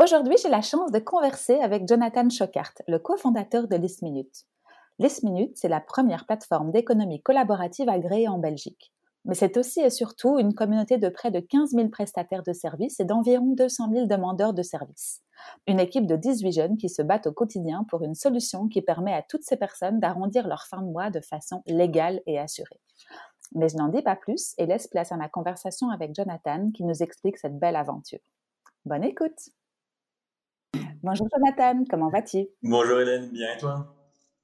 Aujourd'hui, 0.00 0.34
j'ai 0.42 0.48
la 0.48 0.60
chance 0.60 0.90
de 0.90 0.98
converser 0.98 1.60
avec 1.60 1.86
Jonathan 1.86 2.28
Schockhart, 2.28 2.74
le 2.88 2.98
cofondateur 2.98 3.68
de 3.68 3.76
List 3.76 4.02
Minute. 4.02 4.44
List 4.98 5.22
Minute, 5.22 5.56
c'est 5.56 5.68
la 5.68 5.80
première 5.80 6.26
plateforme 6.26 6.72
d'économie 6.72 7.22
collaborative 7.22 7.88
agréée 7.88 8.26
en 8.26 8.38
Belgique. 8.38 8.92
Mais 9.24 9.36
c'est 9.36 9.56
aussi 9.56 9.80
et 9.80 9.90
surtout 9.90 10.40
une 10.40 10.52
communauté 10.52 10.98
de 10.98 11.08
près 11.08 11.30
de 11.30 11.38
15 11.38 11.70
000 11.70 11.88
prestataires 11.90 12.42
de 12.42 12.52
services 12.52 12.98
et 12.98 13.04
d'environ 13.04 13.54
200 13.54 13.92
000 13.92 14.06
demandeurs 14.06 14.52
de 14.52 14.62
services. 14.62 15.22
Une 15.68 15.78
équipe 15.78 16.08
de 16.08 16.16
18 16.16 16.50
jeunes 16.50 16.76
qui 16.76 16.88
se 16.88 17.00
battent 17.00 17.28
au 17.28 17.32
quotidien 17.32 17.84
pour 17.88 18.02
une 18.02 18.16
solution 18.16 18.66
qui 18.66 18.82
permet 18.82 19.14
à 19.14 19.22
toutes 19.22 19.44
ces 19.44 19.56
personnes 19.56 20.00
d'arrondir 20.00 20.48
leur 20.48 20.64
fin 20.64 20.82
de 20.82 20.90
mois 20.90 21.10
de 21.10 21.20
façon 21.20 21.62
légale 21.66 22.20
et 22.26 22.40
assurée. 22.40 22.80
Mais 23.54 23.68
je 23.68 23.76
n'en 23.76 23.88
dis 23.88 24.02
pas 24.02 24.16
plus 24.16 24.54
et 24.58 24.66
laisse 24.66 24.88
place 24.88 25.12
à 25.12 25.16
ma 25.16 25.28
conversation 25.28 25.90
avec 25.90 26.16
Jonathan 26.16 26.72
qui 26.72 26.82
nous 26.82 27.00
explique 27.00 27.38
cette 27.38 27.60
belle 27.60 27.76
aventure. 27.76 28.18
Bonne 28.84 29.04
écoute! 29.04 29.50
Bonjour 31.06 31.28
Jonathan, 31.30 31.84
comment 31.90 32.08
vas-tu? 32.08 32.46
Bonjour 32.62 32.98
Hélène, 32.98 33.28
bien 33.28 33.48
et 33.54 33.58
toi? 33.58 33.94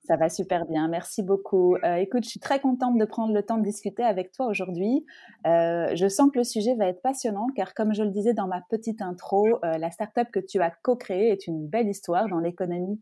Ça 0.04 0.16
va 0.16 0.28
super 0.28 0.66
bien, 0.66 0.88
merci 0.88 1.22
beaucoup. 1.22 1.76
Euh, 1.76 1.94
écoute, 1.94 2.24
je 2.24 2.28
suis 2.28 2.38
très 2.38 2.60
contente 2.60 2.98
de 2.98 3.04
prendre 3.06 3.32
le 3.32 3.42
temps 3.42 3.56
de 3.56 3.62
discuter 3.62 4.02
avec 4.02 4.30
toi 4.30 4.46
aujourd'hui. 4.48 5.06
Euh, 5.46 5.88
je 5.94 6.06
sens 6.06 6.30
que 6.30 6.36
le 6.36 6.44
sujet 6.44 6.74
va 6.74 6.88
être 6.88 7.00
passionnant 7.00 7.46
car 7.56 7.72
comme 7.72 7.94
je 7.94 8.02
le 8.02 8.10
disais 8.10 8.34
dans 8.34 8.46
ma 8.46 8.60
petite 8.68 9.00
intro, 9.00 9.46
euh, 9.64 9.78
la 9.78 9.90
startup 9.90 10.30
que 10.30 10.38
tu 10.38 10.60
as 10.60 10.70
co-créée 10.82 11.30
est 11.30 11.46
une 11.46 11.66
belle 11.66 11.88
histoire 11.88 12.28
dans 12.28 12.40
l'économie 12.40 13.00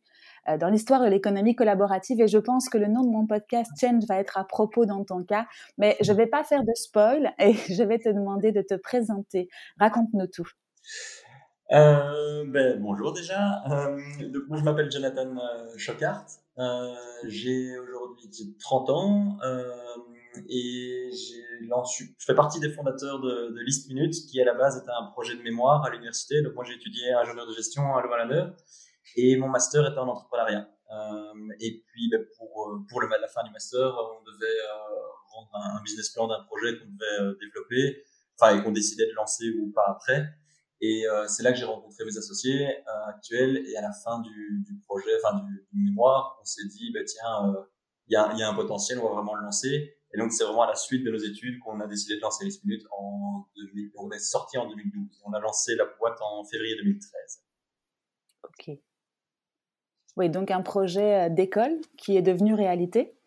dans 0.60 0.68
l'histoire 0.68 1.02
de 1.02 1.08
l'économie 1.08 1.54
collaborative 1.54 2.22
et 2.22 2.28
je 2.28 2.38
pense 2.38 2.70
que 2.70 2.78
le 2.78 2.86
nom 2.86 3.02
de 3.02 3.10
mon 3.10 3.26
podcast 3.26 3.70
Change 3.78 4.04
va 4.08 4.18
être 4.18 4.38
à 4.38 4.44
propos 4.44 4.86
dans 4.86 5.04
ton 5.04 5.22
cas, 5.22 5.46
mais 5.76 5.96
je 6.00 6.12
ne 6.12 6.16
vais 6.16 6.26
pas 6.26 6.42
faire 6.42 6.62
de 6.62 6.72
spoil 6.74 7.34
et 7.38 7.52
je 7.68 7.82
vais 7.82 7.98
te 7.98 8.08
demander 8.08 8.50
de 8.52 8.62
te 8.62 8.74
présenter. 8.74 9.48
Raconte-nous 9.78 10.28
tout. 10.28 10.48
Euh, 11.70 12.44
ben, 12.46 12.80
bonjour 12.80 13.12
déjà. 13.12 13.62
Euh, 13.70 14.00
donc, 14.30 14.44
moi, 14.48 14.56
je 14.58 14.64
m'appelle 14.64 14.90
Jonathan 14.90 15.36
euh, 15.36 15.76
Schockhart. 15.76 16.24
Euh, 16.58 16.94
j'ai 17.26 17.78
aujourd'hui 17.78 18.56
30 18.58 18.90
ans 18.90 19.36
euh, 19.44 19.70
et 20.48 21.10
je 21.12 22.04
fais 22.24 22.34
partie 22.34 22.58
des 22.58 22.70
fondateurs 22.70 23.20
de, 23.20 23.54
de 23.54 23.60
List 23.60 23.88
Minute, 23.88 24.14
qui 24.14 24.40
à 24.40 24.46
la 24.46 24.54
base 24.54 24.78
était 24.78 24.90
un 24.98 25.10
projet 25.12 25.36
de 25.36 25.42
mémoire 25.42 25.84
à 25.84 25.90
l'université. 25.90 26.40
Donc 26.40 26.54
moi, 26.54 26.64
j'ai 26.64 26.74
étudié 26.74 27.12
ingénieur 27.12 27.46
de 27.46 27.52
gestion 27.52 27.94
à 27.94 28.02
Louvain-la-Neuve 28.02 28.56
et 29.16 29.36
mon 29.36 29.48
master 29.48 29.86
était 29.86 29.98
en 29.98 30.08
entrepreneuriat. 30.08 30.70
Euh, 30.90 31.34
et 31.60 31.84
puis, 31.86 32.08
ben, 32.10 32.24
pour, 32.38 32.78
pour 32.88 33.00
le, 33.02 33.08
la 33.08 33.28
fin 33.28 33.44
du 33.44 33.50
master, 33.50 33.82
on 33.84 34.22
devait 34.24 34.58
rendre 35.34 35.50
un, 35.52 35.76
un, 35.76 35.82
business 35.82 36.08
plan 36.08 36.28
d'un 36.28 36.42
projet 36.44 36.78
qu'on 36.78 36.86
devait 36.86 37.36
développer, 37.40 38.04
enfin, 38.40 38.58
et 38.58 38.62
qu'on 38.62 38.72
décidait 38.72 39.06
de 39.06 39.12
lancer 39.12 39.50
ou 39.60 39.70
pas 39.70 39.84
après. 39.86 40.24
Et 40.80 41.06
euh, 41.08 41.26
c'est 41.26 41.42
là 41.42 41.52
que 41.52 41.58
j'ai 41.58 41.64
rencontré 41.64 42.04
mes 42.04 42.16
associés 42.16 42.66
euh, 42.66 43.06
actuels. 43.08 43.64
Et 43.68 43.76
à 43.76 43.82
la 43.82 43.92
fin 43.92 44.20
du, 44.20 44.64
du 44.64 44.78
projet, 44.86 45.10
enfin 45.22 45.36
du, 45.38 45.66
du, 45.72 45.84
mémoire, 45.90 46.38
on 46.40 46.44
s'est 46.44 46.66
dit, 46.66 46.92
bah, 46.92 47.00
tiens, 47.04 47.50
euh, 47.50 47.62
il 48.06 48.14
y, 48.14 48.16
a, 48.16 48.32
y, 48.34 48.42
a, 48.42 48.48
un 48.48 48.54
potentiel, 48.54 48.98
on 48.98 49.08
va 49.08 49.14
vraiment 49.14 49.34
le 49.34 49.44
lancer. 49.44 49.96
Et 50.14 50.18
donc 50.18 50.32
c'est 50.32 50.44
vraiment 50.44 50.62
à 50.62 50.68
la 50.68 50.74
suite 50.74 51.04
de 51.04 51.10
nos 51.10 51.18
études 51.18 51.58
qu'on 51.58 51.80
a 51.80 51.86
décidé 51.86 52.16
de 52.16 52.22
lancer 52.22 52.44
les 52.44 52.52
minutes 52.64 52.86
en 52.96 53.46
2000. 53.56 53.92
On 53.96 54.10
est 54.10 54.20
sorti 54.20 54.56
en 54.56 54.68
2012. 54.68 55.22
On 55.26 55.32
a 55.32 55.40
lancé 55.40 55.74
la 55.74 55.84
boîte 55.98 56.18
en 56.22 56.44
février 56.44 56.76
2013. 56.76 57.42
Ok. 58.44 58.78
Oui, 60.16 60.30
donc 60.30 60.50
un 60.50 60.62
projet 60.62 61.28
d'école 61.28 61.78
qui 61.98 62.16
est 62.16 62.22
devenu 62.22 62.54
réalité. 62.54 63.18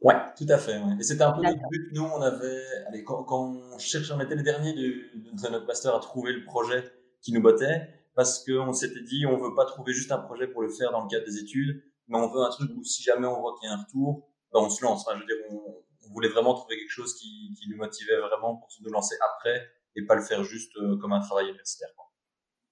Ouais, 0.00 0.14
tout 0.36 0.46
à 0.48 0.58
fait. 0.58 0.78
Ouais. 0.78 0.94
Et 1.00 1.02
c'était 1.02 1.22
un 1.22 1.32
peu 1.32 1.42
notre 1.42 1.68
but. 1.70 1.90
Nous, 1.92 2.04
on 2.04 2.22
avait, 2.22 2.62
allez, 2.86 3.02
quand, 3.02 3.24
quand 3.24 3.48
on 3.74 3.78
cherchait, 3.78 4.12
on 4.12 4.20
était 4.20 4.36
les 4.36 4.44
derniers 4.44 4.72
de, 4.72 5.10
de, 5.16 5.48
notre 5.50 5.66
master 5.66 5.94
à 5.94 5.98
trouver 5.98 6.32
le 6.32 6.44
projet 6.44 6.84
qui 7.22 7.32
nous 7.32 7.42
bottait 7.42 7.88
parce 8.14 8.44
qu'on 8.44 8.72
s'était 8.72 9.02
dit 9.02 9.26
on 9.26 9.36
veut 9.36 9.54
pas 9.54 9.64
trouver 9.64 9.92
juste 9.92 10.12
un 10.12 10.18
projet 10.18 10.48
pour 10.48 10.62
le 10.62 10.68
faire 10.68 10.90
dans 10.90 11.02
le 11.02 11.08
cadre 11.08 11.24
des 11.24 11.38
études, 11.38 11.82
mais 12.08 12.18
on 12.18 12.28
veut 12.28 12.40
un 12.40 12.50
truc 12.50 12.70
où 12.76 12.82
si 12.82 13.02
jamais 13.02 13.26
on 13.26 13.40
voit 13.40 13.54
qu'il 13.58 13.68
y 13.68 13.72
a 13.72 13.74
un 13.74 13.82
retour, 13.82 14.28
ben 14.52 14.60
on 14.60 14.70
se 14.70 14.82
lance. 14.84 15.06
Je 15.12 15.18
veux 15.18 15.26
dire, 15.26 15.36
on, 15.50 15.84
voulait 16.14 16.30
vraiment 16.30 16.54
trouver 16.54 16.78
quelque 16.78 16.90
chose 16.90 17.14
qui, 17.14 17.54
qui 17.60 17.68
nous 17.68 17.76
motivait 17.76 18.16
vraiment 18.16 18.56
pour 18.56 18.72
se 18.72 18.82
nous 18.82 18.90
lancer 18.90 19.14
après 19.20 19.68
et 19.94 20.06
pas 20.06 20.14
le 20.14 20.22
faire 20.22 20.42
juste 20.42 20.74
euh, 20.78 20.96
comme 20.96 21.12
un 21.12 21.20
travail 21.20 21.48
universitaire. 21.48 21.90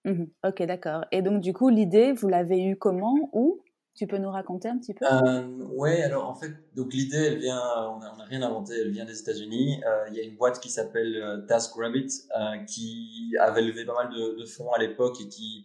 Mmh, 0.06 0.26
ok, 0.44 0.62
d'accord. 0.62 1.04
Et 1.10 1.20
donc 1.20 1.40
du 1.40 1.52
coup, 1.52 1.68
l'idée, 1.68 2.12
vous 2.12 2.28
l'avez 2.28 2.62
eu 2.64 2.76
comment, 2.76 3.28
où? 3.32 3.60
Tu 3.96 4.06
peux 4.06 4.18
nous 4.18 4.30
raconter 4.30 4.68
un 4.68 4.78
petit 4.78 4.92
peu? 4.94 5.06
Euh, 5.10 5.46
Ouais, 5.72 6.02
alors 6.02 6.28
en 6.28 6.34
fait, 6.34 6.52
donc 6.74 6.92
l'idée, 6.92 7.16
elle 7.16 7.38
vient, 7.38 7.60
on 7.90 7.98
n'a 7.98 8.24
rien 8.24 8.42
inventé, 8.42 8.74
elle 8.78 8.90
vient 8.90 9.06
des 9.06 9.18
États-Unis. 9.18 9.82
Euh, 9.86 10.08
il 10.08 10.14
y 10.14 10.20
a 10.20 10.22
une 10.22 10.36
boîte 10.36 10.60
qui 10.60 10.70
s'appelle 10.70 11.16
euh, 11.16 11.46
TaskRabbit 11.46 12.08
euh, 12.38 12.58
qui 12.64 13.32
avait 13.40 13.62
levé 13.62 13.86
pas 13.86 13.94
mal 13.94 14.10
de, 14.10 14.38
de 14.38 14.44
fonds 14.44 14.70
à 14.72 14.78
l'époque 14.78 15.18
et 15.20 15.28
qui, 15.28 15.64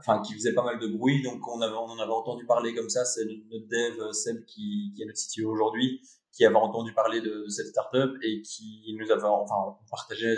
enfin, 0.00 0.20
qui 0.22 0.34
faisait 0.34 0.52
pas 0.52 0.64
mal 0.64 0.80
de 0.80 0.88
bruit. 0.88 1.22
Donc 1.22 1.46
on, 1.46 1.60
avait, 1.60 1.74
on 1.74 1.86
en 1.90 1.98
avait 1.98 2.12
entendu 2.12 2.44
parler 2.44 2.74
comme 2.74 2.90
ça. 2.90 3.04
C'est 3.04 3.24
notre 3.24 3.68
dev 3.68 4.12
Seb 4.12 4.44
qui, 4.46 4.92
qui 4.96 5.02
est 5.02 5.06
notre 5.06 5.20
CTO 5.20 5.50
aujourd'hui, 5.50 6.00
qui 6.32 6.44
avait 6.44 6.56
entendu 6.56 6.92
parler 6.92 7.20
de, 7.20 7.44
de, 7.44 7.48
cette 7.48 7.68
startup 7.68 8.10
et 8.22 8.42
qui 8.42 8.96
nous 8.98 9.10
avait, 9.12 9.22
enfin, 9.22 9.54
on 9.80 9.90
partageait 9.90 10.36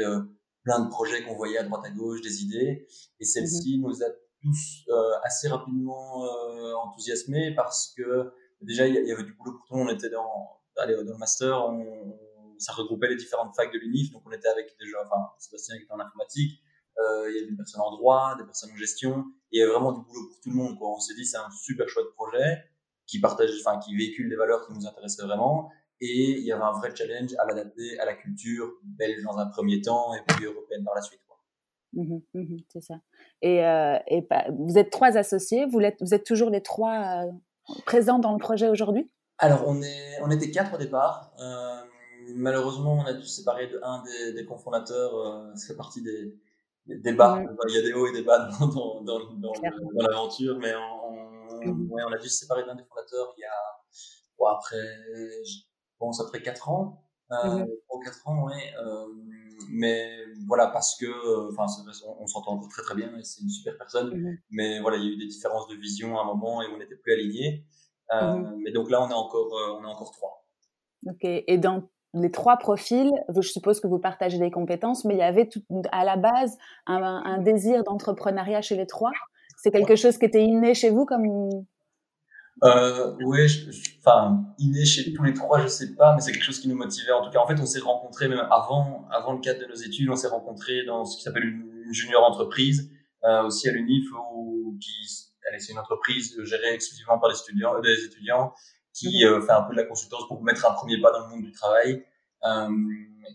plein 0.65 0.81
de 0.81 0.89
projets 0.91 1.25
qu'on 1.25 1.35
voyait 1.35 1.59
à 1.59 1.65
droite 1.65 1.83
à 1.85 1.91
gauche, 1.91 2.21
des 2.21 2.43
idées. 2.43 2.87
Et 3.21 3.25
celle-ci 3.25 3.79
mm-hmm. 3.79 3.83
nous 3.83 4.03
a 4.03 4.09
tous 4.43 4.85
euh, 4.89 5.13
assez 5.23 5.49
rapidement 5.49 6.25
euh, 6.25 6.75
enthousiasmés 6.75 7.55
parce 7.55 7.95
que 7.97 8.33
déjà 8.61 8.87
il 8.87 8.95
y 8.95 9.13
avait 9.13 9.23
du 9.23 9.35
boulot 9.35 9.53
pour 9.53 9.67
tout 9.67 9.75
le 9.75 9.81
monde. 9.81 9.89
On 9.91 9.95
était 9.95 10.11
dans, 10.11 10.61
allez, 10.77 10.95
dans 10.95 11.13
le 11.13 11.19
master, 11.19 11.71
ça 12.59 12.73
regroupait 12.73 13.09
les 13.09 13.17
différentes 13.17 13.55
facs 13.55 13.73
de 13.73 13.79
l'UNIF, 13.79 14.13
donc 14.13 14.23
on 14.27 14.33
était 14.33 14.49
avec 14.49 14.77
déjà, 14.79 14.99
enfin 15.05 15.31
Sébastien 15.39 15.77
qui 15.77 15.85
était 15.85 15.93
en 15.93 16.01
informatique, 16.01 16.61
euh, 16.99 17.31
il 17.31 17.37
y 17.37 17.39
avait 17.39 17.51
des 17.51 17.57
personnes 17.57 17.81
en 17.81 17.91
droit, 17.91 18.37
des 18.39 18.45
personnes 18.45 18.71
en 18.73 18.77
gestion, 18.77 19.25
il 19.51 19.61
y 19.61 19.63
avait 19.63 19.73
vraiment 19.73 19.93
du 19.93 20.05
boulot 20.05 20.29
pour 20.29 20.41
tout 20.41 20.51
le 20.51 20.57
monde. 20.57 20.79
Quoi. 20.79 20.91
On 20.91 21.01
s'est 21.01 21.15
dit 21.15 21.25
c'est 21.25 21.39
un 21.39 21.51
super 21.51 21.89
chouette 21.89 22.13
projet 22.15 22.65
qui 23.07 23.21
partage, 23.21 23.51
enfin 23.65 23.79
qui 23.79 23.97
véhicule 23.97 24.29
des 24.29 24.37
valeurs 24.37 24.67
qui 24.67 24.73
nous 24.73 24.87
intéressaient 24.87 25.25
vraiment, 25.25 25.71
et 26.01 26.39
il 26.39 26.45
y 26.45 26.53
avait 26.53 26.63
un 26.63 26.73
vrai 26.73 26.95
challenge 26.95 27.35
à 27.39 27.47
l'adapter 27.47 27.99
à 27.99 28.05
la 28.05 28.15
culture 28.15 28.73
belge 28.83 29.23
dans 29.23 29.39
un 29.39 29.47
premier 29.47 29.81
temps 29.81 30.15
et 30.15 30.23
puis 30.27 30.45
européenne 30.45 30.85
par 30.85 30.95
la 30.95 31.03
suite. 31.03 31.21
Mmh 31.95 32.21
mmh 32.33 32.57
c'est 32.69 32.81
ça. 32.81 32.95
Et, 33.43 33.65
euh, 33.65 33.99
et 34.07 34.27
vous 34.59 34.79
êtes 34.79 34.91
trois 34.91 35.19
associés, 35.19 35.67
vous 35.67 35.81
êtes, 35.81 36.01
vous 36.01 36.15
êtes 36.15 36.25
toujours 36.25 36.49
les 36.49 36.63
trois 36.63 37.27
euh, 37.27 37.33
présents 37.85 38.19
dans 38.19 38.33
le 38.33 38.39
projet 38.39 38.69
aujourd'hui? 38.69 39.11
Alors, 39.39 39.65
on, 39.67 39.83
est, 39.83 40.21
on 40.23 40.31
était 40.31 40.51
quatre 40.51 40.75
au 40.75 40.79
départ. 40.79 41.35
Euh, 41.39 41.83
malheureusement, 42.35 42.95
on 42.95 43.05
a 43.05 43.13
dû 43.13 43.23
se 43.23 43.41
séparer 43.41 43.67
de 43.67 43.79
un 43.83 44.03
des, 44.05 44.33
des 44.33 44.47
cofondateurs. 44.47 45.53
Ça 45.55 45.67
fait 45.67 45.77
partie 45.77 46.03
des, 46.03 46.39
des 46.87 46.99
débats. 46.99 47.41
Mmh. 47.41 47.57
Il 47.69 47.75
y 47.75 47.79
a 47.79 47.83
des 47.83 47.93
hauts 47.93 48.07
et 48.07 48.13
des 48.13 48.23
bas 48.23 48.39
dans, 48.39 48.69
dans, 48.69 49.01
dans, 49.03 49.19
dans, 49.35 49.53
dans 49.53 50.09
l'aventure, 50.09 50.59
mais 50.59 50.73
on, 50.75 51.91
ouais, 51.91 52.03
on 52.09 52.13
a 52.13 52.19
dû 52.19 52.29
se 52.29 52.39
séparer 52.39 52.65
d'un 52.65 52.75
des 52.75 52.85
fondateurs 52.85 53.35
il 53.37 53.41
y 53.41 53.45
a, 53.45 53.51
bon, 54.39 54.47
après, 54.47 54.77
je 55.45 55.57
pense, 55.99 56.21
après 56.21 56.41
quatre 56.41 56.71
ans. 56.71 57.05
Euh, 57.33 57.65
ou 57.91 57.99
quatre 58.01 58.29
ans, 58.29 58.47
ouais 58.47 58.75
mais 59.71 60.11
voilà 60.47 60.69
parce 60.69 60.97
que 60.97 61.07
enfin 61.49 61.67
on, 62.21 62.27
s'entend 62.27 62.53
encore 62.53 62.69
très 62.69 62.83
très 62.83 62.95
bien 62.95 63.17
et 63.19 63.25
c'est 63.25 63.43
une 63.43 63.49
super 63.49 63.77
personne. 63.77 64.15
Mmh 64.15 64.39
mais 64.51 64.81
voilà 64.81 64.99
il 64.99 65.05
y 65.05 65.09
a 65.09 65.13
eu 65.13 65.17
des 65.17 65.27
différences 65.27 65.69
de 65.69 65.77
vision 65.77 66.19
à 66.19 66.23
un 66.23 66.25
moment 66.25 66.63
et 66.63 66.67
on 66.73 66.79
n'était 66.79 66.97
plus 66.97 67.13
alignés. 67.13 67.65
Euh, 68.13 68.37
mmh 68.37 68.61
mais 68.65 68.73
donc 68.73 68.91
là 68.91 69.03
on 69.03 69.09
est 69.09 69.15
encore 69.15 69.55
euh, 69.55 69.79
on 69.79 69.85
est 69.85 69.91
encore 69.91 70.13
trois. 70.13 70.45
Ok 71.09 71.25
et 71.25 71.59
dans 71.59 71.89
les 72.15 72.31
trois 72.31 72.59
profils, 72.59 73.11
je 73.35 73.41
suppose 73.41 73.81
que 73.81 73.87
vous 73.87 73.99
partagez 73.99 74.39
des 74.39 74.51
compétences, 74.51 75.07
mais 75.07 75.15
il 75.15 75.19
y 75.19 75.23
avait 75.23 75.49
tout, 75.49 75.63
à 75.93 76.05
la 76.05 76.17
base 76.17 76.59
un, 76.87 77.03
un 77.03 77.39
désir 77.39 77.83
d'entrepreneuriat 77.85 78.61
chez 78.61 78.77
les 78.77 78.87
trois. 78.87 79.13
C'est 79.57 79.71
quelque 79.71 79.97
chose 79.97 80.19
qui 80.19 80.27
était 80.27 80.45
inné 80.45 80.75
chez 80.75 80.91
vous 80.91 81.07
comme 81.07 81.49
euh, 82.63 83.17
oui, 83.25 83.41
enfin, 83.99 84.45
inné 84.59 84.85
chez 84.85 85.13
tous 85.13 85.23
les 85.25 85.35
trois, 85.35 85.61
je 85.61 85.67
sais 85.67 85.95
pas, 85.95 86.15
mais 86.15 86.21
c'est 86.21 86.33
quelque 86.33 86.45
chose 86.45 86.61
qui 86.61 86.69
nous 86.69 86.77
motivait. 86.77 87.13
En 87.13 87.25
tout 87.25 87.31
cas, 87.31 87.41
en 87.41 87.47
fait, 87.47 87.61
on 87.61 87.67
s'est 87.67 87.81
rencontrés 87.81 88.29
même 88.29 88.47
avant, 88.51 89.09
avant 89.11 89.33
le 89.33 89.41
cadre 89.41 89.61
de 89.61 89.67
nos 89.67 89.75
études, 89.75 90.09
on 90.11 90.17
s'est 90.17 90.29
rencontrés 90.29 90.85
dans 90.85 91.05
ce 91.05 91.17
qui 91.17 91.23
s'appelle 91.23 91.45
une, 91.45 91.69
junior 91.93 92.23
entreprise, 92.25 92.91
euh, 93.25 93.43
aussi 93.43 93.69
à 93.69 93.73
l'UNIF, 93.73 94.07
où 94.35 94.79
qui, 94.81 94.93
c'est 95.59 95.73
une 95.73 95.79
entreprise 95.79 96.41
gérée 96.45 96.75
exclusivement 96.75 97.19
par 97.19 97.31
les 97.31 97.39
étudiants, 97.39 97.75
euh, 97.75 97.81
des 97.81 98.05
étudiants, 98.05 98.53
qui 98.95 99.25
mhm. 99.25 99.33
euh, 99.33 99.41
fait 99.43 99.53
un 99.53 99.63
peu 99.63 99.73
de 99.75 99.81
la 99.81 99.85
consultance 99.85 100.27
pour 100.29 100.43
mettre 100.43 100.67
un 100.67 100.75
premier 100.75 101.01
pas 101.01 101.13
dans 101.13 101.27
le 101.27 101.29
monde 101.29 101.43
du 101.43 101.53
travail. 101.53 102.05
Euh, 102.45 102.69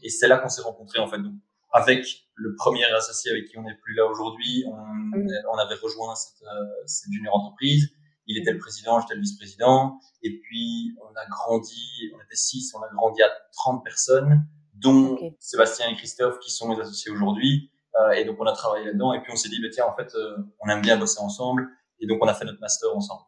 et 0.03 0.09
c'est 0.09 0.27
là 0.27 0.37
qu'on 0.37 0.49
s'est 0.49 0.61
rencontrés 0.61 0.99
en 0.99 1.07
fait. 1.07 1.19
Donc, 1.19 1.33
avec 1.71 2.05
le 2.35 2.55
premier 2.55 2.85
associé 2.85 3.31
avec 3.31 3.45
qui 3.45 3.57
on 3.57 3.63
n'est 3.63 3.77
plus 3.81 3.93
là 3.93 4.05
aujourd'hui, 4.05 4.63
on, 4.67 4.75
mhm. 4.75 5.27
on 5.53 5.57
avait 5.57 5.75
rejoint 5.75 6.15
cette, 6.15 6.43
cette 6.85 7.11
junior 7.11 7.35
entreprise 7.35 7.89
il 8.27 8.37
était 8.37 8.51
le 8.51 8.59
président, 8.59 8.99
j'étais 8.99 9.15
le 9.15 9.21
vice-président. 9.21 9.99
Et 10.21 10.39
puis, 10.39 10.95
on 11.01 11.15
a 11.15 11.25
grandi, 11.29 12.11
on 12.13 12.21
était 12.21 12.35
six, 12.35 12.73
on 12.75 12.81
a 12.81 12.89
grandi 12.89 13.21
à 13.21 13.29
30 13.53 13.83
personnes, 13.83 14.45
dont 14.73 15.17
Sébastien 15.39 15.89
et 15.89 15.95
Christophe 15.95 16.39
qui 16.39 16.51
sont 16.51 16.67
mes 16.67 16.79
associés 16.79 17.11
aujourd'hui. 17.11 17.71
Euh, 17.99 18.11
et 18.11 18.25
donc, 18.25 18.37
on 18.39 18.45
a 18.45 18.51
travaillé 18.51 18.85
là-dedans. 18.85 19.13
Et 19.13 19.21
puis, 19.21 19.31
on 19.31 19.35
s'est 19.35 19.49
dit, 19.49 19.61
bah, 19.61 19.69
tiens, 19.71 19.85
en 19.85 19.95
fait, 19.95 20.13
euh, 20.15 20.37
on 20.59 20.69
aime 20.69 20.81
bien 20.81 20.97
bosser 20.97 21.19
ensemble. 21.19 21.67
Et 21.99 22.05
donc, 22.05 22.19
on 22.21 22.27
a 22.27 22.33
fait 22.33 22.45
notre 22.45 22.59
master 22.59 22.95
ensemble. 22.95 23.23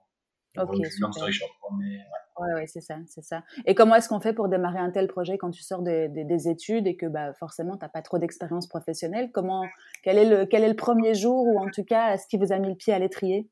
Ok, 0.58 0.86
story 0.88 1.32
short, 1.32 1.52
mais, 1.78 2.00
ouais. 2.40 2.54
ouais, 2.56 2.68
c'est 2.68 2.82
ça, 2.82 2.96
c'est 3.08 3.24
ça. 3.24 3.44
Et 3.66 3.76
comment 3.76 3.96
est-ce 3.96 4.10
qu'on 4.10 4.20
fait 4.20 4.34
pour 4.34 4.50
démarrer 4.50 4.80
un 4.80 4.90
tel 4.90 5.08
projet 5.08 5.38
quand 5.38 5.52
tu 5.52 5.62
sors 5.62 5.84
des, 5.84 6.10
des, 6.10 6.50
études 6.50 6.88
et 6.88 6.98
que 6.98 7.06
bah, 7.06 7.34
forcément, 7.36 7.78
tu 7.78 7.86
n'as 7.86 7.90
pas 7.90 8.02
trop 8.02 8.18
d'expérience 8.18 8.68
professionnelle? 8.68 9.32
Comment, 9.32 9.64
quel 10.04 10.18
est, 10.18 10.26
le, 10.26 10.46
quel 10.46 10.64
est 10.64 10.70
le 10.70 10.76
premier 10.76 11.14
jour 11.14 11.46
ou 11.46 11.60
en 11.60 11.70
tout 11.70 11.84
cas, 11.84 12.18
ce 12.18 12.28
qui 12.28 12.38
vous 12.38 12.52
a 12.52 12.58
mis 12.58 12.68
le 12.68 12.76
pied 12.76 12.94
à 12.94 13.00
l'étrier? 13.00 13.48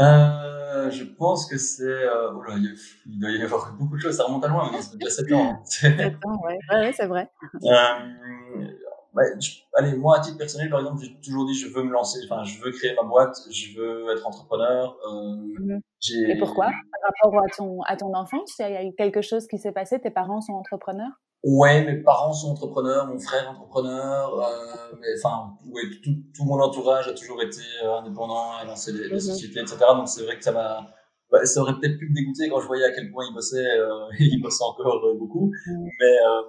Euh, 0.00 0.90
je 0.90 1.04
pense 1.04 1.46
que 1.46 1.58
c'est. 1.58 1.84
Euh, 1.84 2.32
oh 2.34 2.42
là, 2.42 2.54
il 2.56 3.18
doit 3.18 3.30
y 3.30 3.42
avoir 3.42 3.72
beaucoup 3.78 3.96
de 3.96 4.00
choses, 4.00 4.16
ça 4.16 4.24
remonte 4.24 4.44
à 4.44 4.48
loin, 4.48 4.70
mais 4.72 4.80
ça 4.80 4.92
fait 4.92 4.98
déjà 4.98 5.10
7 5.10 5.32
ans. 5.32 5.60
7 5.64 6.14
ans, 6.24 6.40
ouais, 6.44 6.58
ouais, 6.72 6.92
c'est 6.92 7.06
vrai. 7.06 7.30
Euh, 7.64 9.28
allez, 9.74 9.96
moi, 9.96 10.18
à 10.18 10.20
titre 10.20 10.38
personnel, 10.38 10.70
par 10.70 10.80
exemple, 10.80 11.02
j'ai 11.02 11.14
toujours 11.20 11.46
dit 11.46 11.54
je 11.54 11.68
veux 11.68 11.82
me 11.82 11.92
lancer, 11.92 12.20
enfin, 12.24 12.44
je 12.44 12.60
veux 12.60 12.70
créer 12.70 12.94
ma 12.94 13.02
boîte, 13.02 13.36
je 13.50 13.78
veux 13.78 14.12
être 14.12 14.26
entrepreneur. 14.26 14.96
Euh, 15.06 15.36
mhm. 15.58 15.80
Et 16.28 16.38
pourquoi? 16.38 16.66
Par 16.66 17.32
rapport 17.32 17.42
à 17.42 17.48
ton, 17.48 17.82
à 17.82 17.96
ton 17.96 18.14
enfance, 18.14 18.54
il 18.58 18.72
y 18.72 18.76
a 18.76 18.84
eu 18.84 18.94
quelque 18.94 19.22
chose 19.22 19.46
qui 19.46 19.58
s'est 19.58 19.72
passé? 19.72 20.00
Tes 20.00 20.10
parents 20.10 20.40
sont 20.40 20.54
entrepreneurs? 20.54 21.12
Ouais, 21.44 21.84
mes 21.84 22.02
parents 22.02 22.32
sont 22.32 22.50
entrepreneurs, 22.50 23.06
mon 23.06 23.18
frère 23.20 23.48
entrepreneur, 23.48 24.40
euh, 24.40 24.96
mais 25.00 25.06
enfin, 25.18 25.56
ouais, 25.70 25.82
tout, 26.02 26.10
tout, 26.34 26.44
mon 26.44 26.60
entourage 26.60 27.06
a 27.06 27.12
toujours 27.12 27.40
été 27.40 27.60
euh, 27.84 27.98
indépendant, 27.98 28.52
a 28.60 28.64
lancé 28.64 28.92
des, 28.92 29.08
mhm. 29.08 29.20
sociétés, 29.20 29.60
etc. 29.60 29.76
Donc 29.94 30.08
c'est 30.08 30.24
vrai 30.24 30.36
que 30.36 30.42
ça 30.42 30.50
m'a, 30.50 30.92
bah, 31.30 31.44
ça 31.46 31.60
aurait 31.60 31.74
peut-être 31.74 31.96
pu 31.96 32.08
me 32.08 32.14
dégoûter 32.14 32.48
quand 32.48 32.60
je 32.60 32.66
voyais 32.66 32.84
à 32.84 32.90
quel 32.90 33.12
point 33.12 33.24
il 33.28 33.34
bossait, 33.34 33.64
euh, 33.78 34.08
il 34.18 34.42
bossait 34.42 34.64
encore 34.64 35.04
euh, 35.04 35.14
beaucoup, 35.16 35.52
mhm. 35.66 35.88
mais, 36.00 36.18
euh, 36.26 36.42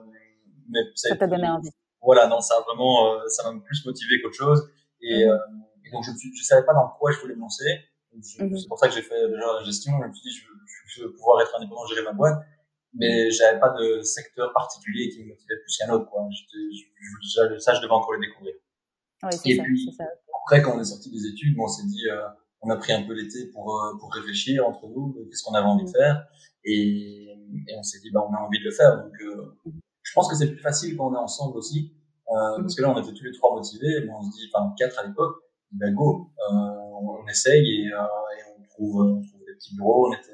mais 0.69 0.79
ça 0.95 1.15
t'a 1.15 1.27
donné 1.27 1.47
envie. 1.47 1.69
Voilà, 2.01 2.27
non, 2.27 2.39
ça 2.39 2.55
a 2.55 2.61
vraiment, 2.61 3.13
euh, 3.13 3.27
ça 3.27 3.51
m'a 3.51 3.59
plus 3.59 3.85
motivé 3.85 4.21
qu'autre 4.23 4.37
chose, 4.37 4.71
et, 5.01 5.27
mhm. 5.27 5.37
et, 5.85 5.91
donc 5.91 6.03
je, 6.03 6.11
je 6.11 6.43
savais 6.43 6.65
pas 6.65 6.73
dans 6.73 6.89
quoi 6.97 7.11
je 7.11 7.19
voulais 7.19 7.35
me 7.35 7.41
lancer. 7.41 7.65
C'est 8.21 8.67
pour 8.67 8.79
ça 8.79 8.87
que 8.87 8.95
j'ai 8.95 9.03
fait 9.03 9.27
déjà 9.29 9.53
la 9.59 9.63
gestion. 9.63 9.91
Je 10.01 10.07
me 10.07 10.13
suis 10.13 10.31
dit, 10.31 10.35
je, 10.35 10.45
je 10.87 11.03
veux 11.03 11.13
pouvoir 11.13 11.41
être 11.41 11.55
indépendant, 11.55 11.85
gérer 11.85 12.01
ma 12.01 12.13
boîte 12.13 12.39
mais 12.93 13.29
j'avais 13.31 13.59
pas 13.59 13.69
de 13.69 14.01
secteur 14.01 14.51
particulier 14.53 15.09
qui 15.09 15.23
me 15.23 15.29
motivait 15.29 15.59
plus 15.61 15.77
qu'un 15.77 15.93
autre 15.93 16.09
quoi 16.09 16.27
je, 16.31 17.57
ça 17.59 17.73
je 17.73 17.81
devais 17.81 17.91
encore 17.91 18.13
le 18.13 18.19
découvrir 18.19 18.53
oui, 19.23 19.29
et 19.45 19.55
ça, 19.55 19.63
puis 19.63 19.93
ça. 19.95 20.05
après 20.43 20.61
quand 20.61 20.77
on 20.77 20.81
est 20.81 20.85
sorti 20.85 21.11
des 21.11 21.27
études 21.27 21.55
bon, 21.55 21.65
on 21.65 21.67
s'est 21.67 21.85
dit 21.85 22.09
euh, 22.09 22.27
on 22.61 22.69
a 22.69 22.77
pris 22.77 22.93
un 22.93 23.03
peu 23.03 23.13
l'été 23.13 23.47
pour 23.53 23.75
euh, 23.75 23.97
pour 23.99 24.11
réfléchir 24.13 24.67
entre 24.67 24.87
nous 24.87 25.15
qu'est-ce 25.29 25.43
qu'on 25.43 25.53
avait 25.53 25.67
envie 25.67 25.83
de 25.85 25.89
mm. 25.89 25.93
faire 25.93 26.27
et, 26.65 27.37
et 27.67 27.75
on 27.77 27.83
s'est 27.83 27.99
dit 27.99 28.09
bah 28.11 28.25
on 28.27 28.33
a 28.33 28.39
envie 28.39 28.59
de 28.59 28.65
le 28.65 28.71
faire 28.71 29.03
donc 29.03 29.13
euh, 29.21 29.55
mm. 29.65 29.79
je 30.01 30.13
pense 30.13 30.27
que 30.27 30.35
c'est 30.35 30.47
plus 30.47 30.61
facile 30.61 30.97
quand 30.97 31.11
on 31.11 31.15
est 31.15 31.19
ensemble 31.19 31.57
aussi 31.57 31.93
euh, 32.29 32.57
mm. 32.57 32.61
parce 32.61 32.75
que 32.75 32.81
là 32.81 32.89
on 32.89 33.01
était 33.01 33.13
tous 33.13 33.25
les 33.25 33.33
trois 33.33 33.53
motivés 33.55 34.01
mais 34.05 34.11
on 34.11 34.23
se 34.23 34.31
dit 34.31 34.49
enfin 34.53 34.73
quatre 34.77 34.99
à 34.99 35.07
l'époque 35.07 35.35
ben 35.71 35.93
go 35.93 36.31
on, 36.49 37.21
on, 37.23 37.27
essaye 37.27 37.83
et, 37.83 37.85
et 37.85 37.93
on 38.57 38.63
trouve 38.63 39.01
on 39.01 39.21
trouve 39.21 39.41
des 39.45 39.53
petits 39.53 39.75
bureaux 39.75 40.09
on 40.09 40.13
était 40.13 40.33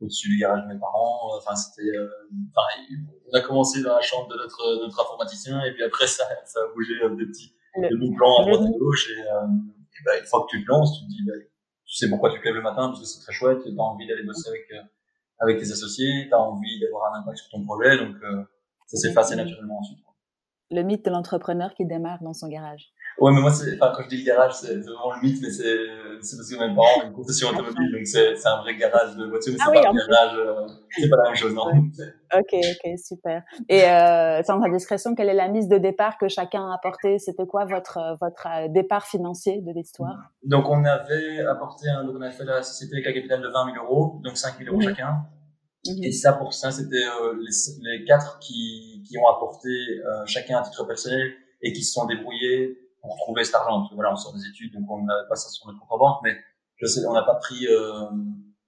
au-dessus 0.00 0.28
du 0.28 0.38
garage 0.38 0.62
de 0.62 0.72
mes 0.72 0.78
parents. 0.78 1.36
Enfin, 1.36 1.54
c'était 1.54 1.96
euh, 1.96 2.08
pareil. 2.54 2.86
On 3.32 3.36
a 3.36 3.40
commencé 3.40 3.82
dans 3.82 3.94
la 3.94 4.00
chambre 4.00 4.28
de 4.28 4.36
notre, 4.36 4.82
notre 4.82 5.00
informaticien 5.00 5.62
et 5.64 5.72
puis 5.72 5.82
après, 5.82 6.06
ça, 6.08 6.24
ça 6.44 6.60
a 6.60 6.74
bougé 6.74 6.94
euh, 7.02 7.14
des 7.16 7.26
petits, 7.26 7.52
des 7.76 7.96
bons 7.96 8.14
plans 8.14 8.42
à 8.42 8.44
droite 8.44 8.62
et 8.70 8.74
à 8.74 8.78
gauche. 8.78 9.10
Et, 9.10 9.20
euh, 9.20 9.46
et 9.46 10.04
bah, 10.04 10.18
une 10.18 10.26
fois 10.26 10.46
que 10.46 10.56
tu 10.56 10.64
te 10.64 10.68
lances, 10.68 10.98
tu 10.98 11.04
te 11.04 11.10
dis, 11.10 11.24
bah, 11.26 11.34
tu 11.90 11.96
sais 11.96 12.08
pourquoi 12.08 12.30
tu 12.32 12.38
te 12.38 12.44
lèves 12.44 12.54
le 12.54 12.62
matin 12.62 12.88
parce 12.88 13.00
que 13.00 13.06
c'est 13.06 13.20
très 13.20 13.32
chouette, 13.32 13.62
tu 13.62 13.68
as 13.68 13.82
envie 13.82 14.06
d'aller 14.06 14.22
bosser 14.22 14.48
avec, 14.48 14.66
euh, 14.72 14.82
avec 15.40 15.58
tes 15.58 15.72
associés, 15.72 16.28
tu 16.28 16.34
as 16.34 16.40
envie 16.40 16.78
d'avoir 16.80 17.12
un 17.12 17.20
impact 17.20 17.38
sur 17.38 17.50
ton 17.50 17.64
projet, 17.64 17.98
donc 17.98 18.14
euh, 18.22 18.44
ça 18.86 18.96
s'est 18.96 19.12
passé 19.12 19.34
naturellement 19.34 19.80
ensuite. 19.80 19.98
Le 20.70 20.82
mythe 20.82 21.04
de 21.04 21.10
l'entrepreneur 21.10 21.74
qui 21.74 21.84
démarre 21.84 22.22
dans 22.22 22.32
son 22.32 22.46
garage. 22.46 22.92
Ouais, 23.20 23.32
mais 23.32 23.40
moi, 23.42 23.50
enfin, 23.50 23.92
quand 23.94 24.02
je 24.04 24.08
dis 24.08 24.22
le 24.22 24.24
garage, 24.24 24.54
c'est 24.54 24.76
vraiment 24.76 25.12
le 25.14 25.20
mythe, 25.20 25.42
mais 25.42 25.50
c'est, 25.50 25.66
parce 26.20 26.50
que 26.50 26.54
mes 26.54 26.74
parents 26.74 27.00
ont 27.00 27.06
une 27.08 27.12
concession 27.12 27.48
automobile, 27.48 27.92
donc 27.92 28.06
c'est, 28.06 28.46
un 28.46 28.62
vrai 28.62 28.76
garage 28.76 29.14
de 29.16 29.26
voiture, 29.26 29.52
mais 29.52 29.58
ah 29.60 29.64
c'est 29.66 29.82
pas 29.82 29.88
un 29.90 29.92
garage, 29.92 30.38
euh, 30.38 30.66
c'est 30.98 31.10
pas 31.10 31.16
la 31.16 31.22
même 31.24 31.34
chose, 31.34 31.54
non. 31.54 31.66
Ok, 31.66 32.54
ok, 32.54 32.98
super. 32.98 33.42
Et, 33.68 33.84
euh, 33.84 34.42
sans 34.42 34.62
indiscrétion, 34.62 35.14
quelle 35.14 35.28
est 35.28 35.34
la 35.34 35.48
mise 35.48 35.68
de 35.68 35.76
départ 35.76 36.16
que 36.16 36.28
chacun 36.28 36.70
a 36.70 36.74
apporté? 36.74 37.18
C'était 37.18 37.46
quoi 37.46 37.66
votre, 37.66 38.16
votre 38.22 38.46
euh, 38.46 38.68
départ 38.68 39.06
financier 39.06 39.60
de 39.60 39.72
l'histoire? 39.72 40.32
Donc, 40.42 40.70
on 40.70 40.82
avait 40.84 41.40
apporté 41.40 41.90
un, 41.90 42.04
donc 42.04 42.16
on 42.18 42.22
a 42.22 42.30
fait 42.30 42.44
la 42.44 42.62
société 42.62 42.96
avec 42.96 43.06
un 43.08 43.12
capital 43.12 43.42
de 43.42 43.48
20 43.48 43.74
000 43.74 43.84
euros, 43.84 44.20
donc 44.24 44.38
5 44.38 44.58
000 44.58 44.70
euros 44.70 44.78
mmh. 44.78 44.88
chacun. 44.88 45.26
Mmh. 45.86 46.04
Et 46.04 46.12
ça, 46.12 46.32
pour 46.32 46.54
ça, 46.54 46.70
c'était 46.70 46.96
euh, 46.96 47.34
les, 47.38 47.98
les 47.98 48.04
quatre 48.04 48.38
qui, 48.38 49.02
qui 49.06 49.18
ont 49.18 49.28
apporté 49.28 49.68
euh, 49.68 50.24
chacun 50.26 50.58
un 50.58 50.62
titre 50.62 50.86
personnel 50.86 51.32
et 51.62 51.72
qui 51.72 51.82
se 51.82 51.92
sont 51.92 52.06
débrouillés 52.06 52.78
pour 53.00 53.16
trouver 53.16 53.44
cet 53.44 53.54
argent. 53.54 53.80
Parce 53.80 53.90
que 53.90 53.94
voilà, 53.94 54.12
on 54.12 54.16
sort 54.16 54.34
des 54.34 54.46
études, 54.46 54.72
donc 54.74 54.90
on 54.90 55.02
n'avait 55.02 55.28
pas 55.28 55.36
ça 55.36 55.48
sur 55.48 55.66
notre 55.66 55.78
compte 55.80 55.92
en 55.92 55.98
banque, 55.98 56.20
mais 56.22 56.36
je 56.76 56.86
sais, 56.86 57.00
on 57.06 57.12
n'a 57.12 57.22
pas 57.22 57.36
pris 57.36 57.66
euh, 57.66 58.10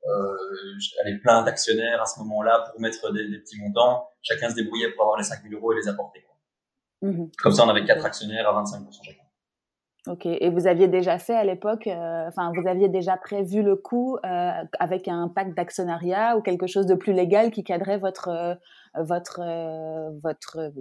euh, 0.08 1.18
plein 1.22 1.42
d'actionnaires 1.42 2.02
à 2.02 2.06
ce 2.06 2.20
moment-là 2.20 2.64
pour 2.70 2.80
mettre 2.80 3.12
des, 3.12 3.28
des, 3.28 3.38
petits 3.38 3.60
montants. 3.60 4.08
Chacun 4.22 4.50
se 4.50 4.54
débrouillait 4.54 4.90
pour 4.92 5.02
avoir 5.02 5.18
les 5.18 5.24
5000 5.24 5.54
euros 5.54 5.72
et 5.72 5.76
les 5.76 5.88
apporter. 5.88 6.22
Quoi. 6.22 7.10
Mmh. 7.10 7.30
Comme 7.42 7.52
ça, 7.52 7.64
on 7.64 7.68
avait 7.68 7.84
quatre 7.84 8.04
actionnaires 8.04 8.48
à 8.48 8.62
25% 8.62 9.04
chacun. 9.04 9.22
Ok. 10.08 10.26
Et 10.26 10.50
vous 10.50 10.66
aviez 10.66 10.88
déjà 10.88 11.18
fait 11.18 11.34
à 11.34 11.44
l'époque, 11.44 11.86
euh, 11.86 12.26
enfin, 12.26 12.50
vous 12.56 12.66
aviez 12.66 12.88
déjà 12.88 13.16
prévu 13.16 13.62
le 13.62 13.76
coup 13.76 14.16
euh, 14.24 14.50
avec 14.80 15.06
un 15.06 15.28
pacte 15.28 15.56
d'actionnariat 15.56 16.36
ou 16.36 16.42
quelque 16.42 16.66
chose 16.66 16.86
de 16.86 16.96
plus 16.96 17.12
légal 17.12 17.52
qui 17.52 17.62
cadrait 17.62 17.98
votre 17.98 18.28
euh, 18.28 18.54
votre 19.00 19.40
euh, 19.40 20.10
votre 20.20 20.72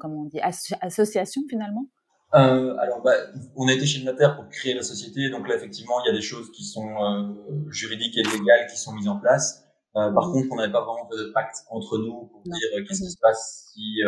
comment 0.00 0.22
on 0.22 0.24
dit 0.24 0.40
association 0.40 1.42
finalement? 1.48 1.86
Euh, 2.34 2.76
alors, 2.78 3.00
bah, 3.02 3.12
on 3.56 3.68
a 3.68 3.72
été 3.72 3.86
chez 3.86 4.00
le 4.00 4.06
notaire 4.06 4.36
pour 4.36 4.48
créer 4.48 4.74
la 4.74 4.82
société, 4.82 5.30
donc 5.30 5.48
là, 5.48 5.54
effectivement, 5.54 6.02
il 6.04 6.08
y 6.08 6.10
a 6.10 6.14
des 6.14 6.22
choses 6.22 6.50
qui 6.50 6.64
sont 6.64 6.88
euh, 6.88 7.70
juridiques 7.70 8.16
et 8.18 8.22
légales 8.22 8.66
qui 8.70 8.76
sont 8.76 8.92
mises 8.92 9.08
en 9.08 9.18
place. 9.18 9.64
Euh, 9.96 10.10
par 10.10 10.32
contre, 10.32 10.48
on 10.50 10.56
n'avait 10.56 10.72
pas 10.72 10.84
vraiment 10.84 11.08
fait 11.08 11.18
de 11.18 11.30
pacte 11.32 11.58
entre 11.70 11.98
nous 11.98 12.28
pour 12.32 12.42
dire 12.42 12.54
euh, 12.76 12.84
qu'est-ce 12.86 13.02
qui 13.02 13.06
mmh. 13.06 13.10
se 13.10 13.18
passe 13.20 13.72
si 13.72 14.00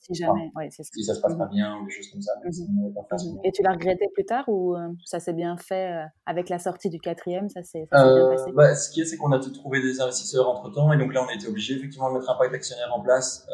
si 0.00 0.14
jamais, 0.14 0.50
ouais, 0.56 0.68
c'est 0.70 0.82
ça. 0.82 0.90
Si 0.94 1.04
ça 1.04 1.14
se 1.14 1.20
passe 1.20 1.36
pas 1.36 1.44
mhm. 1.44 1.50
bien 1.50 1.76
ou 1.76 1.84
des 1.84 1.92
choses 1.92 2.10
comme 2.10 2.22
ça. 2.22 2.32
Mhm. 2.42 2.92
Mhm. 2.92 3.40
Et 3.44 3.52
tu 3.52 3.62
l'as 3.62 3.72
regretté 3.72 4.06
plus 4.14 4.24
tard 4.24 4.44
ou 4.48 4.74
euh, 4.74 4.88
ça 5.04 5.20
s'est 5.20 5.34
bien 5.34 5.56
fait 5.58 5.92
euh, 5.92 6.06
avec 6.24 6.48
la 6.48 6.58
sortie 6.58 6.88
du 6.88 6.98
quatrième 6.98 7.48
Ça 7.50 7.62
s'est 7.62 7.86
bien 7.92 8.06
euh, 8.06 8.30
passé? 8.30 8.50
bah, 8.52 8.74
Ce 8.74 8.90
qui 8.90 9.02
est, 9.02 9.04
c'est 9.04 9.18
qu'on 9.18 9.30
a 9.32 9.38
trouvé 9.38 9.82
des 9.82 10.00
investisseurs 10.00 10.48
entre 10.48 10.70
temps 10.70 10.90
et 10.92 10.98
donc 10.98 11.12
là, 11.12 11.22
on 11.22 11.28
a 11.28 11.34
été 11.34 11.46
obligé 11.46 11.74
effectivement 11.74 12.10
de 12.10 12.18
mettre 12.18 12.30
un 12.30 12.38
pacte 12.38 12.52
d'actionnaire 12.52 12.90
en 12.94 13.02
place. 13.02 13.46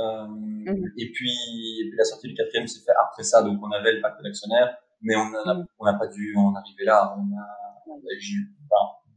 et, 0.67 0.73
puis, 0.73 0.93
et 0.99 1.91
puis 1.91 1.97
la 1.99 2.05
sortie 2.05 2.29
du 2.29 2.35
quatrième 2.35 2.69
s'est 2.69 2.85
fait 2.85 2.95
après 3.03 3.25
ça, 3.25 3.43
donc 3.43 3.61
on 3.63 3.71
avait 3.73 3.93
le 3.93 4.01
pacte 4.01 4.23
d'actionnaire, 4.23 4.79
mais 5.03 5.17
on 5.17 5.85
n'a 5.85 5.95
pas 5.95 6.07
dû 6.07 6.37
en 6.37 6.55
arriver 6.55 6.85
là. 6.85 7.17
On 7.19 7.37
a, 7.37 7.47
on 7.89 7.99
a 7.99 8.15
eu 8.15 8.55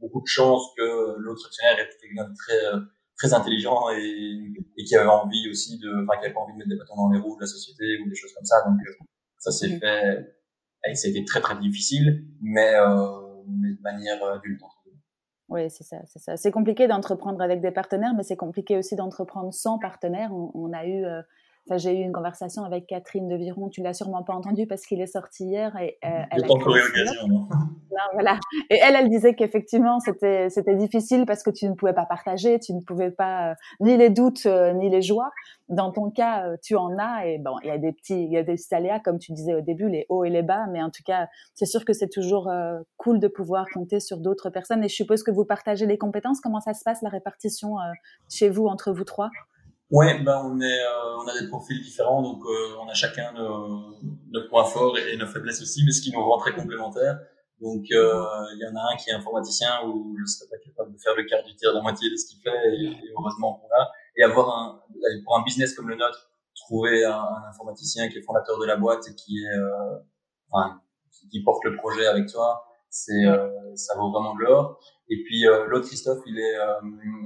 beaucoup 0.01 0.21
de 0.21 0.27
chance 0.27 0.73
que 0.75 1.15
l'autre 1.19 1.45
actionnaire 1.45 1.85
était 1.85 2.07
quelqu'un 2.07 2.33
très 2.33 2.79
très 3.19 3.33
intelligent 3.33 3.89
et, 3.91 4.53
et 4.77 4.83
qui 4.83 4.95
avait 4.95 5.09
envie 5.09 5.49
aussi 5.49 5.77
de, 5.77 6.03
enfin, 6.03 6.19
qui 6.19 6.25
avait 6.25 6.33
pas 6.33 6.39
envie 6.39 6.53
de 6.53 6.57
mettre 6.57 6.69
des 6.69 6.77
bâtons 6.77 6.95
dans 6.95 7.11
les 7.11 7.19
roues 7.19 7.35
de 7.35 7.41
la 7.41 7.47
société 7.47 7.99
ou 8.03 8.09
des 8.09 8.15
choses 8.15 8.33
comme 8.33 8.45
ça. 8.45 8.63
Donc, 8.65 8.79
euh, 8.87 8.91
ça 9.37 9.51
s'est 9.51 9.75
mm. 9.75 9.79
fait, 9.79 10.35
et 10.89 10.95
c'était 10.95 11.25
très 11.25 11.41
très 11.41 11.57
difficile, 11.59 12.25
mais, 12.41 12.73
euh, 12.75 13.43
mais 13.47 13.73
de 13.73 13.81
manière 13.81 14.23
adulte. 14.23 14.61
Oui, 15.49 15.69
c'est 15.69 15.83
ça, 15.83 15.97
c'est 16.05 16.19
ça. 16.19 16.37
C'est 16.37 16.51
compliqué 16.51 16.87
d'entreprendre 16.87 17.41
avec 17.41 17.59
des 17.59 17.71
partenaires, 17.71 18.13
mais 18.15 18.23
c'est 18.23 18.37
compliqué 18.37 18.77
aussi 18.77 18.95
d'entreprendre 18.95 19.51
sans 19.51 19.79
partenaire. 19.79 20.31
On, 20.31 20.51
on 20.53 20.73
a 20.73 20.85
eu 20.85 21.03
euh, 21.05 21.21
j'ai 21.77 21.93
eu 21.93 22.01
une 22.01 22.11
conversation 22.11 22.63
avec 22.63 22.87
Catherine 22.87 23.27
de 23.27 23.35
Viron. 23.35 23.69
Tu 23.69 23.81
l'as 23.81 23.93
sûrement 23.93 24.23
pas 24.23 24.33
entendu 24.33 24.65
parce 24.67 24.85
qu'il 24.85 25.01
est 25.01 25.07
sorti 25.07 25.45
hier 25.45 25.75
et 25.77 25.97
euh, 26.03 26.23
elle. 26.31 26.43
a 26.43 26.51
encore 26.51 26.75
eu 26.75 26.81
l'occasion. 26.81 27.47
Non, 27.91 28.05
voilà. 28.13 28.39
Et 28.69 28.77
elle, 28.81 28.95
elle 28.95 29.09
disait 29.09 29.33
qu'effectivement 29.33 29.99
c'était 29.99 30.51
c'était 30.51 30.75
difficile 30.75 31.25
parce 31.25 31.41
que 31.41 31.49
tu 31.49 31.67
ne 31.67 31.73
pouvais 31.73 31.91
pas 31.91 32.05
partager, 32.05 32.59
tu 32.59 32.73
ne 32.73 32.81
pouvais 32.81 33.09
pas 33.09 33.49
euh, 33.49 33.55
ni 33.79 33.97
les 33.97 34.11
doutes 34.11 34.45
euh, 34.45 34.73
ni 34.73 34.91
les 34.91 35.01
joies. 35.01 35.31
Dans 35.69 35.91
ton 35.91 36.11
cas, 36.11 36.55
tu 36.61 36.75
en 36.75 36.97
as 36.99 37.25
et 37.25 37.39
bon, 37.39 37.55
il 37.63 37.67
y 37.67 37.71
a 37.71 37.79
des 37.79 37.91
petits 37.91 38.23
il 38.23 38.31
y 38.31 38.37
a 38.37 38.43
des 38.43 38.57
aléas 38.71 38.99
comme 38.99 39.17
tu 39.17 39.31
disais 39.33 39.55
au 39.55 39.61
début, 39.61 39.89
les 39.89 40.05
hauts 40.07 40.23
et 40.23 40.29
les 40.29 40.43
bas, 40.43 40.67
mais 40.71 40.83
en 40.83 40.91
tout 40.91 41.01
cas, 41.03 41.27
c'est 41.55 41.65
sûr 41.65 41.83
que 41.83 41.93
c'est 41.93 42.09
toujours 42.09 42.49
cool 42.97 43.19
de 43.19 43.27
pouvoir 43.27 43.65
compter 43.73 43.99
sur 43.99 44.17
d'autres 44.17 44.51
personnes. 44.51 44.83
Et 44.83 44.87
je 44.87 44.95
suppose 44.95 45.23
que 45.23 45.31
vous 45.31 45.45
partagez 45.45 45.87
les 45.87 45.97
compétences. 45.97 46.41
Comment 46.41 46.61
ça 46.61 46.75
se 46.75 46.83
passe 46.83 47.01
la 47.01 47.09
répartition 47.09 47.75
chez 48.29 48.49
vous 48.49 48.67
entre 48.67 48.91
vous 48.91 49.03
trois? 49.03 49.31
Ouais, 49.91 50.19
ben 50.21 50.39
on 50.45 50.61
est, 50.61 50.81
euh, 50.83 51.17
on 51.17 51.27
a 51.27 51.39
des 51.39 51.47
profils 51.47 51.81
différents, 51.81 52.21
donc 52.21 52.43
euh, 52.45 52.77
on 52.79 52.87
a 52.87 52.93
chacun 52.93 53.33
nos, 53.33 53.95
nos, 54.31 54.47
points 54.47 54.65
forts 54.65 54.95
et, 54.99 55.17
nos 55.17 55.25
faiblesses 55.25 55.63
aussi, 55.63 55.83
mais 55.83 55.91
ce 55.91 56.01
qui 56.03 56.11
nous 56.11 56.21
rend 56.21 56.37
très 56.37 56.53
complémentaires. 56.53 57.19
Donc 57.59 57.85
euh, 57.91 58.23
il 58.53 58.59
y 58.59 58.67
en 58.67 58.75
a 58.75 58.93
un 58.93 58.95
qui 58.97 59.09
est 59.09 59.13
informaticien 59.13 59.83
où 59.87 60.15
je 60.19 60.25
serais 60.31 60.47
pas 60.47 60.57
capable 60.63 60.93
de 60.93 60.99
faire 60.99 61.15
le 61.15 61.23
quart 61.23 61.43
du 61.43 61.55
tir, 61.55 61.73
la 61.73 61.81
moitié 61.81 62.07
de 62.11 62.15
ce 62.15 62.27
qu'il 62.27 62.39
fait, 62.39 62.51
et, 62.51 63.11
heureusement 63.17 63.55
qu'on 63.55 63.67
l'a. 63.69 63.89
Et 64.15 64.23
avoir 64.23 64.47
un, 64.49 64.83
pour 65.25 65.37
un 65.39 65.43
business 65.43 65.73
comme 65.73 65.89
le 65.89 65.95
nôtre, 65.95 66.29
trouver 66.55 67.03
un, 67.03 67.13
un 67.13 67.49
informaticien 67.49 68.09
qui 68.09 68.19
est 68.19 68.21
fondateur 68.21 68.59
de 68.59 68.65
la 68.65 68.77
boîte 68.77 69.07
et 69.09 69.15
qui 69.15 69.39
est, 69.39 69.57
enfin, 70.51 70.81
qui 71.31 71.43
porte 71.43 71.63
le 71.63 71.75
projet 71.77 72.05
avec 72.05 72.27
toi, 72.27 72.63
c'est 72.91 73.25
ça 73.75 73.95
vaut 73.97 74.11
vraiment 74.11 74.35
de 74.35 74.43
l'or. 74.43 74.79
Et 75.09 75.23
puis 75.23 75.43
l'autre 75.67 75.87
Christophe, 75.87 76.19
il 76.27 76.37
est 76.37 76.55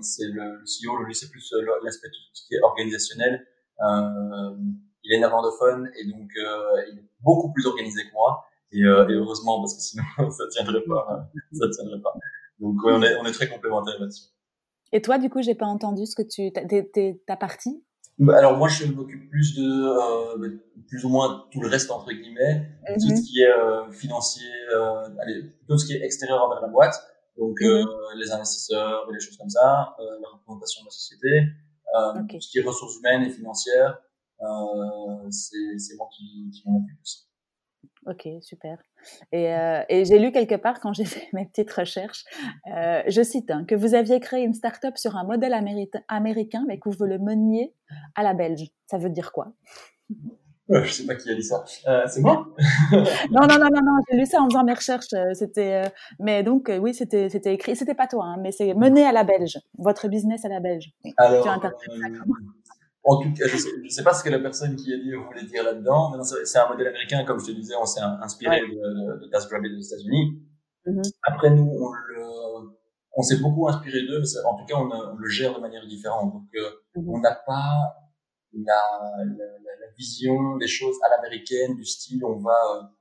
c'est 0.01 0.25
le, 0.25 0.59
le 0.59 0.63
CEO, 0.63 1.03
lui 1.03 1.13
c'est 1.13 1.29
plus 1.29 1.53
l'aspect 1.83 2.07
tout 2.07 2.21
ce 2.33 2.47
qui 2.47 2.55
est 2.55 2.61
organisationnel. 2.61 3.45
il 3.81 5.13
est 5.13 5.19
néerlandophone 5.19 5.89
et 5.99 6.05
donc 6.09 6.29
il 6.35 6.99
est 6.99 7.09
beaucoup 7.21 7.51
plus 7.51 7.65
organisé 7.65 8.03
que 8.03 8.13
moi. 8.13 8.45
Et, 8.71 8.79
et 8.79 9.15
heureusement 9.15 9.59
parce 9.61 9.75
que 9.75 9.81
sinon 9.81 10.03
ça 10.31 10.47
tiendrait 10.49 10.83
pas, 10.87 11.29
ça 11.51 11.69
tiendrait 11.69 12.01
pas. 12.01 12.13
Donc 12.59 12.77
on 12.85 13.01
est 13.03 13.15
on 13.17 13.25
est 13.25 13.33
très 13.33 13.49
complémentaires 13.49 13.99
là-dessus. 13.99 14.33
Et 14.93 15.01
toi, 15.01 15.17
du 15.17 15.29
coup, 15.29 15.41
j'ai 15.41 15.55
pas 15.55 15.65
entendu 15.65 16.05
ce 16.05 16.15
que 16.15 16.21
tu 16.21 16.51
ta 17.25 17.35
partie? 17.35 17.83
Bah, 18.19 18.37
alors 18.37 18.55
moi, 18.57 18.67
je 18.67 18.85
m'occupe 18.85 19.27
plus 19.27 19.55
de 19.55 19.63
euh, 19.63 20.37
bah, 20.37 20.47
plus 20.87 21.03
ou 21.03 21.09
moins 21.09 21.45
tout 21.51 21.61
le 21.61 21.67
reste 21.67 21.89
entre 21.89 22.11
guillemets, 22.11 22.69
tout 22.93 22.99
ce 22.99 23.13
mhm. 23.13 23.21
qui 23.21 23.41
est 23.41 23.47
euh, 23.47 23.91
financier, 23.91 24.47
euh, 24.71 25.09
allez, 25.19 25.45
tout 25.67 25.79
ce 25.79 25.87
qui 25.87 25.93
est 25.93 26.03
extérieur 26.03 26.43
envers 26.43 26.61
la 26.61 26.67
boîte, 26.67 26.93
donc 27.37 27.61
euh, 27.61 27.83
mhm. 27.83 28.19
les 28.19 28.31
investisseurs 28.31 29.07
et 29.09 29.13
les 29.13 29.19
choses 29.19 29.37
comme 29.37 29.49
ça, 29.49 29.95
euh, 29.99 30.03
la 30.21 30.29
représentation 30.29 30.81
de 30.81 30.87
la 30.87 30.91
société, 30.91 31.27
tout 32.29 32.41
ce 32.41 32.49
qui 32.49 32.59
est 32.59 32.61
ressources 32.61 32.97
humaines 32.97 33.23
et 33.23 33.29
financières, 33.29 33.99
c'est 35.29 35.95
moi 35.97 36.09
qui, 36.15 36.49
qui 36.51 36.63
m'en 36.65 36.77
occupe 36.77 36.99
aussi. 37.01 37.27
Ok, 38.05 38.27
super. 38.41 38.79
Et, 39.31 39.53
euh, 39.53 39.83
et 39.87 40.03
j'ai 40.05 40.19
lu 40.19 40.31
quelque 40.31 40.55
part 40.55 40.79
quand 40.79 40.93
j'ai 40.93 41.05
fait 41.05 41.27
mes 41.33 41.45
petites 41.45 41.71
recherches, 41.71 42.25
euh, 42.75 43.01
je 43.07 43.21
cite, 43.23 43.49
hein, 43.51 43.65
que 43.65 43.75
vous 43.75 43.95
aviez 43.95 44.19
créé 44.19 44.43
une 44.43 44.53
start-up 44.53 44.97
sur 44.97 45.15
un 45.15 45.23
modèle 45.23 45.53
américain, 46.07 46.65
mais 46.67 46.79
que 46.79 46.89
vous 46.89 47.05
le 47.05 47.19
meniez 47.19 47.73
à 48.15 48.23
la 48.23 48.33
belge. 48.33 48.69
Ça 48.87 48.97
veut 48.97 49.09
dire 49.09 49.31
quoi? 49.31 49.53
Je 50.69 50.91
sais 50.91 51.05
pas 51.05 51.15
qui 51.15 51.29
a 51.29 51.35
dit 51.35 51.43
ça. 51.43 51.63
Euh, 51.87 52.03
c'est 52.07 52.21
moi? 52.21 52.47
Non, 53.31 53.41
non, 53.47 53.57
non, 53.59 53.67
non, 53.73 53.81
non. 53.83 53.97
J'ai 54.09 54.17
lu 54.17 54.25
ça 54.25 54.41
en 54.41 54.49
faisant 54.49 54.63
mes 54.63 54.73
recherches. 54.73 55.13
Euh, 55.13 55.33
c'était, 55.33 55.85
euh, 55.85 55.89
mais 56.19 56.43
donc 56.43 56.71
oui, 56.79 56.93
c'était, 56.93 57.29
c'était 57.29 57.53
écrit. 57.53 57.75
C'était 57.75 57.95
pas 57.95 58.07
toi, 58.07 58.25
hein, 58.25 58.37
mais 58.41 58.51
c'est 58.51 58.73
mené 58.73 59.05
à 59.05 59.11
la 59.11 59.23
belge. 59.23 59.59
Votre 59.77 60.07
business 60.07 60.45
à 60.45 60.49
la 60.49 60.59
belge. 60.59 60.91
Alors, 61.17 61.45
en 63.05 63.17
tout 63.21 63.33
cas, 63.33 63.47
je 63.47 63.55
ne 63.83 63.89
sais, 63.89 64.03
pas 64.03 64.13
ce 64.13 64.23
que 64.23 64.29
la 64.29 64.39
personne 64.39 64.77
qui 64.77 64.93
a 64.93 64.97
dit 64.97 65.11
voulait 65.11 65.43
dire 65.43 65.65
là-dedans, 65.65 66.11
mais 66.11 66.23
c'est 66.45 66.57
un 66.57 66.69
modèle 66.69 66.87
américain, 66.87 67.25
comme 67.25 67.37
je 67.37 67.47
te 67.47 67.51
disais, 67.51 67.75
on 67.75 67.85
s'est 67.85 67.99
inspiré 67.99 68.61
de, 68.61 69.21
de, 69.21 69.29
TaskRabbit 69.29 69.75
aux 69.75 69.81
États-Unis. 69.81 70.41
Mm-hmm. 70.87 71.11
Après, 71.23 71.49
nous, 71.49 71.93
on, 73.17 73.21
s'est 73.21 73.39
beaucoup 73.41 73.67
inspiré 73.67 74.03
d'eux, 74.03 74.21
mais 74.21 74.45
en 74.45 74.55
tout 74.55 74.65
cas, 74.65 74.75
on, 74.77 75.17
le 75.17 75.27
gère 75.27 75.53
de 75.53 75.59
manière 75.59 75.85
différente. 75.85 76.31
Donc, 76.31 76.43
mm-hmm. 76.53 77.03
on 77.09 77.19
n'a 77.19 77.35
pas 77.45 78.02
la, 78.53 78.81
la, 79.17 79.45
la, 79.45 79.91
vision 79.97 80.57
des 80.57 80.67
choses 80.67 80.95
à 81.05 81.09
l'américaine, 81.15 81.75
du 81.75 81.85
style, 81.85 82.23
on 82.25 82.39
va 82.39 82.91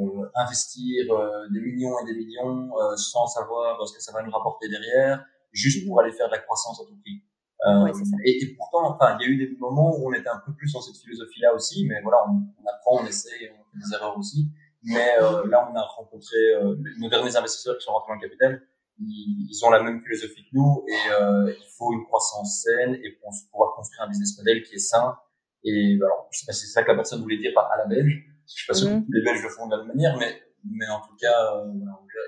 euh, 0.00 0.30
investir 0.34 1.12
euh, 1.12 1.48
des 1.52 1.60
millions 1.60 1.98
et 2.00 2.06
des 2.06 2.14
millions 2.14 2.70
sans 2.96 3.26
savoir 3.26 3.86
ce 3.86 3.94
que 3.94 4.02
ça 4.02 4.12
va 4.12 4.22
nous 4.22 4.30
rapporter 4.30 4.68
derrière, 4.68 5.24
juste 5.52 5.86
pour 5.86 6.00
aller 6.00 6.12
faire 6.12 6.26
de 6.26 6.32
la 6.32 6.38
croissance 6.40 6.80
à 6.80 6.84
tout 6.84 6.98
prix. 7.00 7.22
Euh, 7.64 7.92
et, 8.24 8.42
et, 8.42 8.56
pourtant, 8.56 8.90
enfin, 8.90 9.16
il 9.20 9.22
y 9.22 9.26
a 9.26 9.28
eu 9.28 9.36
des 9.36 9.56
moments 9.58 9.96
où 9.96 10.08
on 10.08 10.12
était 10.12 10.28
un 10.28 10.42
peu 10.44 10.52
plus 10.52 10.72
dans 10.72 10.80
cette 10.80 10.96
philosophie-là 10.96 11.54
aussi, 11.54 11.86
mais 11.86 12.00
voilà, 12.02 12.18
on, 12.28 12.42
on, 12.60 12.66
apprend, 12.68 13.02
on 13.02 13.06
essaie, 13.06 13.52
on 13.54 13.62
fait 13.70 13.78
des 13.78 13.94
erreurs 13.94 14.18
aussi. 14.18 14.50
Mais 14.84 15.16
euh, 15.20 15.46
là, 15.46 15.68
on 15.70 15.76
a 15.76 15.82
rencontré 15.82 16.36
euh, 16.56 16.74
nos 16.98 17.08
derniers 17.08 17.36
investisseurs 17.36 17.78
qui 17.78 17.84
sont 17.84 17.92
rentrés 17.92 18.14
dans 18.14 18.20
le 18.20 18.28
capital. 18.28 18.62
Ils, 19.06 19.48
ils 19.50 19.64
ont 19.64 19.70
la 19.70 19.82
même 19.82 20.02
philosophie 20.02 20.42
que 20.44 20.56
nous 20.56 20.84
et 20.88 21.12
euh, 21.12 21.52
il 21.52 21.68
faut 21.76 21.92
une 21.92 22.04
croissance 22.04 22.62
saine 22.62 22.94
et 22.94 23.12
pour 23.20 23.30
pouvoir 23.50 23.74
construire 23.74 24.02
un 24.02 24.08
business 24.08 24.36
model 24.38 24.62
qui 24.62 24.74
est 24.76 24.78
sain. 24.78 25.16
Et 25.64 25.96
alors, 25.96 26.28
je 26.32 26.40
sais 26.40 26.46
pas 26.46 26.52
si 26.52 26.66
c'est 26.66 26.72
ça 26.72 26.82
que 26.82 26.88
la 26.88 26.96
personne 26.96 27.22
voulait 27.22 27.38
dire 27.38 27.52
par 27.54 27.70
à 27.72 27.78
la 27.78 27.86
belge. 27.86 28.24
Je 28.46 28.52
suis 28.52 28.66
pas 28.66 28.74
sûr 28.74 28.88
mm-hmm. 28.88 29.06
que 29.06 29.12
les 29.12 29.22
Belges 29.24 29.42
le 29.42 29.48
font 29.48 29.66
de 29.66 29.76
la 29.76 29.78
même 29.78 29.88
manière, 29.88 30.16
mais 30.18 30.42
mais 30.64 30.88
en 30.88 31.00
tout 31.00 31.14
cas, 31.20 31.56
euh. 31.56 31.72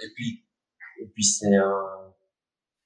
Et 0.03 0.13
puis 0.15 0.45
et 1.01 1.07
puis 1.07 1.25
c'est 1.25 1.57
euh, 1.57 2.05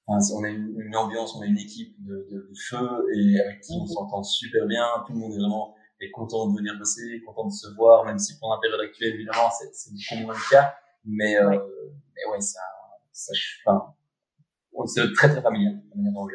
on 0.07 0.43
a 0.43 0.47
une, 0.49 0.95
ambiance, 0.95 1.35
on 1.35 1.41
a 1.41 1.45
une 1.45 1.57
équipe 1.57 1.95
de, 2.03 2.27
de, 2.31 2.51
feu 2.67 3.05
et 3.13 3.39
avec 3.39 3.61
qui 3.61 3.73
on 3.73 3.81
mhm. 3.81 3.87
s'entend 3.87 4.23
super 4.23 4.65
bien. 4.65 4.83
Tout 5.05 5.13
le 5.13 5.19
monde 5.19 5.33
est 5.33 5.37
vraiment 5.37 5.75
est 6.01 6.11
content 6.11 6.47
de 6.47 6.57
venir 6.57 6.77
bosser, 6.77 7.21
content 7.25 7.47
de 7.47 7.53
se 7.53 7.67
voir, 7.75 8.05
même 8.05 8.17
si 8.17 8.37
pour 8.39 8.51
la 8.51 8.59
période 8.59 8.79
actuelle, 8.81 9.13
évidemment, 9.15 9.49
c'est 9.51 9.91
beaucoup 9.91 10.23
moins 10.23 10.33
le 10.33 10.49
cas. 10.49 10.73
Mais, 11.05 11.37
euh, 11.37 11.49
mais 11.49 12.31
ouais, 12.31 12.39
ça, 13.19 13.33
ça, 13.65 13.71
enfin, 13.71 14.85
c'est 14.85 15.13
très 15.13 15.29
très 15.29 15.41
familial, 15.41 15.81
la 15.89 15.95
manière 15.95 16.13
dont 16.13 16.27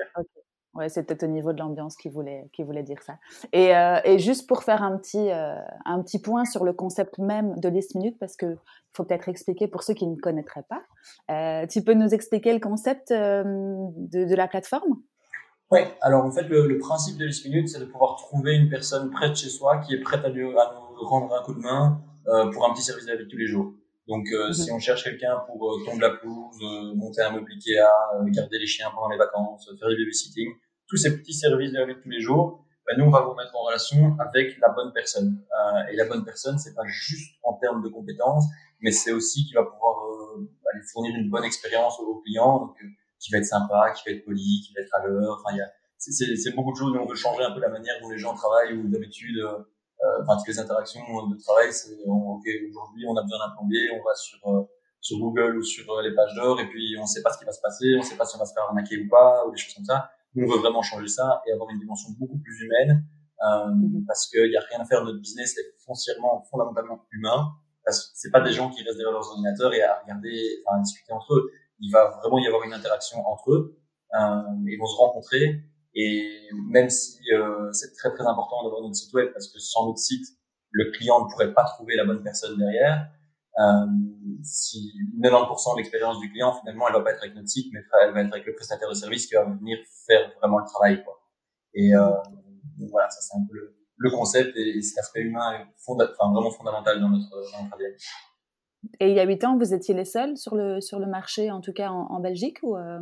Ouais, 0.75 0.89
c'est 0.89 1.05
peut-être 1.05 1.23
au 1.23 1.29
niveau 1.29 1.53
de 1.53 1.59
l'ambiance 1.61 1.97
qui 1.97 2.09
voulait, 2.09 2.51
qui 2.53 2.65
voulait 2.65 2.83
dire 2.83 3.01
ça. 3.01 3.15
Et, 3.53 3.77
euh, 3.77 4.01
et 4.05 4.19
juste 4.19 4.49
pour 4.49 4.65
faire 4.65 4.83
un 4.83 4.99
petit, 4.99 5.31
euh, 5.31 5.55
un 5.85 6.03
petit 6.03 6.21
point 6.21 6.45
sur 6.45 6.65
le 6.65 6.73
concept 6.73 7.19
même 7.19 7.55
de 7.61 7.69
List 7.69 7.95
Minute, 7.95 8.19
parce 8.19 8.35
que 8.37 8.57
faut 8.93 9.05
peut-être 9.05 9.29
expliquer 9.29 9.69
pour 9.69 9.85
ceux 9.85 9.95
qui 9.95 10.05
ne 10.05 10.17
connaîtraient 10.17 10.65
pas. 10.69 10.83
Euh, 11.31 11.67
tu 11.69 11.83
peux 11.85 11.95
nous 11.95 12.13
expliquer 12.13 12.53
le 12.53 12.59
concept 12.59 13.13
de, 13.13 14.25
de, 14.25 14.35
la 14.35 14.49
plateforme? 14.49 15.01
Oui, 15.71 15.79
alors 16.01 16.25
en 16.25 16.33
fait, 16.33 16.43
le, 16.49 16.67
le 16.67 16.79
principe 16.79 17.19
de 17.19 17.27
List 17.27 17.47
Minute, 17.47 17.69
c'est 17.69 17.79
de 17.79 17.85
pouvoir 17.85 18.17
trouver 18.17 18.57
une 18.57 18.69
personne 18.69 19.11
près 19.13 19.31
de 19.31 19.35
chez 19.35 19.51
soi 19.51 19.79
qui 19.79 19.95
est 19.95 20.01
prête 20.01 20.25
à, 20.25 20.29
lui, 20.29 20.45
à 20.59 20.75
nous 20.75 21.07
rendre 21.07 21.33
un 21.35 21.43
coup 21.45 21.55
de 21.55 21.61
main 21.61 22.01
pour 22.53 22.69
un 22.69 22.73
petit 22.73 22.83
service 22.83 23.07
de 23.07 23.13
la 23.13 23.17
vie 23.19 23.27
de 23.27 23.31
tous 23.31 23.37
les 23.37 23.47
jours. 23.47 23.75
Donc, 24.09 24.27
euh, 24.33 24.49
mhm. 24.49 24.53
si 24.53 24.73
on 24.73 24.79
cherche 24.79 25.05
quelqu'un 25.05 25.37
pour 25.47 25.71
euh, 25.71 25.85
tondre 25.85 26.01
la 26.01 26.11
pelouse, 26.11 26.59
euh, 26.63 26.95
monter 26.95 27.23
un 27.23 27.33
meuble 27.33 27.51
Ikea, 27.51 27.83
garder 28.27 28.59
les 28.59 28.67
chiens 28.67 28.91
pendant 28.95 29.09
les 29.09 29.17
vacances, 29.17 29.71
faire 29.79 29.89
du 29.89 29.97
babysitting, 29.97 30.49
tous 30.89 30.97
ces 30.97 31.17
petits 31.17 31.33
services 31.33 31.73
de 31.73 31.79
la 31.79 31.87
vie 31.87 31.95
de 31.95 32.01
tous 32.01 32.11
les 32.11 32.21
jours, 32.21 32.65
ben 32.87 32.99
nous, 32.99 33.07
on 33.07 33.11
va 33.11 33.23
vous 33.23 33.35
mettre 33.35 33.57
en 33.57 33.65
relation 33.65 34.15
avec 34.19 34.59
la 34.61 34.69
bonne 34.69 34.93
personne. 34.93 35.43
et 35.91 35.97
la 35.97 36.05
bonne 36.05 36.23
personne, 36.23 36.59
c'est 36.59 36.75
pas 36.75 36.85
juste 36.87 37.35
en 37.43 37.55
termes 37.55 37.83
de 37.83 37.89
compétences, 37.89 38.45
mais 38.83 38.91
c'est 38.91 39.13
aussi 39.13 39.47
qui 39.47 39.55
va 39.55 39.63
pouvoir 39.63 39.97
aller 40.71 40.83
fournir 40.93 41.17
une 41.17 41.31
bonne 41.31 41.45
expérience 41.45 41.99
aux 42.01 42.21
clients, 42.21 42.59
donc 42.59 42.77
qui 43.19 43.33
va 43.33 43.39
être 43.39 43.47
sympa, 43.47 43.91
qui 43.97 44.03
va 44.07 44.17
être 44.17 44.27
poli, 44.27 44.61
qui 44.67 44.75
va 44.75 44.83
être 44.83 44.95
à 44.97 45.07
l'heure. 45.07 45.41
Enfin, 45.41 45.57
il 45.57 45.59
y 45.59 45.63
a 45.63 45.73
c'est 46.13 46.55
beaucoup 46.55 46.73
de 46.73 46.77
choses. 46.77 46.97
on 47.01 47.07
veut 47.07 47.15
changer 47.15 47.45
un 47.45 47.53
peu 47.53 47.61
la 47.61 47.69
manière 47.69 47.95
dont 48.03 48.11
les 48.11 48.19
gens 48.19 48.35
travaillent 48.35 48.75
ou 48.75 48.89
d'habitude 48.89 49.39
euh, 49.39 49.59
enfin 50.23 50.37
toutes 50.37 50.49
les 50.49 50.59
interactions 50.59 51.01
de 51.01 51.37
travail, 51.37 51.73
c'est 51.73 51.97
ok 52.07 52.47
aujourd'hui 52.69 53.07
on 53.07 53.17
a 53.17 53.23
besoin 53.23 53.39
d'un 53.39 53.55
plombier, 53.55 53.91
on 53.93 54.05
va 54.05 54.15
sur 54.15 54.39
euh, 54.49 54.63
sur 55.01 55.19
Google 55.19 55.59
ou 55.59 55.63
sur 55.63 55.91
euh, 55.93 56.03
les 56.03 56.15
pages 56.15 56.35
d'or 56.35 56.61
et 56.61 56.69
puis 56.69 56.97
on 57.01 57.07
sait 57.07 57.23
pas 57.23 57.33
ce 57.33 57.39
qui 57.39 57.45
va 57.45 57.53
se 57.53 57.61
passer, 57.61 57.95
on 57.99 58.03
sait 58.03 58.17
pas 58.17 58.25
si 58.25 58.37
on 58.37 58.39
va 58.39 58.47
se 58.47 58.55
faire 58.55 58.65
arnaquer 58.65 58.99
ou 58.99 59.09
pas 59.09 59.47
ou 59.47 59.51
des 59.51 59.57
choses 59.57 59.75
comme 59.75 59.85
ça. 59.85 60.11
Nous 60.35 60.47
on 60.47 60.51
veut 60.51 60.59
vraiment 60.59 60.83
changer 60.83 61.09
ça 61.09 61.43
et 61.47 61.53
avoir 61.53 61.71
une 61.71 61.79
dimension 61.79 62.11
beaucoup 62.19 62.39
plus 62.39 62.61
humaine 62.63 63.05
euh, 63.45 63.67
mhm. 63.67 64.05
parce 64.07 64.29
qu'il 64.29 64.51
y 64.51 64.57
a 64.57 64.63
rien 64.71 64.81
à 64.81 64.85
faire. 64.85 65.05
Notre 65.05 65.21
business 65.21 65.57
est 65.59 65.75
foncièrement, 65.85 66.43
fondamentalement 66.51 67.05
humain 67.13 67.53
parce 67.85 68.07
que 68.07 68.13
c'est 68.15 68.31
pas 68.31 68.41
des 68.41 68.53
gens 68.53 68.71
qui 68.71 68.83
restent 68.83 68.97
derrière 68.97 69.13
leurs 69.13 69.29
ordinateurs 69.29 69.75
et 69.75 69.83
à 69.83 70.01
regarder, 70.01 70.63
enfin 70.67 70.79
à 70.79 70.83
discuter 70.83 71.13
entre 71.13 71.35
eux. 71.35 71.51
Il 71.81 71.91
va 71.93 72.19
vraiment 72.23 72.39
y 72.39 72.47
avoir 72.47 72.63
une 72.65 72.73
interaction 72.73 73.27
entre 73.27 73.53
eux. 73.53 73.79
Euh, 74.15 74.43
ils 74.67 74.79
vont 74.79 74.87
se 74.87 74.97
rencontrer 74.97 75.61
et 75.95 76.49
même 76.71 76.91
si 76.91 77.21
euh, 77.33 77.71
c'est 77.73 77.95
très 77.95 78.13
très 78.13 78.27
important 78.27 78.65
d'avoir 78.65 78.83
notre 78.83 78.97
site 78.97 79.13
web 79.15 79.33
parce 79.33 79.49
que 79.49 79.59
sans 79.59 79.87
notre 79.87 79.99
site, 79.99 80.27
le 80.71 80.91
client 80.91 81.25
ne 81.25 81.31
pourrait 81.31 81.55
pas 81.55 81.65
trouver 81.65 81.95
la 81.97 82.05
bonne 82.05 82.23
personne 82.23 82.59
derrière. 82.59 83.09
Euh, 83.59 83.87
si 84.43 84.93
90% 85.23 85.75
de 85.75 85.79
l'expérience 85.79 86.19
du 86.19 86.29
client 86.33 86.53
finalement 86.55 86.89
elle 86.89 86.95
va 86.95 87.03
pas 87.03 87.13
être 87.13 87.23
avec 87.23 87.37
notre 87.37 87.49
site, 87.49 87.73
mais 87.73 87.81
elle 88.03 88.13
va 88.13 88.23
être 88.23 88.33
avec 88.33 88.47
le 88.47 88.55
prestataire 88.55 88.89
de 88.89 88.95
service 88.95 89.27
qui 89.27 89.35
va 89.35 89.45
venir 89.45 89.79
faire 90.07 90.33
vraiment 90.41 90.59
le 90.59 90.67
travail. 90.67 91.05
Quoi. 91.05 91.21
Et 91.75 91.95
euh, 91.95 92.11
voilà, 92.91 93.09
ça 93.11 93.21
c'est 93.21 93.37
un 93.37 93.47
peu 93.49 93.55
le, 93.55 93.77
le 93.97 94.11
concept 94.11 94.57
et, 94.57 94.83
cet 94.83 94.99
aspect 94.99 95.21
humain 95.21 95.61
est 95.61 95.67
enfin, 95.87 96.33
vraiment 96.33 96.51
fondamental 96.51 97.01
dans 97.01 97.09
notre, 97.09 97.31
dans 97.31 97.77
ADN. 97.77 97.93
Et 98.99 99.09
il 99.11 99.15
y 99.15 99.21
a 99.21 99.25
huit 99.25 99.45
ans, 99.45 99.57
vous 99.57 99.73
étiez 99.73 99.95
les 99.95 100.05
seuls 100.05 100.37
sur 100.37 100.57
le 100.57 100.81
sur 100.81 100.99
le 100.99 101.07
marché, 101.07 101.53
en 101.53 101.61
tout 101.61 101.73
cas 101.73 101.91
en, 101.91 102.11
en 102.11 102.21
Belgique 102.21 102.59
ou 102.63 102.77
euh... 102.77 102.99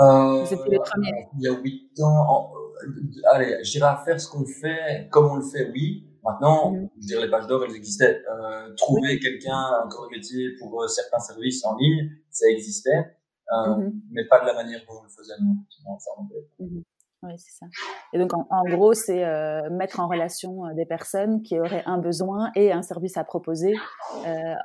Euh, 0.00 0.44
les 0.68 0.78
premiers. 0.78 1.28
Il 1.38 1.42
y 1.42 1.48
a 1.48 1.52
huit 1.52 2.00
ans, 2.00 2.52
euh, 2.82 3.30
allez, 3.32 3.58
j'irai 3.62 3.86
à 3.86 3.96
faire 3.96 4.20
ce 4.20 4.28
qu'on 4.28 4.44
fait 4.44 5.08
comme 5.10 5.26
on 5.26 5.36
le 5.36 5.44
fait, 5.44 5.70
oui. 5.72 6.10
Maintenant, 6.24 6.72
mm-hmm. 6.72 6.88
je 7.00 7.06
dirais 7.06 7.24
les 7.26 7.30
pages 7.30 7.46
d'or, 7.46 7.64
elles 7.64 7.76
existaient. 7.76 8.22
Euh, 8.28 8.74
trouver 8.76 9.18
quelqu'un, 9.20 9.60
un 9.84 9.88
corps 9.88 10.08
de 10.08 10.16
métier 10.16 10.56
pour 10.58 10.82
euh, 10.82 10.88
certains 10.88 11.18
services 11.18 11.64
en 11.64 11.76
ligne, 11.76 12.10
ça 12.30 12.48
existait, 12.48 13.16
euh, 13.52 13.54
mm-hmm. 13.54 13.92
mais 14.10 14.24
pas 14.26 14.40
de 14.40 14.46
la 14.46 14.54
manière 14.54 14.80
dont 14.88 15.00
on 15.00 15.02
le 15.02 15.08
faisait. 15.10 15.34
Non, 15.42 15.98
ça 15.98 16.10
mm-hmm. 16.60 16.82
Oui, 17.24 17.32
c'est 17.36 17.58
ça. 17.58 17.66
Et 18.12 18.18
donc, 18.18 18.34
en, 18.34 18.46
en 18.50 18.64
gros, 18.64 18.94
c'est 18.94 19.24
euh, 19.24 19.70
mettre 19.70 20.00
en 20.00 20.08
relation 20.08 20.74
des 20.74 20.86
personnes 20.86 21.42
qui 21.42 21.58
auraient 21.58 21.82
un 21.86 21.98
besoin 21.98 22.50
et 22.54 22.72
un 22.72 22.82
service 22.82 23.16
à 23.16 23.24
proposer 23.24 23.74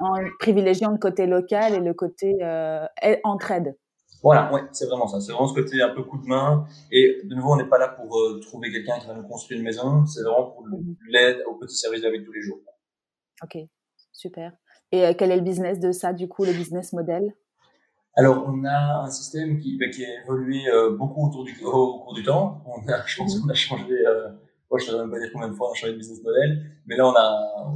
en 0.01 0.13
privilégiant 0.39 0.91
le 0.91 0.97
côté 0.97 1.25
local 1.25 1.73
et 1.73 1.79
le 1.79 1.93
côté 1.93 2.35
entraide. 3.23 3.75
Voilà, 4.21 4.51
ouais, 4.53 4.61
c'est 4.71 4.85
vraiment 4.85 5.07
ça. 5.07 5.21
C'est 5.21 5.31
vraiment 5.31 5.47
ce 5.47 5.53
côté 5.53 5.81
un 5.81 5.89
peu 5.89 6.03
coup 6.03 6.17
de 6.17 6.27
main. 6.27 6.65
Et 6.91 7.21
de 7.23 7.35
nouveau, 7.35 7.53
on 7.53 7.57
n'est 7.57 7.69
pas 7.69 7.77
là 7.77 7.87
pour 7.87 8.17
euh, 8.17 8.39
trouver 8.41 8.71
quelqu'un 8.71 8.99
qui 8.99 9.07
va 9.07 9.13
nous 9.13 9.27
construire 9.27 9.59
une 9.59 9.65
maison. 9.65 10.05
C'est 10.05 10.23
vraiment 10.23 10.51
pour 10.51 10.67
mhm. 10.67 10.95
l'aide 11.09 11.43
au 11.47 11.55
petit 11.55 11.75
service 11.75 12.01
de 12.01 12.25
tous 12.25 12.33
les 12.33 12.41
jours. 12.41 12.59
Ok, 13.43 13.57
super. 14.11 14.51
Et 14.91 15.05
euh, 15.05 15.13
quel 15.17 15.31
est 15.31 15.37
le 15.37 15.41
business 15.41 15.79
de 15.79 15.91
ça, 15.91 16.11
du 16.11 16.27
coup, 16.27 16.43
le 16.43 16.51
business 16.51 16.91
model? 16.91 17.33
Alors, 18.15 18.43
on 18.47 18.65
a 18.65 19.03
un 19.03 19.09
système 19.09 19.59
qui, 19.59 19.77
bah, 19.77 19.87
qui 19.89 20.03
a 20.03 20.23
évolué 20.23 20.67
euh, 20.67 20.97
beaucoup 20.97 21.27
autour 21.27 21.45
du, 21.45 21.57
au 21.63 21.99
cours 21.99 22.13
du 22.13 22.23
temps. 22.23 22.61
On 22.65 22.85
a, 22.89 23.05
je 23.05 23.17
pense 23.17 23.35
mhm. 23.35 23.43
qu'on 23.43 23.49
a 23.49 23.53
changé 23.53 23.95
moi, 24.69 24.79
je 24.79 24.91
ne 24.91 24.97
même 24.97 25.09
pas 25.09 25.19
dire 25.19 25.29
combien 25.33 25.47
de 25.47 25.55
fois 25.55 25.69
on 25.69 25.71
a 25.71 25.75
changé 25.75 25.93
de 25.93 25.97
business 25.97 26.21
model, 26.23 26.63
mais 26.85 26.95
là, 26.95 27.07
on 27.07 27.15
a, 27.15 27.73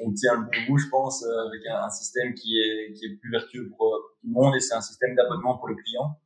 on, 0.00 0.12
tient 0.12 0.34
le 0.34 0.42
bon 0.42 0.66
bout, 0.68 0.78
je 0.78 0.88
pense, 0.90 1.24
euh, 1.24 1.48
avec 1.48 1.62
un, 1.66 1.88
système 1.88 2.34
qui 2.34 2.58
est, 2.58 2.92
qui 2.92 3.06
est 3.06 3.16
plus 3.16 3.30
vertueux 3.30 3.70
pour 3.70 3.98
tout 4.24 4.32
le 4.32 4.34
monde 4.34 4.56
et 4.56 4.60
c'est 4.60 4.74
un 4.74 4.80
système 4.80 5.14
d'abonnement 5.14 5.58
pour 5.58 5.68
le 5.68 5.76
client. 5.76 6.16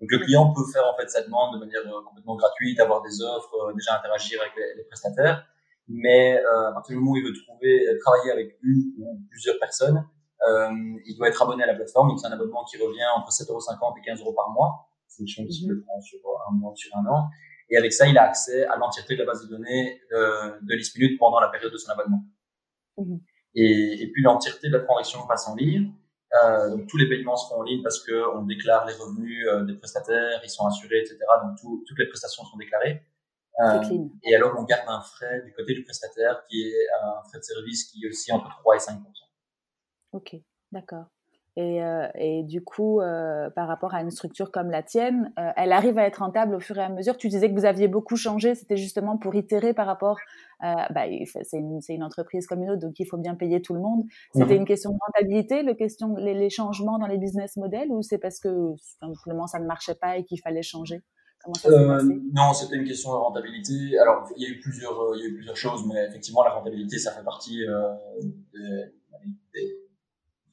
Donc, 0.00 0.12
le 0.12 0.18
client 0.18 0.54
peut 0.54 0.62
faire, 0.72 0.86
en 0.86 0.96
fait, 0.96 1.10
sa 1.10 1.22
demande 1.22 1.54
de 1.54 1.58
manière 1.58 1.80
euh, 1.80 2.04
complètement 2.06 2.36
gratuite, 2.36 2.78
avoir 2.78 3.02
des 3.02 3.20
offres, 3.20 3.72
déjà 3.74 3.96
interagir 3.98 4.40
avec 4.40 4.52
les, 4.76 4.84
prestataires. 4.84 5.44
Mais, 5.88 6.38
à 6.38 6.72
partir 6.72 6.94
du 6.94 7.00
moment 7.00 7.12
où 7.12 7.16
il 7.16 7.24
veut 7.24 7.32
trouver, 7.32 7.84
travailler 8.04 8.30
avec 8.30 8.58
une 8.62 8.92
ou 9.00 9.20
plusieurs 9.30 9.58
personnes, 9.58 10.04
il 10.46 11.16
doit 11.16 11.28
être 11.28 11.42
abonné 11.42 11.64
à 11.64 11.66
la 11.66 11.74
plateforme. 11.74 12.10
Donc, 12.10 12.20
c'est 12.20 12.28
un 12.28 12.32
abonnement 12.32 12.64
qui 12.64 12.76
revient 12.76 13.08
entre 13.16 13.30
7,50€ 13.30 13.98
et 13.98 14.04
15 14.04 14.20
euros 14.20 14.34
par 14.34 14.50
mois. 14.50 14.88
C'est 15.08 15.22
une 15.22 15.28
chose 15.28 15.48
qui 15.48 15.66
le 15.66 15.82
prend 15.82 16.00
sur 16.00 16.20
un 16.48 16.54
mois, 16.54 16.72
sur 16.76 16.94
un 16.96 17.06
an. 17.06 17.28
Et 17.70 17.76
avec 17.76 17.92
ça, 17.92 18.06
il 18.06 18.16
a 18.16 18.22
accès 18.22 18.64
à 18.66 18.76
l'entièreté 18.76 19.14
de 19.14 19.20
la 19.20 19.26
base 19.26 19.42
de 19.44 19.50
données 19.50 20.00
de, 20.10 20.64
de 20.64 20.98
Minute 20.98 21.18
pendant 21.18 21.40
la 21.40 21.48
période 21.48 21.72
de 21.72 21.76
son 21.76 21.90
abonnement. 21.90 22.22
Mhm. 22.96 23.20
Et, 23.54 24.02
et, 24.02 24.10
puis 24.12 24.22
l'entièreté 24.22 24.68
de 24.68 24.76
la 24.76 24.84
transaction 24.84 25.26
passe 25.26 25.48
en 25.48 25.54
ligne. 25.54 25.92
Euh, 26.34 26.70
donc 26.70 26.86
tous 26.88 26.98
les 26.98 27.08
paiements 27.08 27.36
se 27.36 27.48
font 27.48 27.60
en 27.60 27.62
ligne 27.62 27.82
parce 27.82 28.02
que 28.04 28.36
on 28.36 28.42
déclare 28.42 28.86
les 28.86 28.94
revenus 28.94 29.46
euh, 29.48 29.64
des 29.64 29.74
prestataires, 29.74 30.40
ils 30.44 30.50
sont 30.50 30.66
assurés, 30.66 31.00
etc. 31.00 31.18
Donc 31.42 31.58
tout, 31.58 31.84
toutes 31.86 31.98
les 31.98 32.06
prestations 32.06 32.44
sont 32.44 32.56
déclarées. 32.58 33.02
Euh, 33.60 33.82
et 34.22 34.36
alors 34.36 34.54
on 34.56 34.62
garde 34.62 34.84
un 34.86 35.00
frais 35.00 35.42
du 35.42 35.52
côté 35.52 35.74
du 35.74 35.82
prestataire 35.82 36.44
qui 36.48 36.62
est 36.62 36.86
un 37.02 37.22
frais 37.28 37.38
de 37.38 37.44
service 37.44 37.90
qui 37.90 38.04
est 38.04 38.08
aussi 38.08 38.30
entre 38.30 38.48
3 38.60 38.76
et 38.76 38.78
5% 38.78 39.02
Ok, 40.12 40.36
d'accord. 40.70 41.06
Et, 41.58 41.82
euh, 41.82 42.06
et, 42.14 42.44
du 42.44 42.62
coup, 42.62 43.00
euh, 43.00 43.50
par 43.50 43.66
rapport 43.66 43.92
à 43.92 44.00
une 44.00 44.12
structure 44.12 44.52
comme 44.52 44.70
la 44.70 44.84
tienne, 44.84 45.32
euh, 45.40 45.50
elle 45.56 45.72
arrive 45.72 45.98
à 45.98 46.04
être 46.04 46.18
rentable 46.18 46.54
au 46.54 46.60
fur 46.60 46.78
et 46.78 46.82
à 46.84 46.88
mesure. 46.88 47.16
Tu 47.16 47.26
disais 47.26 47.50
que 47.50 47.54
vous 47.58 47.64
aviez 47.64 47.88
beaucoup 47.88 48.14
changé, 48.14 48.54
c'était 48.54 48.76
justement 48.76 49.18
pour 49.18 49.34
itérer 49.34 49.74
par 49.74 49.88
rapport. 49.88 50.18
Bah, 50.60 51.02
c'est 51.24 51.58
une, 51.58 51.80
une, 51.88 52.04
entreprise 52.04 52.46
comme 52.46 52.62
une 52.62 52.70
autre, 52.70 52.80
donc 52.80 53.00
il 53.00 53.06
faut 53.06 53.16
bien 53.16 53.34
payer 53.34 53.60
tout 53.60 53.74
le 53.74 53.80
monde. 53.80 54.04
C'était 54.34 54.54
une 54.54 54.66
question 54.66 54.90
de 54.90 54.98
rentabilité, 55.04 55.64
le 55.64 55.74
question, 55.74 56.14
les, 56.16 56.34
les, 56.34 56.50
changements 56.50 56.98
dans 56.98 57.06
les 57.08 57.18
business 57.18 57.56
models, 57.56 57.90
ou 57.90 58.02
c'est 58.02 58.18
parce 58.18 58.38
que 58.38 58.74
simplement 59.00 59.48
ça 59.48 59.58
ne 59.58 59.66
marchait 59.66 59.96
pas 59.96 60.16
et 60.16 60.24
qu'il 60.24 60.40
fallait 60.40 60.62
changer? 60.62 61.02
Non, 61.46 62.52
c'était 62.52 62.76
une 62.76 62.86
question 62.86 63.12
de 63.12 63.16
rentabilité. 63.16 63.98
Alors, 63.98 64.28
il 64.36 64.42
y 64.42 64.46
a 64.46 64.48
eu 64.48 64.60
plusieurs, 64.60 64.96
il 65.16 65.22
y 65.22 65.24
a 65.24 65.28
eu 65.28 65.34
plusieurs 65.34 65.56
choses, 65.56 65.86
mais 65.86 66.06
effectivement, 66.06 66.42
la 66.44 66.50
rentabilité, 66.50 66.98
ça 66.98 67.12
fait 67.12 67.24
partie 67.24 67.64
des, 68.52 68.92
des 69.54 69.87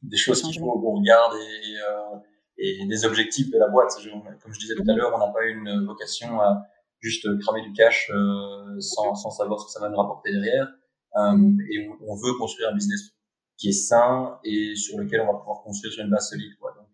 des 0.09 0.17
choses 0.17 0.41
qu'il 0.41 0.57
faut 0.59 0.79
qu'on 0.79 0.99
regarde 0.99 1.35
et, 1.35 1.77
euh, 1.79 2.17
et, 2.57 2.85
des 2.87 3.05
objectifs 3.05 3.49
de 3.51 3.57
la 3.57 3.67
boîte. 3.67 3.91
Comme 4.41 4.53
je 4.53 4.59
disais 4.59 4.75
tout 4.75 4.83
à 4.87 4.93
mhm. 4.93 4.97
l'heure, 4.97 5.11
on 5.15 5.19
n'a 5.19 5.31
pas 5.31 5.45
une 5.45 5.85
vocation 5.85 6.39
à 6.39 6.63
juste 6.99 7.27
cramer 7.39 7.61
du 7.61 7.73
cash 7.73 8.09
euh, 8.13 8.79
sans, 8.79 9.15
sans 9.15 9.29
savoir 9.29 9.59
ce 9.59 9.65
que 9.65 9.71
ça 9.71 9.79
va 9.79 9.89
nous 9.89 9.97
rapporter 9.97 10.31
derrière. 10.31 10.67
Euh, 11.17 11.31
mhm. 11.31 11.57
et 11.71 11.89
on, 12.07 12.15
veut 12.15 12.33
construire 12.37 12.69
un 12.69 12.73
business 12.73 13.11
qui 13.57 13.69
est 13.69 13.79
sain 13.87 14.37
et 14.43 14.75
sur 14.75 14.97
lequel 14.97 15.21
on 15.21 15.31
va 15.31 15.39
pouvoir 15.39 15.63
construire 15.63 15.93
sur 15.93 16.03
une 16.03 16.09
base 16.09 16.29
solide. 16.29 16.51
Quoi. 16.59 16.73
Donc, 16.77 16.87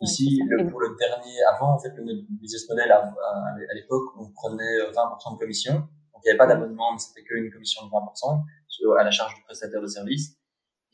ici, 0.00 0.40
le, 0.48 0.68
pour 0.68 0.80
le 0.80 0.96
dernier, 0.98 1.36
avant, 1.54 1.74
en 1.74 1.78
fait, 1.78 1.92
le 1.96 2.26
business 2.40 2.68
model, 2.68 2.90
à, 2.90 2.98
à, 2.98 3.74
l'époque, 3.74 4.10
on 4.18 4.30
prenait 4.32 4.90
20% 4.92 5.34
de 5.34 5.38
commission. 5.38 5.74
Donc, 5.74 6.22
il 6.24 6.26
n'y 6.26 6.30
avait 6.30 6.38
pas 6.38 6.46
d'abonnement, 6.46 6.92
mais 6.92 6.98
c'était 6.98 7.22
qu'une 7.22 7.50
commission 7.52 7.86
de 7.86 7.90
20% 7.90 8.42
sur, 8.66 8.96
à 8.96 9.04
la 9.04 9.10
charge 9.10 9.34
du 9.36 9.42
prestataire 9.42 9.80
de 9.80 9.86
service. 9.86 10.36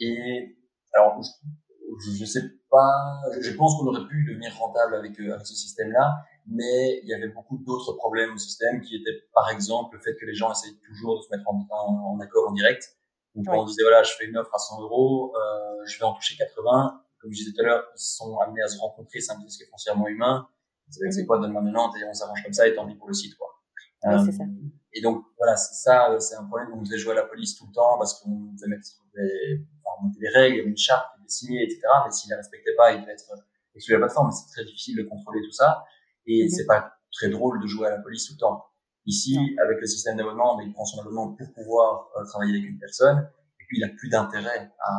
Et 0.00 0.56
alors, 0.96 1.20
je, 2.18 2.24
sais 2.24 2.40
pas, 2.70 3.20
je 3.40 3.52
pense 3.52 3.76
qu'on 3.76 3.86
aurait 3.86 4.06
pu 4.08 4.24
devenir 4.24 4.56
rentable 4.56 4.96
avec, 4.96 5.18
euh, 5.20 5.34
avec 5.34 5.46
ce 5.46 5.54
système-là, 5.54 6.14
mais 6.46 7.00
il 7.02 7.08
y 7.08 7.14
avait 7.14 7.28
beaucoup 7.28 7.58
d'autres 7.58 7.92
problèmes 7.94 8.32
au 8.34 8.38
système 8.38 8.80
qui 8.80 8.96
étaient, 8.96 9.24
par 9.34 9.50
exemple, 9.50 9.96
le 9.96 10.02
fait 10.02 10.16
que 10.16 10.26
les 10.26 10.34
gens 10.34 10.50
essayent 10.52 10.78
toujours 10.86 11.18
de 11.18 11.22
se 11.22 11.28
mettre 11.30 11.48
en, 11.48 11.66
en, 11.70 12.20
accord 12.20 12.48
en 12.48 12.52
direct. 12.52 12.96
Donc, 13.34 13.46
quand 13.46 13.60
on 13.60 13.64
disait, 13.64 13.82
voilà, 13.82 14.02
je 14.02 14.12
fais 14.18 14.26
une 14.26 14.36
offre 14.36 14.54
à 14.54 14.58
100 14.58 14.82
euros, 14.82 15.34
euh, 15.36 15.84
je 15.86 15.98
vais 15.98 16.04
en 16.04 16.14
toucher 16.14 16.36
80. 16.36 17.02
Comme 17.20 17.32
je 17.32 17.38
disais 17.38 17.52
tout 17.52 17.60
à 17.62 17.64
l'heure, 17.64 17.84
ils 17.94 18.00
sont 18.00 18.38
amenés 18.38 18.62
à 18.62 18.68
se 18.68 18.78
rencontrer, 18.78 19.20
c'est 19.20 19.32
un 19.32 19.36
business 19.36 19.56
qui 19.56 19.64
est 19.64 19.70
foncièrement 19.70 20.08
humain. 20.08 20.48
C'est 20.88 21.26
quoi, 21.26 21.38
donne-moi 21.38 21.62
90 21.62 22.00
et 22.00 22.04
on 22.08 22.14
s'arrange 22.14 22.42
comme 22.44 22.52
ça 22.52 22.66
et 22.68 22.74
tant 22.74 22.86
pis 22.86 22.94
pour 22.94 23.08
le 23.08 23.14
site, 23.14 23.36
quoi. 23.36 23.48
Euh, 24.04 24.18
ça. 24.30 24.44
Et 24.96 25.02
donc, 25.02 25.26
voilà, 25.36 25.56
c'est 25.56 25.74
ça, 25.74 26.10
euh, 26.10 26.18
c'est 26.18 26.36
un 26.36 26.44
problème. 26.44 26.68
On 26.74 26.80
faisait 26.80 26.96
jouer 26.96 27.12
à 27.12 27.16
la 27.16 27.24
police 27.24 27.54
tout 27.54 27.66
le 27.68 27.72
temps 27.74 27.98
parce 27.98 28.18
qu'on 28.18 28.50
faisait 28.54 28.66
mettre 28.66 28.88
des, 29.14 29.62
enfin, 29.84 30.08
des 30.18 30.28
règles, 30.30 30.54
il 30.54 30.58
y 30.58 30.60
avait 30.62 30.70
une 30.70 30.76
charte 30.76 31.06
qui 31.14 31.20
était 31.20 31.28
signée, 31.28 31.62
etc. 31.64 31.82
Mais 32.04 32.10
s'ils 32.10 32.30
ne 32.30 32.36
respectaient 32.36 32.74
pas, 32.76 32.92
ils 32.92 33.02
devaient 33.02 33.12
être 33.12 33.30
exclus 33.74 33.92
de 33.92 33.98
la 33.98 34.06
plateforme. 34.06 34.30
C'est 34.32 34.50
très 34.50 34.64
difficile 34.64 34.96
de 34.96 35.02
contrôler 35.02 35.42
tout 35.42 35.52
ça. 35.52 35.84
Et 36.26 36.44
mhm. 36.44 36.48
c'est 36.48 36.64
pas 36.64 36.94
très 37.12 37.28
drôle 37.28 37.60
de 37.60 37.66
jouer 37.66 37.88
à 37.88 37.90
la 37.90 37.98
police 37.98 38.26
tout 38.26 38.34
le 38.34 38.38
temps. 38.38 38.64
Ici, 39.04 39.38
avec 39.62 39.80
le 39.80 39.86
système 39.86 40.16
d'abonnement, 40.16 40.58
il 40.60 40.72
prend 40.72 40.86
son 40.86 41.00
abonnement 41.02 41.34
pour 41.34 41.52
pouvoir 41.52 42.08
euh, 42.16 42.24
travailler 42.24 42.56
avec 42.56 42.68
une 42.68 42.78
personne. 42.78 43.18
Et 43.60 43.64
puis, 43.68 43.78
il 43.78 43.84
a 43.84 43.88
plus 43.88 44.08
d'intérêt 44.08 44.72
à, 44.80 44.90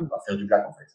à, 0.00 0.20
faire 0.26 0.36
du 0.36 0.46
black, 0.46 0.66
en 0.66 0.72
fait. 0.72 0.88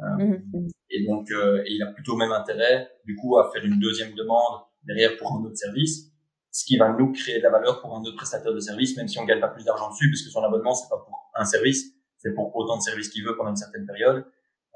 Euh, 0.00 0.24
mhm. 0.24 0.50
Mhm. 0.52 0.68
Et 0.90 1.04
donc, 1.04 1.30
euh, 1.32 1.64
et 1.66 1.72
il 1.72 1.82
a 1.82 1.86
plutôt 1.92 2.16
même 2.16 2.32
intérêt, 2.32 2.92
du 3.04 3.16
coup, 3.16 3.38
à 3.38 3.50
faire 3.52 3.64
une 3.64 3.80
deuxième 3.80 4.14
demande 4.14 4.62
derrière 4.84 5.16
pour 5.18 5.32
un 5.32 5.44
autre 5.44 5.56
service 5.56 6.13
ce 6.54 6.64
qui 6.64 6.76
va 6.76 6.92
nous 6.92 7.12
créer 7.12 7.38
de 7.38 7.42
la 7.42 7.50
valeur 7.50 7.80
pour 7.80 7.96
un 7.96 8.00
autre 8.00 8.16
prestataire 8.16 8.54
de 8.54 8.60
service, 8.60 8.96
même 8.96 9.08
si 9.08 9.18
on 9.18 9.24
gagne 9.24 9.40
pas 9.40 9.48
plus 9.48 9.64
d'argent 9.64 9.90
dessus, 9.90 10.08
puisque 10.08 10.30
son 10.30 10.40
abonnement, 10.42 10.72
c'est 10.72 10.88
pas 10.88 10.98
pour 10.98 11.30
un 11.34 11.44
service, 11.44 11.92
c'est 12.18 12.32
pour 12.32 12.54
autant 12.54 12.76
de 12.76 12.82
services 12.82 13.08
qu'il 13.08 13.24
veut 13.24 13.36
pendant 13.36 13.50
une 13.50 13.56
certaine 13.56 13.84
période. 13.86 14.24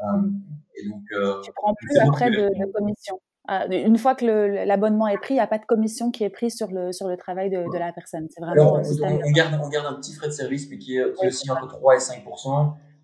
Euh, 0.01 0.29
et 0.77 0.89
donc, 0.89 1.03
euh, 1.13 1.41
tu 1.43 1.53
prends 1.55 1.75
plus 1.75 1.99
après 2.01 2.31
de, 2.31 2.49
de, 2.49 2.73
commission. 2.73 3.21
Euh, 3.51 3.67
une 3.71 3.97
fois 3.97 4.17
que 4.17 4.27
l'abonnement 4.27 5.07
est 5.07 5.19
pris, 5.19 5.35
il 5.35 5.37
n'y 5.37 5.43
a 5.43 5.47
pas 5.47 5.59
de 5.59 5.65
commission 5.65 6.11
qui 6.11 6.25
est 6.25 6.31
prise 6.31 6.57
sur 6.57 6.69
le, 6.69 6.93
sur 6.93 7.07
le 7.07 7.17
travail 7.17 7.49
de, 7.49 7.59
de 7.73 7.79
la 7.79 7.93
personne. 7.93 8.27
C'est 8.29 8.41
vraiment 8.41 8.75
Alors, 8.75 8.83
on, 9.25 9.31
garde, 9.31 9.61
on 9.63 9.69
garde 9.69 9.87
un 9.87 9.95
petit 10.01 10.15
frais 10.15 10.27
de 10.27 10.33
service, 10.33 10.69
mais 10.69 10.79
qui 10.79 10.99
est, 10.99 11.13
qui 11.15 11.25
est 11.25 11.29
aussi 11.29 11.51
entre 11.51 11.69
3 11.69 11.97
et 11.97 12.01
5 12.01 12.25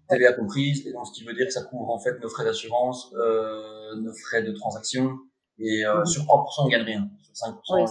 TVA 0.08 0.32
comprise, 0.34 0.86
et 0.86 0.92
donc 0.92 1.06
ce 1.06 1.12
qui 1.12 1.24
veut 1.24 1.34
dire 1.34 1.46
que 1.46 1.52
ça 1.52 1.62
couvre 1.62 1.90
en 1.90 1.98
fait 1.98 2.18
nos 2.20 2.28
frais 2.28 2.44
d'assurance, 2.44 3.12
euh, 3.14 3.96
nos 3.96 4.12
frais 4.12 4.42
de 4.42 4.52
transaction, 4.52 5.16
et 5.58 5.84
euh, 5.86 6.04
sur 6.04 6.24
3%, 6.24 6.66
on 6.66 6.68
gagne 6.68 6.82
rien. 6.82 7.08
Sur 7.34 7.48
5%, 7.48 7.54
on 7.68 7.76
gagne 7.76 7.86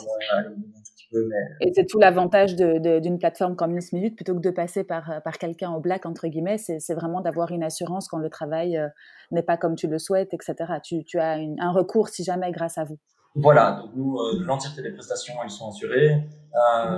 un 0.46 0.82
petit 0.82 1.08
peu. 1.12 1.28
Mais... 1.28 1.68
Et 1.68 1.72
c'est 1.74 1.86
tout 1.86 2.00
l'avantage 2.00 2.56
d'une 2.56 3.20
plateforme 3.20 3.56
comme 3.56 3.74
Miss 3.74 3.94
Minute, 3.94 4.16
plutôt 4.16 4.36
que 4.36 4.42
de 4.42 4.50
passer 4.50 4.84
par, 4.84 5.12
euh, 5.12 5.20
par 5.20 5.38
quelqu'un 5.38 5.72
au 5.72 5.80
black, 5.80 6.06
entre 6.06 6.28
guillemets, 6.28 6.58
c'est 6.58 6.94
vraiment 6.94 7.22
d'avoir 7.22 7.52
une 7.52 7.64
assurance 7.64 8.08
quand 8.08 8.18
le 8.18 8.30
travail 8.30 8.78
euh, 8.78 8.88
n'est 9.32 9.44
pas 9.44 9.58
comme 9.58 9.76
tu 9.76 9.88
le 9.88 10.00
souhaites, 10.00 10.34
etc. 10.34 10.56
Tu, 10.84 11.04
tu 11.04 11.20
as 11.20 11.34
un 11.60 11.72
recours 11.72 12.10
si 12.10 12.24
jamais 12.24 12.52
grâce 12.52 12.78
à 12.78 12.84
vous. 12.84 12.98
Voilà, 13.36 13.82
donc 13.82 13.96
nous, 13.96 14.18
l'entièreté 14.46 14.84
des 14.84 14.92
prestations, 14.92 15.34
elles 15.44 15.50
sont 15.50 15.70
assurées. 15.70 16.28
Euh, 16.54 16.98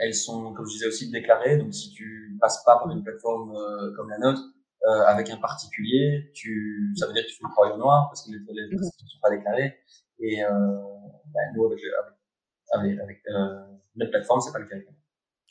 elles 0.00 0.14
sont, 0.14 0.54
comme 0.54 0.66
je 0.66 0.72
disais 0.72 0.86
aussi, 0.86 1.10
déclarées. 1.10 1.58
Donc 1.58 1.74
si 1.74 1.90
tu 1.90 2.38
passes 2.40 2.62
pas 2.64 2.78
par 2.78 2.90
une 2.90 3.02
plateforme 3.02 3.52
comme 3.96 4.08
la 4.08 4.18
nôtre, 4.18 4.42
euh, 4.86 5.02
avec 5.06 5.28
un 5.28 5.36
particulier, 5.38 6.30
tu, 6.34 6.94
ça 6.96 7.06
veut 7.08 7.12
dire 7.12 7.24
que 7.24 7.28
tu 7.28 7.34
fais 7.34 7.44
le 7.44 7.50
travail 7.50 7.72
au 7.72 7.78
noir 7.78 8.08
parce 8.08 8.22
que 8.22 8.30
les, 8.30 8.38
les 8.38 8.76
ne 8.76 8.82
sont 8.82 9.18
pas 9.20 9.30
déclarées. 9.30 9.74
Et 10.20 10.44
euh, 10.44 10.48
ben, 11.26 11.40
nous, 11.54 11.66
avec, 11.66 11.80
avec, 12.72 13.00
avec 13.00 13.18
euh, 13.30 13.64
notre 13.96 14.10
plateforme, 14.10 14.40
c'est 14.40 14.52
pas 14.52 14.58
le 14.58 14.66
cas. 14.66 14.76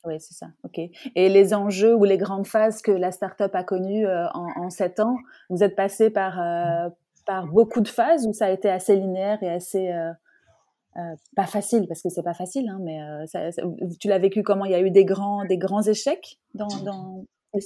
Oui, 0.06 0.16
c'est 0.20 0.34
ça. 0.34 0.48
Ok. 0.64 0.80
Et 1.16 1.30
les 1.30 1.54
enjeux 1.54 1.96
ou 1.96 2.04
les 2.04 2.18
grandes 2.18 2.48
phases 2.48 2.82
que 2.82 2.92
la 2.92 3.12
startup 3.12 3.54
a 3.54 3.64
connues 3.64 4.06
euh, 4.06 4.28
en, 4.34 4.48
en 4.56 4.70
7 4.70 5.00
ans, 5.02 5.18
vous 5.50 5.64
êtes 5.64 5.76
passé 5.76 6.10
par, 6.10 6.40
euh, 6.40 6.90
par 7.26 7.48
beaucoup 7.48 7.82
de 7.82 7.88
phases 7.88 8.26
ou 8.26 8.34
ça 8.34 8.46
a 8.46 8.50
été 8.52 8.70
assez 8.70 8.96
linéaire 8.96 9.42
et 9.42 9.50
assez 9.50 9.92
euh, 9.92 10.12
pas 11.36 11.46
facile 11.46 11.88
parce 11.88 12.02
que 12.02 12.10
c'est 12.10 12.24
pas 12.24 12.34
facile, 12.34 12.70
hein, 12.70 12.80
mais 12.82 13.00
ça, 13.28 13.50
tu 14.00 14.08
l'as 14.08 14.18
vécu 14.18 14.42
comment? 14.42 14.66
Il 14.66 14.72
y 14.72 14.76
a 14.76 14.82
eu 14.82 14.90
des 14.90 15.06
grands, 15.06 15.46
des 15.46 15.58
grands 15.58 15.84
échecs 15.84 16.40
dans, 16.56 16.68
dans, 16.84 17.24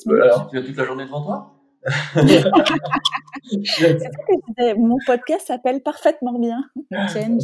alors, 0.10 0.50
tu 0.50 0.58
as 0.58 0.64
toute 0.64 0.78
la 0.78 0.86
journée 0.86 1.06
devant 1.06 1.24
toi? 1.24 1.54
Mon 4.78 4.98
podcast 5.06 5.48
s'appelle 5.48 5.82
parfaitement 5.82 6.38
bien. 6.38 6.64
Change. 7.14 7.44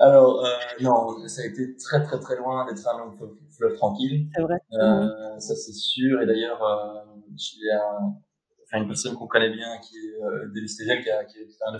Alors, 0.00 0.44
euh, 0.44 0.48
non, 0.80 1.28
ça 1.28 1.42
a 1.42 1.46
été 1.46 1.76
très 1.76 2.02
très 2.02 2.18
très 2.18 2.36
loin 2.36 2.66
d'être 2.66 2.86
un 2.88 2.98
long 2.98 3.12
fleuve, 3.50 3.74
tranquille. 3.74 4.28
C'est 4.34 4.42
vrai. 4.42 4.58
Euh, 4.72 5.38
Ça 5.38 5.54
c'est 5.54 5.74
sûr. 5.74 6.22
Et 6.22 6.26
d'ailleurs, 6.26 6.62
euh, 6.62 7.00
j'ai 7.36 7.70
un, 7.70 8.14
enfin, 8.64 8.82
une 8.82 8.88
personne 8.88 9.14
qu'on 9.14 9.26
connaît 9.26 9.50
bien 9.50 9.78
qui 9.78 9.96
est 9.98 10.22
euh, 10.22 10.48
Denis 10.54 10.68
qui, 10.68 10.84
qui, 10.84 10.88
est 10.88 11.58
un 11.66 11.72
des 11.72 11.78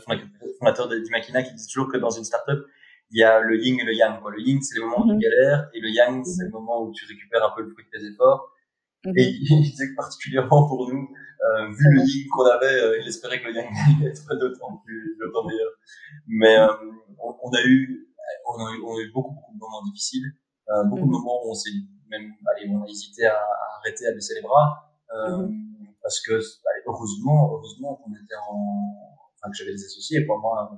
fondateurs 0.58 0.88
de, 0.88 1.02
Machina, 1.10 1.42
qui 1.42 1.54
dit 1.54 1.66
toujours 1.66 1.90
que 1.90 1.96
dans 1.96 2.10
une 2.10 2.24
startup, 2.24 2.58
il 3.10 3.20
y 3.20 3.24
a 3.24 3.40
le 3.40 3.56
yin 3.56 3.78
et 3.80 3.84
le 3.84 3.94
yang. 3.94 4.20
Quoi. 4.20 4.32
Le 4.32 4.40
yin, 4.40 4.60
c'est 4.60 4.78
les 4.78 4.84
moments 4.84 5.04
où 5.04 5.08
tu 5.08 5.14
mhm. 5.14 5.20
galères, 5.20 5.70
et 5.72 5.80
le 5.80 5.88
yang, 5.88 6.24
c'est 6.24 6.44
le 6.44 6.50
moment 6.50 6.82
où 6.82 6.92
tu 6.92 7.06
récupères 7.06 7.44
un 7.44 7.54
peu 7.56 7.62
le 7.62 7.70
fruit 7.70 7.84
de 7.84 7.98
tes 7.98 8.06
efforts. 8.06 8.52
Et 9.16 9.24
il 9.50 9.62
disait 9.62 9.88
que 9.88 9.96
particulièrement 9.96 10.68
pour 10.68 10.92
nous, 10.92 11.08
euh, 11.42 11.68
vu 11.70 11.84
le 11.94 12.00
yin 12.02 12.28
qu'on 12.30 12.44
avait, 12.44 12.80
euh, 12.80 13.00
il 13.00 13.08
espérait 13.08 13.40
que 13.40 13.48
le 13.48 13.54
yang 13.54 13.66
allait 13.66 14.10
être 14.10 14.34
d'autant 14.36 14.76
plus, 14.84 15.16
d'autant 15.18 15.46
meilleur. 15.46 15.70
Mais 16.26 16.58
euh, 16.58 16.68
on, 17.18 17.34
on, 17.42 17.50
a 17.50 17.62
eu, 17.64 18.08
on 18.46 18.66
a 18.66 18.72
eu, 18.72 18.82
on 18.84 18.96
a 18.96 19.00
eu 19.00 19.10
beaucoup, 19.12 19.34
beaucoup 19.34 19.54
de 19.54 19.58
moments 19.58 19.82
difficiles, 19.84 20.32
euh, 20.68 20.84
beaucoup 20.84 21.02
de 21.02 21.06
mhm. 21.06 21.12
moments 21.12 21.46
où 21.46 21.50
on 21.50 21.54
s'est 21.54 21.70
même, 22.10 22.32
allez, 22.54 22.68
on 22.70 22.82
a 22.82 22.88
hésité 22.88 23.26
à, 23.26 23.36
à, 23.36 23.78
arrêter, 23.78 24.06
à 24.06 24.12
baisser 24.12 24.34
les 24.34 24.42
bras, 24.42 24.92
euh, 25.14 25.38
mhm. 25.38 25.94
parce 26.02 26.20
que 26.20 26.32
allez, 26.32 26.82
heureusement, 26.86 27.54
heureusement 27.54 27.96
qu'on 27.96 28.12
était 28.12 28.40
en, 28.48 28.94
enfin 29.36 29.50
que 29.50 29.56
j'avais 29.56 29.72
des 29.72 29.84
associés, 29.84 30.20
et 30.20 30.26
pour 30.26 30.38
moi 30.40 30.70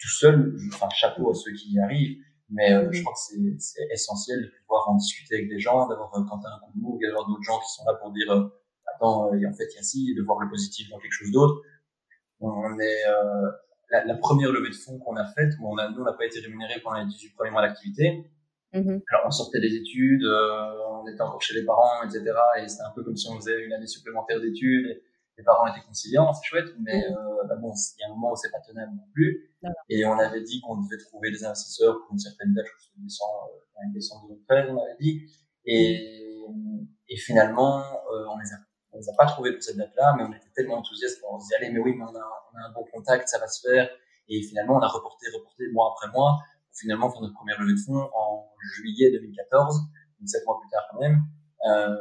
tout 0.00 0.08
seul, 0.08 0.56
enfin 0.72 0.88
chapeau 0.90 1.30
à 1.30 1.34
ceux 1.34 1.52
qui 1.52 1.72
y 1.72 1.80
arrivent, 1.80 2.18
Mais 2.50 2.72
euh, 2.72 2.88
je 2.90 3.02
crois 3.02 3.12
que 3.12 3.58
c'est 3.58 3.88
essentiel 3.92 4.40
de 4.42 4.50
pouvoir 4.60 4.88
en 4.88 4.94
discuter 4.96 5.36
avec 5.36 5.48
des 5.48 5.58
gens, 5.58 5.88
d'avoir 5.88 6.10
quand 6.10 6.38
t'as 6.38 6.48
un 6.48 6.58
coup 6.60 6.72
de 6.74 6.80
mou, 6.80 6.98
d'avoir 7.02 7.26
d'autres 7.28 7.42
gens 7.42 7.58
qui 7.58 7.70
sont 7.72 7.84
là 7.84 7.94
pour 7.94 8.12
dire 8.12 8.50
euh, 8.88 8.96
attends, 8.96 9.26
en 9.26 9.30
fait 9.54 9.68
il 9.70 9.74
y 9.74 10.10
a 10.10 10.12
et 10.12 10.14
de 10.14 10.22
voir 10.22 10.40
le 10.40 10.48
positif 10.48 10.88
dans 10.90 10.98
quelque 10.98 11.12
chose 11.12 11.30
d'autre. 11.32 11.62
On 12.40 12.78
est 12.78 13.02
la, 13.90 14.04
la, 14.04 14.14
première 14.14 14.52
levée 14.52 14.68
de 14.68 14.74
fonds 14.74 14.98
qu'on 14.98 15.16
a 15.16 15.26
faite, 15.26 15.54
où 15.60 15.72
on 15.72 15.76
a, 15.76 15.90
nous 15.90 16.00
on 16.00 16.04
n'a 16.04 16.12
pas 16.12 16.26
été 16.26 16.40
rémunéré 16.40 16.80
pendant 16.82 17.00
les 17.00 17.06
18 17.06 17.34
premiers 17.34 17.50
mois 17.50 17.62
d'activité. 17.62 18.30
Mm-hmm. 18.72 19.02
Alors 19.10 19.26
on 19.26 19.30
sortait 19.30 19.60
des 19.60 19.74
études, 19.74 20.24
on 20.24 21.06
était 21.08 21.20
encore 21.20 21.42
chez 21.42 21.54
les 21.54 21.64
parents, 21.64 22.02
etc. 22.04 22.24
Et 22.58 22.68
c'était 22.68 22.84
un 22.84 22.92
peu 22.94 23.02
comme 23.02 23.16
si 23.16 23.28
on 23.28 23.36
faisait 23.36 23.64
une 23.64 23.72
année 23.72 23.86
supplémentaire 23.86 24.40
d'études 24.40 25.00
les 25.38 25.44
parents 25.44 25.66
étaient 25.68 25.86
conciliants, 25.86 26.32
c'est 26.32 26.46
chouette, 26.46 26.74
mais 26.80 26.98
mm. 26.98 27.14
euh, 27.14 27.46
bah 27.48 27.54
bon, 27.56 27.72
il 27.72 28.00
y 28.00 28.04
a 28.04 28.08
un 28.08 28.10
moment 28.10 28.32
où 28.32 28.36
c'est 28.36 28.50
pas 28.50 28.60
tenable 28.60 28.92
non 28.92 29.06
plus. 29.14 29.48
Et 29.88 30.04
on 30.04 30.18
avait 30.18 30.42
dit 30.42 30.60
qu'on 30.60 30.82
devait 30.82 30.98
trouver 30.98 31.30
des 31.30 31.44
investisseurs 31.44 32.00
pour 32.00 32.12
une 32.12 32.18
certaine 32.18 32.52
date, 32.54 32.66
je 32.66 32.70
crois 32.72 32.78
que 32.78 32.84
c'était 32.84 33.92
décembre 33.92 34.28
2013, 34.28 34.70
on 34.70 34.82
avait 34.82 34.96
dit. 35.00 35.22
Et, 35.64 36.44
et 37.08 37.16
finalement, 37.16 37.80
euh, 37.80 38.24
on 38.30 38.38
les 38.38 38.52
a 38.52 38.56
on 38.98 39.00
les 39.00 39.08
a 39.08 39.12
pas 39.14 39.26
trouvés 39.26 39.52
pour 39.52 39.62
cette 39.62 39.76
date-là, 39.76 40.14
mais 40.16 40.24
on 40.24 40.32
était 40.32 40.50
tellement 40.54 40.78
enthousiastes 40.78 41.20
qu'on 41.20 41.38
se 41.38 41.46
dit 41.46 41.54
allez, 41.54 41.70
mais 41.70 41.78
oui, 41.78 41.94
mais 41.96 42.04
on 42.04 42.16
a, 42.16 42.28
on 42.52 42.58
a 42.58 42.68
un 42.68 42.72
bon 42.72 42.84
contact, 42.92 43.28
ça 43.28 43.38
va 43.38 43.46
se 43.46 43.66
faire. 43.68 43.88
Et 44.28 44.42
finalement, 44.42 44.76
on 44.76 44.80
a 44.80 44.88
reporté, 44.88 45.26
reporté 45.34 45.68
mois 45.72 45.94
après 45.94 46.10
mois, 46.12 46.38
pour 46.68 46.78
finalement 46.78 47.10
faire 47.10 47.22
notre 47.22 47.34
première 47.34 47.60
levée 47.60 47.74
de 47.74 47.78
fonds 47.78 48.10
en 48.12 48.50
juillet 48.74 49.10
2014, 49.12 49.78
donc 49.78 50.28
sept 50.28 50.44
mois 50.44 50.58
plus 50.60 50.68
tard 50.70 50.82
quand 50.90 51.00
même. 51.00 51.22
Euh, 51.66 51.96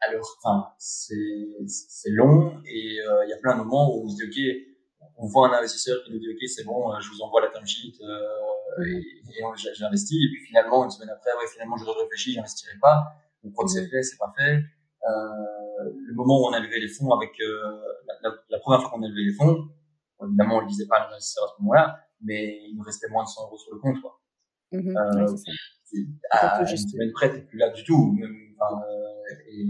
alors, 0.00 0.26
enfin, 0.42 0.72
c'est 0.78 2.10
long 2.10 2.62
et 2.64 3.00
euh, 3.00 3.24
il 3.26 3.30
y 3.30 3.34
a 3.34 3.36
plein 3.36 3.52
de 3.52 3.58
moments 3.58 3.94
où 3.94 4.04
on 4.04 4.08
se 4.08 4.16
dit 4.16 4.24
ok, 4.24 5.08
on 5.18 5.26
voit 5.26 5.48
un 5.48 5.58
investisseur 5.58 6.02
qui 6.04 6.12
nous 6.12 6.18
dit 6.18 6.30
ok, 6.30 6.48
c'est 6.48 6.64
bon, 6.64 6.90
euh, 6.90 7.00
je 7.00 7.10
vous 7.10 7.20
envoie 7.20 7.42
la 7.42 7.48
term 7.48 7.66
sheet 7.66 8.00
euh, 8.02 8.84
et, 8.86 8.96
et 8.96 9.74
j'investis 9.74 10.16
et 10.16 10.28
puis 10.32 10.46
finalement 10.46 10.84
une 10.84 10.90
semaine 10.90 11.10
après, 11.10 11.30
ouais, 11.32 11.46
finalement 11.52 11.76
je 11.76 11.84
réfléchis, 11.84 12.32
j'investirai 12.32 12.78
pas. 12.80 13.12
Donc 13.44 13.52
quand 13.54 13.68
c'est 13.68 13.86
fait, 13.88 14.02
c'est 14.02 14.16
pas 14.16 14.32
fait. 14.36 14.62
Euh, 15.08 15.90
le 16.06 16.14
moment 16.14 16.40
où 16.40 16.44
on 16.46 16.52
a 16.52 16.60
levé 16.60 16.78
les 16.78 16.88
fonds 16.88 17.12
avec 17.12 17.30
la, 18.22 18.30
la, 18.50 18.58
première 18.58 18.82
fois 18.82 18.90
qu'on 18.90 19.02
a 19.02 19.08
levé 19.08 19.24
les 19.24 19.32
fonds, 19.32 19.68
évidemment 20.22 20.58
on 20.58 20.62
ne 20.62 20.68
disait 20.68 20.86
pas 20.86 20.96
à 20.96 21.08
l'investisseur 21.08 21.44
à 21.44 21.48
ce 21.56 21.62
moment-là, 21.62 22.00
mais 22.22 22.60
il 22.68 22.76
nous 22.76 22.82
restait 22.82 23.08
moins 23.08 23.24
de 23.24 23.28
100 23.28 23.42
euros 23.44 23.56
sur 23.56 23.74
le 23.74 23.80
compte 23.80 24.00
quoi. 24.02 24.20
Mmh 24.72 24.96
euh, 24.96 25.26
à 26.30 26.60
une 26.60 26.76
semaine 26.76 27.10
près, 27.12 27.32
t'es 27.32 27.40
plus 27.40 27.58
là 27.58 27.70
du 27.70 27.82
tout. 27.82 28.12
Même, 28.12 28.54
enfin, 28.60 28.80
et 29.48 29.64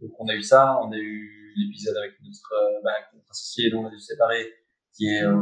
donc 0.00 0.10
on 0.18 0.28
a 0.28 0.34
eu 0.34 0.42
ça, 0.42 0.80
on 0.82 0.90
a 0.90 0.96
eu 0.96 1.52
l'épisode 1.56 1.96
avec 1.96 2.12
notre, 2.22 2.52
euh, 2.54 2.80
bah, 2.82 2.90
notre 3.14 3.30
associé 3.30 3.70
dont 3.70 3.84
on 3.84 3.86
a 3.86 3.90
dû 3.90 3.98
se 3.98 4.06
séparer, 4.06 4.46
qui 4.92 5.06
est 5.08 5.22
euh, 5.22 5.40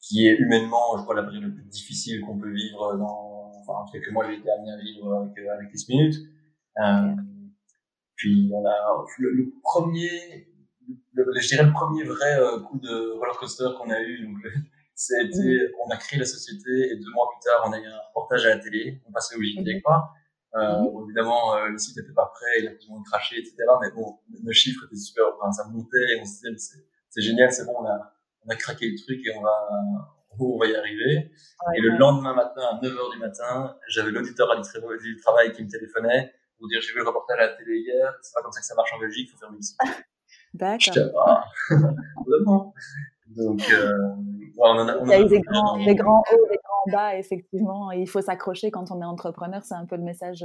qui 0.00 0.26
est 0.26 0.36
humainement, 0.36 0.96
je 0.96 1.02
crois, 1.02 1.14
la 1.14 1.22
période 1.22 1.42
la 1.42 1.50
plus 1.50 1.64
difficile 1.64 2.20
qu'on 2.22 2.38
peut 2.38 2.50
vivre 2.50 2.96
dans, 2.96 3.52
enfin, 3.60 3.84
en 3.84 3.86
que 3.86 4.10
moi 4.10 4.26
j'ai 4.26 4.38
été 4.38 4.50
amené 4.50 4.72
à 4.72 4.76
vivre 4.78 5.14
avec, 5.14 5.38
euh, 5.38 5.52
avec 5.52 5.68
les 5.72 5.94
minutes. 5.94 6.16
Euh, 6.78 7.14
puis 8.20 8.50
on 8.52 8.66
a 8.66 9.06
le, 9.18 9.30
le 9.32 9.50
premier, 9.62 10.46
le, 11.14 11.24
je 11.40 11.48
dirais 11.48 11.64
le 11.64 11.72
premier 11.72 12.04
vrai 12.04 12.36
coup 12.68 12.78
de 12.78 13.12
roller 13.18 13.36
coaster 13.38 13.68
qu'on 13.78 13.88
a 13.88 13.98
eu. 14.02 14.26
Donc 14.26 14.36
c'était, 14.94 15.72
on 15.86 15.90
a 15.90 15.96
créé 15.96 16.18
la 16.18 16.26
société 16.26 16.68
et 16.68 16.96
deux 16.96 17.10
mois 17.14 17.28
plus 17.32 17.48
tard, 17.48 17.64
on 17.66 17.72
a 17.72 17.78
eu 17.78 17.86
un 17.86 17.98
reportage 18.08 18.44
à 18.44 18.50
la 18.50 18.58
télé. 18.58 19.00
On 19.08 19.12
passait 19.12 19.36
au 19.36 19.42
JT, 19.42 19.80
quoi. 19.80 20.10
Euh, 20.54 20.80
mhm. 20.80 21.04
évidemment, 21.04 21.56
euh, 21.56 21.68
le 21.68 21.78
site 21.78 21.96
n'était 21.96 22.12
pas 22.12 22.30
prêt, 22.34 22.60
il 22.60 22.68
a 22.68 22.72
besoin 22.72 22.98
de 22.98 23.04
cracher, 23.04 23.38
etc. 23.38 23.54
Mais 23.80 23.90
bon, 23.92 24.18
nos 24.42 24.52
chiffres 24.52 24.84
étaient 24.84 24.96
super, 24.96 25.24
enfin, 25.38 25.50
ça 25.52 25.64
montait, 25.68 25.96
et 26.12 26.20
on 26.20 26.24
se 26.24 26.46
disait, 26.48 26.82
c'est 27.08 27.22
génial, 27.22 27.50
c'est 27.52 27.64
bon, 27.64 27.76
on 27.78 27.86
a, 27.86 28.12
on 28.44 28.50
a 28.50 28.56
craqué 28.56 28.90
le 28.90 28.98
truc 28.98 29.20
et 29.24 29.34
on 29.34 29.42
va, 29.42 29.56
on 30.40 30.58
va 30.58 30.66
y 30.66 30.74
arriver. 30.74 31.30
et 31.76 31.80
le 31.80 31.96
lendemain 31.96 32.34
matin, 32.34 32.62
à 32.62 32.80
9h 32.82 33.12
du 33.12 33.18
matin, 33.18 33.76
j'avais 33.88 34.10
l'auditeur 34.10 34.50
à 34.50 34.56
du 34.56 35.16
travail 35.22 35.52
qui 35.52 35.62
me 35.62 35.70
téléphonait 35.70 36.34
pour 36.60 36.68
dire, 36.68 36.80
j'ai 36.80 36.92
vu 36.92 36.98
le 36.98 37.06
reportage 37.06 37.38
à 37.38 37.46
la 37.46 37.48
télé 37.48 37.78
hier, 37.78 38.14
c'est 38.20 38.34
pas 38.34 38.42
comme 38.42 38.52
ça 38.52 38.60
que 38.60 38.66
ça 38.66 38.74
marche 38.74 38.92
en 38.92 39.00
Belgique, 39.00 39.30
faut 39.30 39.38
faire 39.38 39.50
le 39.50 39.60
site. 39.60 39.78
D'accord. 40.54 41.44
Vraiment. 42.26 42.74
Donc, 43.28 43.62
euh, 43.72 43.96
on, 44.58 44.88
a, 44.88 44.96
on 44.98 45.06
Il 45.06 45.10
y 45.10 45.14
a 45.14 45.24
des 45.24 45.40
grands, 45.40 45.78
des 45.78 45.94
grands 45.94 46.22
hauts, 46.32 46.46
des 46.50 46.58
grands 46.62 46.92
bas, 46.92 47.16
effectivement. 47.16 47.90
il 47.92 48.08
faut 48.08 48.20
s'accrocher 48.20 48.70
quand 48.70 48.90
on 48.90 49.00
est 49.00 49.04
entrepreneur. 49.04 49.62
C'est 49.64 49.74
un 49.74 49.86
peu 49.86 49.96
le 49.96 50.02
message 50.02 50.44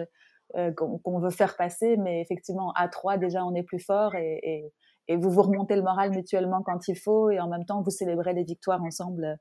euh, 0.56 0.72
qu'on 0.72 1.20
veut 1.20 1.32
faire 1.32 1.58
passer. 1.58 1.98
Mais 1.98 2.22
effectivement, 2.22 2.72
à 2.74 2.88
trois, 2.88 3.18
déjà, 3.18 3.44
on 3.44 3.54
est 3.56 3.64
plus 3.64 3.80
fort 3.80 4.16
et, 4.16 4.40
et, 4.44 4.74
et, 5.08 5.18
vous 5.18 5.32
vous 5.32 5.42
remontez 5.42 5.76
le 5.76 5.82
moral 5.82 6.12
mutuellement 6.12 6.62
quand 6.64 6.88
il 6.88 6.96
faut. 6.96 7.30
Et 7.30 7.40
en 7.40 7.50
même 7.50 7.66
temps, 7.66 7.82
vous 7.82 7.92
célébrez 7.92 8.34
les 8.34 8.44
victoires 8.44 8.84
ensemble, 8.84 9.26
euh, 9.26 9.36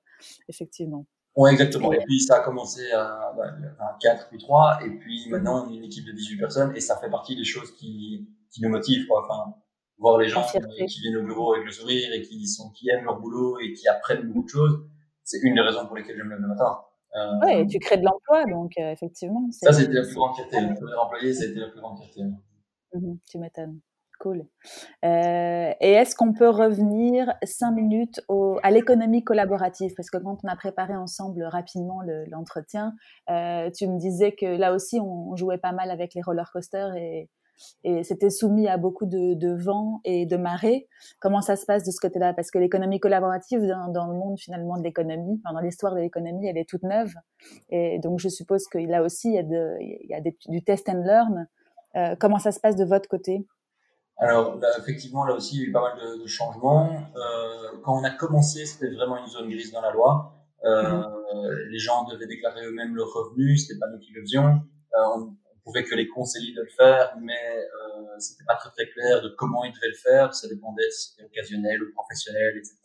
effectivement. 0.48 1.06
Oui, 1.36 1.50
exactement. 1.50 1.92
Et, 1.92 1.98
puis, 2.04 2.20
ça 2.20 2.36
a 2.36 2.40
commencé 2.40 2.92
à, 2.92 3.32
bah, 3.36 3.44
à 3.80 3.96
4 4.00 4.28
puis 4.28 4.38
3. 4.38 4.80
Et 4.84 4.90
puis, 4.90 5.28
maintenant, 5.30 5.66
on 5.66 5.72
est 5.72 5.76
une 5.76 5.84
équipe 5.84 6.06
de 6.06 6.12
18 6.12 6.36
personnes. 6.38 6.76
Et 6.76 6.80
ça 6.80 6.96
fait 6.98 7.10
partie 7.10 7.34
des 7.34 7.44
choses 7.44 7.74
qui, 7.76 8.28
qui 8.52 8.62
nous 8.62 8.68
motivent. 8.68 9.06
Quoi. 9.08 9.24
Enfin, 9.24 9.54
voir 9.98 10.18
les 10.18 10.28
gens 10.28 10.44
qui 10.44 11.00
viennent 11.00 11.16
au 11.16 11.24
bureau 11.24 11.54
avec 11.54 11.66
le 11.66 11.72
sourire 11.72 12.12
et 12.12 12.22
qui 12.22 12.46
sont 12.46 12.70
qui 12.70 12.88
aiment 12.90 13.04
leur 13.04 13.20
boulot 13.20 13.58
et 13.60 13.72
qui 13.72 13.88
apprennent 13.88 14.26
beaucoup 14.28 14.44
de 14.44 14.48
choses, 14.48 14.86
c'est 15.24 15.38
une 15.42 15.54
des 15.54 15.60
raisons 15.60 15.86
pour 15.86 15.96
lesquelles 15.96 16.18
je 16.18 16.22
me 16.22 16.30
lève 16.30 16.40
le 16.40 16.48
matin. 16.48 16.78
Euh, 17.16 17.46
ouais, 17.46 17.62
et 17.62 17.66
tu 17.66 17.78
crées 17.78 17.96
de 17.96 18.04
l'emploi, 18.04 18.44
donc 18.46 18.72
euh, 18.78 18.90
effectivement. 18.90 19.48
Ça, 19.50 19.72
c'était 19.72 19.92
la 19.92 20.02
plus 20.02 20.14
grande 20.14 20.34
fierté. 20.34 20.60
Le 20.60 20.74
premier 20.74 20.94
employé, 20.94 21.32
c'était 21.32 21.60
la 21.60 21.68
plus 21.68 21.80
grande 21.80 21.98
fierté. 21.98 22.22
Mmh 22.92 23.14
tu 23.28 23.38
m'étonnes. 23.38 23.80
Euh, 24.26 25.72
et 25.80 25.92
est-ce 25.92 26.16
qu'on 26.16 26.32
peut 26.32 26.48
revenir 26.48 27.34
cinq 27.42 27.72
minutes 27.72 28.20
à 28.62 28.70
l'économie 28.70 29.22
collaborative? 29.22 29.94
Parce 29.96 30.10
que 30.10 30.18
quand 30.18 30.38
on 30.42 30.48
a 30.48 30.56
préparé 30.56 30.96
ensemble 30.96 31.44
rapidement 31.44 32.00
l'entretien, 32.28 32.94
euh, 33.30 33.70
tu 33.70 33.86
me 33.86 33.98
disais 33.98 34.32
que 34.32 34.46
là 34.46 34.72
aussi, 34.72 35.00
on, 35.00 35.36
jouait 35.36 35.58
pas 35.58 35.72
mal 35.72 35.90
avec 35.90 36.14
les 36.14 36.22
roller 36.22 36.50
coasters 36.52 36.94
et, 36.96 37.28
c'était 38.02 38.30
soumis 38.30 38.66
à 38.66 38.76
beaucoup 38.76 39.06
de, 39.06 39.34
de 39.34 39.54
vent 39.54 40.00
et 40.04 40.26
de 40.26 40.36
marées. 40.36 40.88
Comment 41.20 41.40
ça 41.40 41.54
se 41.54 41.64
passe 41.64 41.84
de 41.84 41.92
ce 41.92 42.00
côté-là? 42.00 42.34
Parce 42.34 42.50
que 42.50 42.58
l'économie 42.58 42.98
collaborative 42.98 43.60
dans, 43.60 44.06
le 44.08 44.14
monde 44.14 44.40
finalement 44.40 44.76
de 44.76 44.82
l'économie, 44.82 45.40
dans 45.44 45.60
l'histoire 45.60 45.94
de 45.94 46.00
l'économie, 46.00 46.48
elle 46.48 46.58
est 46.58 46.68
toute 46.68 46.82
neuve. 46.82 47.14
Et 47.70 48.00
donc 48.00 48.18
je 48.18 48.28
suppose 48.28 48.66
que 48.66 48.78
là 48.78 49.04
aussi 49.04 49.34
il 49.34 50.08
y 50.08 50.14
a, 50.14 50.20
du 50.20 50.64
test 50.64 50.88
and 50.88 51.04
learn. 51.04 51.46
Euh, 51.96 52.16
comment 52.18 52.38
ça 52.38 52.50
se 52.50 52.58
passe 52.58 52.76
de 52.76 52.84
votre 52.84 53.08
côté? 53.08 53.46
Alors 54.16 54.56
là, 54.56 54.68
effectivement, 54.78 55.24
là 55.24 55.34
aussi, 55.34 55.56
il 55.56 55.62
y 55.62 55.64
a 55.64 55.68
eu 55.68 55.72
pas 55.72 55.82
mal 55.82 55.98
de, 55.98 56.22
de 56.22 56.26
changements. 56.26 57.02
Euh, 57.16 57.78
quand 57.82 57.98
on 58.00 58.04
a 58.04 58.10
commencé, 58.10 58.64
c'était 58.64 58.90
vraiment 58.94 59.18
une 59.18 59.26
zone 59.26 59.48
grise 59.48 59.72
dans 59.72 59.82
la 59.82 59.90
loi. 59.90 60.32
Euh, 60.64 60.82
mm-hmm. 60.82 61.68
Les 61.70 61.78
gens 61.78 62.04
devaient 62.04 62.26
déclarer 62.26 62.64
eux-mêmes 62.64 62.94
leurs 62.94 63.12
revenus, 63.12 63.66
c'était 63.66 63.78
pas 63.78 63.88
nous 63.88 63.98
qui 63.98 64.12
le 64.12 64.20
faisions. 64.22 64.60
Euh, 64.94 65.16
on, 65.16 65.36
pouvait 65.64 65.84
que 65.84 65.94
les 65.94 66.08
conseiller 66.08 66.52
de 66.52 66.60
le 66.60 66.68
faire, 66.76 67.16
mais 67.22 67.32
euh, 67.32 68.18
c'était 68.18 68.44
pas 68.44 68.54
très 68.56 68.68
très 68.68 68.86
clair 68.90 69.22
de 69.22 69.30
comment 69.30 69.64
ils 69.64 69.72
devaient 69.72 69.88
le 69.88 69.94
faire. 69.94 70.34
Ça 70.34 70.46
dépendait 70.46 70.90
si 70.90 71.12
c'était 71.12 71.24
occasionnel 71.24 71.82
ou 71.82 71.86
professionnel, 71.94 72.52
etc. 72.58 72.76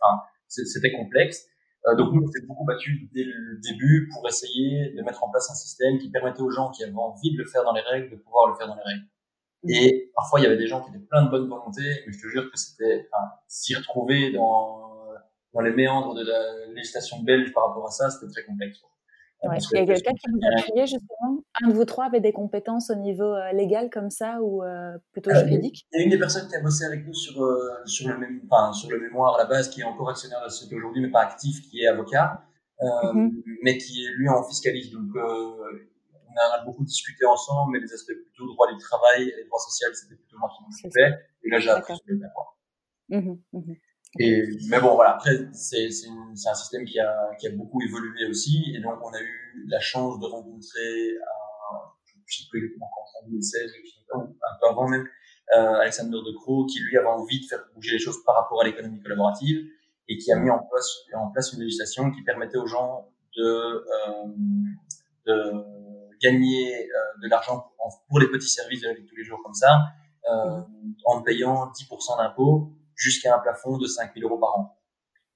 c'était 0.47 0.93
complexe. 0.93 1.45
Euh, 1.87 1.95
donc 1.95 2.13
nous, 2.13 2.23
on 2.23 2.31
s'est 2.31 2.45
beaucoup 2.47 2.63
battu 2.63 3.09
dès 3.13 3.25
le 3.25 3.59
début 3.59 4.09
pour 4.13 4.25
essayer 4.29 4.93
de 4.95 5.01
mettre 5.03 5.21
en 5.25 5.29
place 5.29 5.51
un 5.51 5.55
système 5.55 5.99
qui 5.99 6.09
permettait 6.09 6.41
aux 6.41 6.51
gens 6.51 6.71
qui 6.71 6.85
avaient 6.85 6.93
envie 6.95 7.33
de 7.33 7.37
le 7.37 7.45
faire 7.45 7.65
dans 7.65 7.73
les 7.73 7.81
règles 7.81 8.11
de 8.11 8.15
pouvoir 8.15 8.47
le 8.47 8.55
faire 8.55 8.67
dans 8.67 8.75
les 8.75 8.83
règles. 8.83 9.05
Et 9.67 10.11
parfois, 10.15 10.39
il 10.39 10.43
y 10.43 10.45
avait 10.45 10.57
des 10.57 10.67
gens 10.67 10.81
qui 10.81 10.89
étaient 10.89 11.05
plein 11.05 11.23
de 11.25 11.29
bonne 11.29 11.49
volonté, 11.49 11.81
mais 12.05 12.13
je 12.13 12.21
te 12.21 12.27
jure 12.27 12.49
que 12.49 12.57
c'était 12.57 13.07
enfin, 13.11 13.31
s'y 13.47 13.75
retrouver 13.75 14.31
dans 14.31 14.89
dans 15.53 15.61
les 15.61 15.71
méandres 15.71 16.13
de 16.13 16.23
la 16.23 16.73
législation 16.73 17.21
belge 17.21 17.53
par 17.53 17.67
rapport 17.67 17.87
à 17.87 17.91
ça, 17.91 18.09
c'était 18.09 18.31
très 18.31 18.43
complexe. 18.43 18.79
Ouais. 19.41 19.57
Il 19.71 19.77
y 19.77 19.81
a 19.81 19.85
quelqu'un 19.85 20.11
qui 20.11 20.31
vous 20.31 20.39
a 20.43 20.59
appuyé 20.59 20.85
justement? 20.85 21.43
Un 21.61 21.69
de 21.69 21.73
vous 21.73 21.85
trois 21.85 22.05
avait 22.05 22.19
des 22.19 22.33
compétences 22.33 22.89
au 22.89 22.95
niveau 22.95 23.33
euh, 23.33 23.53
légal 23.53 23.89
comme 23.89 24.09
ça 24.09 24.41
ou 24.41 24.63
euh, 24.63 24.97
plutôt 25.13 25.29
euh, 25.29 25.45
juridique? 25.45 25.87
Il 25.93 25.99
y 25.99 26.01
a 26.01 26.03
une 26.03 26.11
des 26.11 26.19
personnes 26.19 26.49
qui 26.49 26.55
a 26.55 26.61
bossé 26.61 26.83
avec 26.83 27.07
nous 27.07 27.13
sur, 27.13 27.35
sur, 27.85 28.09
le, 28.09 28.17
même, 28.17 28.41
enfin, 28.49 28.73
sur 28.73 28.89
le 28.89 28.99
mémoire 28.99 29.35
à 29.35 29.37
la 29.37 29.45
base, 29.45 29.69
qui 29.69 29.79
est 29.79 29.85
encore 29.85 30.09
actionnaire 30.09 30.39
de 30.39 30.45
la 30.45 30.49
société 30.49 30.75
aujourd'hui, 30.75 31.01
mais 31.01 31.09
pas 31.09 31.21
actif, 31.21 31.61
qui 31.69 31.81
est 31.81 31.87
avocat, 31.87 32.43
mm-hmm. 32.81 33.31
mais 33.63 33.77
qui 33.77 34.03
est 34.03 34.11
lui 34.17 34.27
en 34.27 34.43
fiscaliste. 34.43 34.91
Donc 34.91 35.15
on 36.31 36.61
a 36.61 36.63
beaucoup 36.63 36.83
discuté 36.83 37.25
ensemble, 37.25 37.73
mais 37.73 37.79
les 37.79 37.93
aspects 37.93 38.13
plutôt 38.13 38.47
droit 38.47 38.71
du 38.71 38.77
travail 38.77 39.29
et 39.29 39.45
droit 39.45 39.59
social, 39.59 39.93
c'était 39.95 40.15
plutôt 40.15 40.37
moi 40.37 40.49
qui 40.55 40.63
m'en 40.63 40.69
occupais. 40.69 41.17
Et 41.43 41.49
là, 41.49 41.59
j'ai 41.59 41.69
appris 41.69 41.93
mémoire. 42.07 42.57
Mmh, 43.09 43.35
mmh. 43.53 43.73
Et, 44.17 44.43
mais 44.69 44.79
bon, 44.79 44.95
voilà, 44.95 45.11
après, 45.11 45.31
c'est, 45.53 45.87
un 45.87 46.53
système 46.55 46.85
qui 46.85 46.99
a, 46.99 47.29
qui 47.39 47.47
a 47.47 47.51
beaucoup 47.51 47.81
évolué 47.81 48.27
aussi. 48.27 48.73
Et 48.75 48.79
donc, 48.79 48.97
on 49.03 49.13
a 49.13 49.21
eu 49.21 49.65
la 49.67 49.79
chance 49.79 50.19
de 50.19 50.25
rencontrer, 50.25 51.11
euh, 51.11 51.77
je 52.25 52.39
sais 52.39 52.47
plus 52.49 52.59
exactement 52.59 52.89
quand, 52.95 53.25
en 53.25 53.29
2016, 53.29 53.71
un 54.13 54.19
peu 54.61 54.67
avant 54.67 54.87
même, 54.87 55.07
euh, 55.55 55.75
Alexander 55.75 56.17
De 56.17 56.35
Croo, 56.37 56.65
qui 56.65 56.79
lui 56.79 56.97
avait 56.97 57.07
envie 57.07 57.41
de 57.41 57.45
faire 57.45 57.63
bouger 57.75 57.93
les 57.93 57.99
choses 57.99 58.23
par 58.23 58.35
rapport 58.35 58.61
à 58.61 58.65
l'économie 58.65 58.99
collaborative 59.01 59.65
et 60.07 60.17
qui 60.17 60.31
a 60.31 60.35
mis 60.37 60.49
en 60.49 60.59
place, 60.59 60.97
en 61.13 61.29
place 61.29 61.53
une 61.53 61.61
législation 61.61 62.11
qui 62.11 62.23
permettait 62.23 62.57
aux 62.57 62.67
gens 62.67 63.11
de, 63.37 63.43
euh, 63.43 63.83
de 65.27 65.53
gagner 66.21 66.89
euh, 66.89 67.21
de 67.21 67.29
l'argent 67.29 67.71
pour, 67.77 68.03
pour, 68.07 68.19
les 68.19 68.27
petits 68.27 68.49
services 68.49 68.81
de 68.81 68.87
la 68.87 68.93
vie 68.93 69.03
de 69.03 69.07
tous 69.07 69.15
les 69.15 69.23
jours 69.23 69.41
comme 69.43 69.53
ça, 69.53 69.79
euh, 70.29 70.61
en 71.05 71.21
payant 71.21 71.71
10% 71.71 72.17
d'impôts 72.17 72.71
jusqu'à 72.95 73.35
un 73.35 73.39
plafond 73.39 73.77
de 73.77 73.87
5 73.87 74.13
000 74.15 74.27
euros 74.27 74.39
par 74.39 74.59
an. 74.59 74.75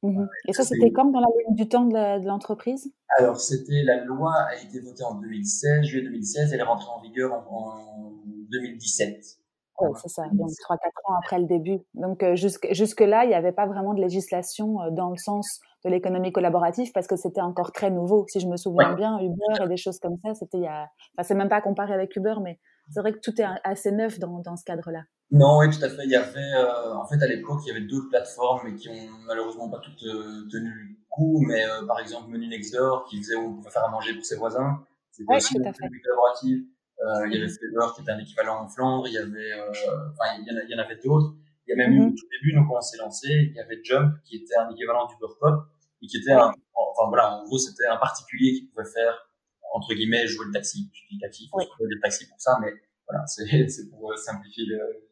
Mmh 0.03 0.25
Et 0.49 0.53
ça, 0.53 0.63
c'était 0.63 0.91
quand 0.91 1.05
dans 1.05 1.21
la 1.21 1.27
ligne 1.27 1.55
du 1.55 1.67
temps 1.69 1.85
de 1.85 2.27
l'entreprise? 2.27 2.93
Alors, 3.17 3.39
c'était 3.39 3.83
la 3.83 4.03
loi 4.03 4.33
a 4.33 4.55
été 4.55 4.81
votée 4.81 5.03
en 5.03 5.15
2016, 5.15 5.85
juillet 5.85 6.03
2016, 6.03 6.51
elle 6.53 6.59
est 6.59 6.63
rentrée 6.63 6.91
en 6.93 7.01
vigueur 7.01 7.33
en, 7.49 8.11
2017. 8.51 9.39
Oui, 9.79 9.89
c'est 10.01 10.09
ça. 10.09 10.23
Donc, 10.31 10.49
3-4 10.49 10.77
ans 11.05 11.15
après 11.17 11.39
le 11.39 11.45
début. 11.45 11.79
Donc, 11.93 12.23
jusque, 12.35 12.67
jusque-là, 12.71 13.25
il 13.25 13.29
n'y 13.29 13.33
avait 13.33 13.51
pas 13.51 13.65
vraiment 13.65 13.93
de 13.93 14.01
législation 14.01 14.77
dans 14.91 15.09
le 15.09 15.17
sens 15.17 15.59
de 15.83 15.89
l'économie 15.89 16.31
collaborative 16.31 16.91
parce 16.93 17.07
que 17.07 17.15
c'était 17.15 17.41
encore 17.41 17.71
très 17.71 17.89
nouveau. 17.89 18.25
Si 18.29 18.39
je 18.39 18.47
me 18.47 18.57
souviens 18.57 18.93
bien, 18.93 19.19
Uber 19.19 19.63
et 19.63 19.67
des 19.67 19.77
choses 19.77 19.99
comme 19.99 20.17
ça, 20.23 20.33
c'était 20.33 20.57
il 20.57 20.63
y 20.63 20.67
a. 20.67 20.87
Enfin, 21.13 21.23
c'est 21.23 21.35
même 21.35 21.49
pas 21.49 21.61
comparé 21.61 21.93
avec 21.93 22.15
Uber, 22.15 22.35
mais 22.41 22.59
c'est 22.89 22.99
vrai 22.99 23.13
que 23.13 23.19
tout 23.19 23.39
est 23.41 23.45
assez 23.63 23.91
neuf 23.91 24.19
dans, 24.19 24.39
dans 24.39 24.55
ce 24.55 24.63
cadre-là. 24.63 25.03
Non, 25.31 25.57
oui, 25.57 25.69
tout 25.69 25.83
à 25.83 25.89
fait. 25.89 26.03
Il 26.03 26.11
y 26.11 26.15
avait, 26.15 26.53
euh, 26.55 26.93
en 26.95 27.07
fait, 27.07 27.21
à 27.21 27.27
l'époque, 27.27 27.61
il 27.65 27.69
y 27.69 27.71
avait 27.71 27.85
d'autres 27.87 28.09
plateformes, 28.09 28.61
mais 28.65 28.75
qui 28.75 28.89
ont 28.89 29.09
malheureusement 29.25 29.69
pas 29.69 29.79
toutes 29.79 30.03
euh, 30.03 30.47
tenu 30.51 30.69
le 30.69 30.95
coup. 31.09 31.43
Mais 31.47 31.65
euh, 31.65 31.85
par 31.87 31.99
exemple, 31.99 32.29
Menu 32.29 32.47
Next 32.47 32.73
Door, 32.73 33.05
qui 33.05 33.17
faisait 33.17 33.35
où 33.35 33.47
on 33.47 33.53
pouvait 33.55 33.71
faire 33.71 33.85
à 33.85 33.89
manger 33.89 34.13
pour 34.13 34.25
ses 34.25 34.35
voisins. 34.35 34.83
C'était 35.11 35.35
aussi 35.35 35.55
une 35.57 35.63
collaborative. 35.63 36.65
Euh, 36.99 37.27
il 37.27 37.33
y 37.33 37.37
avait 37.37 37.49
Flavor, 37.49 37.95
qui 37.95 38.01
était 38.01 38.11
un 38.11 38.19
équivalent 38.19 38.63
en 38.63 38.67
Flandre. 38.67 39.07
Il 39.07 39.13
y 39.13 39.17
avait, 39.17 39.53
enfin, 39.69 40.39
il 40.39 40.47
y 40.47 40.51
en, 40.51 40.61
il 40.63 40.69
y 40.69 40.75
en 40.75 40.83
avait 40.83 40.99
d'autres. 41.03 41.35
Il 41.65 41.71
y 41.71 41.73
a 41.73 41.75
même 41.77 41.93
eu, 41.93 42.01
au 42.01 42.09
tout 42.09 42.27
début, 42.31 42.53
nous, 42.55 42.67
quand 42.67 42.77
on 42.77 42.81
s'est 42.81 42.97
lancé, 42.97 43.27
il 43.29 43.53
y 43.55 43.59
avait 43.59 43.79
Jump, 43.83 44.15
qui 44.25 44.37
était 44.37 44.55
un 44.55 44.69
équivalent 44.69 45.07
du 45.07 45.15
Pop, 45.17 45.65
et 46.01 46.07
qui 46.07 46.17
était 46.17 46.33
un, 46.33 46.51
enfin 46.75 47.07
voilà, 47.07 47.37
en 47.37 47.45
gros, 47.45 47.57
c'était 47.57 47.85
un 47.85 47.97
particulier 47.97 48.53
qui 48.53 48.65
pouvait 48.65 48.89
faire, 48.89 49.29
entre 49.73 49.93
guillemets, 49.93 50.27
jouer 50.27 50.45
le 50.47 50.51
taxi. 50.51 50.89
Je 50.93 51.15
dis 51.15 51.19
taxi, 51.19 51.45
il 51.45 51.49
faut 51.49 51.63
trouver 51.71 51.95
des 51.95 52.01
taxis 52.01 52.27
pour 52.27 52.39
ça, 52.39 52.57
mais 52.61 52.73
voilà, 53.07 53.25
c'est 53.27 53.89
pour 53.89 54.13
simplifier 54.17 54.65
le, 54.65 55.07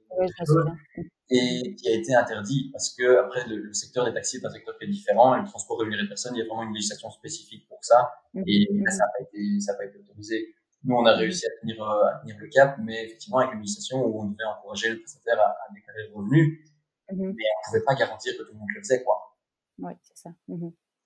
et 1.30 1.76
qui 1.76 1.88
a 1.88 1.94
été 1.94 2.14
interdit 2.14 2.70
parce 2.74 2.94
que 2.94 3.20
après 3.20 3.48
le, 3.48 3.72
secteur 3.74 4.06
des 4.06 4.14
taxis 4.14 4.38
est 4.38 4.46
un 4.46 4.50
secteur 4.50 4.76
très 4.76 4.88
différent 4.88 5.36
et 5.36 5.40
le 5.40 5.48
transport 5.48 5.80
rémunéré 5.80 6.04
de 6.04 6.10
personnes, 6.10 6.36
il 6.36 6.40
y 6.40 6.42
a 6.42 6.46
vraiment 6.46 6.64
une 6.64 6.74
législation 6.74 7.10
spécifique 7.10 7.68
pour 7.70 7.80
ça. 7.82 8.12
Et 8.46 8.68
ça 8.90 8.98
n'a 8.98 9.12
pas 9.18 9.24
été 9.24 9.60
ça 9.62 9.72
n'a 9.72 9.78
pas 9.78 9.86
été 9.86 9.98
autorisé. 9.98 10.54
Nous, 10.84 10.96
on 10.96 11.06
a 11.06 11.14
réussi 11.14 11.46
à 11.46 11.50
tenir 11.62 11.82
euh, 11.84 12.06
à 12.08 12.20
tenir 12.22 12.36
le 12.40 12.48
cap, 12.48 12.76
mais 12.80 13.06
effectivement 13.06 13.40
avec 13.40 13.54
une 13.54 13.60
législation 13.60 14.04
où 14.04 14.22
on 14.22 14.26
devait 14.26 14.44
encourager 14.46 14.90
le 14.90 15.00
prestataire 15.00 15.40
à, 15.40 15.74
déclarer 15.74 16.08
le 16.10 16.16
revenu, 16.16 16.66
mmh. 17.12 17.16
mais 17.18 17.28
on 17.28 17.70
pouvait 17.70 17.84
pas 17.86 17.96
garantir 17.96 18.34
que 18.34 18.44
tout 18.44 18.54
le 18.54 18.60
monde 18.60 18.70
le 18.76 18.82
faisait 18.82 19.04
quoi. 19.04 19.38
Oui, 19.80 19.94
c'est 20.02 20.18
ça. 20.18 20.30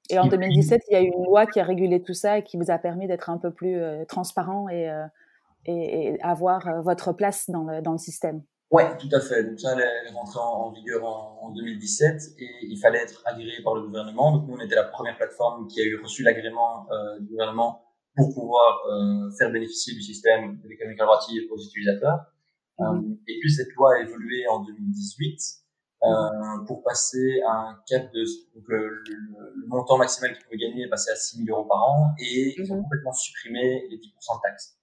Et 0.10 0.20
en 0.20 0.28
2017, 0.28 0.82
il 0.90 0.94
y 0.94 0.96
a 0.96 1.02
eu 1.02 1.08
une 1.08 1.26
loi 1.26 1.46
qui 1.46 1.60
a 1.60 1.64
régulé 1.64 2.02
tout 2.02 2.14
ça 2.14 2.38
et 2.38 2.44
qui 2.44 2.58
vous 2.58 2.72
a 2.72 2.78
permis 2.78 3.08
d'être 3.08 3.30
un 3.30 3.38
peu 3.38 3.52
plus 3.52 3.82
euh, 3.82 4.06
transparent 4.06 4.70
et, 4.70 4.90
euh, 4.90 5.06
et, 5.66 6.14
et, 6.14 6.22
avoir 6.22 6.84
votre 6.84 7.12
place 7.12 7.50
dans 7.50 7.64
le, 7.64 7.82
dans 7.82 7.94
le 7.94 7.98
système. 7.98 8.44
Oui, 8.72 8.84
tout 9.00 9.10
à 9.14 9.20
fait. 9.20 9.44
Donc 9.44 9.60
ça, 9.60 9.74
elle 9.74 9.82
est 9.82 10.14
rentrée 10.14 10.40
en, 10.40 10.72
vigueur 10.72 11.04
en, 11.06 11.52
2017 11.52 12.22
et 12.40 12.50
il 12.64 12.78
fallait 12.80 13.00
être 13.00 13.24
agréé 13.26 13.62
par 13.64 13.76
le 13.76 13.82
gouvernement. 13.82 14.32
Donc 14.32 14.48
nous, 14.48 14.56
on 14.56 14.60
était 14.60 14.76
la 14.76 14.84
première 14.84 15.18
plateforme 15.18 15.68
qui 15.68 15.82
a 15.82 15.84
eu 15.84 16.00
reçu 16.02 16.24
l'agrément 16.24 16.88
du 17.20 17.28
gouvernement 17.28 17.86
pour 18.16 18.34
pouvoir 18.34 18.86
euh, 18.88 19.32
faire 19.38 19.52
bénéficier 19.52 19.94
du 19.94 20.02
système 20.02 20.60
de 20.62 20.68
l'économie 20.68 20.96
collaborative 20.96 21.44
aux 21.52 21.58
utilisateurs. 21.58 22.26
Mhm. 22.80 22.86
Euh, 22.86 23.16
et 23.28 23.40
puis 23.40 23.52
cette 23.52 23.74
loi 23.74 23.96
a 23.96 24.02
évolué 24.02 24.48
en 24.48 24.64
2018 24.64 25.40
euh, 26.04 26.66
pour 26.68 26.84
passer 26.84 27.42
à 27.48 27.52
un 27.52 27.80
cap 27.88 28.12
de 28.14 28.24
donc 28.54 28.64
le, 28.68 29.04
le, 29.08 29.68
montant 29.68 29.98
maximal 29.98 30.34
qu'ils 30.34 30.44
pouvaient 30.44 30.58
gagner 30.58 30.84
est 30.84 30.90
passé 30.90 31.10
à 31.10 31.16
6 31.16 31.46
000 31.46 31.58
euros 31.58 31.68
par 31.68 31.82
an 31.90 32.14
et 32.20 32.54
ils 32.58 32.72
ont 32.72 32.76
mhm. 32.76 32.84
complètement 32.84 33.14
supprimé 33.14 33.88
les 33.90 33.98
10% 33.98 34.02
de 34.02 34.42
taxes. 34.44 34.78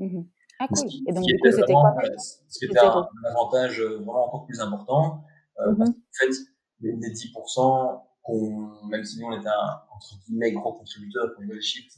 Mhm. 0.00 0.26
Ah 0.60 0.66
cool. 0.68 0.88
Et 1.06 1.12
donc 1.12 1.24
du 1.24 1.38
coup, 1.38 1.50
c'était 1.50 1.72
quoi 1.72 1.94
Ce 2.16 2.58
qui 2.58 2.64
était 2.66 2.78
un, 2.78 3.08
avantage 3.28 3.80
euh, 3.80 3.98
vraiment 3.98 4.26
encore 4.26 4.46
plus 4.46 4.60
important. 4.60 5.24
Euh, 5.60 5.74
parce 5.76 5.90
en 5.90 5.94
fait, 6.18 6.34
les, 6.80 6.92
les 6.92 7.12
10%, 7.12 8.02
qu'on, 8.22 8.86
même 8.86 9.04
si 9.04 9.20
nous 9.20 9.26
on 9.26 9.38
était 9.38 9.48
un 9.48 9.82
entre 9.94 10.18
guillemets 10.26 10.52
gros 10.52 10.72
contributeur, 10.72 11.34
qu'on 11.36 11.42
les 11.42 11.60
chiffres, 11.60 11.94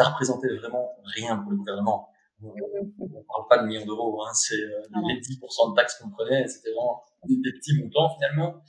ça 0.00 0.10
représentait 0.10 0.54
vraiment 0.56 0.90
rien 1.04 1.36
pour 1.36 1.50
le 1.50 1.58
gouvernement. 1.58 2.08
On, 2.42 2.48
mm-hmm. 2.48 2.92
on 2.98 3.24
parle 3.24 3.48
pas 3.48 3.58
de 3.58 3.66
millions 3.66 3.84
d'euros, 3.84 4.22
hein, 4.22 4.30
c'est 4.32 4.54
euh, 4.54 4.82
ah 4.94 5.00
les 5.08 5.20
10% 5.20 5.70
de 5.70 5.76
taxes 5.76 5.98
qu'on 5.98 6.10
prenait, 6.10 6.46
c'était 6.48 6.70
vraiment 6.70 7.02
des, 7.26 7.52
petits 7.52 7.82
montants 7.82 8.14
finalement. 8.14 8.62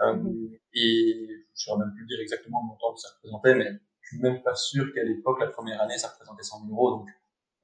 Euh, 0.00 0.14
mm-hmm. 0.14 0.58
Et 0.74 1.26
je 1.28 1.34
ne 1.34 1.54
saurais 1.54 1.84
même 1.84 1.94
plus 1.94 2.06
dire 2.06 2.20
exactement 2.20 2.62
le 2.62 2.68
montant 2.68 2.94
que 2.94 3.00
ça 3.00 3.08
représentait, 3.16 3.54
mais 3.54 3.70
je 4.00 4.16
suis 4.16 4.22
même 4.22 4.42
pas 4.42 4.54
sûr 4.54 4.86
qu'à 4.94 5.02
l'époque, 5.02 5.40
la 5.40 5.48
première 5.48 5.80
année, 5.82 5.98
ça 5.98 6.08
représentait 6.08 6.42
100 6.42 6.66
000 6.66 6.72
euros. 6.72 6.98
Donc 6.98 7.08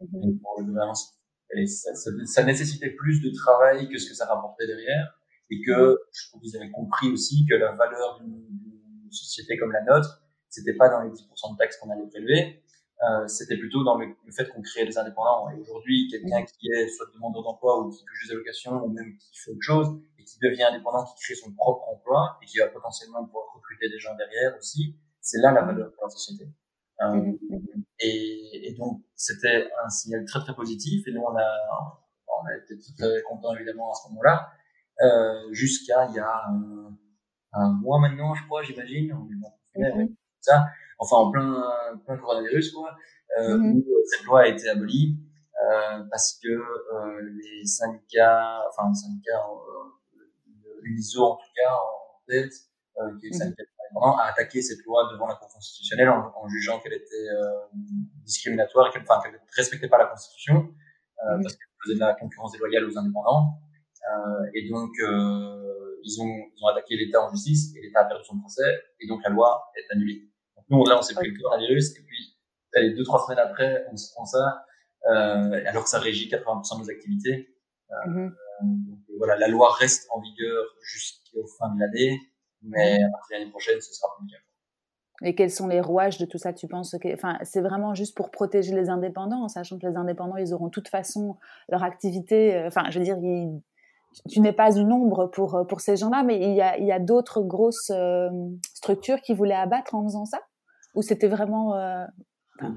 Mhm. 0.01 1.67
ça, 1.67 1.95
ça, 1.95 2.11
ça, 2.25 2.45
nécessitait 2.45 2.91
plus 2.91 3.21
de 3.21 3.31
travail 3.31 3.89
que 3.89 3.99
ce 3.99 4.09
que 4.09 4.15
ça 4.15 4.27
rapportait 4.27 4.67
derrière. 4.67 5.19
Et 5.51 5.61
que 5.61 5.93
mhm. 5.93 5.97
je 6.13 6.29
trouve 6.29 6.41
qu'ils 6.43 6.57
avaient 6.57 6.71
compris 6.71 7.11
aussi 7.11 7.47
que 7.49 7.55
la 7.55 7.73
valeur 7.73 8.21
d'une 8.21 9.11
société 9.11 9.57
comme 9.57 9.73
la 9.73 9.83
nôtre, 9.83 10.23
c'était 10.49 10.75
pas 10.75 10.89
dans 10.89 11.03
les 11.03 11.11
10% 11.11 11.53
de 11.53 11.59
taxes 11.59 11.77
qu'on 11.79 11.91
allait 11.91 12.07
prélever, 12.09 12.63
euh, 13.05 13.27
c'était 13.29 13.57
plutôt 13.57 13.85
dans 13.85 13.99
le, 13.99 14.15
fait 14.31 14.49
qu'on 14.49 14.63
créait 14.63 14.87
des 14.87 14.97
indépendants. 14.97 15.51
Et 15.51 15.61
aujourd'hui, 15.61 16.09
quelqu'un 16.11 16.41
mhm. 16.41 16.47
qui 16.47 16.69
est 16.69 16.89
soit 16.89 17.07
demandeur 17.15 17.43
d'emploi 17.43 17.81
ou 17.81 17.91
qui 17.91 18.05
touche 18.05 18.27
des 18.27 18.33
allocations 18.33 18.83
ou 18.85 18.89
même 18.89 19.17
qui 19.19 19.39
fait 19.39 19.51
autre 19.51 19.63
chose 19.63 20.01
et 20.19 20.25
qui 20.25 20.39
devient 20.41 20.65
indépendant, 20.65 21.05
qui 21.05 21.15
crée 21.23 21.35
son 21.35 21.53
propre 21.53 21.89
emploi 21.89 22.39
et 22.43 22.47
qui 22.47 22.59
va 22.59 22.69
potentiellement 22.69 23.25
pouvoir 23.25 23.53
recruter 23.55 23.89
des 23.89 23.99
gens 23.99 24.15
derrière 24.15 24.57
aussi, 24.57 24.97
c'est 25.21 25.39
là 25.39 25.53
la 25.53 25.63
valeur 25.63 25.89
de 25.89 25.97
la 26.01 26.09
société. 26.09 26.49
Euh, 27.03 27.33
et, 27.99 28.71
et, 28.71 28.75
donc, 28.75 29.03
c'était 29.15 29.69
un 29.85 29.89
signal 29.89 30.25
très, 30.25 30.41
très 30.41 30.55
positif. 30.55 31.07
Et 31.07 31.13
nous, 31.13 31.23
on 31.23 31.37
a, 31.37 32.05
on 32.29 32.47
a 32.47 32.57
été 32.57 32.75
très 32.97 33.23
contents, 33.23 33.55
évidemment, 33.55 33.91
à 33.91 33.95
ce 33.95 34.09
moment-là. 34.11 34.51
Euh, 35.03 35.53
jusqu'à 35.53 36.07
il 36.07 36.15
y 36.15 36.19
a 36.21 36.45
un, 36.49 36.97
un, 37.53 37.73
mois 37.73 37.99
maintenant, 37.99 38.35
je 38.35 38.45
crois, 38.45 38.63
j'imagine. 38.63 39.13
Bon, 39.13 39.53
ça. 40.41 40.67
Enfin, 41.05 41.17
en 41.17 41.31
plein, 41.31 41.63
plein 42.07 42.17
coronavirus, 42.17 42.73
quoi. 42.73 42.91
Euh, 43.39 43.57
mm-hmm. 43.57 43.79
où 43.79 43.85
cette 44.07 44.25
loi 44.25 44.41
a 44.43 44.47
été 44.49 44.69
abolie. 44.69 45.19
Euh, 45.63 46.03
parce 46.11 46.39
que 46.43 46.49
euh, 46.49 47.21
les 47.43 47.65
syndicats, 47.65 48.61
enfin 48.69 48.93
syndicats, 48.93 49.39
euh, 49.39 50.21
l'ISO 50.83 51.25
en 51.25 51.37
tout 51.37 51.53
cas 51.55 51.73
en 51.73 52.27
tête, 52.27 52.53
euh, 52.99 53.19
qui 53.19 53.27
est 53.27 53.31
le 53.31 53.39
syndicat 53.39 53.63
a 54.03 54.29
attaqué 54.31 54.61
cette 54.63 54.85
loi 54.85 55.09
devant 55.13 55.27
la 55.27 55.35
Cour 55.37 55.49
constitutionnelle 55.49 56.09
en, 56.09 56.33
en 56.35 56.49
jugeant 56.49 56.81
qu'elle 56.81 56.95
était 56.95 57.29
euh, 57.31 57.79
discriminatoire 58.25 58.89
et 58.89 58.91
qu'elle 58.93 59.05
enfin, 59.09 59.29
ne 59.31 59.37
respectait 59.57 59.89
pas 59.89 59.99
la 59.99 60.07
Constitution 60.07 60.57
euh, 60.57 61.43
parce 61.43 61.55
qu'elle 61.55 61.69
faisait 61.85 61.95
de 61.95 62.01
la 62.01 62.15
concurrence 62.15 62.53
déloyale 62.53 62.85
aux 62.85 62.99
indépendants. 62.99 63.61
Euh, 64.05 64.51
et 64.55 64.69
donc, 64.69 64.91
euh, 65.01 66.01
ils, 66.03 66.21
ont, 66.21 66.51
ils 66.57 66.65
ont 66.65 66.69
attaqué 66.69 66.97
l'État 66.97 67.23
en 67.23 67.31
justice 67.31 67.75
et 67.77 67.83
l'État 67.83 68.01
a 68.01 68.05
perdu 68.05 68.25
son 68.25 68.39
procès 68.39 68.83
et 69.01 69.07
donc 69.07 69.23
la 69.23 69.31
loi 69.31 69.65
est 69.77 69.95
annulée. 69.95 70.29
Nous, 70.69 70.85
là, 70.87 70.99
on 70.99 71.03
s'est 71.03 71.15
pris 71.15 71.29
le 71.29 71.41
coronavirus 71.41 71.99
et 71.99 72.03
puis 72.03 72.39
allez, 72.75 72.95
deux, 72.95 73.05
trois 73.05 73.25
semaines 73.25 73.39
après, 73.39 73.87
on 73.93 73.97
se 73.97 74.13
prend 74.13 74.25
ça 74.25 74.65
euh, 75.07 75.63
alors 75.67 75.85
que 75.85 75.91
ça 75.91 75.99
régit 75.99 76.29
80% 76.29 76.77
de 76.77 76.83
nos 76.83 76.91
activités. 76.91 77.51
Mm-hmm. 78.07 78.31
donc, 78.63 78.99
voilà, 79.19 79.37
la 79.37 79.49
loi 79.49 79.73
reste 79.73 80.09
en 80.11 80.21
vigueur 80.21 80.65
jusqu'au 80.83 81.47
fin 81.59 81.73
de 81.75 81.81
l'année 81.81 82.19
mais 82.65 82.95
à 83.03 83.11
partir 83.11 83.37
de 83.37 83.41
l'année 83.41 83.51
prochaine, 83.51 83.81
ce 83.81 83.93
sera 83.93 84.09
plus 84.17 84.27
calme. 84.27 84.43
Et 85.23 85.35
quels 85.35 85.51
sont 85.51 85.69
les 85.69 85.81
rouages 85.81 86.19
de 86.19 86.27
tout 86.27 86.39
ça 86.39 86.53
Tu 86.53 86.67
penses 86.67 86.97
que, 87.01 87.13
enfin, 87.15 87.39
c'est 87.43 87.61
vraiment 87.61 87.95
juste 87.95 88.17
pour 88.17 88.31
protéger 88.31 88.75
les 88.75 88.91
indépendants, 88.91 89.45
en 89.45 89.49
sachant 89.49 89.79
que 89.79 89.87
les 89.87 89.97
indépendants, 89.97 90.37
ils 90.37 90.53
auront 90.53 90.67
de 90.67 90.71
toute 90.71 90.89
façon 90.89 91.37
leur 91.69 91.85
activité. 91.85 92.57
Euh, 92.57 92.67
enfin, 92.67 92.91
je 92.91 92.99
veux 92.99 93.05
dire, 93.05 93.19
tu 94.29 94.41
n'es 94.41 94.53
pas 94.53 94.75
une 94.77 94.93
ombre 94.93 95.27
pour 95.27 95.67
pour 95.69 95.81
ces 95.81 95.97
gens-là, 95.97 96.25
mais 96.25 96.37
il 96.41 96.55
y 96.55 96.61
a, 96.61 96.79
il 96.79 96.87
y 96.87 96.93
a 96.93 96.99
d'autres 96.99 97.43
grosses 97.43 97.91
euh, 97.91 98.29
structures 98.75 99.21
qui 99.21 99.35
voulaient 99.35 99.55
abattre 99.55 99.95
en 99.95 100.03
faisant 100.05 100.25
ça, 100.25 100.41
ou 100.95 101.03
c'était 101.03 101.29
vraiment 101.29 101.75
euh, 101.77 102.07
euh 102.63 102.69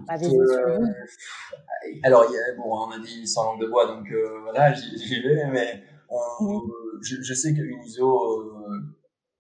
alors, 2.03 2.25
il 2.27 2.33
y 2.33 2.37
a, 2.37 2.55
bon, 2.57 2.87
on 2.87 2.91
a 2.91 2.99
dit 2.99 3.27
sans 3.27 3.43
langue 3.45 3.61
de 3.61 3.67
bois, 3.67 3.85
donc 3.85 4.07
voilà, 4.43 4.73
j'y 4.73 5.21
vais, 5.21 5.45
mais 5.51 5.83
on, 6.09 6.61
je, 7.01 7.21
je, 7.21 7.33
sais 7.33 7.53
qu'Uniso 7.53 8.57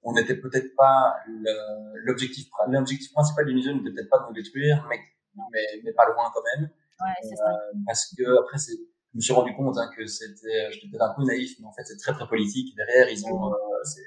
on 0.07 0.13
n'était 0.13 0.35
peut-être 0.37 0.73
pas 0.75 1.15
l'objectif 2.05 2.47
l'objectif 2.67 3.11
principal 3.11 3.45
d'une 3.45 3.57
usine 3.57 3.77
n'était 3.77 3.91
peut-être 3.91 4.09
pas 4.09 4.19
de 4.19 4.27
nous 4.27 4.33
détruire 4.33 4.85
mais 4.89 4.99
mais, 5.51 5.81
mais 5.83 5.93
pas 5.93 6.05
loin 6.07 6.31
quand 6.33 6.41
même. 6.55 6.69
Ouais, 6.99 7.13
c'est 7.21 7.35
ça. 7.35 7.51
Euh, 7.51 7.73
parce 7.85 8.11
que 8.15 8.39
après 8.39 8.57
c'est 8.57 8.73
je 8.73 9.17
me 9.17 9.21
suis 9.21 9.33
rendu 9.33 9.53
compte 9.55 9.77
hein, 9.77 9.89
que 9.95 10.05
c'était 10.05 10.71
j'étais 10.71 10.87
peut-être 10.89 11.11
un 11.11 11.13
peu 11.13 11.23
naïf 11.25 11.59
mais 11.59 11.67
en 11.67 11.73
fait 11.73 11.83
c'est 11.83 11.97
très 11.97 12.13
très 12.13 12.27
politique. 12.27 12.75
Derrière 12.75 13.09
ils 13.09 13.25
ont 13.25 13.53
euh, 13.53 13.57
c'est 13.83 14.01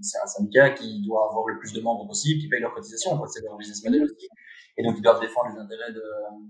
c'est 0.00 0.18
un, 0.22 0.26
syndicat 0.26 0.70
qui 0.70 1.02
doit 1.06 1.28
avoir 1.30 1.46
le 1.46 1.58
plus 1.58 1.72
de 1.72 1.80
membres 1.80 2.06
possible 2.06 2.40
qui 2.40 2.48
paye 2.48 2.60
leurs 2.60 2.74
cotisations 2.74 3.20
c'est 3.26 3.42
leur 3.42 3.56
business 3.56 3.84
model 3.84 4.04
aussi 4.04 4.28
et 4.76 4.82
donc 4.84 4.96
ils 4.96 5.02
doivent 5.02 5.20
défendre 5.20 5.50
les 5.54 5.60
intérêts 5.60 5.92
de, 5.92 6.02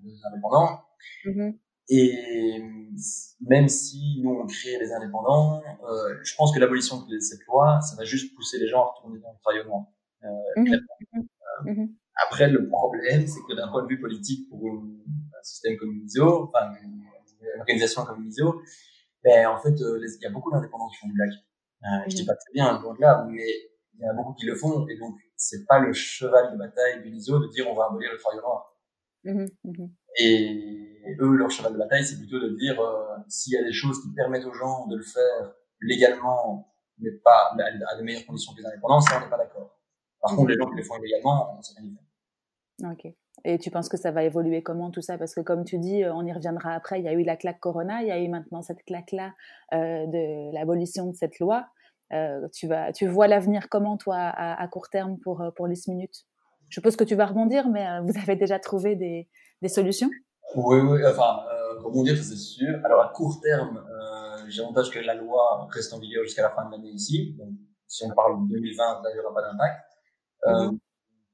des 0.04 0.16
indépendants 0.24 0.80
mm-hmm. 1.24 1.54
Et 1.90 2.62
même 3.40 3.68
si 3.68 4.20
nous 4.22 4.30
on 4.30 4.46
crée 4.46 4.78
des 4.78 4.92
indépendants, 4.92 5.62
euh, 5.88 6.16
je 6.22 6.34
pense 6.36 6.52
que 6.52 6.60
l'abolition 6.60 7.06
de 7.06 7.18
cette 7.18 7.44
loi, 7.46 7.80
ça 7.80 7.96
va 7.96 8.04
juste 8.04 8.34
pousser 8.34 8.58
les 8.58 8.68
gens 8.68 8.82
à 8.82 8.86
retourner 8.92 9.18
dans 9.20 9.32
le 9.32 9.38
travail 9.42 9.60
au 9.60 9.64
noir. 9.64 9.86
Euh. 10.24 10.28
Mmh. 10.56 11.68
Euh. 11.68 11.86
Après, 12.26 12.50
le 12.50 12.68
problème, 12.68 13.26
c'est 13.26 13.40
que 13.48 13.54
d'un 13.54 13.68
point 13.68 13.84
de 13.84 13.88
vue 13.88 14.00
politique, 14.00 14.50
pour 14.50 14.60
un 14.68 15.42
système 15.42 15.76
comme 15.78 15.94
l'ISO, 15.94 16.50
enfin 16.52 16.74
une 16.82 17.60
organisation 17.60 18.04
comme 18.04 18.22
l'ISO, 18.22 18.60
ben 19.24 19.46
en 19.46 19.58
fait, 19.58 19.74
il 19.78 20.18
y 20.20 20.26
a 20.26 20.30
beaucoup 20.30 20.50
d'indépendants 20.50 20.88
qui 20.88 20.96
font 20.96 21.06
du 21.06 21.14
blague. 21.14 21.32
Euh, 21.84 21.86
je 22.08 22.16
dis 22.16 22.24
pas 22.24 22.34
très 22.34 22.52
bien, 22.52 22.80
loin 22.80 22.94
de 22.94 23.00
là, 23.00 23.24
mais 23.28 23.46
il 23.94 24.00
y 24.00 24.06
en 24.06 24.10
a 24.10 24.14
beaucoup 24.14 24.34
qui 24.34 24.46
le 24.46 24.54
font, 24.54 24.86
et 24.88 24.98
donc 24.98 25.16
c'est 25.36 25.64
pas 25.66 25.78
le 25.78 25.92
cheval 25.92 26.52
de 26.52 26.56
bataille 26.56 27.02
de 27.04 27.08
l'ISO 27.08 27.38
de 27.38 27.48
dire 27.48 27.68
on 27.68 27.74
va 27.74 27.86
abolir 27.86 28.10
le 28.12 28.18
travail 28.18 28.38
noir. 28.40 28.74
Mmh 29.24 29.46
mmh 29.64 29.86
et 30.20 31.16
eux, 31.20 31.36
leur 31.36 31.50
cheval 31.50 31.72
de 31.72 31.78
bataille, 31.78 32.04
c'est 32.04 32.18
plutôt 32.18 32.40
de 32.40 32.56
dire 32.56 32.80
euh, 32.80 33.16
s'il 33.28 33.52
y 33.52 33.56
a 33.56 33.62
des 33.62 33.72
choses 33.72 34.02
qui 34.02 34.12
permettent 34.14 34.46
aux 34.46 34.54
gens 34.54 34.86
de 34.86 34.96
le 34.96 35.02
faire 35.02 35.54
légalement, 35.80 36.72
mais 36.98 37.10
pas 37.12 37.52
à 37.56 37.96
de 37.96 38.02
meilleures 38.02 38.26
conditions 38.26 38.52
que 38.52 38.60
les 38.60 38.66
indépendants, 38.66 39.00
ça 39.00 39.18
on 39.18 39.20
n'est 39.20 39.30
pas 39.30 39.38
d'accord. 39.38 39.78
Par 40.20 40.34
contre, 40.34 40.48
les 40.48 40.56
gens 40.56 40.68
qui 40.68 40.76
le 40.76 40.82
font 40.82 40.96
illégalement, 40.98 41.56
on 41.56 41.62
sait 41.62 41.74
rien 41.80 42.92
Ok. 42.92 43.14
Et 43.44 43.58
tu 43.58 43.70
penses 43.70 43.88
que 43.88 43.96
ça 43.96 44.10
va 44.10 44.24
évoluer 44.24 44.62
comment 44.62 44.90
tout 44.90 45.00
ça? 45.00 45.18
Parce 45.18 45.34
que 45.34 45.40
comme 45.40 45.64
tu 45.64 45.78
dis, 45.78 46.02
on 46.04 46.24
y 46.26 46.32
reviendra 46.32 46.72
après, 46.72 47.00
il 47.00 47.04
y 47.04 47.08
a 47.08 47.12
eu 47.12 47.22
la 47.22 47.36
claque 47.36 47.60
Corona, 47.60 48.02
il 48.02 48.08
y 48.08 48.10
a 48.10 48.18
eu 48.18 48.28
maintenant 48.28 48.62
cette 48.62 48.82
claque-là 48.84 49.32
euh, 49.72 50.06
de 50.06 50.54
l'abolition 50.54 51.06
de 51.06 51.14
cette 51.14 51.38
loi. 51.38 51.66
Euh, 52.12 52.48
tu, 52.52 52.66
vas, 52.66 52.92
tu 52.92 53.06
vois 53.06 53.28
l'avenir 53.28 53.68
comment, 53.68 53.96
toi, 53.96 54.16
à, 54.16 54.60
à, 54.60 54.68
court 54.68 54.88
terme 54.88 55.18
pour, 55.18 55.42
euh, 55.42 55.50
pour 55.50 55.66
les 55.66 55.76
minutes? 55.88 56.24
Je 56.68 56.74
suppose 56.74 56.96
que 56.96 57.04
tu 57.04 57.14
vas 57.14 57.26
rebondir, 57.26 57.68
mais 57.68 57.86
euh, 57.86 58.00
vous 58.00 58.18
avez 58.20 58.36
déjà 58.36 58.58
trouvé 58.58 58.96
des, 58.96 59.28
des 59.62 59.68
solutions? 59.68 60.10
Oui, 60.56 60.78
oui, 60.78 61.00
enfin, 61.06 61.40
euh, 61.52 61.80
rebondir, 61.80 62.16
c'est 62.16 62.36
sûr. 62.36 62.80
Alors, 62.84 63.02
à 63.02 63.12
court 63.14 63.40
terme, 63.40 63.84
j'ai 64.48 64.62
l'avantage 64.62 64.90
que 64.90 64.98
la 64.98 65.14
loi 65.14 65.68
reste 65.70 65.92
en 65.92 65.98
vigueur 65.98 66.24
jusqu'à 66.24 66.42
la 66.42 66.50
fin 66.50 66.64
de 66.66 66.72
l'année 66.72 66.90
ici. 66.90 67.34
Donc, 67.38 67.50
si 67.86 68.04
on 68.04 68.14
parle 68.14 68.42
de 68.48 68.54
2020, 68.54 69.02
là, 69.02 69.10
il 69.10 69.14
n'y 69.14 69.20
aura 69.20 69.34
pas 69.34 69.42
d'impact. 69.42 69.84
Mm-hmm 70.44 70.78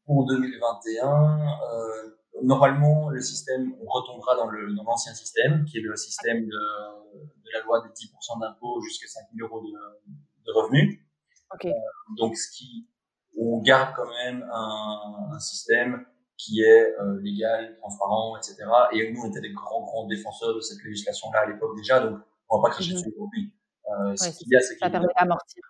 pour 0.07 0.27
2021, 0.27 1.07
euh, 1.07 2.17
normalement, 2.43 3.11
le 3.11 3.21
système, 3.21 3.75
on 3.81 3.87
retombera 3.87 4.37
dans 4.37 4.49
le 4.49 4.75
dans 4.75 4.85
l'ancien 4.85 5.15
système, 5.15 5.65
qui 5.65 5.79
est 5.79 5.83
le 5.83 5.97
système 5.97 6.45
de, 6.47 6.51
de 6.51 7.51
la 7.53 7.61
loi 7.63 7.83
des 7.83 7.89
10% 7.89 8.41
d'impôt 8.41 8.81
jusqu'à 8.83 9.07
5 9.09 9.27
000 9.37 9.49
euros 9.49 9.63
de, 9.63 9.73
de 10.47 10.53
revenus. 10.53 11.01
Okay. 11.55 11.71
Euh, 11.71 12.15
donc, 12.19 12.37
ce 12.37 12.51
qui, 12.57 12.89
on 13.39 13.61
garde 13.61 13.95
quand 13.95 14.09
même 14.25 14.47
un, 14.53 15.31
un 15.33 15.39
système 15.39 16.05
qui 16.37 16.63
est 16.63 16.95
euh, 17.01 17.21
légal, 17.23 17.77
transparent, 17.79 18.37
etc. 18.37 18.65
Et 18.93 19.13
nous, 19.13 19.21
on 19.23 19.29
était 19.29 19.41
des 19.41 19.53
grands, 19.53 19.83
grands 19.83 20.07
défenseurs 20.07 20.55
de 20.55 20.61
cette 20.61 20.83
législation-là 20.85 21.41
à 21.41 21.47
l'époque 21.47 21.77
déjà, 21.77 22.01
donc 22.01 22.19
on 22.49 22.59
va 22.59 22.69
pas 22.69 22.75
cracher 22.75 22.93
mm 22.93 22.97
-hmm. 22.97 22.99
dessus 22.99 23.13
aujourd'hui. 23.15 23.53
Euh, 23.91 24.11
ouais, 24.11 24.17
ce 24.17 24.39
qu'il 24.39 24.49
y 24.51 24.57
a, 24.57 24.61
c'est 24.61 24.77
Ça 24.79 24.91
permet 24.91 25.07
d'amortir. 25.19 25.63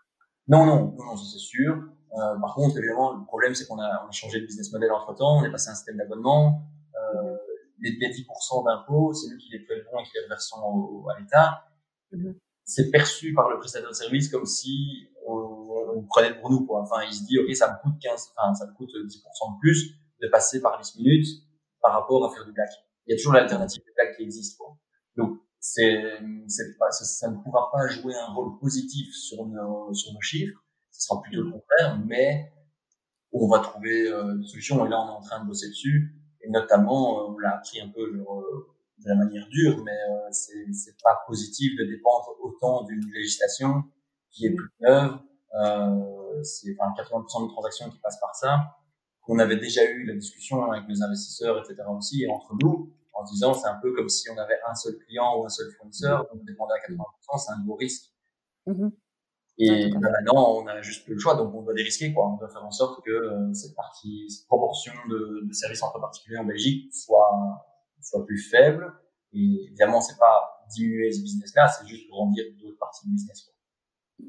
Non, 0.48 0.64
non, 0.66 0.80
non, 0.96 1.04
non 1.06 1.16
c'est 1.16 1.38
sûr. 1.38 1.72
Euh, 2.16 2.38
par 2.38 2.54
contre, 2.54 2.78
évidemment, 2.78 3.12
le 3.12 3.24
problème, 3.24 3.54
c'est 3.54 3.66
qu'on 3.66 3.78
a, 3.78 4.04
on 4.04 4.08
a 4.08 4.12
changé 4.12 4.40
de 4.40 4.46
business 4.46 4.72
model 4.72 4.92
entre 4.92 5.14
temps. 5.14 5.38
On 5.38 5.44
est 5.44 5.50
passé 5.50 5.68
à 5.68 5.72
un 5.72 5.74
système 5.74 5.96
d'abonnement. 5.96 6.62
Euh, 6.94 7.36
les, 7.80 7.90
les 7.90 8.08
10% 8.08 8.64
d'impôts, 8.64 9.12
c'est 9.12 9.30
nous 9.30 9.38
qui 9.38 9.50
les 9.50 9.64
prélevons 9.64 9.98
et 10.00 10.04
qui 10.04 10.12
les 10.14 10.24
reversons 10.24 11.04
à 11.08 11.18
l'État. 11.18 11.64
Mm-hmm. 12.12 12.36
C'est 12.64 12.90
perçu 12.90 13.34
par 13.34 13.50
le 13.50 13.58
prestataire 13.58 13.90
de 13.90 13.94
service 13.94 14.28
comme 14.28 14.46
si 14.46 15.08
on, 15.26 15.64
on 15.96 16.02
prenait 16.02 16.34
pour 16.38 16.50
nous, 16.50 16.64
quoi. 16.64 16.82
Enfin, 16.82 17.02
il 17.02 17.12
se 17.12 17.24
dit, 17.24 17.38
OK, 17.38 17.54
ça 17.54 17.72
me 17.72 17.82
coûte 17.82 18.00
15, 18.00 18.32
enfin, 18.36 18.54
ça 18.54 18.66
me 18.66 18.72
coûte 18.74 18.90
10% 18.90 19.06
de 19.06 19.60
plus 19.60 19.94
de 20.22 20.28
passer 20.28 20.60
par 20.60 20.80
10 20.80 20.98
minutes 20.98 21.26
par 21.82 21.92
rapport 21.92 22.24
à 22.24 22.32
faire 22.32 22.44
du 22.44 22.52
black. 22.52 22.70
Il 23.06 23.10
y 23.10 23.14
a 23.14 23.16
toujours 23.16 23.34
l'alternative 23.34 23.82
du 23.82 23.92
black 23.94 24.16
qui 24.16 24.22
existe, 24.22 24.56
quoi. 24.56 24.78
Donc, 25.16 25.40
c'est, 25.60 26.20
c'est 26.46 26.78
pas, 26.78 26.90
ça, 26.90 27.04
ça, 27.04 27.30
ne 27.30 27.36
pourra 27.42 27.70
pas 27.72 27.86
jouer 27.88 28.14
un 28.14 28.32
rôle 28.32 28.58
positif 28.58 29.14
sur 29.14 29.46
nos, 29.46 29.92
sur 29.92 30.12
nos 30.12 30.20
chiffres 30.20 30.63
ce 30.94 31.08
sera 31.08 31.20
plutôt 31.20 31.42
le 31.42 31.50
contraire, 31.50 31.98
mais 32.06 32.52
on 33.32 33.48
va 33.48 33.58
trouver 33.58 34.06
euh, 34.06 34.36
des 34.36 34.46
solutions. 34.46 34.86
Et 34.86 34.88
là, 34.88 35.00
on 35.00 35.08
est 35.08 35.16
en 35.16 35.20
train 35.20 35.42
de 35.42 35.48
bosser 35.48 35.68
dessus. 35.68 36.14
Et 36.40 36.50
notamment, 36.50 37.20
euh, 37.20 37.32
on 37.32 37.38
l'a 37.38 37.56
appris 37.56 37.80
un 37.80 37.88
peu 37.88 38.16
genre, 38.16 38.40
euh, 38.40 38.74
de 38.98 39.08
la 39.08 39.16
manière 39.16 39.46
dure, 39.48 39.82
mais 39.84 39.92
euh, 39.92 40.30
c'est 40.30 40.96
pas 41.02 41.22
positif 41.26 41.72
de 41.76 41.84
dépendre 41.84 42.28
autant 42.40 42.84
d'une 42.84 43.04
législation 43.12 43.82
qui 44.30 44.46
est 44.46 44.54
plus 44.54 44.70
neuve. 44.80 45.18
Euh, 45.54 46.42
c'est 46.42 46.76
enfin 46.78 46.94
80% 47.02 47.46
des 47.46 47.52
transactions 47.52 47.90
qui 47.90 47.98
passent 47.98 48.20
par 48.20 48.34
ça. 48.36 48.76
On 49.26 49.38
avait 49.38 49.56
déjà 49.56 49.84
eu 49.84 50.04
la 50.04 50.14
discussion 50.14 50.70
avec 50.70 50.88
nos 50.88 51.02
investisseurs, 51.02 51.58
etc. 51.58 51.82
aussi, 51.96 52.22
et 52.22 52.30
entre 52.30 52.54
nous, 52.62 52.92
en 53.14 53.24
disant 53.24 53.54
c'est 53.54 53.68
un 53.68 53.78
peu 53.80 53.92
comme 53.94 54.08
si 54.08 54.28
on 54.30 54.38
avait 54.38 54.58
un 54.68 54.74
seul 54.74 54.96
client 54.98 55.38
ou 55.38 55.44
un 55.44 55.48
seul 55.48 55.70
fournisseur, 55.72 56.26
on 56.32 56.36
dépendait 56.44 56.74
à 56.74 56.92
80%, 56.92 57.38
c'est 57.38 57.52
un 57.52 57.64
gros 57.64 57.76
risque. 57.76 58.12
Mmh 58.66 58.88
et 59.58 59.90
bah, 59.90 60.10
maintenant, 60.10 60.56
on 60.56 60.66
a 60.66 60.80
juste 60.82 61.04
plus 61.04 61.14
le 61.14 61.20
choix, 61.20 61.36
donc 61.36 61.54
on 61.54 61.62
doit 61.62 61.74
dérisquer, 61.74 62.12
quoi. 62.12 62.28
On 62.28 62.36
doit 62.36 62.48
faire 62.48 62.64
en 62.64 62.72
sorte 62.72 63.04
que 63.04 63.10
euh, 63.10 63.52
cette 63.54 63.74
partie, 63.76 64.28
cette 64.28 64.46
proportion 64.46 64.92
de, 65.08 65.46
de 65.46 65.52
services 65.52 65.82
entre 65.82 66.00
particuliers 66.00 66.38
en 66.38 66.44
Belgique 66.44 66.92
soit 66.92 67.30
soit 68.00 68.24
plus 68.26 68.38
faible. 68.38 68.92
Et 69.32 69.64
évidemment, 69.66 70.00
c'est 70.00 70.18
pas 70.18 70.66
diminuer 70.70 71.12
ce 71.12 71.22
business-là, 71.22 71.68
c'est 71.68 71.86
juste 71.86 72.08
grandir 72.08 72.44
d'autres 72.60 72.78
parties 72.78 73.06
du 73.06 73.14
business. 73.14 73.42
Quoi. 73.42 73.54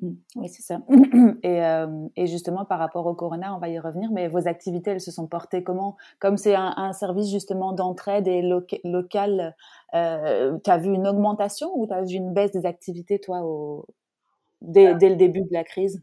Mmh. 0.02 0.16
Oui, 0.36 0.50
c'est 0.50 0.64
ça. 0.64 0.80
Et, 1.44 1.64
euh, 1.64 2.08
et, 2.16 2.26
justement, 2.26 2.66
par 2.66 2.80
rapport 2.80 3.06
au 3.06 3.14
Corona, 3.14 3.56
on 3.56 3.60
va 3.60 3.70
y 3.70 3.78
revenir, 3.78 4.10
mais 4.12 4.28
vos 4.28 4.48
activités, 4.48 4.92
elles 4.92 5.02
se 5.02 5.12
sont 5.12 5.28
portées 5.28 5.64
comment? 5.64 5.96
Comme 6.20 6.38
c'est 6.38 6.56
un, 6.56 6.74
un, 6.76 6.92
service 6.92 7.30
justement 7.30 7.72
d'entraide 7.72 8.28
et 8.28 8.42
local, 8.84 9.56
euh, 9.94 10.58
tu 10.64 10.72
as 10.72 10.78
vu 10.78 10.92
une 10.92 11.08
augmentation 11.08 11.70
ou 11.76 11.86
tu 11.86 11.94
as 11.94 12.02
vu 12.02 12.16
une 12.16 12.34
baisse 12.34 12.52
des 12.52 12.66
activités, 12.66 13.20
toi, 13.20 13.42
au, 13.44 13.86
dès, 14.62 14.96
dès, 14.96 15.10
le 15.10 15.16
début 15.16 15.44
de 15.44 15.54
la 15.54 15.64
crise 15.64 16.02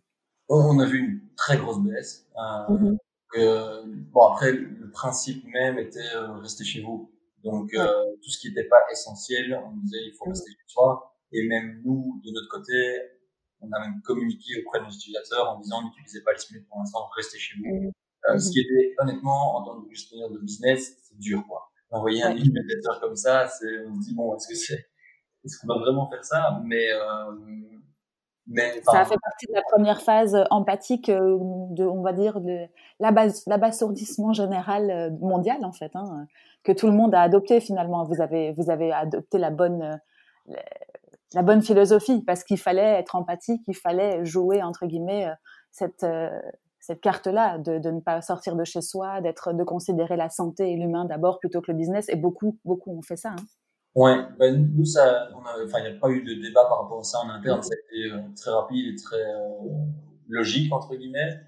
On 0.49 0.79
a 0.79 0.87
vu 0.87 0.99
une 0.99 1.35
très 1.37 1.57
grosse 1.57 1.81
baisse. 1.81 2.29
Euh, 2.37 2.75
mm 2.75 2.99
euh, 3.37 3.83
bon, 3.87 4.27
après, 4.27 4.53
le 4.53 4.91
principe 4.91 5.45
même 5.47 5.79
était 5.79 6.01
euh, 6.15 6.35
rester 6.39 6.65
chez 6.65 6.83
vous. 6.83 7.11
Donc, 7.45 7.73
euh, 7.75 7.87
tout 8.23 8.31
ce 8.31 8.39
qui 8.39 8.49
n'était 8.49 8.69
pas 8.69 8.81
essentiel, 8.91 9.59
on 9.67 9.77
disait 9.79 9.99
il 10.05 10.15
faut 10.19 10.27
rester 10.27 10.51
chez 10.51 10.65
soi. 10.67 11.17
Et 11.33 11.47
même 11.49 11.81
nous, 11.85 12.21
de 12.25 12.31
notre 12.31 12.49
côté, 12.49 12.73
on 13.61 13.71
a 13.73 13.81
même 13.81 14.01
communiqué 14.03 14.63
auprès 14.63 14.81
de 14.81 14.85
nos 14.85 14.91
utilisateurs 14.91 15.49
en 15.51 15.61
disant 15.61 15.83
n'utilisez 15.83 16.23
pas 16.23 16.33
les 16.33 16.39
minutes 16.51 16.69
pour 16.69 16.79
l'instant, 16.79 17.09
restez 17.17 17.39
chez 17.39 17.55
vous. 17.59 17.65
Mm 17.65 17.91
-hmm. 17.91 18.39
ce 18.39 18.51
qui 18.53 18.61
était 18.61 18.95
honnêtement, 18.99 19.57
en 19.57 19.65
tant 19.65 19.81
que 19.81 19.89
gestionnaire 19.95 20.31
de 20.31 20.39
business, 20.39 20.81
c'est 21.03 21.19
dur, 21.19 21.43
quoi. 21.49 21.61
Envoyer 21.91 22.23
un 22.23 22.35
newsletter 22.35 22.95
comme 23.01 23.17
ça, 23.17 23.47
c'est, 23.49 23.75
on 23.87 23.95
se 23.97 24.01
dit 24.07 24.15
bon, 24.15 24.37
est-ce 24.37 24.49
que 24.49 24.55
c'est, 24.55 24.83
est-ce 25.45 25.55
qu'on 25.59 25.69
va 25.75 25.79
vraiment 25.85 26.07
faire 26.11 26.25
ça? 26.25 26.41
Mais 26.71 26.87
mais, 28.53 28.83
ça 28.83 29.05
fait 29.05 29.19
partie 29.23 29.47
de 29.47 29.55
la 29.55 29.63
première 29.63 30.03
phase 30.03 30.35
euh, 30.35 30.45
empathique 30.51 31.09
euh, 31.09 31.39
de, 31.71 31.85
on 31.85 32.03
va 32.03 32.13
dire, 32.13 32.41
de 32.41 32.67
l'abasourdissement 33.01 34.33
général 34.33 34.91
euh, 34.91 35.11
mondial 35.21 35.65
en 35.65 35.73
fait, 35.73 35.91
hein, 35.95 36.27
que 36.63 36.73
tout 36.73 36.87
le 36.87 36.93
monde 36.93 37.15
a 37.15 37.23
adopté 37.23 37.61
finalement. 37.61 38.05
Vous 38.05 38.21
avez, 38.21 38.53
vous 38.53 38.71
avez 38.71 38.93
adopté 38.93 39.39
la 39.39 39.51
bonne, 39.51 40.01
la 41.35 41.43
bonne 41.43 41.63
philosophie 41.63 42.23
parce 42.23 42.45
qu'il 42.45 42.59
fallait 42.59 42.99
être 43.01 43.17
empathique, 43.17 43.63
il 43.67 43.77
fallait 43.77 44.25
jouer 44.25 44.63
entre 44.63 44.87
guillemets 44.87 45.29
cette 45.71 46.07
cette 46.83 47.01
carte-là 47.01 47.59
de, 47.59 47.79
de, 47.79 47.91
ne 47.93 48.01
pas 48.01 48.21
sortir 48.23 48.57
de 48.57 48.65
chez 48.65 48.81
soi, 48.81 49.21
d'être, 49.21 49.53
de 49.53 49.63
considérer 49.63 50.17
la 50.17 50.29
santé 50.29 50.73
et 50.73 50.77
l'humain 50.77 51.05
d'abord 51.05 51.39
plutôt 51.39 51.61
que 51.61 51.71
le 51.71 51.79
business. 51.79 52.09
Et 52.09 52.17
beaucoup, 52.17 52.59
beaucoup 52.65 52.91
ont 52.91 53.03
fait 53.03 53.17
ça. 53.17 53.31
Hein. 53.31 53.45
Ouais, 53.95 54.17
ben 54.39 54.73
nous 54.75 54.87
ça, 54.87 55.29
on 55.35 55.45
a, 55.45 55.65
enfin 55.65 55.81
il 55.81 55.91
n'y 55.91 55.97
a 55.97 56.01
pas 56.01 56.09
eu 56.09 56.23
de 56.23 56.41
débat 56.41 56.65
par 56.65 56.83
rapport 56.83 57.01
à 57.01 57.05
ça 57.05 57.19
en 57.19 57.29
interne, 57.29 57.63
ça 57.63 57.75
a 57.75 57.95
été 57.95 58.11
euh, 58.11 58.21
très 58.35 58.51
rapide 58.51 58.95
et 58.95 58.97
très 58.97 59.23
euh, 59.23 59.69
logique 60.29 60.73
entre 60.73 60.95
guillemets. 60.97 61.41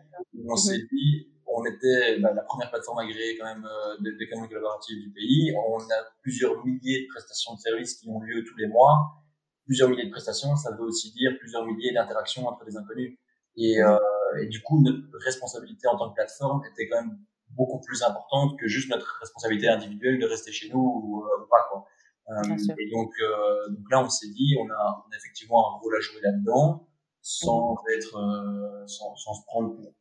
On 0.46 0.50
mhm. 0.50 0.56
s'est 0.56 0.86
dit, 0.92 1.28
on 1.46 1.64
était 1.64 2.18
bah, 2.20 2.32
la 2.34 2.42
première 2.42 2.70
plateforme 2.70 2.98
agréée 2.98 3.38
quand 3.38 3.46
même 3.46 3.64
euh, 3.64 4.12
d'économie 4.18 4.48
collaborative 4.48 5.00
du 5.00 5.10
pays. 5.10 5.54
On 5.56 5.78
a 5.78 6.04
plusieurs 6.20 6.64
milliers 6.66 7.04
de 7.04 7.06
prestations 7.08 7.54
de 7.54 7.60
services 7.60 7.94
qui 7.94 8.10
ont 8.10 8.20
lieu 8.20 8.44
tous 8.44 8.56
les 8.56 8.66
mois. 8.66 9.24
Plusieurs 9.64 9.88
milliers 9.88 10.04
de 10.04 10.10
prestations, 10.10 10.54
ça 10.56 10.72
veut 10.72 10.84
aussi 10.84 11.12
dire 11.12 11.32
plusieurs 11.38 11.64
milliers 11.64 11.94
d'interactions 11.94 12.46
entre 12.46 12.64
les 12.66 12.76
inconnus. 12.76 13.18
Et, 13.56 13.80
mhm. 13.80 13.86
euh, 13.86 14.42
et 14.42 14.46
du 14.48 14.60
coup, 14.60 14.82
notre 14.82 15.00
responsabilité 15.24 15.88
en 15.88 15.96
tant 15.96 16.10
que 16.10 16.14
plateforme 16.14 16.62
était 16.70 16.88
quand 16.88 17.00
même 17.00 17.18
beaucoup 17.50 17.80
plus 17.80 18.02
importante 18.02 18.58
que 18.58 18.66
juste 18.66 18.90
notre 18.90 19.18
responsabilité 19.20 19.68
individuelle 19.68 20.18
de 20.18 20.26
rester 20.26 20.52
chez 20.52 20.68
nous 20.68 20.78
ou, 20.78 21.24
ou 21.24 21.46
pas 21.48 21.64
quoi. 21.70 21.86
Euh, 22.30 22.74
et 22.78 22.90
donc, 22.90 23.12
euh, 23.20 23.68
donc 23.68 23.90
là, 23.90 24.02
on 24.02 24.08
s'est 24.08 24.30
dit, 24.30 24.56
on 24.58 24.70
a, 24.70 25.04
on 25.06 25.12
a 25.12 25.16
effectivement 25.16 25.74
un 25.74 25.78
rôle 25.78 25.96
à 25.96 26.00
jouer 26.00 26.20
là-dedans, 26.22 26.88
sans 27.20 27.76
être, 27.96 28.16
euh, 28.16 28.86
sans, 28.86 29.14
sans, 29.16 29.34
se 29.34 29.44
prendre 29.46 29.74
pour 29.74 29.94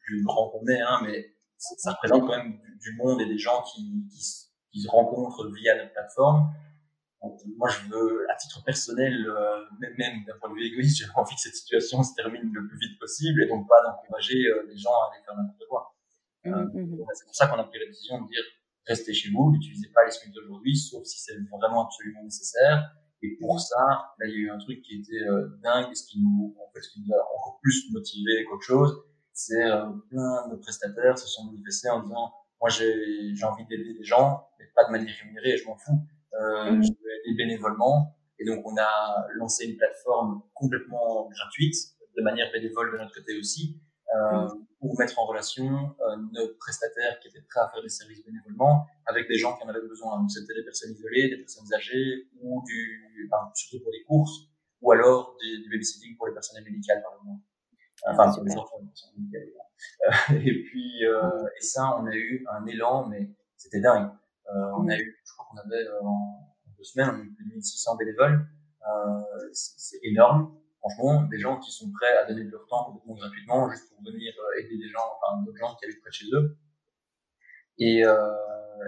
plus 0.00 0.22
grand 0.22 0.50
qu'on 0.50 0.66
est, 0.66 0.80
hein, 0.80 1.00
mais 1.02 1.34
ça 1.56 1.92
représente 1.92 2.26
quand 2.26 2.36
même 2.36 2.58
du, 2.80 2.96
monde 2.96 3.20
et 3.20 3.26
des 3.26 3.38
gens 3.38 3.62
qui, 3.62 4.06
qui, 4.10 4.24
qui, 4.72 4.80
se 4.80 4.88
rencontrent 4.88 5.50
via 5.52 5.76
notre 5.76 5.92
plateforme. 5.92 6.52
Donc, 7.22 7.38
moi, 7.58 7.68
je 7.68 7.88
veux, 7.90 8.30
à 8.30 8.36
titre 8.36 8.62
personnel, 8.64 9.26
euh, 9.26 9.60
même, 9.78 9.94
même 9.98 10.24
d'un 10.24 10.38
point 10.38 10.50
de 10.50 10.54
vue 10.54 10.66
égoïste, 10.66 10.98
j'ai 11.04 11.10
envie 11.14 11.34
que 11.34 11.40
cette 11.40 11.54
situation 11.54 12.02
se 12.02 12.14
termine 12.14 12.50
le 12.52 12.66
plus 12.66 12.78
vite 12.78 12.98
possible 12.98 13.42
et 13.42 13.46
donc 13.46 13.68
pas 13.68 13.82
d'encourager 13.84 14.46
euh, 14.46 14.66
les 14.68 14.76
gens 14.76 14.90
à 14.90 15.12
aller 15.12 15.22
faire 15.24 15.36
n'importe 15.36 15.68
quoi. 15.68 15.94
Mmh, 16.44 16.50
mmh. 16.50 17.04
C'est 17.14 17.24
pour 17.26 17.34
ça 17.34 17.46
qu'on 17.48 17.58
a 17.58 17.64
pris 17.64 17.78
la 17.78 17.86
décision 17.86 18.22
de 18.22 18.28
dire 18.28 18.42
restez 18.90 19.14
chez 19.14 19.30
vous, 19.30 19.52
n'utilisez 19.52 19.88
pas 19.94 20.04
les 20.04 20.10
SMIC 20.10 20.34
d'aujourd'hui, 20.34 20.76
sauf 20.76 21.04
si 21.04 21.18
c'est 21.20 21.38
vraiment 21.50 21.86
absolument 21.86 22.22
nécessaire. 22.24 22.92
Et 23.22 23.36
pour 23.40 23.60
ça, 23.60 23.84
là, 24.18 24.26
il 24.26 24.30
y 24.30 24.34
a 24.34 24.38
eu 24.38 24.50
un 24.50 24.58
truc 24.58 24.82
qui 24.82 25.00
était 25.00 25.22
euh, 25.28 25.48
dingue, 25.62 25.94
ce 25.94 26.06
qui 26.06 26.20
nous, 26.20 26.56
en 26.58 26.70
fait, 26.72 26.80
ce 26.80 26.90
qui 26.90 27.00
nous 27.00 27.14
a 27.14 27.18
encore 27.18 27.58
plus 27.62 27.90
motivé 27.92 28.44
qu'autre 28.44 28.64
chose, 28.64 29.04
c'est 29.32 29.64
euh, 29.64 29.86
plein 30.08 30.48
de 30.48 30.56
prestataires 30.56 31.18
se 31.18 31.28
sont 31.28 31.44
manifestés 31.44 31.90
en 31.90 32.02
disant, 32.02 32.32
moi, 32.60 32.68
j'ai, 32.70 33.34
j'ai 33.34 33.44
envie 33.44 33.64
d'aider 33.66 33.94
des 33.94 34.04
gens, 34.04 34.48
mais 34.58 34.66
pas 34.74 34.84
de 34.86 34.90
manière 34.90 35.14
rémunérée, 35.22 35.56
je 35.56 35.66
m'en 35.66 35.76
fous. 35.76 36.06
Euh, 36.34 36.72
mmh. 36.72 36.82
Je 36.82 36.88
veux 36.90 37.30
aider 37.30 37.36
bénévolement. 37.36 38.16
Et 38.38 38.44
donc, 38.44 38.66
on 38.66 38.76
a 38.78 39.26
lancé 39.34 39.66
une 39.66 39.76
plateforme 39.76 40.42
complètement 40.54 41.28
gratuite, 41.28 41.74
de 42.16 42.22
manière 42.22 42.50
bénévole 42.52 42.92
de 42.92 42.98
notre 42.98 43.14
côté 43.14 43.38
aussi, 43.38 43.80
euh, 44.14 44.48
pour 44.80 44.98
mettre 44.98 45.18
en 45.18 45.26
relation 45.26 45.94
euh, 46.00 46.16
nos 46.32 46.48
prestataires 46.58 47.20
qui 47.20 47.28
étaient 47.28 47.42
prêts 47.42 47.60
à 47.60 47.68
faire 47.68 47.82
des 47.82 47.88
services 47.88 48.24
bénévolement 48.24 48.86
avec 49.06 49.28
des 49.28 49.36
gens 49.36 49.56
qui 49.56 49.64
en 49.64 49.68
avaient 49.68 49.86
besoin. 49.86 50.18
Donc 50.18 50.30
c'était 50.30 50.54
des 50.54 50.64
personnes 50.64 50.92
isolées, 50.92 51.28
des 51.28 51.36
personnes 51.36 51.72
âgées 51.74 52.28
ou 52.40 52.62
du, 52.66 53.30
enfin, 53.30 53.50
surtout 53.54 53.82
pour 53.84 53.92
les 53.92 54.02
courses 54.04 54.48
ou 54.80 54.92
alors 54.92 55.36
du, 55.40 55.62
du 55.62 55.70
babysitting 55.70 56.16
pour 56.16 56.26
les 56.26 56.32
personnels 56.32 56.64
médicales 56.64 57.02
par 57.02 57.12
exemple. 57.14 57.42
Ah, 58.04 58.12
enfin, 58.12 58.32
pour 58.32 58.44
les 58.44 58.56
enfants. 58.56 58.80
Euh, 58.80 60.34
et 60.34 60.62
puis, 60.62 61.04
euh, 61.04 61.46
et 61.58 61.62
ça, 61.62 61.96
on 61.98 62.06
a 62.06 62.14
eu 62.14 62.46
un 62.50 62.66
élan, 62.66 63.06
mais 63.08 63.30
c'était 63.56 63.80
dingue. 63.80 64.10
Euh, 64.48 64.72
on 64.78 64.88
a 64.88 64.96
eu, 64.96 65.20
je 65.24 65.32
crois 65.32 65.46
qu'on 65.50 65.58
avait 65.58 65.86
en 66.02 66.54
deux 66.76 66.84
semaines, 66.84 67.10
on 67.10 67.20
a 67.20 67.22
eu 67.22 67.30
plus 67.32 67.44
de 67.44 67.54
1600 67.54 67.96
bénévoles. 67.96 68.46
c'est 69.52 69.98
énorme 70.02 70.59
franchement, 70.80 71.22
des 71.24 71.38
gens 71.38 71.58
qui 71.58 71.70
sont 71.70 71.90
prêts 71.92 72.16
à 72.16 72.26
donner 72.26 72.44
de 72.44 72.50
leur 72.50 72.66
temps 72.66 72.84
complètement 72.84 73.14
gratuitement, 73.14 73.70
juste 73.70 73.88
pour 73.90 74.02
venir 74.02 74.32
euh, 74.38 74.60
aider 74.60 74.76
des 74.76 74.88
gens, 74.88 75.04
enfin, 75.16 75.42
d'autres 75.44 75.58
gens 75.58 75.74
qui 75.76 75.84
habitent 75.84 76.00
près 76.00 76.10
de 76.10 76.14
chez 76.14 76.26
eux. 76.32 76.56
Et, 77.78 78.04
euh, 78.04 78.32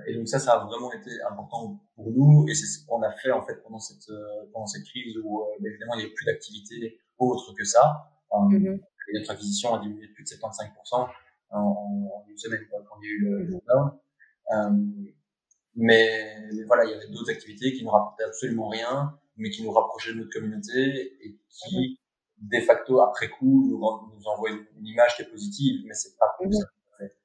et 0.07 0.15
donc 0.15 0.29
ça, 0.29 0.39
ça 0.39 0.53
a 0.53 0.65
vraiment 0.65 0.93
été 0.93 1.11
important 1.31 1.81
pour 1.95 2.11
nous, 2.11 2.47
et 2.49 2.55
c'est 2.55 2.67
ce 2.67 2.85
qu'on 2.87 3.03
a 3.03 3.13
fait 3.13 3.31
en 3.31 3.43
fait 3.43 3.63
pendant 3.63 3.79
cette 3.79 4.09
euh, 4.11 4.51
pendant 4.53 4.67
cette 4.67 4.85
crise 4.85 5.17
où 5.23 5.41
euh, 5.41 5.67
évidemment 5.67 5.95
il 5.95 5.99
n'y 5.99 6.05
avait 6.05 6.15
plus 6.15 6.27
d'activité 6.27 6.99
autre 7.19 7.55
que 7.57 7.65
ça. 7.65 8.11
mm 8.33 8.79
Notre 9.15 9.31
acquisition 9.31 9.75
a 9.75 9.81
diminué 9.81 10.09
de 10.09 10.13
plus 10.13 10.25
de 10.25 10.29
75% 10.29 11.09
en, 11.51 11.59
en, 11.59 12.25
une 12.29 12.37
semaine 12.37 12.67
quoi, 12.71 12.81
quand 12.89 12.97
il 13.03 13.07
y 13.07 13.09
a 13.09 13.13
eu 13.13 13.21
le 13.21 13.39
mm-hmm. 13.39 13.51
lockdown. 13.51 13.99
Euh, 14.53 14.71
mais, 15.75 16.37
mais, 16.53 16.65
voilà, 16.65 16.85
il 16.85 16.91
y 16.91 16.95
avait 16.95 17.09
d'autres 17.09 17.31
activités 17.31 17.73
qui 17.73 17.85
ne 17.85 17.89
rapportaient 17.89 18.25
absolument 18.25 18.69
rien 18.69 19.19
mais 19.37 19.51
qui 19.51 19.63
nous 19.63 19.73
rapprochait 19.73 20.13
de 20.13 20.19
notre 20.19 20.33
communauté 20.33 21.17
et 21.21 21.39
qui, 21.49 22.01
de 22.39 22.61
facto, 22.61 23.01
après 23.01 23.29
coup, 23.29 23.69
nous, 23.69 23.79
nous 23.79 24.27
envoie 24.27 24.51
une, 24.51 24.87
image 24.87 25.17
qui 25.17 25.23
est 25.23 25.31
positive, 25.31 25.83
mais 25.87 25.95
c'est 25.95 26.17
pas 26.19 26.27
plus 26.39 26.53
ça. 26.53 26.67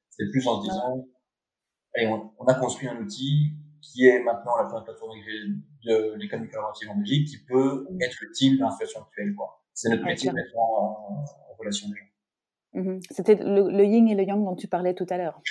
C'est 0.10 0.30
plus 0.32 0.48
en 0.48 0.62
se 0.62 0.70
disant, 0.70 1.08
allez, 1.96 2.08
on, 2.08 2.46
a 2.46 2.54
construit 2.56 2.88
un 2.88 2.98
outil 2.98 3.52
qui 3.82 4.08
est 4.08 4.20
maintenant 4.24 4.58
la 4.58 4.64
première 4.64 4.84
plateforme 4.84 5.12
de 5.86 6.16
l'économie 6.16 6.50
collaborative 6.50 6.90
en 6.90 6.96
Belgique, 6.96 7.28
qui 7.28 7.38
peut 7.46 7.88
être 8.02 8.24
utile 8.24 8.58
dans 8.58 8.66
la 8.66 8.72
situation 8.72 9.02
actuelle, 9.04 9.36
quoi. 9.36 9.64
C'est 9.74 9.90
notre 9.90 10.06
métier 10.06 10.30
de 10.30 10.36
mettre 10.36 10.58
en, 10.58 11.24
en 11.24 11.54
relation 11.60 11.88
gens. 11.88 12.07
Mmh 12.78 13.00
c'était 13.10 13.34
le, 13.36 13.72
le, 13.72 13.86
yin 13.86 14.08
et 14.08 14.14
le 14.14 14.24
yang 14.24 14.44
dont 14.46 14.56
tu 14.56 14.68
parlais 14.68 14.94
tout 14.94 15.08
à 15.10 15.18
l'heure. 15.18 15.42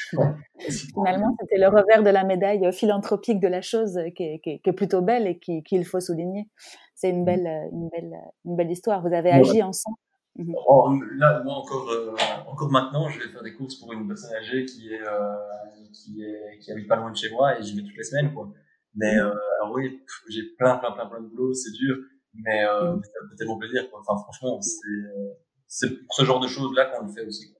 Finalement, 0.95 1.37
c'était 1.41 1.59
le 1.59 1.67
revers 1.67 2.05
de 2.05 2.11
la 2.11 2.23
médaille 2.23 2.73
philanthropique 2.73 3.41
de 3.41 3.49
la 3.49 3.63
chose 3.63 3.99
qui 4.15 4.23
est, 4.23 4.39
qui 4.39 4.61
est, 4.65 4.73
plutôt 4.73 5.03
belle 5.03 5.27
et 5.27 5.37
qu'il 5.37 5.65
qui, 5.65 5.83
faut 5.83 5.99
souligner. 5.99 6.49
C'est 6.95 7.11
une 7.11 7.23
mmh. 7.23 7.25
belle, 7.25 7.69
une, 7.73 7.89
belle, 7.89 8.17
une 8.45 8.57
belle 8.57 8.71
histoire. 8.71 9.03
Vous 9.03 9.13
avez 9.13 9.33
agi 9.33 9.61
ensemble. 9.61 9.97
Mmh 10.37 10.55
oh, 10.69 10.93
là, 11.17 11.43
moi, 11.43 11.55
encore, 11.55 11.91
euh, 11.91 12.15
encore 12.47 12.71
maintenant, 12.71 13.09
je 13.09 13.19
vais 13.19 13.29
faire 13.29 13.43
des 13.43 13.55
courses 13.55 13.77
pour 13.77 13.93
une 13.93 14.07
personne 14.07 14.37
âgée 14.37 14.65
qui 14.67 14.93
est, 14.93 15.03
euh, 15.03 15.35
qui 15.93 16.23
est, 16.23 16.59
qui 16.61 16.71
habite 16.71 16.87
pas 16.87 16.97
loin 16.97 17.11
de 17.11 17.17
chez 17.17 17.31
moi 17.31 17.59
et 17.59 17.63
j'y 17.63 17.75
vais 17.75 17.83
toutes 17.83 17.97
les 17.97 18.05
semaines, 18.05 18.33
quoi. 18.35 18.53
Mais, 18.95 19.19
euh, 19.19 19.35
alors 19.61 19.75
oui, 19.75 20.01
j'ai 20.29 20.43
plein, 20.59 20.77
plein, 20.77 20.93
plein, 20.93 21.07
plein 21.07 21.23
de 21.23 21.29
boulot, 21.29 21.55
c'est 21.55 21.73
dur, 21.73 21.97
mais, 22.35 22.65
euh, 22.65 22.97
ça 22.97 23.29
fait 23.31 23.37
tellement 23.37 23.59
plaisir, 23.59 23.91
quoi. 23.91 24.01
Enfin, 24.01 24.23
franchement, 24.23 24.61
c'est, 24.61 24.79
c'est 25.69 25.89
pour 25.89 26.15
ce 26.15 26.25
genre 26.25 26.41
de 26.41 26.49
choses-là 26.49 26.87
qu'on 26.87 27.07
le 27.07 27.13
fait 27.13 27.27
aussi. 27.27 27.57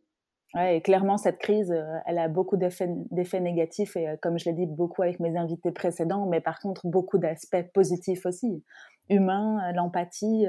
Ouais, 0.57 0.79
et 0.79 0.81
clairement, 0.81 1.19
cette 1.19 1.39
crise, 1.39 1.71
euh, 1.71 1.99
elle 2.07 2.19
a 2.19 2.29
beaucoup 2.29 2.57
d'effets 2.57 3.41
négatifs, 3.41 3.95
et 3.97 4.09
euh, 4.09 4.17
comme 4.23 4.39
je 4.39 4.47
l'ai 4.47 4.55
dit 4.55 4.65
beaucoup 4.65 5.03
avec 5.03 5.21
mes 5.21 5.37
invités 5.37 5.71
précédents, 5.71 6.27
mais 6.27 6.41
par 6.41 6.61
contre, 6.61 6.87
beaucoup 6.87 7.19
d'aspects 7.19 7.71
positifs 7.75 8.25
aussi. 8.25 8.65
Humain, 9.11 9.59
euh, 9.59 9.73
l'empathie, 9.73 10.47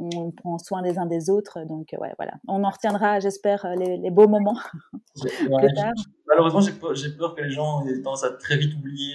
on 0.00 0.30
prend 0.30 0.56
soin 0.58 0.80
des 0.82 0.98
uns 0.98 1.04
des 1.06 1.28
autres, 1.28 1.60
donc 1.68 1.94
ouais, 1.98 2.12
voilà. 2.16 2.32
On 2.48 2.64
en 2.64 2.70
retiendra, 2.70 3.20
j'espère, 3.20 3.66
les, 3.76 3.98
les, 3.98 4.10
beaux 4.10 4.28
moments. 4.28 4.58
Malheureusement, 6.26 6.60
j'ai 6.60 6.72
peur, 6.72 6.94
peur, 7.18 7.34
que 7.34 7.42
les 7.42 7.50
gens 7.50 7.86
aient 7.86 8.00
tendance 8.00 8.24
à 8.24 8.30
très 8.30 8.56
vite 8.56 8.74
oublier. 8.74 9.14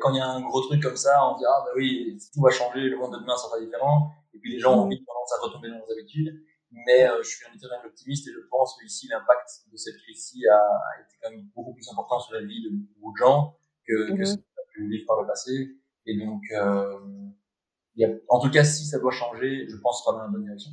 quand 0.00 0.12
il 0.12 0.16
y 0.16 0.20
a 0.20 0.28
un 0.28 0.40
gros 0.40 0.62
truc 0.62 0.82
comme 0.82 0.96
ça, 0.96 1.20
on 1.30 1.36
dit 1.36 1.44
ah 1.46 1.62
bah 1.66 1.72
oui, 1.76 2.18
tout 2.32 2.40
va 2.40 2.50
changer, 2.50 2.80
le 2.80 2.96
monde 2.96 3.12
de 3.12 3.18
demain 3.18 3.36
sera 3.36 3.60
différent. 3.60 4.10
Et 4.38 4.40
puis 4.40 4.52
les 4.52 4.58
gens 4.60 4.78
ont 4.78 4.82
envie 4.82 5.04
tendance 5.04 5.32
à 5.32 5.46
retomber 5.46 5.68
dans 5.68 5.78
leurs 5.78 5.90
habitudes. 5.90 6.40
Mais 6.70 7.08
euh, 7.08 7.22
je 7.22 7.28
suis 7.28 7.46
un 7.50 7.54
éternel 7.54 7.80
optimiste 7.86 8.28
et 8.28 8.32
je 8.32 8.46
pense 8.50 8.76
que 8.78 8.84
ici 8.84 9.08
l'impact 9.08 9.48
de 9.72 9.76
cette 9.76 9.96
crise-ci 9.96 10.46
a, 10.46 10.60
été 11.02 11.16
quand 11.20 11.30
même 11.30 11.48
beaucoup 11.56 11.72
plus 11.72 11.88
important 11.90 12.20
sur 12.20 12.34
la 12.34 12.42
vie 12.42 12.62
de 12.62 12.70
beaucoup 12.70 13.12
de 13.12 13.16
gens 13.16 13.58
que, 13.86 14.16
que 14.16 14.24
ce 14.24 14.34
qu'on 14.34 14.40
a 14.40 14.66
pu 14.72 14.88
vivre 14.88 15.06
par 15.06 15.20
le 15.20 15.26
passé. 15.26 15.76
Et 16.06 16.18
donc, 16.18 16.42
euh, 16.52 17.00
y 17.96 18.04
a, 18.04 18.10
en 18.28 18.38
tout 18.38 18.50
cas, 18.50 18.64
si 18.64 18.84
ça 18.84 18.98
doit 18.98 19.10
changer, 19.10 19.66
je 19.68 19.76
pense 19.76 20.00
que 20.00 20.04
ça 20.04 20.12
va 20.12 20.18
dans 20.18 20.24
la 20.24 20.30
bonne 20.30 20.44
direction. 20.44 20.70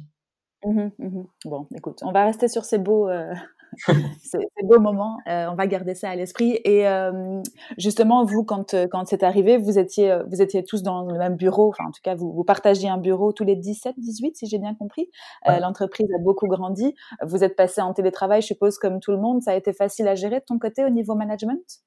Mmh 0.65 0.89
mmh 0.97 1.23
bon, 1.45 1.67
écoute, 1.75 1.99
on 2.03 2.11
va 2.11 2.25
rester 2.25 2.47
sur 2.47 2.65
ces 2.65 2.77
beaux, 2.77 3.07
euh, 3.09 3.33
ces, 4.23 4.39
beaux 4.63 4.79
moments. 4.79 5.17
Euh, 5.27 5.47
on 5.49 5.55
va 5.55 5.67
garder 5.67 5.95
ça 5.95 6.09
à 6.09 6.15
l'esprit. 6.15 6.59
Et 6.63 6.87
euh, 6.87 7.41
justement, 7.77 8.25
vous, 8.25 8.43
quand, 8.43 8.73
euh, 8.73 8.87
quand 8.89 9.05
c'est 9.05 9.23
arrivé, 9.23 9.57
vous 9.57 9.77
étiez, 9.77 10.11
euh, 10.11 10.23
vous 10.29 10.41
étiez 10.41 10.63
tous 10.63 10.83
dans 10.83 11.03
le 11.05 11.17
même 11.17 11.35
bureau. 11.35 11.69
Enfin, 11.69 11.85
en 11.87 11.91
tout 11.91 12.01
cas, 12.03 12.15
vous, 12.15 12.31
vous 12.33 12.43
partagiez 12.43 12.89
un 12.89 12.97
bureau 12.97 13.31
tous 13.31 13.43
les 13.43 13.55
17, 13.55 13.95
18, 13.97 14.37
si 14.37 14.47
j'ai 14.47 14.59
bien 14.59 14.75
compris. 14.75 15.09
L'entreprise 15.45 16.07
a 16.15 16.21
beaucoup 16.21 16.47
grandi. 16.47 16.95
Vous 17.23 17.43
êtes 17.43 17.55
passé 17.55 17.81
en 17.81 17.93
télétravail, 17.93 18.41
je 18.41 18.47
suppose, 18.47 18.77
comme 18.77 18.99
tout 18.99 19.11
le 19.11 19.17
monde. 19.17 19.41
Ça 19.41 19.51
a 19.51 19.55
été 19.55 19.73
facile 19.73 20.07
à 20.07 20.15
gérer 20.15 20.39
de 20.39 20.45
ton 20.45 20.59
côté 20.59 20.83
au 20.83 20.89
niveau 20.89 21.15
management? 21.15 21.81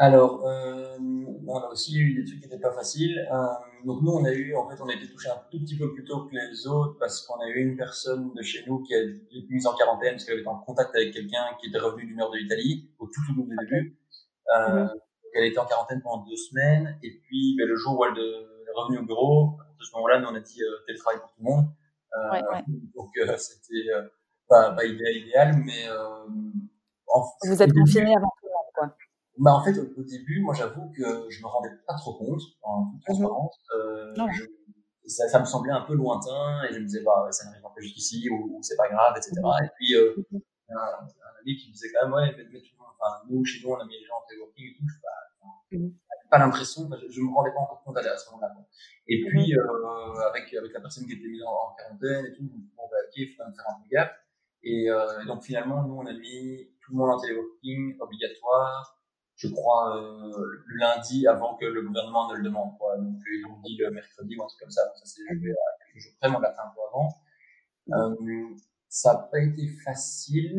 Alors, 0.00 0.46
euh, 0.46 0.96
on 1.46 1.58
a 1.58 1.68
aussi 1.68 1.98
eu 1.98 2.14
des 2.14 2.24
trucs 2.24 2.40
qui 2.40 2.48
n'étaient 2.48 2.60
pas 2.60 2.72
faciles. 2.72 3.18
Euh, 3.30 3.84
donc 3.84 4.02
nous, 4.02 4.12
on 4.12 4.24
a 4.24 4.32
eu, 4.32 4.54
en 4.56 4.68
fait, 4.68 4.80
on 4.80 4.88
a 4.88 4.94
été 4.94 5.06
touché 5.06 5.28
un 5.28 5.40
tout 5.50 5.60
petit 5.60 5.76
peu 5.76 5.92
plus 5.92 6.04
tôt 6.04 6.24
que 6.24 6.34
les 6.34 6.66
autres 6.66 6.96
parce 6.98 7.20
qu'on 7.26 7.38
a 7.40 7.48
eu 7.48 7.60
une 7.60 7.76
personne 7.76 8.32
de 8.32 8.42
chez 8.42 8.64
nous 8.66 8.82
qui 8.82 8.94
a 8.94 9.02
été 9.02 9.46
mise 9.50 9.66
en 9.66 9.74
quarantaine 9.74 10.12
parce 10.12 10.24
qu'elle 10.24 10.38
était 10.38 10.48
en 10.48 10.58
contact 10.58 10.94
avec 10.96 11.12
quelqu'un 11.12 11.44
qui 11.60 11.68
était 11.68 11.78
revenu 11.78 12.06
du 12.06 12.14
nord 12.14 12.30
de 12.30 12.38
l'Italie 12.38 12.90
au 12.98 13.06
tout 13.06 13.20
tout 13.26 13.46
début. 13.46 13.98
Euh, 14.56 14.84
mhm. 14.84 14.90
Elle 15.34 15.44
était 15.44 15.58
en 15.58 15.66
quarantaine 15.66 16.00
pendant 16.02 16.24
deux 16.24 16.36
semaines 16.36 16.98
et 17.02 17.20
puis 17.22 17.56
ben, 17.58 17.68
le 17.68 17.76
jour 17.76 17.98
où 17.98 18.04
elle 18.06 18.18
est 18.18 18.72
revenue 18.74 19.00
au 19.00 19.04
bureau, 19.04 19.58
à 19.60 19.84
ce 19.84 19.94
moment-là, 19.96 20.20
nous 20.20 20.28
on 20.28 20.34
a 20.34 20.40
dit 20.40 20.62
euh, 20.62 20.84
télétravail 20.86 21.20
pour 21.20 21.28
tout 21.28 21.42
le 21.42 21.44
monde. 21.44 21.66
Euh, 22.16 22.32
ouais, 22.32 22.42
ouais. 22.52 22.64
Donc 22.94 23.10
euh, 23.18 23.36
c'était 23.36 23.90
euh, 23.94 24.08
pas, 24.48 24.72
pas 24.72 24.84
idéal, 24.84 25.16
idéal, 25.16 25.56
mais 25.64 25.88
en, 27.12 27.22
vous 27.44 27.62
êtes 27.62 27.72
confiné 27.72 28.16
avant 28.16 28.32
bah, 29.40 29.54
en 29.54 29.64
fait, 29.64 29.76
au, 29.78 30.02
début, 30.02 30.40
moi, 30.42 30.54
j'avoue 30.54 30.92
que 30.92 31.30
je 31.30 31.40
me 31.40 31.46
rendais 31.46 31.70
pas 31.86 31.94
trop 31.94 32.12
compte, 32.12 32.42
en 32.62 32.84
toute 32.84 32.94
mhm. 32.94 33.00
transparence. 33.06 33.56
Euh, 33.74 34.14
je, 34.32 34.44
ça, 35.06 35.28
ça, 35.28 35.40
me 35.40 35.46
semblait 35.46 35.72
un 35.72 35.80
peu 35.80 35.94
lointain 35.94 36.62
et 36.68 36.74
je 36.74 36.78
me 36.78 36.84
disais, 36.84 37.02
bah, 37.02 37.26
ça 37.30 37.46
n'arrive 37.46 37.62
pas 37.62 37.72
jusqu'ici 37.78 38.28
ou, 38.28 38.58
ou 38.58 38.62
c'est 38.62 38.76
pas 38.76 38.88
grave, 38.88 39.16
etc. 39.16 39.32
Mhm. 39.42 39.64
Et 39.64 39.68
puis, 39.76 39.94
euh, 39.94 40.14
mhm. 40.30 40.40
un, 40.68 40.76
un, 40.76 41.40
ami 41.40 41.56
qui 41.56 41.68
me 41.68 41.72
disait 41.72 41.88
quand 41.90 42.06
même, 42.06 42.14
ouais, 42.14 42.34
mais, 42.36 42.44
mais 42.52 42.60
tout 42.60 42.76
le 42.76 42.84
monde, 42.84 42.92
enfin, 43.00 43.22
nous, 43.30 43.42
chez 43.46 43.64
nous, 43.64 43.72
on 43.72 43.80
a 43.80 43.84
mis 43.86 43.98
les 43.98 44.04
gens 44.04 44.16
en 44.22 44.28
téléworking 44.28 44.66
et 44.66 44.76
tout. 44.76 44.84
Je, 45.72 45.78
bah, 45.78 45.88
pas 46.30 46.38
l'impression, 46.38 46.88
je, 47.00 47.10
je 47.10 47.20
me 47.22 47.34
rendais 47.34 47.50
pas 47.50 47.60
encore 47.60 47.82
compte 47.82 47.96
à 47.96 48.16
ce 48.16 48.30
moment-là. 48.30 48.54
Et 49.08 49.24
puis, 49.24 49.56
euh, 49.56 50.20
avec, 50.28 50.52
avec 50.52 50.72
la 50.74 50.80
personne 50.80 51.06
qui 51.06 51.14
était 51.14 51.26
mise 51.26 51.42
en, 51.42 51.50
en 51.50 51.74
quarantaine 51.76 52.26
et 52.26 52.32
tout, 52.36 52.44
bon, 52.76 52.84
bah, 52.90 52.96
ok, 53.08 53.16
il 53.16 53.28
faut 53.30 53.38
quand 53.38 53.46
même 53.46 53.54
faire 53.54 53.64
un 53.70 53.80
peu 53.80 53.88
gaffe. 53.90 54.12
Et 54.62 54.90
euh, 54.90 55.24
donc, 55.24 55.42
finalement, 55.42 55.82
nous, 55.82 55.94
on 55.94 56.06
a 56.06 56.12
mis 56.12 56.68
tout 56.82 56.92
le 56.92 56.98
monde 56.98 57.10
en 57.10 57.18
téléworking 57.18 57.96
obligatoire 58.00 58.99
je 59.40 59.48
crois, 59.48 59.96
euh, 59.96 60.62
le 60.66 60.76
lundi 60.76 61.26
avant 61.26 61.56
que 61.56 61.64
le 61.64 61.82
gouvernement 61.82 62.30
ne 62.30 62.36
le 62.36 62.42
demande. 62.42 62.76
Quoi. 62.78 62.98
Donc, 62.98 63.16
ils 63.26 63.40
l'ont 63.40 63.58
dit 63.64 63.76
le 63.78 63.90
mercredi 63.90 64.36
ou 64.36 64.42
un 64.42 64.46
truc 64.46 64.60
comme 64.60 64.70
ça. 64.70 64.84
Donc, 64.84 64.96
ça 64.96 65.06
s'est 65.06 65.22
joué 65.26 65.50
à 65.50 65.84
quelques 65.84 66.02
jours 66.02 66.12
près, 66.20 66.28
mais 66.28 66.36
on 66.36 66.40
l'a 66.40 66.52
fait 66.52 66.60
un 66.60 66.72
peu 66.74 66.80
avant. 66.88 67.08
Euh, 67.92 68.54
ça 68.88 69.14
n'a 69.14 69.18
pas 69.20 69.40
été 69.40 69.66
facile, 69.82 70.56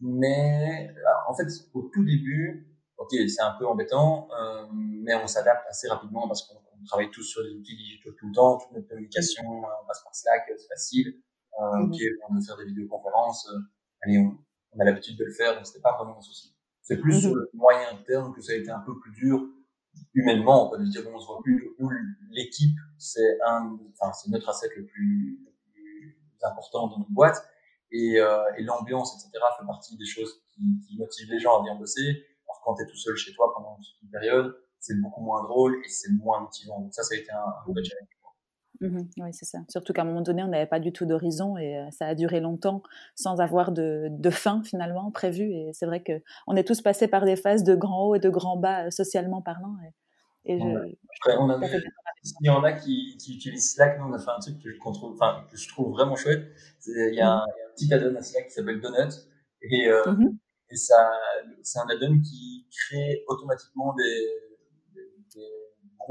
mais 0.00 0.94
en 1.28 1.34
fait, 1.34 1.48
au 1.74 1.90
tout 1.92 2.04
début, 2.04 2.70
ok, 2.98 3.10
c'est 3.28 3.42
un 3.42 3.56
peu 3.58 3.66
embêtant, 3.66 4.28
euh, 4.38 4.66
mais 4.72 5.14
on 5.16 5.26
s'adapte 5.26 5.66
assez 5.68 5.88
rapidement 5.88 6.28
parce 6.28 6.46
qu'on 6.46 6.60
travaille 6.86 7.10
tous 7.10 7.24
sur 7.24 7.42
des 7.42 7.50
outils 7.50 7.76
digitaux 7.76 8.12
tout 8.12 8.28
le 8.28 8.34
temps, 8.34 8.58
toute 8.58 8.72
notre 8.72 8.88
communication, 8.88 9.42
on 9.48 9.86
passe 9.86 10.02
par 10.04 10.14
Slack, 10.14 10.44
c'est 10.56 10.68
facile. 10.68 11.20
Euh, 11.58 11.86
ok, 11.86 11.96
on 12.28 12.34
veut 12.34 12.40
faire 12.40 12.56
des 12.58 12.66
vidéoconférences, 12.66 13.48
euh, 13.50 13.58
allez, 14.02 14.18
on, 14.18 14.38
on 14.72 14.80
a 14.80 14.84
l'habitude 14.84 15.18
de 15.18 15.24
le 15.24 15.32
faire, 15.32 15.56
donc 15.56 15.66
c'était 15.66 15.80
pas 15.80 15.96
vraiment 15.96 16.18
un 16.18 16.22
souci. 16.22 16.54
C'est 16.90 16.96
plus 16.96 17.14
mhm. 17.14 17.20
sur 17.20 17.34
le 17.36 17.48
moyen 17.54 17.96
terme 18.04 18.34
que 18.34 18.42
ça 18.42 18.50
a 18.50 18.56
été 18.56 18.68
un 18.68 18.80
peu 18.80 18.98
plus 18.98 19.12
dur 19.12 19.46
humainement, 20.12 20.66
on 20.66 20.70
peut 20.76 20.84
dire 20.86 21.04
bon, 21.04 21.12
on 21.14 21.20
se 21.20 21.26
voit 21.28 21.40
plus. 21.40 21.70
Nous, 21.78 21.88
l'équipe, 22.32 22.76
c'est 22.98 23.38
un, 23.46 23.78
enfin, 23.92 24.12
c'est 24.12 24.28
notre 24.28 24.48
asset 24.48 24.68
le 24.76 24.84
plus, 24.86 25.38
le 25.44 25.52
plus 25.72 26.18
important 26.42 26.88
dans 26.88 26.98
notre 26.98 27.12
boîte. 27.12 27.46
Et, 27.92 28.18
euh, 28.18 28.42
et 28.58 28.64
l'ambiance, 28.64 29.14
etc., 29.14 29.40
fait 29.56 29.66
partie 29.66 29.96
des 29.96 30.04
choses 30.04 30.42
qui, 30.48 30.80
qui 30.84 30.98
motivent 30.98 31.30
les 31.30 31.38
gens 31.38 31.60
à 31.60 31.62
bien 31.62 31.76
bosser. 31.76 32.24
Alors, 32.48 32.60
quand 32.64 32.74
tu 32.74 32.82
es 32.82 32.86
tout 32.86 32.96
seul 32.96 33.14
chez 33.14 33.32
toi 33.34 33.52
pendant 33.54 33.78
une 34.02 34.10
période, 34.10 34.56
c'est 34.80 35.00
beaucoup 35.00 35.22
moins 35.22 35.44
drôle 35.44 35.80
et 35.84 35.88
c'est 35.88 36.10
moins 36.10 36.40
motivant. 36.40 36.80
Donc 36.80 36.92
ça, 36.92 37.04
ça 37.04 37.14
a 37.14 37.18
été 37.18 37.30
un, 37.30 37.38
un 37.38 37.72
vrai 37.72 37.84
challenge. 37.84 38.19
Mmh 38.80 39.00
oui, 39.18 39.28
c'est 39.32 39.44
ça. 39.44 39.58
Surtout 39.68 39.92
qu'à 39.92 40.02
un 40.02 40.04
moment 40.06 40.22
donné, 40.22 40.42
on 40.42 40.48
n'avait 40.48 40.66
pas 40.66 40.80
du 40.80 40.90
tout 40.92 41.04
d'horizon 41.04 41.58
et 41.58 41.76
euh, 41.76 41.90
ça 41.90 42.06
a 42.06 42.14
duré 42.14 42.40
longtemps 42.40 42.82
sans 43.14 43.38
avoir 43.40 43.72
de, 43.72 44.08
de 44.10 44.30
fin 44.30 44.62
finalement 44.62 45.10
prévue. 45.10 45.52
Et 45.52 45.70
c'est 45.74 45.84
vrai 45.84 46.02
que 46.02 46.22
on 46.46 46.56
est 46.56 46.64
tous 46.64 46.80
passés 46.80 47.06
par 47.06 47.26
des 47.26 47.36
phases 47.36 47.62
de 47.62 47.74
grand 47.74 48.06
haut 48.06 48.14
et 48.14 48.20
de 48.20 48.30
grand 48.30 48.56
bas 48.56 48.86
euh, 48.86 48.90
socialement 48.90 49.42
parlant. 49.42 49.76
Et 50.46 50.58
je, 50.58 50.64
Après, 50.64 51.36
on 51.38 51.50
a 51.50 51.60
il 52.40 52.46
y 52.46 52.50
en 52.50 52.62
a 52.64 52.72
qui, 52.72 53.16
qui, 53.18 53.34
utilisent 53.36 53.74
Slack, 53.74 53.98
nous 53.98 54.06
on 54.06 54.12
a 54.12 54.18
fait 54.18 54.30
un 54.30 54.38
truc 54.40 54.62
que 54.62 54.70
je, 54.70 54.78
trouve, 54.78 55.12
enfin, 55.12 55.44
que 55.50 55.56
je 55.56 55.68
trouve 55.68 55.92
vraiment 55.92 56.16
chouette. 56.16 56.50
Il 56.86 57.14
y, 57.14 57.20
a 57.20 57.30
un, 57.30 57.38
y 57.38 57.40
a 57.40 57.68
un 57.68 57.74
petit 57.74 57.92
add-on 57.92 58.14
à 58.14 58.22
Slack 58.22 58.48
qui 58.48 58.52
s'appelle 58.52 58.80
Donut. 58.80 59.14
Et, 59.62 59.88
euh, 59.88 60.02
mm-hmm. 60.04 60.36
et 60.70 60.76
ça, 60.76 61.12
c'est 61.62 61.78
un 61.78 61.86
add-on 61.88 62.20
qui 62.20 62.66
crée 62.70 63.24
automatiquement 63.28 63.94
des, 63.94 64.26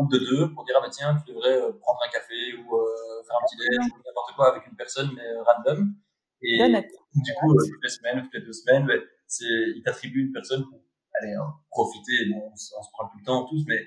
de 0.06 0.18
deux 0.18 0.54
pour 0.54 0.64
dire 0.66 0.76
ah 0.78 0.82
bah 0.82 0.90
tiens 0.90 1.18
tu 1.26 1.34
devrais 1.34 1.62
euh, 1.62 1.72
prendre 1.82 2.00
un 2.06 2.10
café 2.10 2.56
ou 2.56 2.76
euh, 2.76 3.24
faire 3.28 3.36
un 3.36 3.46
petit 3.46 3.58
déj 3.58 3.92
ou 3.92 3.98
n'importe 4.06 4.36
quoi 4.36 4.52
avec 4.52 4.68
une 4.68 4.76
personne 4.76 5.10
mais 5.16 5.26
euh, 5.26 5.44
random. 5.44 5.94
Et 6.42 6.58
du 6.58 7.34
coup, 7.34 7.54
euh, 7.54 7.66
toutes 7.70 7.84
les 7.84 7.90
semaines, 7.90 8.24
toutes 8.24 8.34
les 8.34 8.42
deux 8.42 8.54
semaines, 8.54 8.86
bah, 8.88 8.94
c'est, 9.28 9.46
il 9.46 9.82
t'attribue 9.84 10.26
une 10.26 10.32
personne 10.32 10.64
pour 10.70 10.80
aller 11.22 11.34
hein, 11.34 11.54
profiter. 11.70 12.30
Bon, 12.32 12.50
on, 12.52 12.56
se 12.56 12.92
prend 12.94 13.08
tout 13.10 13.18
le 13.20 13.26
temps 13.26 13.46
tous, 13.46 13.64
mais 13.68 13.80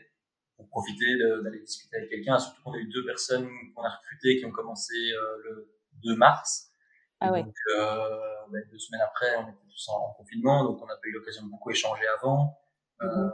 pour 0.56 0.68
profiter 0.68 1.06
d'aller 1.42 1.60
discuter 1.60 1.96
avec 1.96 2.10
quelqu'un. 2.10 2.38
Surtout 2.38 2.62
qu'on 2.62 2.72
a 2.72 2.78
eu 2.78 2.88
deux 2.88 3.04
personnes 3.06 3.48
qu'on 3.74 3.82
a 3.82 3.88
recrutées 3.88 4.38
qui 4.38 4.44
ont 4.44 4.50
commencé 4.50 4.94
euh, 4.94 5.36
le 5.44 5.74
2 6.04 6.16
mars. 6.16 6.70
Ah 7.20 7.32
ouais. 7.32 7.42
Donc, 7.42 7.54
ben, 8.50 8.62
deux 8.70 8.78
semaines 8.78 9.00
après, 9.00 9.34
on 9.36 9.48
était 9.48 9.66
tous 9.70 9.88
en, 9.88 10.12
confinement, 10.12 10.64
donc 10.64 10.82
on 10.82 10.86
n'a 10.86 10.96
pas 10.96 11.08
eu 11.08 11.12
l'occasion 11.12 11.44
de 11.46 11.50
beaucoup 11.50 11.70
échanger 11.70 12.06
avant. 12.18 12.60
Mm-hmm. 13.00 13.30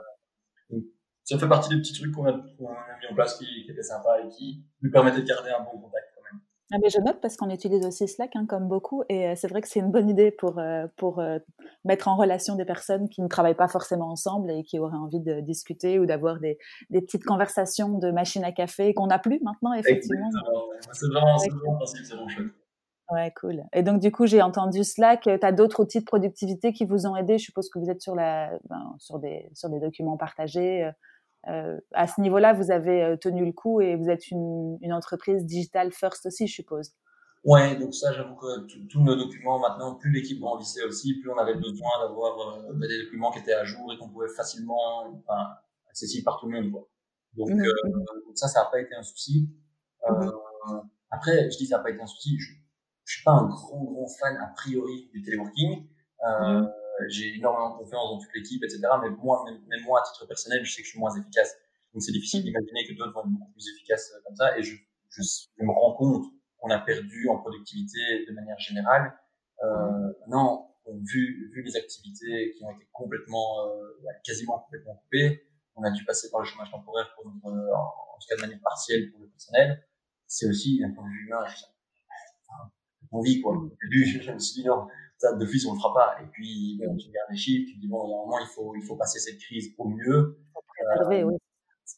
Ça 1.29 1.39
fait 1.39 1.49
partie 1.49 1.69
des 1.69 1.77
petits 1.77 1.93
trucs 1.93 2.13
qu'on 2.13 2.25
a, 2.25 2.31
a, 2.31 2.37
mis 2.37 3.07
en 3.11 3.15
place 3.15 3.37
qui, 3.39 3.47
qui 3.65 3.71
étaient 3.71 3.83
sympas 3.83 4.21
et 4.21 4.29
qui 4.29 4.65
nous 4.83 4.91
permettaient 4.91 5.21
de 5.21 5.27
garder 5.27 5.51
un 5.51 5.63
bon 5.63 5.79
contact. 5.81 6.09
Ah 6.71 6.77
mais 6.83 6.91
je 6.91 7.01
note 7.01 7.19
parce 7.23 7.37
qu'on 7.39 7.49
utilise 7.49 7.87
aussi 7.87 8.07
Slack 8.07 8.37
hein, 8.37 8.45
comme 8.47 8.69
beaucoup 8.69 9.03
et 9.09 9.29
euh, 9.29 9.33
c'est 9.37 9.49
vrai 9.49 9.63
que 9.63 9.69
c'est 9.69 9.81
une 9.81 9.91
bonne 9.91 10.11
idée 10.11 10.31
pour, 10.31 10.59
euh, 10.59 10.87
pour 10.97 11.19
euh, 11.19 11.39
mettre 11.87 12.09
en 12.09 12.17
relation 12.17 12.57
des 12.57 12.67
personnes 12.67 13.09
qui 13.09 13.23
ne 13.23 13.29
travaillent 13.29 13.55
pas 13.55 13.69
forcément 13.69 14.11
ensemble 14.11 14.51
et 14.51 14.63
qui 14.65 14.79
auraient 14.79 14.99
envie 14.99 15.21
de 15.21 15.41
discuter 15.41 15.99
ou 15.99 16.05
d'avoir 16.05 16.41
des, 16.41 16.59
des 16.91 17.01
petites 17.01 17.25
conversations 17.25 17.99
de 17.99 18.11
machine 18.11 18.45
à 18.45 18.53
café 18.53 18.93
qu'on 18.93 19.07
n'a 19.07 19.19
plus 19.19 19.41
maintenant 19.43 19.73
effectivement. 19.73 20.29
C'est 20.93 21.07
vraiment, 21.07 21.39
c'est 21.39 21.51
vraiment 21.51 21.87
c'est 21.87 22.15
vraiment 22.15 22.29
chouette. 22.29 22.49
Ouais, 23.11 23.33
cool. 23.41 23.65
Et 23.73 23.83
donc, 23.83 24.01
du 24.01 24.13
coup, 24.13 24.27
j'ai 24.27 24.43
entendu 24.43 24.85
Slack. 24.85 25.23
Tu 25.23 25.31
as 25.31 25.53
d'autres 25.53 25.81
outils 25.81 26.01
de 26.01 26.05
productivité 26.05 26.75
qui 26.75 26.85
vous 26.85 27.07
ont 27.07 27.17
aidé? 27.17 27.39
Je 27.39 27.45
suppose 27.45 27.71
que 27.71 27.79
vous 27.79 27.89
êtes 27.89 28.03
sur, 28.03 28.15
la, 28.15 28.51
ben, 28.69 28.95
sur, 28.99 29.19
des, 29.19 29.49
sur 29.55 29.71
des 29.71 29.81
documents 29.81 30.19
partagés. 30.19 30.91
Euh, 31.47 31.79
à 31.93 32.07
ce 32.07 32.21
niveau-là, 32.21 32.53
vous 32.53 32.71
avez 32.71 33.03
euh, 33.03 33.17
tenu 33.17 33.47
le 33.47 33.53
coup 33.53 33.81
et 33.81 33.97
vous 33.97 34.11
êtes 34.11 34.31
une, 34.31 34.77
une 34.81 34.93
entreprise 34.93 35.45
digital 35.45 35.93
first 35.93 36.27
aussi, 36.27 36.47
je 36.47 36.55
suppose. 36.55 36.93
Ouais, 37.45 37.77
donc 37.77 37.95
ça, 37.95 38.13
j'avoue 38.13 38.35
que 38.35 38.87
tous 38.89 39.01
nos 39.01 39.15
documents, 39.15 39.59
maintenant, 39.61 39.95
plus 39.95 40.11
l'équipe 40.11 40.41
grandissait 40.41 40.85
aussi, 40.85 41.15
plus 41.21 41.31
on 41.31 41.39
avait 41.39 41.55
besoin 41.55 41.91
d'avoir 42.03 42.59
euh, 42.59 42.73
bah, 42.75 42.87
des 42.89 43.05
documents 43.05 43.31
qui 43.31 43.39
étaient 43.39 43.55
à 43.55 43.65
jour 43.65 43.93
et 43.93 43.99
qu'on 43.99 44.09
pouvait 44.09 44.29
facilement, 44.29 45.07
enfin, 45.07 45.47
accessibles 45.89 46.25
par 46.25 46.39
tout 46.41 46.49
le 46.49 46.61
monde, 46.61 46.73
quoi. 46.73 46.89
Donc, 47.35 47.51
mmh 47.51 47.61
euh, 47.61 48.35
ça, 48.35 48.49
ça 48.49 48.65
n'a 48.65 48.71
pas 48.71 48.81
été 48.81 48.95
un 48.95 49.03
souci. 49.03 49.49
Mmh 50.09 50.31
après, 51.11 51.51
je 51.51 51.57
dis 51.57 51.67
ça 51.67 51.79
n'a 51.79 51.83
pas 51.83 51.91
été 51.91 52.03
un 52.03 52.07
souci. 52.07 52.39
Je, 52.39 52.53
je 53.05 53.15
suis 53.15 53.25
pas 53.25 53.33
un 53.33 53.47
grand, 53.47 53.83
grand 53.83 54.07
fan, 54.21 54.37
a 54.37 54.53
priori, 54.55 55.09
du 55.15 55.23
téléworking. 55.23 55.89
Mmh 56.27 56.67
j'ai 57.09 57.37
énormément 57.37 57.77
confiance 57.79 58.11
dans 58.11 58.19
toute 58.19 58.35
l'équipe, 58.35 58.63
etc. 58.63 58.81
Mais 59.03 59.11
moi, 59.11 59.45
même, 59.47 59.83
moi, 59.85 60.01
à 60.01 60.03
titre 60.03 60.27
personnel, 60.27 60.65
je 60.65 60.73
sais 60.73 60.83
que 60.83 60.87
je 60.87 60.91
suis 60.91 60.99
moins 60.99 61.15
efficace. 61.15 61.55
Donc 61.95 62.03
c'est 62.03 62.13
difficile 62.13 62.43
d'imaginer 62.43 62.87
que 62.87 62.95
d'autres 62.95 63.13
vont 63.13 63.21
être 63.21 63.29
beaucoup 63.29 63.53
plus 63.53 63.69
efficaces 63.75 64.13
euh, 64.15 64.21
comme 64.27 64.37
ça. 64.37 64.59
Et 64.59 64.63
je, 64.63 64.77
je, 65.11 65.23
me 65.65 65.73
rends 65.73 65.95
compte 65.95 66.27
qu'on 66.59 66.71
a 66.71 66.79
perdu 66.79 67.29
en 67.29 67.39
productivité 67.39 68.27
de 68.29 68.33
manière 68.35 68.59
générale. 68.59 69.15
Euh, 69.63 70.13
maintenant, 70.21 70.69
vu, 70.87 71.51
vu 71.55 71.63
les 71.63 71.77
activités 71.77 72.55
qui 72.57 72.65
ont 72.65 72.71
été 72.71 72.87
complètement, 72.93 73.67
euh, 73.67 74.11
quasiment 74.25 74.59
complètement 74.61 74.97
coupées, 74.97 75.43
on 75.77 75.83
a 75.83 75.91
dû 75.91 76.05
passer 76.05 76.31
par 76.31 76.41
le 76.41 76.47
chômage 76.47 76.71
temporaire 76.71 77.11
pour 77.15 77.31
notre, 77.31 77.47
euh, 77.47 77.75
en 77.75 78.19
tout 78.19 78.27
cas 78.29 78.37
de 78.37 78.41
manière 78.41 78.61
partielle 78.61 79.11
pour 79.11 79.21
le 79.21 79.29
personnel. 79.29 79.85
C'est 80.27 80.49
aussi 80.49 80.81
d'un 80.81 80.91
point 80.93 81.05
de 81.05 81.11
vue 81.11 81.27
humain, 81.27 81.45
enfin, 81.45 82.71
on 83.13 83.21
vit 83.21 83.41
quoi. 83.41 83.57
Au 83.57 83.77
début, 83.83 84.05
je 84.05 84.33
me 84.33 84.39
suis 84.39 84.63
dit 84.63 84.69
non, 84.69 84.87
ça, 85.19 85.35
de 85.35 85.47
fils, 85.47 85.67
on 85.67 85.75
le 85.75 85.79
fera 85.79 85.93
pas. 85.95 86.23
Et 86.23 86.27
puis, 86.27 86.81
bon, 86.85 86.97
tu 86.97 87.09
regardes 87.09 87.31
les 87.31 87.37
chiffres, 87.37 87.71
tu 87.73 87.79
dis, 87.79 87.89
bon, 87.89 88.07
il 88.07 88.11
y 88.11 88.15
a 88.15 88.17
un 88.17 88.21
moment, 88.21 88.39
il 88.41 88.47
faut, 88.47 88.75
il 88.77 88.83
faut 88.83 88.97
passer 88.97 89.19
cette 89.19 89.39
crise 89.39 89.75
au 89.79 89.89
mieux. 89.89 90.39
Euh, 91.01 91.07
oui. 91.09 91.37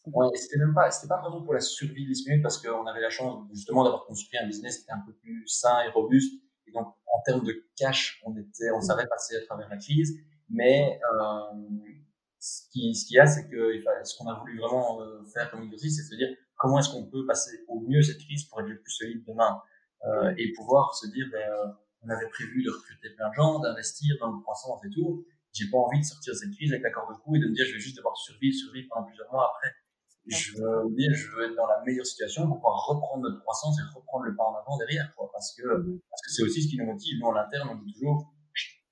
Ouais, 0.06 0.28
c'était 0.36 0.58
même 0.58 0.72
pas, 0.72 0.90
c'était 0.90 1.08
pas 1.08 1.20
vraiment 1.20 1.42
pour 1.42 1.52
la 1.52 1.60
survie 1.60 2.06
de 2.06 2.12
10 2.12 2.28
minutes 2.28 2.42
parce 2.42 2.58
qu'on 2.58 2.86
avait 2.86 3.00
la 3.00 3.10
chance, 3.10 3.46
justement, 3.52 3.84
d'avoir 3.84 4.04
construit 4.06 4.38
un 4.38 4.46
business 4.46 4.78
qui 4.78 4.82
était 4.84 4.92
un 4.92 5.02
peu 5.04 5.12
plus 5.12 5.46
sain 5.46 5.82
et 5.82 5.90
robuste. 5.90 6.40
Et 6.66 6.72
donc, 6.72 6.86
en 6.86 7.20
termes 7.24 7.44
de 7.44 7.64
cash, 7.76 8.22
on 8.24 8.36
était, 8.36 8.70
on 8.70 8.80
savait 8.80 9.06
passer 9.06 9.36
à 9.36 9.44
travers 9.44 9.68
la 9.68 9.76
crise. 9.76 10.18
Mais, 10.48 10.98
euh, 11.12 11.60
ce 12.40 12.62
qui, 12.70 12.94
ce 12.94 13.06
qu'il 13.06 13.16
y 13.16 13.20
a, 13.20 13.26
c'est 13.26 13.48
que, 13.48 13.82
ce 14.02 14.16
qu'on 14.16 14.26
a 14.28 14.38
voulu 14.38 14.58
vraiment 14.58 15.02
euh, 15.02 15.22
faire 15.26 15.50
comme 15.50 15.62
exercice, 15.62 15.96
c'est 15.96 16.02
de 16.02 16.08
se 16.08 16.14
dire, 16.16 16.36
comment 16.56 16.78
est-ce 16.78 16.90
qu'on 16.90 17.06
peut 17.06 17.26
passer 17.26 17.64
au 17.68 17.80
mieux 17.80 18.02
cette 18.02 18.18
crise 18.18 18.44
pour 18.44 18.60
être 18.60 18.68
le 18.68 18.80
plus 18.80 18.92
solide 18.92 19.24
demain, 19.26 19.60
euh, 20.06 20.34
et 20.38 20.52
pouvoir 20.52 20.94
se 20.94 21.06
dire, 21.08 21.26
ben, 21.30 21.38
euh, 21.38 21.66
on 22.02 22.08
avait 22.08 22.28
prévu 22.28 22.62
de 22.62 22.70
recruter 22.70 23.10
plein 23.10 23.28
de 23.28 23.34
gens, 23.34 23.58
d'investir 23.60 24.16
dans 24.20 24.32
le 24.32 24.40
croissance 24.40 24.84
et 24.84 24.90
tout. 24.90 25.24
J'ai 25.52 25.68
pas 25.70 25.78
envie 25.78 26.00
de 26.00 26.04
sortir 26.04 26.32
de 26.32 26.38
cette 26.38 26.52
crise 26.52 26.72
avec 26.72 26.82
la 26.82 26.90
corde 26.90 27.14
de 27.14 27.20
cou 27.20 27.36
et 27.36 27.40
de 27.40 27.46
me 27.46 27.54
dire 27.54 27.66
je 27.66 27.74
vais 27.74 27.80
juste 27.80 27.96
devoir 27.96 28.16
survivre, 28.16 28.54
survivre 28.54 28.88
pendant 28.90 29.06
plusieurs 29.06 29.30
mois 29.32 29.52
après. 29.54 29.74
Je 30.26 30.52
veux 30.52 30.94
dire, 30.94 31.12
je 31.14 31.28
veux 31.30 31.50
être 31.50 31.56
dans 31.56 31.66
la 31.66 31.82
meilleure 31.84 32.06
situation 32.06 32.46
pour 32.46 32.56
pouvoir 32.56 32.86
reprendre 32.86 33.22
notre 33.22 33.40
croissance 33.40 33.78
et 33.80 33.82
reprendre 33.96 34.24
le 34.24 34.36
pas 34.36 34.44
en 34.44 34.54
avant 34.54 34.76
derrière, 34.76 35.12
quoi. 35.16 35.30
Parce 35.32 35.54
que, 35.54 35.62
parce 35.62 36.22
que 36.22 36.30
c'est 36.30 36.42
aussi 36.42 36.62
ce 36.62 36.68
qui 36.68 36.76
nous 36.76 36.86
motive. 36.86 37.18
Nous, 37.18 37.26
en 37.26 37.34
interne, 37.34 37.70
on 37.70 37.76
dit 37.76 37.92
toujours, 37.94 38.32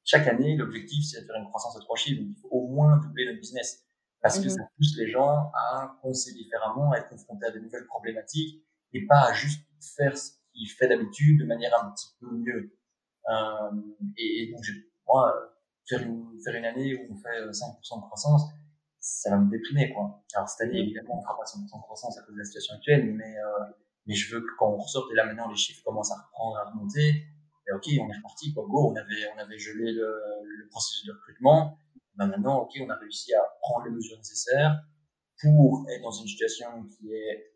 chaque 0.05 0.27
année, 0.27 0.57
l'objectif, 0.57 1.05
c'est 1.05 1.21
de 1.21 1.27
faire 1.27 1.37
une 1.37 1.49
croissance 1.49 1.77
à 1.77 1.81
trois 1.81 1.97
chiffres. 1.97 2.23
Donc, 2.23 2.33
il 2.35 2.41
faut 2.41 2.49
au 2.51 2.69
moins 2.69 2.97
doubler 2.97 3.27
notre 3.27 3.41
business. 3.41 3.85
Parce 4.21 4.41
que 4.41 4.47
mm-hmm. 4.47 4.57
ça 4.57 4.63
pousse 4.77 4.97
les 4.97 5.11
gens 5.11 5.53
à 5.55 5.99
penser 6.03 6.33
différemment, 6.33 6.91
à 6.93 6.99
être 6.99 7.09
confrontés 7.09 7.47
à 7.47 7.51
de 7.51 7.61
nouvelles 7.61 7.87
problématiques 7.87 8.65
et 8.95 9.07
pas 9.07 9.29
à 9.29 9.33
juste 9.33 9.63
faire 9.97 10.17
ce 10.17 10.33
qu'ils 10.53 10.69
font 10.71 10.89
d'habitude 10.89 11.41
de 11.41 11.45
manière 11.45 11.73
un 11.81 11.91
petit 11.93 12.09
peu 12.19 12.27
mieux. 12.33 12.73
Euh, 13.29 13.70
et, 14.16 14.43
et, 14.43 14.53
donc, 14.53 14.62
moi, 15.07 15.35
faire 15.89 16.03
une, 16.03 16.39
faire 16.45 16.55
une 16.55 16.64
année 16.64 16.95
où 16.95 17.12
on 17.12 17.16
fait 17.16 17.47
5% 17.47 17.49
euh, 17.49 17.97
de 17.97 18.03
croissance, 18.03 18.43
ça 19.01 19.31
va 19.31 19.39
me 19.39 19.51
déprimer, 19.51 19.93
quoi. 19.93 20.22
Alors, 20.35 20.49
cette 20.49 20.68
année, 20.68 20.81
évidemment, 20.81 21.18
on 21.18 21.22
fera 21.22 21.37
pas 21.37 21.45
100% 21.45 21.64
de 21.64 21.83
croissance 21.83 22.18
à 22.18 22.22
cause 22.22 22.35
de 22.35 22.39
la 22.39 22.45
situation 22.45 22.74
actuelle, 22.74 23.14
mais, 23.14 23.37
euh, 23.39 23.72
mais 24.07 24.14
je 24.14 24.35
veux 24.35 24.41
que 24.41 24.57
quand 24.59 24.70
on 24.70 24.79
ressorte, 24.79 25.11
et 25.12 25.14
là, 25.14 25.24
maintenant, 25.24 25.49
les 25.49 25.57
chiffres 25.57 25.83
commencent 25.85 26.12
à 26.12 26.16
reprendre, 26.16 26.59
à 26.59 26.70
remonter, 26.70 27.26
et 27.68 27.72
ok, 27.72 27.85
on 28.01 28.11
est 28.11 28.16
reparti, 28.16 28.53
quoi. 28.55 28.64
Go, 28.66 28.93
on 28.93 28.97
avait, 28.97 29.31
on 29.37 29.39
avait 29.39 29.59
gelé 29.59 29.93
le, 29.93 30.20
le 30.43 30.68
processus 30.68 31.07
de 31.07 31.12
recrutement. 31.12 31.76
Ben 32.16 32.26
maintenant, 32.26 32.62
ok, 32.62 32.72
on 32.81 32.89
a 32.89 32.97
réussi 32.97 33.33
à 33.35 33.43
prendre 33.61 33.85
les 33.85 33.93
mesures 33.93 34.16
nécessaires 34.16 34.83
pour 35.41 35.87
être 35.89 36.03
dans 36.03 36.11
une 36.11 36.26
situation 36.26 36.85
qui 36.85 37.12
est, 37.12 37.53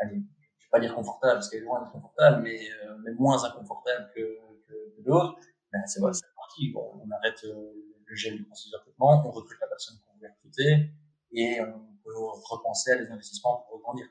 allez, 0.00 0.22
je 0.58 0.66
vais 0.66 0.70
pas 0.70 0.80
dire 0.80 0.94
confortable, 0.94 1.34
parce 1.34 1.50
qu'elle 1.50 1.62
est 1.62 1.64
loin 1.64 1.80
d'être 1.80 1.92
confortable, 1.92 2.42
mais, 2.42 2.70
euh, 2.70 2.96
mais 3.02 3.12
moins 3.12 3.42
inconfortable 3.44 4.10
que, 4.14 4.38
que, 4.66 5.02
d'autres, 5.02 5.38
ben 5.72 5.80
c'est 5.86 6.00
bon, 6.00 6.12
c'est 6.12 6.24
parti. 6.34 6.72
Bon, 6.72 7.00
on 7.04 7.10
arrête 7.10 7.42
euh, 7.44 7.72
le 8.04 8.14
gel 8.14 8.36
du 8.36 8.44
processus 8.44 8.72
de 8.72 8.76
recrutement, 8.78 9.22
on 9.24 9.30
recrute 9.30 9.58
la 9.60 9.68
personne 9.68 9.96
qu'on 10.04 10.18
veut 10.18 10.28
recruter 10.28 10.90
et 11.32 11.60
on 11.60 11.96
peut 12.04 12.16
repenser 12.50 12.92
à 12.92 12.96
des 12.96 13.10
investissements 13.10 13.66
pour 13.68 13.80
grandir. 13.80 14.06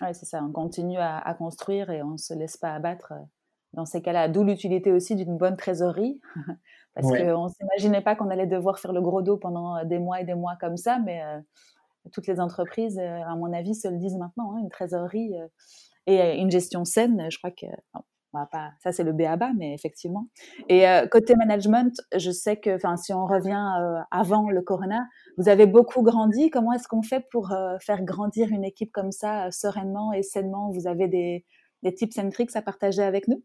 Oui, 0.00 0.08
c'est 0.12 0.26
ça. 0.26 0.42
On 0.42 0.52
continue 0.52 0.98
à, 0.98 1.18
à, 1.18 1.34
construire 1.34 1.90
et 1.90 2.02
on 2.02 2.12
ne 2.12 2.16
se 2.18 2.34
laisse 2.34 2.56
pas 2.56 2.74
abattre 2.74 3.12
euh, 3.12 3.24
dans 3.72 3.86
ces 3.86 4.02
cas-là. 4.02 4.28
D'où 4.28 4.44
l'utilité 4.44 4.92
aussi 4.92 5.14
d'une 5.14 5.36
bonne 5.36 5.56
trésorerie. 5.56 6.20
Parce 6.96 7.08
qu'on 7.08 7.44
ne 7.44 7.50
s'imaginait 7.50 8.00
pas 8.00 8.16
qu'on 8.16 8.30
allait 8.30 8.46
devoir 8.46 8.78
faire 8.78 8.94
le 8.94 9.02
gros 9.02 9.20
dos 9.20 9.36
pendant 9.36 9.76
euh, 9.76 9.84
des 9.84 9.98
mois 9.98 10.20
et 10.20 10.24
des 10.24 10.34
mois 10.34 10.56
comme 10.58 10.78
ça. 10.78 10.98
Mais 10.98 11.22
euh, 11.22 11.40
toutes 12.10 12.26
les 12.26 12.40
entreprises, 12.40 12.98
à 12.98 13.36
mon 13.36 13.52
avis, 13.52 13.74
se 13.74 13.86
le 13.86 13.98
disent 13.98 14.16
maintenant. 14.16 14.52
Hein, 14.52 14.60
une 14.62 14.70
trésorerie 14.70 15.38
euh, 15.38 15.46
et 16.06 16.40
une 16.40 16.50
gestion 16.50 16.84
saine, 16.84 17.26
je 17.30 17.36
crois 17.38 17.50
que 17.50 17.66
pas, 18.44 18.72
ça 18.82 18.92
c'est 18.92 19.04
le 19.04 19.14
B 19.14 19.22
à 19.22 19.36
bas, 19.36 19.52
mais 19.56 19.72
effectivement. 19.72 20.26
Et 20.68 20.86
euh, 20.86 21.06
côté 21.06 21.34
management, 21.34 21.98
je 22.14 22.30
sais 22.30 22.58
que, 22.58 22.74
enfin, 22.74 22.98
si 22.98 23.14
on 23.14 23.24
revient 23.24 23.64
euh, 23.80 24.02
avant 24.10 24.50
le 24.50 24.60
Corona, 24.60 25.08
vous 25.38 25.48
avez 25.48 25.64
beaucoup 25.64 26.02
grandi. 26.02 26.50
Comment 26.50 26.74
est-ce 26.74 26.88
qu'on 26.88 27.00
fait 27.00 27.24
pour 27.30 27.52
euh, 27.52 27.78
faire 27.78 28.02
grandir 28.04 28.48
une 28.50 28.64
équipe 28.64 28.92
comme 28.92 29.12
ça, 29.12 29.50
sereinement 29.50 30.12
et 30.12 30.22
sainement? 30.22 30.70
Vous 30.70 30.86
avez 30.86 31.08
des, 31.08 31.46
des 31.82 31.94
tips 31.94 32.18
and 32.18 32.28
tricks 32.28 32.54
à 32.54 32.60
partager 32.60 33.02
avec 33.02 33.26
nous? 33.28 33.42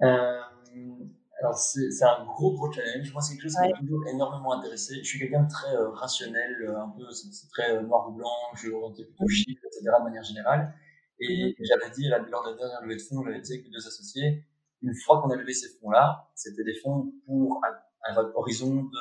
Alors 0.00 1.58
c'est 1.58 2.02
un 2.02 2.24
gros 2.24 2.54
gros 2.54 2.72
challenge. 2.72 3.12
Moi 3.12 3.20
c'est 3.20 3.34
quelque 3.34 3.42
chose 3.42 3.56
qui 3.62 3.70
m'a 3.70 3.78
toujours 3.78 4.06
énormément 4.08 4.54
intéressé. 4.54 4.94
Je 5.02 5.04
suis 5.04 5.18
quelqu'un 5.18 5.42
de 5.42 5.50
très 5.50 5.76
rationnel, 5.92 6.74
un 6.74 6.88
peu 6.96 7.10
c'est 7.10 7.48
très 7.50 7.82
noir 7.82 8.08
ou 8.08 8.12
blanc. 8.12 8.30
Je 8.54 8.60
suis 8.60 8.70
orienté 8.72 9.04
plutôt 9.04 9.28
chiffres, 9.28 9.62
etc. 9.66 9.90
de 9.98 10.04
manière 10.04 10.24
générale. 10.24 10.72
Et 11.20 11.56
mmh 11.58 11.64
j'avais 11.64 11.90
dit, 11.90 12.08
lors 12.08 12.44
de 12.44 12.50
la 12.50 12.56
dernière 12.56 12.82
levée 12.82 12.96
de 12.96 13.02
fonds, 13.02 13.24
j'avais 13.24 13.40
dit 13.40 13.52
avec 13.54 13.64
les 13.64 13.70
deux 13.70 13.86
associés, 13.86 14.44
une 14.82 14.94
fois 14.94 15.22
qu'on 15.22 15.30
a 15.30 15.36
levé 15.36 15.52
ces 15.54 15.68
fonds-là, 15.78 16.28
c'était 16.34 16.64
des 16.64 16.74
fonds 16.74 17.12
pour 17.26 17.60
un 18.08 18.16
horizon 18.34 18.84
de 18.84 18.98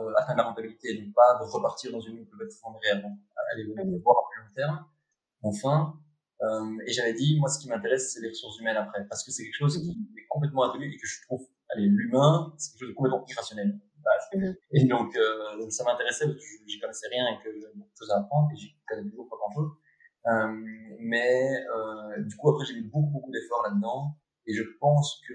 euh, 0.00 0.12
atteindre 0.18 0.38
la 0.38 0.44
rentabilité, 0.44 0.94
donc 0.94 1.14
pas 1.14 1.38
de 1.40 1.50
repartir 1.50 1.92
dans 1.92 2.00
une 2.00 2.16
levée 2.16 2.46
de 2.46 2.52
fonds 2.52 2.72
derrière, 2.82 3.02
donc 3.02 3.18
aller 3.52 3.64
mmh 3.64 4.02
voir 4.02 4.16
à 4.18 4.28
plus 4.30 4.42
long 4.42 4.54
terme. 4.54 4.86
Enfin, 5.42 5.98
euh, 6.42 6.76
et 6.86 6.92
j'avais 6.92 7.14
dit, 7.14 7.38
moi, 7.38 7.48
ce 7.48 7.60
qui 7.60 7.68
m'intéresse, 7.68 8.12
c'est 8.12 8.20
les 8.20 8.28
ressources 8.28 8.58
humaines 8.58 8.76
après, 8.76 9.06
parce 9.08 9.24
que 9.24 9.30
c'est 9.30 9.44
quelque 9.44 9.58
chose 9.58 9.78
qui 9.78 9.96
mmh 9.96 10.18
est 10.18 10.26
complètement 10.28 10.64
inconnu 10.64 10.92
et 10.92 10.96
que 10.96 11.06
je 11.06 11.22
trouve, 11.22 11.46
allez, 11.70 11.86
l'humain, 11.86 12.52
c'est 12.58 12.72
quelque 12.72 12.80
chose 12.80 12.88
de 12.90 12.94
complètement 12.94 13.24
irrationnel. 13.28 13.80
Et 14.72 14.84
donc, 14.84 15.14
euh, 15.16 15.70
ça 15.70 15.84
m'intéressait 15.84 16.26
parce 16.26 16.38
que 16.38 16.44
j'y 16.66 16.80
connaissais 16.80 17.08
rien 17.08 17.24
et 17.28 17.42
que 17.42 17.50
j'avais 17.60 17.74
beaucoup 17.74 17.90
de 17.92 17.98
choses 17.98 18.10
à 18.10 18.18
apprendre 18.18 18.48
et 18.52 18.56
j'y 18.56 18.74
connais 18.86 19.08
toujours 19.08 19.28
pas 19.28 19.36
grand 19.36 19.52
chose. 19.52 19.70
Euh, 19.70 19.81
mais 20.24 21.64
euh, 21.76 22.22
du 22.22 22.36
coup, 22.36 22.50
après, 22.50 22.64
j'ai 22.64 22.74
mis 22.74 22.88
beaucoup, 22.88 23.10
beaucoup 23.10 23.30
d'efforts 23.30 23.62
là-dedans 23.64 24.16
et 24.46 24.54
je 24.54 24.62
pense 24.80 25.20
que 25.28 25.34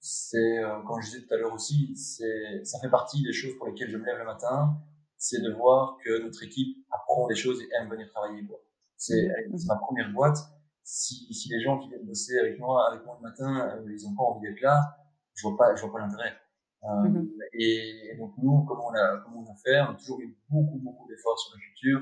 c'est, 0.00 0.58
euh, 0.58 0.82
comme 0.82 1.00
je 1.00 1.10
disais 1.10 1.26
tout 1.26 1.34
à 1.34 1.36
l'heure 1.36 1.52
aussi, 1.52 1.94
c'est, 1.96 2.64
ça 2.64 2.80
fait 2.80 2.90
partie 2.90 3.22
des 3.22 3.32
choses 3.32 3.56
pour 3.56 3.68
lesquelles 3.68 3.90
je 3.90 3.96
me 3.96 4.04
lève 4.04 4.18
le 4.18 4.24
matin, 4.24 4.76
c'est 5.16 5.40
de 5.40 5.52
voir 5.52 5.96
que 6.04 6.22
notre 6.22 6.42
équipe 6.42 6.76
apprend 6.90 7.28
des 7.28 7.36
choses 7.36 7.62
et 7.62 7.68
aime 7.78 7.88
venir 7.88 8.08
travailler. 8.10 8.44
Quoi. 8.44 8.58
C'est, 8.96 9.28
c'est 9.56 9.68
ma 9.68 9.76
première 9.76 10.10
boîte. 10.12 10.38
Si, 10.82 11.32
si 11.32 11.48
les 11.50 11.60
gens 11.60 11.78
qui 11.78 11.88
viennent 11.88 12.04
bosser 12.04 12.36
avec 12.38 12.58
moi, 12.58 12.88
avec 12.90 13.06
moi 13.06 13.16
le 13.22 13.28
matin, 13.28 13.68
euh, 13.68 13.92
ils 13.92 14.06
ont 14.08 14.16
pas 14.16 14.24
envie 14.24 14.48
d'être 14.48 14.60
là, 14.60 14.96
je 15.34 15.46
vois 15.46 15.56
pas, 15.56 15.74
je 15.76 15.82
vois 15.82 15.92
pas 15.92 16.00
l'intérêt. 16.00 16.32
Euh, 16.84 17.08
mhm. 17.08 17.30
et, 17.52 18.16
donc 18.18 18.32
nous, 18.38 18.64
comment 18.64 18.88
on 18.88 18.94
a, 18.94 19.18
comment 19.18 19.44
on 19.46 19.52
a 19.52 19.56
fait, 19.64 19.80
on 19.80 19.92
a 19.92 19.94
toujours 19.94 20.20
eu 20.20 20.36
beaucoup, 20.50 20.78
beaucoup 20.78 21.06
d'efforts 21.08 21.38
sur 21.38 21.54
la 21.54 21.60
culture. 21.60 22.00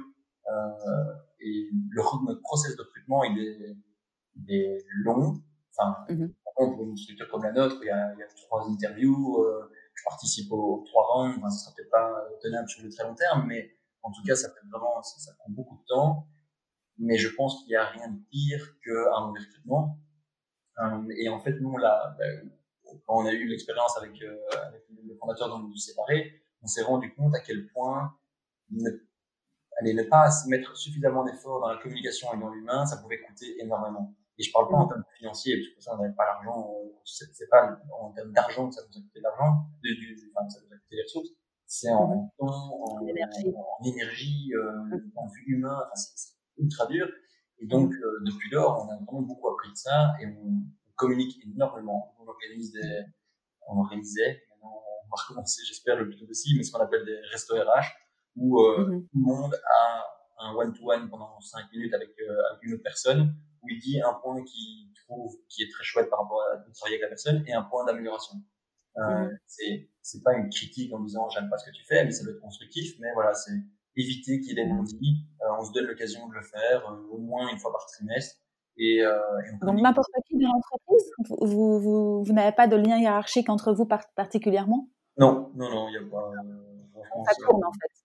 Euh, 0.51 1.15
et 1.41 1.71
le, 1.91 2.03
notre 2.27 2.41
process 2.43 2.77
de 2.77 2.83
recrutement, 2.83 3.25
il 3.25 3.39
est, 3.39 3.77
il 4.37 4.55
est 4.55 4.85
long. 5.05 5.43
Enfin, 5.77 5.97
mhm. 6.09 6.35
pour 6.57 6.83
une 6.85 6.97
structure 6.97 7.29
comme 7.29 7.43
la 7.43 7.53
nôtre, 7.53 7.79
il 7.83 7.87
y 7.87 7.91
a, 7.91 8.13
il 8.15 8.19
y 8.19 8.23
a 8.23 8.27
trois 8.47 8.69
interviews, 8.69 9.43
euh, 9.43 9.71
je 9.95 10.03
participe 10.05 10.51
aux, 10.53 10.85
trois 10.87 11.07
rounds, 11.07 11.39
enfin, 11.39 11.51
ça 11.51 11.65
sera 11.65 11.75
peut-être 11.77 11.91
pas 11.91 12.13
tenable 12.43 12.69
sur 12.69 12.83
le 12.83 12.91
très 12.91 13.05
long 13.05 13.15
terme, 13.15 13.47
mais 13.47 13.71
en 14.03 14.11
tout 14.11 14.23
cas, 14.27 14.35
ça 14.35 14.49
fait 14.49 14.67
vraiment, 14.71 15.03
ça, 15.03 15.19
ça 15.19 15.33
prend 15.39 15.51
beaucoup 15.51 15.77
de 15.77 15.85
temps. 15.87 16.27
Mais 16.99 17.17
je 17.17 17.29
pense 17.35 17.61
qu'il 17.61 17.69
n'y 17.69 17.77
a 17.77 17.87
rien 17.87 18.09
de 18.09 18.19
pire 18.31 18.77
qu'un 18.85 19.27
mauvais 19.27 19.41
recrutement. 19.41 19.99
Euh, 20.79 21.09
et 21.17 21.29
en 21.29 21.41
fait, 21.41 21.59
nous, 21.61 21.77
là, 21.79 22.15
ben, 22.19 22.51
quand 23.07 23.23
on 23.23 23.27
a 23.27 23.33
eu 23.33 23.47
l'expérience 23.47 23.97
avec, 23.97 24.21
euh, 24.23 24.37
avec 24.67 24.85
le 24.89 25.15
fondateur 25.17 25.49
dont 25.49 25.61
nous 25.61 25.77
séparés, 25.77 26.43
on 26.63 26.67
s'est 26.67 26.83
rendu 26.83 27.15
compte 27.15 27.35
à 27.35 27.41
quel 27.41 27.69
point 27.69 28.15
ne, 28.71 28.91
allez, 29.81 29.95
ne 29.95 30.03
pas 30.05 30.29
mettre 30.49 30.77
suffisamment 30.77 31.25
d'efforts 31.25 31.61
dans 31.61 31.69
la 31.69 31.79
communication 31.79 32.29
et 32.35 32.39
dans 32.39 32.51
l'humain, 32.51 32.87
ça 32.87 32.99
pouvait 32.99 33.21
coûter 33.21 33.61
énormément. 33.63 34.15
Et 34.39 34.43
je 34.43 34.53
parle 34.53 34.69
pas 34.71 34.77
en 34.77 34.87
termes 34.87 35.05
financiers, 35.19 35.57
parce 35.59 35.75
que 35.75 35.83
ça, 35.83 35.95
on 35.95 36.03
n'avait 36.03 36.15
pas 36.15 36.25
l'argent, 36.25 36.75
c'est 37.05 37.49
pas 37.49 37.79
en 38.01 38.11
termes 38.13 38.33
d'argent 38.33 38.69
que 38.69 38.75
ça 38.75 38.83
nous 38.83 38.99
a 38.99 39.03
coûté 39.03 39.21
l'argent, 39.21 39.67
enfin, 40.35 40.49
ça 40.49 40.61
nous 40.61 40.75
a 40.75 40.79
coûté 40.79 40.97
les 40.97 41.03
ressources. 41.03 41.29
C'est 41.67 41.91
en 41.91 42.09
mhm. 42.09 42.29
temps, 42.39 42.97
en, 42.99 43.07
énergie, 43.07 43.55
en, 43.55 43.85
énergie 43.85 44.51
euh, 44.55 44.73
mhm. 44.85 45.13
en 45.17 45.27
vue 45.29 45.45
humain, 45.47 45.77
enfin, 45.77 45.95
c'est 45.95 46.35
ultra 46.57 46.87
dur. 46.87 47.07
Et 47.59 47.67
donc, 47.67 47.93
euh, 47.93 48.25
depuis 48.25 48.51
lors, 48.51 48.85
on 48.85 48.91
a 48.91 48.97
vraiment 48.97 49.23
beaucoup 49.23 49.49
appris 49.51 49.71
de 49.71 49.77
ça 49.77 50.15
et 50.21 50.27
on, 50.27 50.47
on 50.49 50.93
communique 50.97 51.39
énormément. 51.45 52.15
On 52.19 52.27
organise 52.27 52.73
des, 52.73 53.05
on 53.69 53.79
organisait, 53.79 54.43
maintenant 54.51 54.83
on 55.05 55.09
va 55.17 55.23
recommencer, 55.29 55.63
j'espère, 55.67 55.97
le 55.97 56.09
plus 56.09 56.17
tôt 56.17 56.27
possible, 56.27 56.59
mais 56.59 56.65
ce 56.65 56.73
qu'on 56.73 56.81
appelle 56.81 57.05
des 57.05 57.19
restos 57.31 57.55
RH, 57.55 57.93
où 58.37 58.61
euh, 58.61 59.07
tout 59.13 59.19
le 59.19 59.25
monde 59.25 59.55
a 59.55 60.05
un 60.39 60.55
one-to-one 60.55 61.11
pendant 61.11 61.41
5 61.41 61.71
minutes 61.73 61.95
avec, 61.95 62.11
avec 62.19 62.63
une 62.63 62.75
autre 62.75 62.83
personne 62.83 63.35
où 63.63 63.69
il 63.69 63.79
dit 63.79 64.01
un 64.01 64.15
point 64.15 64.43
qu'il 64.43 64.93
trouve 65.07 65.35
qui 65.49 65.63
est 65.63 65.71
très 65.71 65.85
chouette 65.85 66.09
par 66.09 66.21
rapport 66.21 66.43
à 66.53 66.57
de 66.57 66.73
travailler 66.73 66.97
avec 66.97 67.03
la 67.03 67.09
personne 67.09 67.45
et 67.47 67.53
un 67.53 67.63
point 67.63 67.85
d'amélioration. 67.85 68.37
Euh, 68.97 69.27
mm. 69.27 69.39
c'est 69.47 69.91
c'est 70.03 70.23
pas 70.23 70.35
une 70.35 70.49
critique 70.49 70.93
en 70.93 71.01
disant 71.01 71.29
j'aime 71.29 71.49
pas 71.49 71.59
ce 71.59 71.71
que 71.71 71.75
tu 71.75 71.85
fais, 71.85 72.05
mais 72.05 72.11
ça 72.11 72.25
doit 72.25 72.33
être 72.33 72.41
constructif. 72.41 72.99
Mais 73.01 73.13
voilà, 73.15 73.35
c'est 73.35 73.53
éviter 73.97 74.41
qu'il 74.41 74.59
ait 74.59 74.67
non 74.67 74.83
dit. 74.83 75.27
Euh, 75.43 75.47
on 75.59 75.65
se 75.65 75.73
donne 75.73 75.87
l'occasion 75.87 76.27
de 76.29 76.35
le 76.35 76.43
faire 76.43 76.89
euh, 76.91 77.15
au 77.15 77.19
moins 77.19 77.49
une 77.51 77.59
fois 77.59 77.73
par 77.73 77.87
trimestre. 77.87 78.37
Et, 78.77 79.03
euh, 79.03 79.19
et 79.47 79.65
Donc 79.65 79.81
n'importe 79.81 80.09
qui 80.27 80.39
dans 80.39 80.53
l'entreprise, 80.53 81.11
vous, 81.29 81.79
vous, 81.81 82.25
vous, 82.25 82.33
n'avez 82.33 82.53
pas 82.53 82.67
de 82.67 82.77
lien 82.77 82.99
hiérarchique 82.99 83.49
entre 83.49 83.73
vous 83.73 83.87
particulièrement? 84.17 84.89
Non, 85.19 85.51
non, 85.55 85.69
non, 85.71 85.89
il 85.89 85.95
y 85.95 85.99
a 85.99 86.11
pas. 86.11 86.31
Euh, 86.31 87.25
ça 87.27 87.35
tourne 87.45 87.65
en 87.65 87.73
fait. 87.73 88.00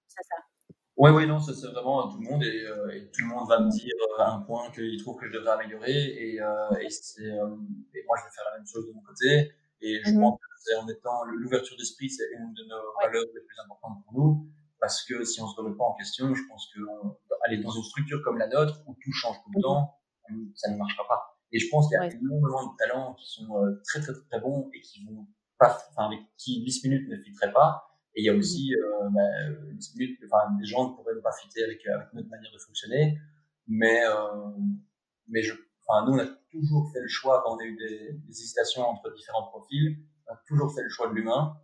Oui, 0.97 1.11
oui, 1.11 1.27
non, 1.27 1.39
c'est 1.39 1.51
vraiment 1.71 2.07
tout 2.07 2.19
le 2.21 2.29
monde 2.29 2.43
et, 2.43 2.65
euh, 2.65 2.89
et, 2.93 3.11
tout 3.11 3.21
le 3.21 3.27
monde 3.27 3.49
va 3.49 3.59
me 3.59 3.69
dire 3.69 3.93
euh, 4.17 4.23
un 4.23 4.39
point 4.39 4.71
qu'il 4.71 4.97
trouve 5.03 5.19
que 5.19 5.27
je 5.27 5.33
devrais 5.33 5.51
améliorer 5.51 5.91
et, 5.91 6.41
euh, 6.41 6.45
et, 6.79 6.87
euh, 6.87 7.55
et, 7.93 8.03
moi 8.07 8.15
je 8.17 8.23
vais 8.23 8.33
faire 8.33 8.45
la 8.49 8.57
même 8.57 8.65
chose 8.65 8.87
de 8.87 8.93
mon 8.93 9.01
côté 9.01 9.51
et 9.81 10.01
je 10.05 10.11
mhm. 10.11 10.21
pense 10.21 10.39
que 10.39 10.45
c'est 10.63 10.75
en 10.77 10.87
étant 10.87 11.25
l'ouverture 11.25 11.75
d'esprit 11.75 12.09
c'est 12.09 12.31
une 12.31 12.53
de 12.53 12.63
nos 12.63 12.93
valeurs 13.01 13.25
les 13.25 13.41
plus 13.41 13.59
importantes 13.65 14.05
pour 14.05 14.13
nous 14.13 14.47
parce 14.79 15.03
que 15.03 15.25
si 15.25 15.41
on 15.41 15.47
se 15.47 15.59
remet 15.59 15.75
pas 15.75 15.83
en 15.83 15.95
question, 15.95 16.33
je 16.33 16.43
pense 16.47 16.69
que 16.73 16.79
aller 17.45 17.57
dans 17.57 17.71
une 17.71 17.83
structure 17.83 18.21
comme 18.23 18.37
la 18.37 18.47
nôtre 18.47 18.81
où 18.87 18.93
tout 18.93 19.11
change 19.11 19.35
tout 19.43 19.51
le 19.53 19.57
mhm. 19.57 19.63
temps, 19.63 19.99
ça 20.55 20.71
ne 20.71 20.77
marchera 20.77 21.05
pas. 21.09 21.37
Et 21.51 21.59
je 21.59 21.69
pense 21.69 21.89
qu'il 21.89 21.97
y 21.97 21.99
a 21.99 22.05
énormément 22.05 22.71
de 22.71 22.77
talents 22.77 23.15
qui 23.15 23.29
sont 23.33 23.49
très, 23.83 23.99
très 23.99 24.13
très 24.13 24.39
bons 24.39 24.69
et 24.73 24.79
qui 24.79 25.03
vont 25.05 25.27
pas, 25.57 25.77
enfin 25.91 26.07
avec 26.07 26.19
qui 26.37 26.63
10 26.63 26.83
minutes 26.85 27.09
ne 27.09 27.17
filtreraient 27.17 27.53
pas 27.53 27.94
et 28.15 28.21
il 28.21 28.25
y 28.25 28.29
a 28.29 28.33
aussi 28.33 28.73
euh, 28.75 29.09
bah, 29.09 29.21
minutes, 29.95 30.19
enfin, 30.25 30.51
des 30.57 30.65
gens 30.65 30.89
ne 30.89 30.95
pourraient 30.95 31.19
pas 31.21 31.33
fitter 31.33 31.63
avec, 31.63 31.85
avec 31.85 32.13
notre 32.13 32.29
manière 32.29 32.51
de 32.51 32.57
fonctionner. 32.57 33.17
Mais, 33.67 34.05
euh, 34.05 34.51
mais 35.27 35.41
je, 35.41 35.53
enfin, 35.85 36.05
nous, 36.05 36.13
on 36.13 36.19
a 36.19 36.27
toujours 36.51 36.89
fait 36.93 37.01
le 37.01 37.07
choix, 37.07 37.41
quand 37.43 37.55
on 37.55 37.59
a 37.59 37.65
eu 37.65 37.75
des, 37.75 38.13
des 38.13 38.29
hésitations 38.29 38.83
entre 38.83 39.13
différents 39.13 39.47
profils, 39.47 39.97
on 40.27 40.33
a 40.33 40.37
toujours 40.47 40.73
fait 40.73 40.83
le 40.83 40.89
choix 40.89 41.09
de 41.09 41.13
l'humain. 41.13 41.57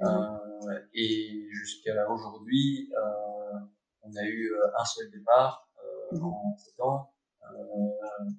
Mmh. 0.00 0.06
Euh, 0.06 0.78
et 0.94 1.48
jusqu'à 1.52 2.10
aujourd'hui, 2.10 2.92
euh, 2.96 3.58
on 4.02 4.16
a 4.16 4.24
eu 4.24 4.52
euh, 4.52 4.78
un 4.78 4.84
seul 4.84 5.10
départ 5.10 5.68
euh, 5.78 6.18
mmh. 6.18 6.24
en 6.24 6.56
sept 6.56 6.80
ans. 6.80 7.12
Euh, 7.42 8.30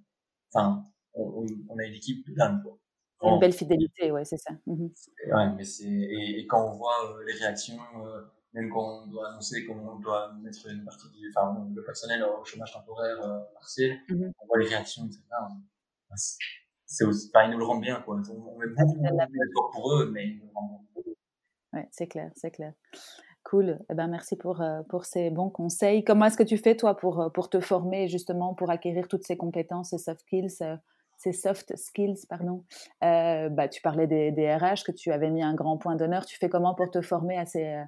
enfin, 0.54 0.84
on, 1.14 1.46
on, 1.70 1.78
a 1.78 1.86
une 1.86 1.94
équipe 1.94 2.28
de 2.28 2.36
dingue, 2.36 2.62
quoi. 2.64 2.78
Une 3.24 3.40
belle 3.40 3.54
fidélité, 3.54 4.12
ouais, 4.12 4.26
c'est 4.26 4.38
ça. 4.38 4.52
Mmh 4.68 4.88
ouais, 5.34 5.50
mais 5.56 5.64
c'est 5.64 5.86
et, 5.86 6.40
et, 6.40 6.48
quand 6.48 6.68
on 6.68 6.72
voit 6.72 6.98
euh, 7.06 7.24
les 7.26 7.34
réactions, 7.34 7.78
euh, 8.06 8.22
même 8.54 8.70
quand 8.70 9.04
on 9.04 9.08
doit 9.08 9.30
annoncer 9.30 9.66
qu'on 9.66 9.96
doit 10.00 10.34
mettre 10.42 10.68
une 10.70 10.84
partie 10.84 11.10
du, 11.10 11.32
enfin, 11.36 11.66
le 11.74 11.84
personnel 11.84 12.24
au 12.24 12.44
chômage 12.44 12.74
temporaire 12.74 13.22
euh, 13.24 13.40
partiel, 13.54 13.98
mmh 14.10 14.32
on 14.42 14.46
voit 14.48 14.60
les 14.60 14.68
réactions, 14.68 15.06
etc. 15.06 15.22
C'est 16.86 17.06
aussi, 17.06 17.32
enfin, 17.34 17.48
ils 17.48 17.52
nous 17.52 17.58
le 17.58 17.66
rendent 17.66 17.82
bien, 17.82 18.02
quoi. 18.02 18.16
On, 18.30 18.58
met 18.58 18.68
beaucoup, 18.68 19.00
d'efforts 19.00 19.72
pour 19.72 19.94
eux, 19.94 20.12
mais 20.12 20.28
ils 20.28 20.40
nous 20.40 20.46
le 20.46 20.52
rendent 20.54 20.82
bien. 20.94 21.14
Ouais, 21.74 21.88
c'est 21.92 22.08
clair, 22.08 22.32
c'est 22.36 22.52
clair. 22.52 22.74
Cool. 23.44 23.80
Eh 23.90 23.96
ben, 23.96 24.08
merci 24.08 24.36
pour, 24.36 24.64
pour 24.90 25.06
ces 25.06 25.32
bons 25.32 25.50
conseils. 25.50 26.04
Comment 26.04 26.26
est-ce 26.26 26.38
que 26.38 26.44
tu 26.44 26.58
fais, 26.58 26.78
toi, 26.78 26.96
pour, 26.96 27.32
pour 27.34 27.50
te 27.50 27.60
former, 27.60 28.08
justement, 28.08 28.54
pour 28.54 28.70
acquérir 28.70 29.08
toutes 29.08 29.24
ces 29.24 29.38
compétences 29.38 29.92
et 29.94 29.98
soft 29.98 30.22
skills 30.22 30.64
ces 31.24 31.32
soft 31.32 31.76
skills, 31.78 32.26
pardon. 32.28 32.66
Euh, 33.04 33.48
bah, 33.50 33.70
tu 33.70 33.82
parlais 33.82 34.08
des, 34.08 34.32
des, 34.32 34.54
RH, 34.54 34.84
que 34.86 34.92
tu 34.92 35.12
avais 35.12 35.30
mis 35.30 35.42
un 35.42 35.54
grand 35.54 35.78
point 35.78 35.96
d'honneur. 35.96 36.26
Tu 36.26 36.38
fais 36.38 36.50
comment 36.50 36.76
pour 36.76 36.92
te 36.92 37.02
former 37.02 37.38
à 37.38 37.46
ces, 37.46 37.82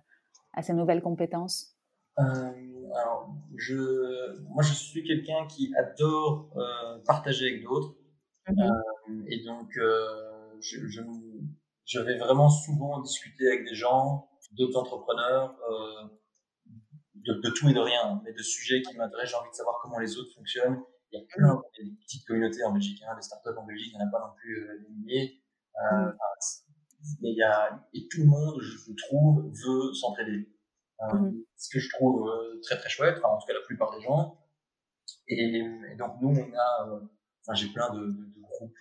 à 0.53 0.61
ces 0.61 0.73
nouvelles 0.73 1.01
compétences? 1.01 1.75
Euh, 2.19 2.51
alors, 2.95 3.35
je, 3.57 4.41
moi, 4.53 4.63
je 4.63 4.73
suis 4.73 5.03
quelqu'un 5.03 5.45
qui 5.47 5.73
adore 5.75 6.49
euh, 6.55 6.97
partager 7.05 7.49
avec 7.49 7.63
d'autres. 7.63 7.95
Mmh 8.47 8.61
euh, 8.61 9.23
et 9.27 9.43
donc, 9.43 9.69
je, 10.61 10.87
je, 10.87 11.01
je, 11.85 11.99
vais 11.99 12.17
vraiment 12.17 12.49
souvent 12.49 13.01
discuter 13.01 13.47
avec 13.47 13.67
des 13.67 13.75
gens, 13.75 14.29
d'autres 14.53 14.79
entrepreneurs, 14.79 15.57
de, 17.15 17.33
de, 17.33 17.49
tout 17.49 17.67
et 17.67 17.73
de 17.73 17.79
rien, 17.79 18.21
mais 18.23 18.31
de 18.31 18.41
sujets 18.41 18.81
qui 18.81 18.95
m'intéressent. 18.95 19.31
J'ai 19.31 19.37
envie 19.41 19.49
de 19.49 19.55
savoir 19.55 19.79
comment 19.81 19.99
les 19.99 20.17
autres 20.17 20.33
fonctionnent 20.35 20.81
il 21.11 21.19
y 21.19 21.21
a 21.21 21.25
plein 21.27 21.55
de 21.55 21.95
petites 22.01 22.25
communautés 22.25 22.63
en 22.63 22.71
Belgique, 22.71 23.01
hein, 23.07 23.15
des 23.15 23.21
startups 23.21 23.57
en 23.57 23.65
Belgique, 23.65 23.91
il 23.93 23.97
n'y 23.97 24.03
en 24.03 24.07
a 24.07 24.11
pas 24.11 24.19
non 24.19 24.33
plus 24.35 24.69
euh, 24.69 24.79
des 24.79 24.89
milliers. 24.89 25.41
Euh, 25.77 26.11
mm. 26.11 26.15
il 27.21 27.37
y 27.37 27.43
a, 27.43 27.87
et 27.93 28.07
tout 28.07 28.21
le 28.21 28.27
monde, 28.27 28.61
je 28.61 28.93
trouve, 28.93 29.45
veut 29.45 29.93
s'entraider. 29.93 30.49
Euh, 31.01 31.05
mm-hmm. 31.07 31.45
Ce 31.57 31.69
que 31.69 31.79
je 31.79 31.89
trouve 31.89 32.27
euh, 32.29 32.59
très 32.61 32.77
très 32.77 32.89
chouette, 32.89 33.17
enfin, 33.17 33.35
en 33.35 33.37
tout 33.37 33.47
cas 33.47 33.53
la 33.53 33.65
plupart 33.65 33.95
des 33.97 34.01
gens. 34.01 34.39
Et, 35.27 35.57
et 35.57 35.95
donc 35.97 36.21
nous, 36.21 36.29
on 36.29 36.53
a, 36.53 36.89
euh, 36.89 36.99
enfin 37.41 37.53
j'ai 37.53 37.67
plein 37.67 37.93
de, 37.93 37.99
de, 37.99 38.25
de 38.25 38.41
groupes 38.41 38.73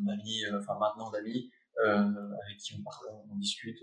d'amis, 0.00 0.44
enfin 0.58 0.78
maintenant 0.78 1.10
d'amis, 1.10 1.50
avec 1.84 2.56
qui 2.58 2.74
on, 2.78 2.82
parle, 2.82 3.06
on 3.30 3.36
discute 3.36 3.78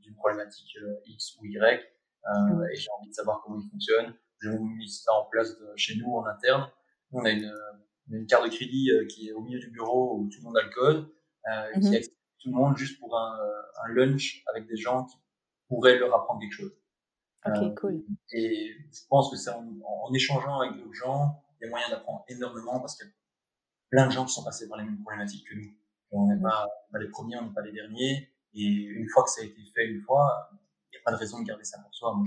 d'une 0.00 0.14
problématique 0.14 0.78
X 1.06 1.36
ou 1.38 1.46
Y, 1.46 1.82
mm. 2.24 2.64
et 2.72 2.76
j'ai 2.76 2.88
envie 2.98 3.08
de 3.08 3.14
savoir 3.14 3.42
comment 3.42 3.60
ils 3.60 3.68
fonctionnent. 3.68 4.14
Je 4.38 4.50
mis 4.50 4.88
ça 4.88 5.12
en 5.12 5.24
place 5.26 5.58
de, 5.58 5.72
chez 5.76 5.96
nous 5.96 6.12
en 6.14 6.26
interne 6.26 6.68
on 7.14 7.24
a 7.24 7.30
une, 7.30 7.52
une 8.10 8.26
carte 8.26 8.44
de 8.44 8.50
crédit 8.50 8.90
euh, 8.90 9.06
qui 9.06 9.28
est 9.28 9.32
au 9.32 9.40
milieu 9.40 9.58
du 9.58 9.70
bureau 9.70 10.18
où 10.18 10.28
tout 10.28 10.38
le 10.40 10.44
monde 10.44 10.58
a 10.58 10.62
le 10.62 10.70
code, 10.70 11.08
euh, 11.50 11.72
qui 11.80 11.88
mhm. 11.88 11.94
accepte 11.94 12.16
tout 12.40 12.50
le 12.50 12.56
monde 12.56 12.76
juste 12.76 12.98
pour 12.98 13.16
un, 13.16 13.38
un, 13.84 13.92
lunch 13.92 14.42
avec 14.50 14.66
des 14.66 14.76
gens 14.76 15.04
qui 15.06 15.16
pourraient 15.68 15.98
leur 15.98 16.14
apprendre 16.14 16.40
quelque 16.40 16.52
chose. 16.52 16.72
Ok, 17.46 17.56
euh, 17.56 17.74
cool. 17.74 18.04
Et 18.32 18.72
je 18.92 19.00
pense 19.08 19.30
que 19.30 19.36
c'est 19.36 19.50
en, 19.50 19.66
en, 19.84 20.12
échangeant 20.12 20.60
avec 20.60 20.76
d'autres 20.76 20.94
gens, 20.94 21.42
il 21.60 21.64
y 21.64 21.66
a 21.66 21.70
moyen 21.70 21.88
d'apprendre 21.88 22.24
énormément 22.28 22.80
parce 22.80 22.96
qu'il 22.96 23.06
y 23.06 23.10
a 23.10 23.12
plein 23.90 24.06
de 24.06 24.12
gens 24.12 24.24
qui 24.24 24.32
sont 24.32 24.44
passés 24.44 24.68
par 24.68 24.78
les 24.78 24.84
mêmes 24.84 25.00
problématiques 25.00 25.46
que 25.48 25.54
nous. 25.54 25.72
on 26.10 26.26
n'est 26.26 26.36
mhm. 26.36 26.42
pas, 26.42 26.66
pas, 26.92 26.98
les 26.98 27.08
premiers, 27.08 27.36
on 27.38 27.46
n'est 27.46 27.54
pas 27.54 27.62
les 27.62 27.72
derniers. 27.72 28.30
Et 28.54 28.66
une 28.66 29.08
fois 29.08 29.24
que 29.24 29.30
ça 29.30 29.42
a 29.42 29.44
été 29.44 29.60
fait 29.74 29.86
une 29.86 30.00
fois, 30.02 30.50
il 30.92 30.96
n'y 30.96 30.98
a 30.98 31.02
pas 31.04 31.12
de 31.12 31.16
raison 31.16 31.40
de 31.40 31.46
garder 31.46 31.64
ça 31.64 31.78
pour 31.80 31.94
soi. 31.94 32.14
Moi, 32.14 32.26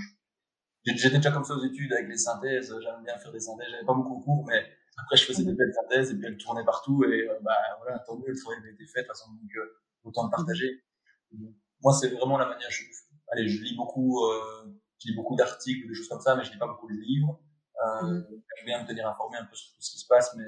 J'étais 0.83 1.17
déjà 1.17 1.31
comme 1.31 1.43
ça 1.43 1.53
aux 1.53 1.65
études 1.65 1.91
avec 1.91 2.07
les 2.07 2.17
synthèses, 2.17 2.73
j'aimais 2.81 3.03
bien 3.03 3.17
faire 3.17 3.31
des 3.31 3.39
synthèses, 3.41 3.67
j'avais 3.71 3.85
pas 3.85 3.93
beaucoup 3.93 4.19
de 4.19 4.23
cours, 4.23 4.45
mais 4.45 4.63
après 4.97 5.17
je 5.17 5.25
faisais 5.25 5.43
des 5.43 5.53
belles 5.53 5.73
synthèses 5.73 6.11
et 6.11 6.15
puis 6.15 6.25
elles 6.25 6.37
tournaient 6.37 6.65
partout 6.65 7.03
et 7.03 7.29
euh, 7.29 7.39
bah 7.41 7.55
voilà, 7.81 7.99
tant 7.99 8.17
mieux, 8.17 8.27
le 8.27 8.39
travail 8.39 8.59
avait 8.59 8.71
été 8.71 8.85
fait, 8.85 9.01
de 9.01 9.07
toute 9.07 9.15
façon, 9.15 9.31
donc 9.31 9.51
euh, 9.57 9.79
autant 10.03 10.25
le 10.25 10.31
partager. 10.31 10.83
Moi, 11.83 11.93
c'est 11.93 12.09
vraiment 12.09 12.37
la 12.37 12.47
manière, 12.47 12.69
je, 12.69 12.83
allez, 13.31 13.47
je 13.47 13.63
lis 13.63 13.75
beaucoup, 13.75 14.25
euh, 14.25 14.65
je 14.99 15.09
lis 15.09 15.15
beaucoup 15.15 15.35
d'articles 15.35 15.87
des 15.87 15.93
choses 15.93 16.09
comme 16.09 16.21
ça, 16.21 16.35
mais 16.35 16.43
je 16.43 16.51
lis 16.51 16.57
pas 16.57 16.67
beaucoup 16.67 16.87
de 16.87 16.93
livres. 16.93 17.39
Mmh. 18.01 18.23
Je 18.59 18.65
viens 18.65 18.81
me 18.81 18.87
tenir 18.87 19.07
informé 19.07 19.37
un 19.37 19.45
peu 19.45 19.55
sur 19.55 19.71
tout 19.75 19.81
ce 19.81 19.91
qui 19.91 19.99
se 19.99 20.07
passe, 20.07 20.35
mais 20.35 20.45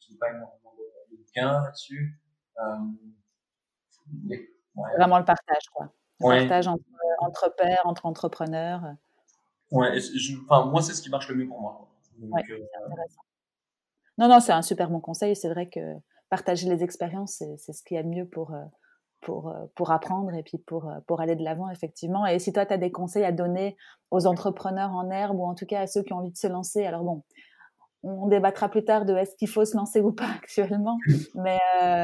je 0.00 0.08
lis 0.08 0.18
pas 0.18 0.30
énormément 0.30 0.74
de, 0.76 1.12
de 1.12 1.22
bouquins 1.22 1.62
là-dessus. 1.62 2.20
Vraiment 4.96 5.18
le 5.18 5.24
partage, 5.24 5.68
quoi. 5.72 5.92
Le 6.20 6.40
partage 6.40 6.66
entre, 6.66 6.84
entre 7.20 7.54
pairs, 7.56 7.82
entre 7.84 8.06
entrepreneurs. 8.06 8.82
Ouais, 9.70 9.96
enfin, 10.48 10.64
moi, 10.66 10.82
c'est 10.82 10.94
ce 10.94 11.02
qui 11.02 11.10
marche 11.10 11.28
le 11.28 11.36
mieux 11.36 11.46
pour 11.46 11.60
moi. 11.60 11.88
Donc, 12.16 12.50
euh, 12.50 12.58
non, 14.18 14.28
non, 14.28 14.40
c'est 14.40 14.52
un 14.52 14.62
super 14.62 14.90
bon 14.90 15.00
conseil. 15.00 15.34
C'est 15.36 15.48
vrai 15.48 15.68
que 15.68 15.94
partager 16.28 16.68
les 16.68 16.82
expériences, 16.84 17.42
c'est 17.56 17.72
ce 17.72 17.82
qu'il 17.82 17.96
y 17.96 17.98
a 17.98 18.02
de 18.02 18.08
mieux 18.08 18.26
pour, 18.26 18.52
euh, 18.52 18.64
pour, 19.20 19.48
euh, 19.48 19.66
pour 19.74 19.90
apprendre 19.90 20.34
et 20.34 20.42
puis 20.42 20.58
pour, 20.58 20.92
pour 21.06 21.20
aller 21.20 21.36
de 21.36 21.42
l'avant, 21.42 21.70
effectivement. 21.70 22.26
Et 22.26 22.38
si 22.38 22.52
toi, 22.52 22.66
tu 22.66 22.74
as 22.74 22.78
des 22.78 22.90
conseils 22.90 23.24
à 23.24 23.32
donner 23.32 23.76
aux 24.10 24.26
entrepreneurs 24.26 24.92
en 24.92 25.10
herbe 25.10 25.38
ou 25.38 25.44
en 25.44 25.54
tout 25.54 25.66
cas 25.66 25.80
à 25.80 25.86
ceux 25.86 26.02
qui 26.02 26.12
ont 26.12 26.18
envie 26.18 26.32
de 26.32 26.36
se 26.36 26.46
lancer, 26.46 26.84
alors 26.84 27.04
bon, 27.04 27.22
on 28.02 28.28
débattra 28.28 28.68
plus 28.68 28.84
tard 28.84 29.04
de 29.04 29.14
est-ce 29.14 29.34
qu'il 29.36 29.48
faut 29.48 29.64
se 29.64 29.76
lancer 29.76 30.00
ou 30.00 30.12
pas 30.12 30.28
actuellement, 30.36 30.98
mais 31.34 31.58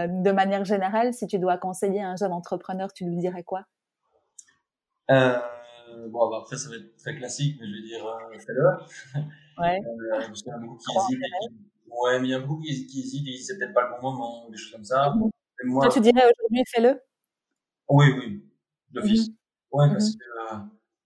de 0.09 0.33
manière 0.33 0.65
générale, 0.65 1.13
si 1.13 1.27
tu 1.27 1.39
dois 1.39 1.59
conseiller 1.59 2.03
un 2.03 2.17
jeune 2.17 2.33
entrepreneur, 2.33 2.93
tu 2.93 3.05
lui 3.05 3.17
dirais 3.17 3.43
quoi? 3.43 3.65
Euh, 5.11 6.09
bon, 6.09 6.31
bah, 6.31 6.39
après, 6.43 6.57
ça 6.57 6.71
va 6.71 6.77
être 6.77 6.97
très 6.97 7.17
classique, 7.17 7.59
mais 7.61 7.67
je 7.67 7.73
vais 7.73 7.83
dire 7.83 8.07
euh, 8.07 8.39
fais-le. 8.39 8.65
Ouais. 9.59 9.79
Euh, 9.79 10.19
parce 10.19 10.43
qu'il 10.43 10.51
y 10.51 10.55
a 10.55 10.59
beaucoup 10.59 10.77
qui 10.77 11.15
hésitent. 11.15 11.23
Ouais, 12.03 12.19
mais 12.19 12.29
il 12.29 12.31
y 12.31 12.35
a 12.35 12.41
beaucoup 12.41 12.61
qui, 12.61 12.87
qui 12.87 13.01
hésitent 13.01 13.27
et 13.27 13.31
disent 13.31 13.47
c'est 13.47 13.59
peut-être 13.59 13.75
pas 13.75 13.89
le 13.89 14.01
bon 14.01 14.11
moment, 14.11 14.47
ou 14.47 14.51
des 14.51 14.57
choses 14.57 14.73
comme 14.73 14.85
ça. 14.85 15.15
Mhm. 15.15 15.31
moi, 15.65 15.85
Toi, 15.85 15.95
tu 15.95 16.01
dirais 16.01 16.25
aujourd'hui 16.25 16.65
fais-le 16.75 17.01
Oui, 17.89 18.07
oui, 18.19 18.45
d'office. 18.91 19.29
Mmh. 19.29 19.35
Ouais, 19.73 19.89
parce 19.89 20.11
mhm. 20.11 20.19
que, 20.19 20.25
euh, 20.25 20.59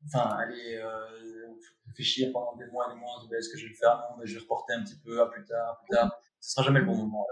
enfin, 0.06 0.36
aller 0.36 0.76
euh, 0.76 1.54
réfléchir 1.86 2.30
pendant 2.32 2.56
des 2.56 2.66
mois 2.66 2.86
et 2.88 2.94
des 2.94 3.00
mois, 3.00 3.10
est-ce 3.36 3.50
que 3.50 3.58
je 3.58 3.64
vais 3.64 3.70
le 3.70 3.76
faire? 3.76 3.96
Non, 3.96 4.16
mais 4.18 4.26
je 4.26 4.34
vais 4.34 4.40
reporter 4.40 4.74
un 4.74 4.84
petit 4.84 4.98
peu 5.04 5.20
à 5.20 5.26
plus 5.26 5.44
tard, 5.44 5.80
plus 5.82 5.96
tard. 5.96 6.20
Ce 6.40 6.52
sera 6.52 6.64
jamais 6.64 6.80
le 6.80 6.86
bon 6.86 6.96
moment. 6.96 7.26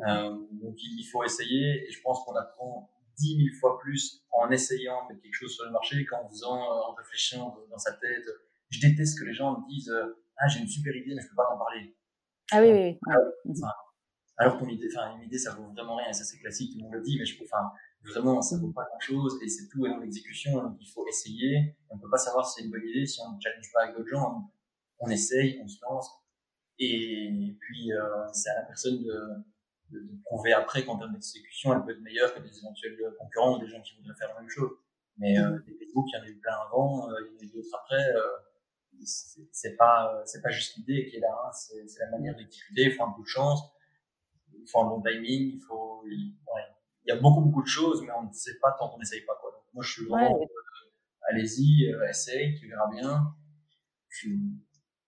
Euh, 0.00 0.30
donc, 0.52 0.76
il 0.80 1.04
faut 1.04 1.24
essayer 1.24 1.86
et 1.86 1.90
je 1.90 2.00
pense 2.02 2.24
qu'on 2.24 2.34
apprend 2.34 2.90
10 3.18 3.36
000 3.36 3.56
fois 3.60 3.78
plus 3.80 4.24
en 4.30 4.50
essayant 4.50 5.04
de 5.04 5.12
mettre 5.12 5.22
quelque 5.22 5.34
chose 5.34 5.54
sur 5.54 5.64
le 5.64 5.72
marché 5.72 6.04
qu'en 6.06 6.28
faisant, 6.28 6.56
euh, 6.56 6.88
en 6.88 6.94
réfléchissant 6.94 7.56
dans 7.70 7.78
sa 7.78 7.92
tête. 7.92 8.26
Je 8.70 8.80
déteste 8.80 9.18
que 9.18 9.24
les 9.24 9.34
gens 9.34 9.58
me 9.58 9.68
disent 9.68 9.92
Ah, 10.36 10.48
j'ai 10.48 10.60
une 10.60 10.68
super 10.68 10.94
idée, 10.94 11.14
mais 11.14 11.22
je 11.22 11.28
peux 11.28 11.34
pas 11.34 11.46
t'en 11.50 11.58
parler. 11.58 11.94
Ah 12.52 12.60
oui, 12.60 12.72
oui, 12.72 12.98
oui. 13.44 13.60
Alors, 14.38 14.56
ton 14.56 14.68
idée, 14.68 14.88
enfin, 14.94 15.16
une 15.16 15.24
idée, 15.24 15.38
ça 15.38 15.52
vaut 15.54 15.70
vraiment 15.72 15.96
rien. 15.96 16.12
Ça, 16.12 16.24
c'est 16.24 16.38
classique, 16.38 16.72
tout 16.72 16.78
le 16.78 16.84
monde 16.84 16.94
le 16.94 17.02
dit, 17.02 17.18
mais 17.18 17.26
je 17.26 17.38
peux, 17.38 17.44
enfin, 17.44 17.70
vraiment, 18.04 18.40
ça 18.40 18.56
vaut 18.58 18.72
pas 18.72 18.84
grand 18.84 19.00
chose 19.00 19.38
et 19.42 19.48
c'est 19.48 19.68
tout 19.68 19.84
est 19.86 19.90
dans 19.90 19.98
l'exécution. 19.98 20.62
Donc, 20.62 20.76
il 20.80 20.88
faut 20.88 21.06
essayer. 21.08 21.76
On 21.90 21.98
peut 21.98 22.10
pas 22.10 22.18
savoir 22.18 22.48
si 22.48 22.56
c'est 22.60 22.64
une 22.64 22.70
bonne 22.70 22.86
idée 22.86 23.06
si 23.06 23.20
on 23.20 23.34
ne 23.34 23.40
challenge 23.40 23.70
pas 23.72 23.82
avec 23.82 23.96
d'autres 23.96 24.08
gens. 24.08 24.50
On, 25.00 25.10
essaye, 25.10 25.60
on 25.62 25.68
se 25.68 25.78
lance. 25.82 26.10
Et 26.78 27.56
puis, 27.60 27.92
euh, 27.92 28.26
c'est 28.32 28.50
à 28.50 28.60
la 28.60 28.62
personne 28.62 29.02
de, 29.02 29.20
de, 29.90 30.00
prouver 30.24 30.52
après 30.52 30.84
qu'en 30.84 30.96
termes 30.98 31.12
d'exécution, 31.12 31.74
elle 31.74 31.82
peut 31.82 31.92
être 31.92 32.02
meilleure 32.02 32.32
que 32.32 32.40
des 32.40 32.56
éventuels 32.58 32.96
concurrents 33.18 33.56
ou 33.56 33.58
des 33.58 33.66
gens 33.66 33.80
qui 33.82 33.96
voudraient 33.96 34.14
faire 34.16 34.28
la 34.34 34.40
même 34.40 34.50
chose. 34.50 34.70
Mais 35.18 35.36
euh, 35.38 35.58
des 35.66 35.74
Facebook, 35.74 36.06
il 36.08 36.16
y 36.16 36.20
en 36.20 36.24
a 36.24 36.28
eu 36.28 36.38
plein 36.38 36.54
avant, 36.66 37.10
euh, 37.10 37.14
il 37.20 37.26
y 37.26 37.36
en 37.36 37.40
a 37.40 37.42
eu 37.42 37.52
d'autres 37.52 37.76
après. 37.82 38.14
Euh, 38.14 38.22
c'est 39.04 39.76
pas 39.76 40.22
c'est 40.24 40.42
pas 40.42 40.50
juste 40.50 40.76
l'idée 40.76 41.06
qui 41.06 41.16
est 41.16 41.20
là, 41.20 41.34
hein, 41.46 41.50
c'est 41.52 42.00
la 42.00 42.10
manière 42.10 42.34
d'exécuter. 42.36 42.84
Il 42.84 42.92
faut 42.92 43.04
un 43.04 43.12
peu 43.12 43.22
de 43.22 43.26
chance, 43.26 43.60
il 44.52 44.68
faut 44.68 44.80
un 44.80 44.88
bon 44.88 45.02
timing, 45.02 45.54
il 45.54 45.60
faut 45.60 46.02
il, 46.06 46.36
ouais. 46.54 46.62
il 47.04 47.08
y 47.08 47.12
a 47.12 47.16
beaucoup 47.16 47.40
beaucoup 47.40 47.62
de 47.62 47.68
choses, 47.68 48.02
mais 48.02 48.12
on 48.18 48.24
ne 48.24 48.32
sait 48.32 48.58
pas 48.60 48.74
tant 48.78 48.88
qu'on 48.88 48.98
n'essaye 48.98 49.22
pas 49.22 49.36
quoi. 49.40 49.50
Donc, 49.52 49.62
moi, 49.74 49.82
je 49.82 49.92
suis 49.92 50.06
vraiment 50.06 50.40
euh, 50.40 50.46
allez-y, 51.28 51.92
euh, 51.92 52.08
essaye, 52.08 52.54
tu 52.58 52.68
verras 52.68 52.90
bien. 52.90 53.34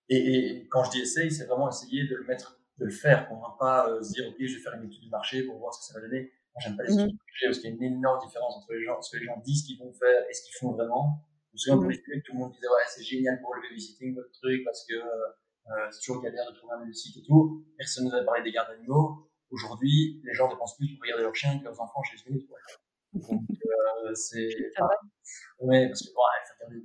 Et, 0.08 0.16
et, 0.16 0.68
quand 0.68 0.84
je 0.84 0.90
dis 0.90 1.00
essaye, 1.00 1.30
c'est 1.30 1.46
vraiment 1.46 1.68
essayer 1.68 2.06
de 2.06 2.16
le 2.16 2.24
mettre 2.24 2.60
de 2.78 2.86
le 2.86 2.90
faire. 2.90 3.28
On 3.30 3.36
ne 3.36 3.58
pas 3.58 3.88
euh, 3.88 4.02
se 4.02 4.12
dire, 4.12 4.28
OK, 4.28 4.36
je 4.38 4.54
vais 4.54 4.60
faire 4.60 4.74
une 4.74 4.84
étude 4.84 5.02
du 5.02 5.10
marché 5.10 5.42
pour 5.44 5.58
voir 5.58 5.74
ce 5.74 5.80
que 5.80 5.92
ça 5.92 6.00
va 6.00 6.06
donner. 6.06 6.32
Moi, 6.54 6.62
j'aime 6.62 6.76
pas 6.76 6.82
les 6.84 6.94
études 6.94 7.08
du 7.08 7.16
marché 7.16 7.46
parce 7.46 7.58
qu'il 7.58 7.70
y 7.70 7.72
a 7.72 7.76
une 7.76 7.82
énorme 7.82 8.20
différence 8.20 8.56
entre 8.56 8.72
les 8.72 8.84
gens, 8.84 9.00
ce 9.00 9.16
que 9.16 9.20
les 9.20 9.26
gens 9.26 9.38
disent 9.44 9.64
qu'ils 9.64 9.78
vont 9.78 9.92
faire 9.92 10.24
et 10.28 10.32
ce 10.32 10.42
qu'ils 10.42 10.54
font 10.54 10.72
vraiment. 10.72 11.24
Me 11.52 11.58
souviens 11.58 11.76
pour 11.78 11.90
les 11.90 11.98
tout 11.98 12.32
le 12.32 12.38
monde 12.38 12.52
disait, 12.52 12.68
ouais, 12.68 12.86
c'est 12.88 13.02
génial 13.02 13.40
pour 13.40 13.54
le 13.54 13.62
babysitting, 13.62 14.14
votre 14.14 14.30
truc, 14.32 14.62
parce 14.64 14.84
que 14.86 14.94
euh, 14.94 15.88
c'est 15.90 16.00
toujours 16.00 16.22
galère 16.22 16.50
de 16.50 16.56
trouver 16.56 16.74
un 16.74 16.92
site 16.92 17.16
et 17.16 17.22
tout. 17.22 17.64
Personne 17.76 18.04
ne 18.04 18.10
nous 18.10 18.16
avait 18.16 18.24
parlé 18.24 18.42
des 18.42 18.52
gardes 18.52 18.70
d'animaux. 18.70 19.30
Aujourd'hui, 19.50 20.20
les 20.24 20.34
gens 20.34 20.48
dépensent 20.48 20.76
plus 20.76 20.94
pour 20.94 21.02
regarder 21.02 21.24
leurs 21.24 21.34
chiens 21.34 21.58
que 21.58 21.64
leurs 21.64 21.80
enfants 21.80 22.02
chez 22.02 22.16
les 22.16 22.32
minutes. 22.32 22.48
Donc, 23.14 23.42
euh, 23.50 24.14
c'est. 24.14 24.48
Ouais, 25.58 25.88
parce 25.88 26.02
que, 26.02 26.08
ouais, 26.08 26.82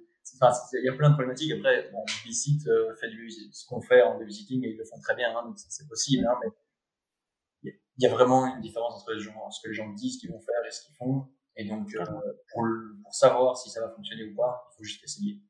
il 0.74 0.86
y 0.86 0.90
a 0.90 0.94
plein 0.94 1.10
de 1.10 1.14
problématiques. 1.14 1.52
Après, 1.52 1.90
bon, 1.92 2.04
Bicit 2.26 2.68
euh, 2.68 2.96
fait 2.96 3.10
du, 3.10 3.30
ce 3.30 3.66
qu'on 3.68 3.82
fait 3.82 4.02
en 4.02 4.18
babysitting 4.18 4.64
et 4.66 4.70
ils 4.70 4.78
le 4.78 4.86
font 4.86 5.00
très 5.00 5.16
bien, 5.16 5.38
hein, 5.38 5.44
donc 5.46 5.58
c'est 5.58 5.88
possible, 5.88 6.26
hein, 6.28 6.38
mais 6.44 7.72
il 7.98 8.04
y, 8.04 8.08
a 8.08 8.10
vraiment 8.10 8.46
une 8.54 8.62
différence 8.62 8.94
entre 8.96 9.14
les 9.14 9.20
gens, 9.20 9.50
ce 9.50 9.62
que 9.62 9.70
les 9.70 9.74
gens 9.74 9.90
disent 9.94 10.18
qu'ils 10.18 10.30
vont 10.30 10.42
faire 10.42 10.64
et 10.68 10.72
ce 10.72 10.86
qu'ils 10.86 10.96
font. 10.96 11.28
Et 11.58 11.66
donc, 11.66 11.88
euh, 11.96 12.04
pour, 12.06 12.64
pour, 13.04 13.14
savoir 13.14 13.58
si 13.58 13.70
ça 13.70 13.82
va 13.82 13.90
fonctionner 13.90 14.26
ou 14.26 14.36
pas, 14.36 14.68
il 14.72 14.78
faut 14.78 14.84
juste 14.84 15.04
essayer. 15.04 15.42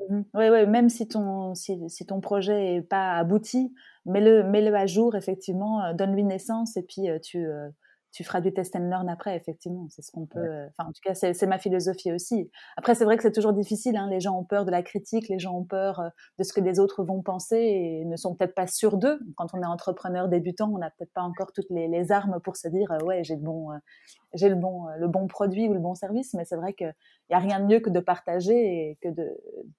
Oui, 0.00 0.06
mmh 0.16 0.24
oui, 0.34 0.66
même 0.66 0.88
si 0.88 1.08
ton, 1.08 1.54
si, 1.54 1.76
si 1.88 2.06
ton 2.06 2.20
projet 2.20 2.74
n'est 2.74 2.82
pas 2.82 3.16
abouti, 3.16 3.74
mets-le 4.06 4.44
mets 4.44 4.62
-le 4.62 4.74
à 4.74 4.86
jour, 4.86 5.16
effectivement, 5.16 5.82
euh, 5.82 5.94
donne-lui 5.94 6.22
naissance 6.22 6.76
et 6.76 6.82
puis 6.82 7.08
tu, 7.22 7.44
tu 8.12 8.24
feras 8.24 8.40
du 8.40 8.52
test 8.52 8.74
and 8.74 8.88
learn 8.88 9.08
après, 9.08 9.36
effectivement. 9.36 9.86
C'est 9.90 10.02
ce 10.02 10.10
qu'on 10.10 10.26
peut. 10.26 10.38
Euh, 10.38 10.66
enfin, 10.68 10.88
en 10.88 10.92
tout 10.92 11.00
cas, 11.02 11.14
c'est 11.14 11.46
ma 11.46 11.58
philosophie 11.58 12.12
aussi. 12.12 12.50
Après, 12.76 12.94
c'est 12.94 13.04
vrai 13.04 13.16
que 13.16 13.22
c'est 13.22 13.32
toujours 13.32 13.52
difficile. 13.52 13.96
Hein. 13.96 14.08
Les 14.10 14.20
gens 14.20 14.38
ont 14.38 14.44
peur 14.44 14.64
de 14.64 14.70
la 14.70 14.82
critique, 14.82 15.28
les 15.28 15.38
gens 15.38 15.54
ont 15.54 15.64
peur 15.64 16.00
euh, 16.00 16.08
de 16.38 16.44
ce 16.44 16.52
que 16.52 16.60
les 16.60 16.80
autres 16.80 17.04
vont 17.04 17.22
penser 17.22 17.56
et 17.56 18.04
ne 18.04 18.16
sont 18.16 18.34
peut-être 18.34 18.54
pas 18.54 18.66
sûrs 18.66 18.96
d'eux. 18.96 19.20
Quand 19.36 19.48
on 19.52 19.62
est 19.62 19.66
entrepreneur 19.66 20.28
débutant, 20.28 20.70
on 20.72 20.78
n'a 20.78 20.90
peut-être 20.90 21.12
pas 21.12 21.22
encore 21.22 21.52
toutes 21.52 21.70
les, 21.70 21.88
les, 21.88 22.12
armes 22.12 22.40
pour 22.42 22.56
se 22.56 22.68
dire 22.68 22.90
euh, 22.92 23.04
ouais, 23.04 23.24
j'ai 23.24 23.36
le 23.36 23.42
bon, 23.42 23.68
j'ai 24.34 24.48
le 24.48 24.56
bon, 24.56 24.86
le 24.98 25.08
bon 25.08 25.26
produit 25.26 25.68
ou 25.68 25.74
le 25.74 25.80
bon 25.80 25.94
service. 25.94 26.34
Mais 26.34 26.44
c'est 26.44 26.56
vrai 26.56 26.72
qu'il 26.72 26.94
n'y 27.30 27.36
a 27.36 27.40
rien 27.40 27.60
de 27.60 27.66
mieux 27.66 27.80
que 27.80 27.90
de 27.90 28.00
partager 28.00 28.54
et 28.54 28.98
que 29.02 29.08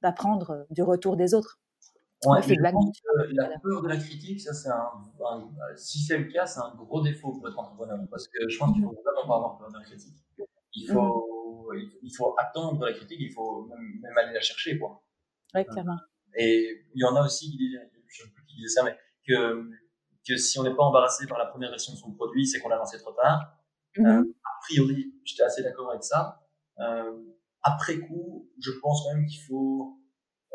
d'apprendre 0.01 0.65
du 0.69 0.83
retour 0.83 1.17
des 1.17 1.33
autres. 1.33 1.59
Ouais, 2.25 2.41
la 2.57 3.59
peur 3.59 3.81
de 3.81 3.87
la 3.87 3.95
critique, 3.95 4.41
ça 4.41 4.53
c'est 4.53 4.69
un, 4.69 4.91
si 5.77 5.99
c'est 5.99 6.17
le 6.17 6.25
cas, 6.25 6.45
c'est 6.45 6.59
un 6.59 6.75
gros 6.75 7.01
défaut 7.01 7.31
pour 7.31 7.47
être 7.47 7.57
entrepreneur, 7.57 7.97
parce 8.11 8.27
que 8.27 8.49
je 8.49 8.57
pense 8.57 8.73
qu'il 8.73 8.83
faut 8.83 8.91
vraiment 8.91 9.27
pas 9.27 9.35
avoir 9.35 9.57
peur 9.57 9.71
de 9.71 9.77
la 9.77 9.85
critique. 9.85 10.17
Il 10.73 10.89
mmh. 10.89 10.93
faut, 10.93 11.71
il 12.03 12.11
faut 12.15 12.35
attendre 12.37 12.85
la 12.85 12.93
critique, 12.93 13.19
il 13.21 13.31
faut 13.31 13.67
même, 13.67 14.17
aller 14.17 14.33
la 14.33 14.41
chercher, 14.41 14.77
quoi. 14.77 15.01
Ouais, 15.53 15.63
clairement. 15.63 15.97
Et 16.35 16.85
il 16.93 17.01
y 17.01 17.05
en 17.05 17.15
a 17.15 17.23
aussi 17.23 17.49
qui 17.51 17.57
disent, 17.57 17.79
je 18.07 18.23
sais 18.23 18.29
plus 18.29 18.45
qui 18.45 18.55
disait 18.57 18.67
ça, 18.67 18.83
mais 18.83 18.97
que, 19.25 19.69
que 20.27 20.35
si 20.35 20.59
on 20.59 20.63
n'est 20.63 20.75
pas 20.75 20.83
embarrassé 20.83 21.25
par 21.25 21.37
la 21.37 21.45
première 21.45 21.69
version 21.69 21.93
de 21.93 21.97
son 21.97 22.11
produit, 22.11 22.45
c'est 22.45 22.59
qu'on 22.59 22.69
l'a 22.69 22.75
lancé 22.75 22.97
trop 22.99 23.13
tard. 23.13 23.57
Mmh. 23.97 24.05
Euh, 24.05 24.21
a 24.43 24.59
priori, 24.63 25.13
j'étais 25.23 25.43
assez 25.43 25.63
d'accord 25.63 25.89
avec 25.89 26.03
ça. 26.03 26.45
Euh, 26.79 27.17
après 27.61 27.99
coup, 27.99 28.49
je 28.59 28.71
pense 28.81 29.03
quand 29.03 29.15
même 29.15 29.25
qu'il 29.25 29.41
faut 29.41 29.98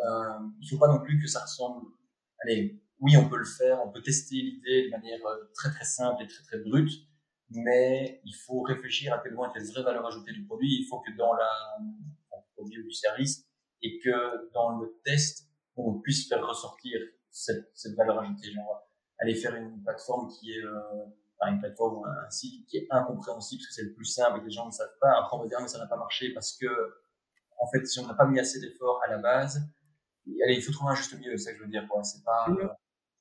euh, 0.05 0.39
il 0.61 0.69
faut 0.69 0.79
pas 0.79 0.89
non 0.89 1.01
plus 1.01 1.21
que 1.21 1.27
ça 1.27 1.41
ressemble. 1.41 1.87
Allez, 2.43 2.81
oui, 3.01 3.17
on 3.17 3.29
peut 3.29 3.39
le 3.39 3.45
faire, 3.45 3.81
on 3.85 3.91
peut 3.91 4.03
tester 4.03 4.37
l'idée 4.37 4.87
de 4.87 4.91
manière 4.91 5.25
euh, 5.27 5.51
très 5.55 5.71
très 5.71 5.85
simple 5.85 6.23
et 6.23 6.27
très 6.27 6.43
très 6.45 6.59
brute, 6.59 6.93
mais 7.51 8.21
il 8.25 8.35
faut 8.35 8.63
réfléchir 8.63 9.13
à 9.13 9.19
quel 9.19 9.35
point 9.35 9.53
est 9.53 9.59
la 9.59 9.65
vraie 9.65 9.83
valeur 9.83 10.07
ajoutée 10.07 10.33
du 10.33 10.45
produit. 10.45 10.81
Il 10.81 10.87
faut 10.89 11.01
que 11.01 11.13
dans 11.17 11.33
la 11.35 11.49
produit 12.55 12.81
ou 12.81 12.85
du 12.85 12.93
service 12.93 13.47
et 13.83 13.99
que 13.99 14.53
dans 14.53 14.79
le 14.79 15.01
test, 15.05 15.49
on 15.77 16.01
puisse 16.01 16.29
faire 16.29 16.47
ressortir 16.47 17.01
cette, 17.31 17.71
cette 17.75 17.97
valeur 17.97 18.21
ajoutée. 18.21 18.53
Genre, 18.53 18.89
aller 19.19 19.35
faire 19.35 19.55
une 19.55 19.83
plateforme 19.83 20.29
qui 20.29 20.53
est 20.53 20.65
euh, 20.65 21.05
une 21.47 21.61
plateforme 21.61 22.03
un 22.07 22.31
site 22.31 22.67
qui 22.69 22.79
est 22.79 22.87
incompréhensible 22.91 23.61
parce 23.61 23.69
que 23.69 23.75
c'est 23.75 23.89
le 23.89 23.95
plus 23.95 24.07
simple 24.07 24.39
et 24.39 24.41
que 24.41 24.47
les 24.47 24.51
gens 24.51 24.67
ne 24.67 24.71
savent 24.71 24.97
pas. 25.01 25.19
Après, 25.19 25.37
on 25.37 25.41
va 25.41 25.47
dire 25.47 25.61
mais 25.61 25.69
ça 25.69 25.79
n'a 25.79 25.87
pas 25.87 25.97
marché 25.97 26.33
parce 26.33 26.57
que 26.57 26.67
en 27.61 27.71
fait, 27.71 27.87
si 27.87 27.99
on 28.01 28.07
n'a 28.07 28.15
pas 28.15 28.27
mis 28.27 28.39
assez 28.41 28.61
d'efforts 28.61 29.01
à 29.07 29.11
la 29.11 29.19
base, 29.19 29.61
allez, 30.45 30.57
il 30.57 30.63
faut 30.63 30.73
trouver 30.73 30.93
un 30.93 30.95
juste 30.95 31.15
milieu, 31.19 31.37
c'est 31.37 31.45
ça 31.45 31.53
que 31.53 31.59
je 31.59 31.63
veux 31.65 31.71
dire, 31.71 31.87
quoi. 31.89 32.03
C'est 32.03 32.23
pas, 32.25 32.49
mmh. 32.49 32.69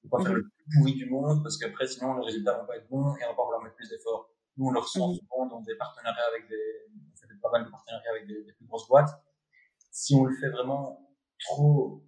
faut 0.04 0.10
pas 0.10 0.24
faire 0.24 0.34
le 0.34 0.44
plus 0.44 0.78
pourri 0.78 0.94
du 0.96 1.10
monde, 1.10 1.44
parce 1.44 1.58
qu'après, 1.58 1.88
sinon, 1.88 2.14
le 2.14 2.22
résultat 2.22 2.58
va 2.58 2.64
pas 2.64 2.78
être 2.78 2.90
bon 2.90 3.16
et 3.16 3.26
on 3.26 3.30
va 3.30 3.36
pas 3.36 3.44
vouloir 3.44 3.62
mettre 3.62 3.76
plus 3.76 3.90
d'efforts. 3.90 4.30
Nous, 4.58 4.68
on 4.68 4.72
le 4.72 4.80
ressent 4.80 5.12
mmh. 5.12 5.16
souvent 5.16 5.46
dans 5.48 5.62
des 5.62 5.76
partenariats 5.76 6.28
avec 6.30 6.48
des, 6.48 6.56
on 6.96 7.28
fait 7.28 7.34
pas 7.42 7.52
mal 7.52 7.66
de 7.66 7.72
partenariats 7.72 8.12
avec 8.12 8.28
des, 8.28 8.44
des, 8.44 8.54
plus 8.54 8.66
grosses 8.66 8.88
boîtes. 8.88 9.10
Si 9.92 10.16
on 10.16 10.26
le 10.26 10.36
fait 10.36 10.50
vraiment 10.50 11.10
trop, 11.40 12.04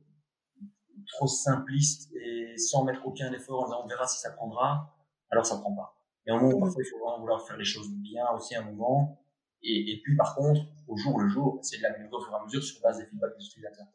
trop 1.08 1.28
simpliste 1.28 2.12
et 2.16 2.58
sans 2.58 2.84
mettre 2.84 3.06
aucun 3.06 3.32
effort 3.34 3.64
en 3.64 3.66
disant 3.66 3.82
on 3.84 3.88
verra 3.88 4.08
si 4.08 4.20
ça 4.20 4.32
prendra, 4.32 4.96
alors 5.30 5.46
ça 5.46 5.58
prend 5.58 5.76
pas. 5.76 5.96
Et 6.28 6.32
au 6.32 6.39
moment, 6.39 6.58
mmh. 6.58 6.62
parfois, 6.62 6.84
il 6.84 6.89
faut 6.89 7.00
vraiment 7.00 7.20
vouloir 7.20 7.46
faire 7.46 7.58
les 7.58 7.66
choses 7.66 7.89
bien 7.89 8.28
aussi 8.36 8.56
à 8.56 8.62
un 8.62 8.66
moment. 8.66 9.22
Et, 9.62 9.91
et 9.91 10.02
puis, 10.04 10.16
par 10.16 10.36
contre, 10.36 10.62
au 10.88 10.96
jour 10.96 11.20
le 11.20 11.28
jour, 11.28 11.60
c'est 11.62 11.78
de 11.78 11.84
l'améliorer 11.84 12.16
au 12.16 12.22
fur 12.22 12.34
et 12.34 12.36
à 12.36 12.43
mesure 12.43 12.64
sur 12.64 12.82
base 12.82 13.00
des 13.00 13.06
feedbacks 13.06 13.38
des 13.38 13.46
utilisateurs. 13.46 13.88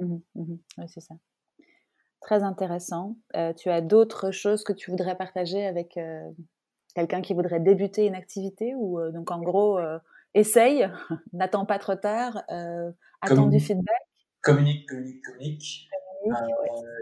Mmh 0.00 0.18
mmh 0.34 0.54
oui, 0.78 0.84
c'est 0.88 1.00
ça. 1.00 1.14
Très 2.20 2.42
intéressant. 2.42 3.16
Euh, 3.36 3.52
tu 3.52 3.70
as 3.70 3.80
d'autres 3.80 4.30
choses 4.30 4.64
que 4.64 4.72
tu 4.72 4.90
voudrais 4.90 5.16
partager 5.16 5.66
avec 5.66 5.96
euh, 5.96 6.28
quelqu'un 6.94 7.22
qui 7.22 7.34
voudrait 7.34 7.60
débuter 7.60 8.06
une 8.06 8.14
activité 8.14 8.74
ou 8.74 9.00
euh, 9.00 9.10
donc 9.10 9.30
en 9.30 9.40
gros 9.40 9.78
essaye, 10.34 10.88
n'attends 11.32 11.66
pas 11.66 11.78
trop 11.78 11.94
tard, 11.94 12.42
attends 13.20 13.46
du 13.46 13.60
feedback? 13.60 14.02
Communique, 14.42 14.88
communique, 14.88 15.22
communique. 15.24 15.88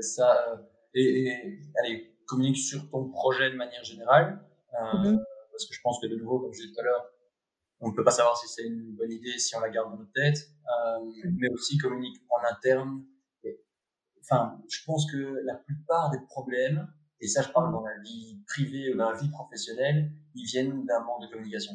ça, 0.01 0.61
et, 0.95 1.61
allez, 1.81 2.15
communique 2.27 2.59
sur 2.59 2.89
ton 2.91 3.09
projet 3.11 3.51
de 3.51 3.57
manière 3.57 3.85
générale. 3.85 4.41
Mmh 4.95 5.19
parce 5.59 5.67
que 5.67 5.75
je 5.75 5.81
pense 5.83 6.01
que 6.01 6.07
de 6.07 6.15
nouveau, 6.15 6.39
comme 6.39 6.53
je 6.55 6.61
disais 6.61 6.73
tout 6.73 6.81
à 6.81 6.85
l'heure, 6.85 7.11
on 7.81 7.89
ne 7.89 7.95
peut 7.95 8.05
pas 8.05 8.11
savoir 8.11 8.37
si 8.37 8.49
c'est 8.49 8.65
une 8.65 8.95
bonne 8.97 9.13
idée 9.13 9.39
si 9.39 9.55
on 9.57 9.61
la 9.61 9.71
garde 9.71 9.91
dans 9.91 9.99
notre 9.99 10.13
tête, 10.13 10.51
euh, 10.67 11.05
mmh. 11.05 11.37
mais 11.39 11.49
aussi 11.51 11.79
communique 11.79 12.17
en 12.31 12.53
interne. 12.53 13.05
enfin, 14.23 14.61
je 14.69 14.79
pense 14.85 15.11
que 15.11 15.41
la 15.45 15.55
plupart 15.55 16.11
des 16.11 16.21
problèmes, 16.27 16.93
et 17.21 17.29
ça 17.29 17.43
je 17.43 17.51
parle 17.51 17.73
dans 17.73 17.83
la 17.83 17.99
vie 18.03 18.43
privée 18.47 18.93
ou 18.93 18.97
dans 18.97 19.11
la 19.11 19.17
vie 19.17 19.31
professionnelle, 19.31 20.13
ils 20.35 20.45
viennent 20.45 20.85
d'un 20.87 21.01
manque 21.01 21.23
de 21.23 21.29
communication. 21.29 21.73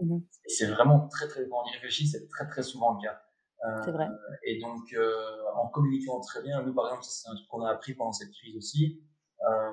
Mmh. 0.00 0.18
Et 0.44 0.48
c'est 0.48 0.66
vraiment 0.66 1.08
très 1.08 1.28
très, 1.28 1.48
quand 1.48 1.62
on 1.64 1.68
y 1.68 1.72
réfléchit, 1.72 2.06
c'est 2.06 2.28
très 2.28 2.46
très 2.46 2.62
souvent 2.62 2.94
le 2.94 3.02
cas. 3.02 3.22
Euh, 3.64 3.82
c'est 3.84 3.90
vrai. 3.90 4.06
Et 4.44 4.60
donc, 4.60 4.92
euh, 4.92 5.14
en 5.54 5.68
communiquant 5.68 6.20
très 6.20 6.42
bien, 6.42 6.62
nous 6.62 6.74
par 6.74 6.86
exemple, 6.86 7.04
c'est 7.04 7.28
un 7.28 7.34
truc 7.34 7.48
qu'on 7.48 7.62
a 7.62 7.70
appris 7.70 7.94
pendant 7.94 8.12
cette 8.12 8.30
crise 8.32 8.56
aussi. 8.56 9.02
Euh, 9.48 9.72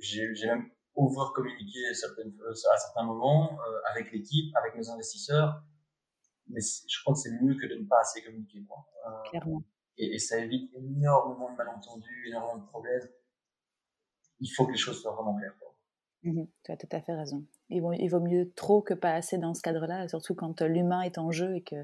j'ai 0.00 0.46
même 0.46 0.70
over 0.96 1.32
communiquer 1.34 1.92
certaines, 1.94 2.32
euh, 2.40 2.50
à 2.50 2.76
certains 2.78 3.04
moments 3.04 3.52
euh, 3.52 3.80
avec 3.90 4.12
l'équipe, 4.12 4.54
avec 4.56 4.76
nos 4.76 4.90
investisseurs. 4.90 5.62
Mais 6.48 6.60
je 6.60 7.00
crois 7.02 7.14
que 7.14 7.20
c'est 7.20 7.32
mieux 7.42 7.54
que 7.54 7.66
de 7.66 7.80
ne 7.80 7.86
pas 7.86 8.00
assez 8.00 8.22
communiquer. 8.22 8.64
Quoi. 8.68 8.86
Euh, 9.06 9.30
Clairement. 9.30 9.62
Et, 9.96 10.14
et, 10.14 10.18
ça 10.18 10.38
évite 10.38 10.72
énormément 10.74 11.50
de 11.52 11.56
malentendus, 11.56 12.24
énormément 12.28 12.58
de 12.58 12.66
problèmes. 12.66 13.08
Il 14.40 14.48
faut 14.48 14.66
que 14.66 14.72
les 14.72 14.78
choses 14.78 15.00
soient 15.00 15.14
vraiment 15.14 15.36
claires. 15.36 15.56
Quoi. 15.58 15.74
Mmh 16.24 16.44
tu 16.64 16.72
as 16.72 16.76
tout 16.76 16.88
à 16.90 17.00
fait 17.00 17.14
raison. 17.14 17.44
Il 17.68 17.82
vaut, 17.82 17.92
il 17.92 18.08
vaut 18.08 18.20
mieux 18.20 18.50
trop 18.56 18.82
que 18.82 18.94
pas 18.94 19.12
assez 19.12 19.38
dans 19.38 19.54
ce 19.54 19.62
cadre-là, 19.62 20.08
surtout 20.08 20.34
quand 20.34 20.62
l'humain 20.62 21.02
est 21.02 21.18
en 21.18 21.30
jeu 21.30 21.54
et 21.56 21.62
que 21.62 21.76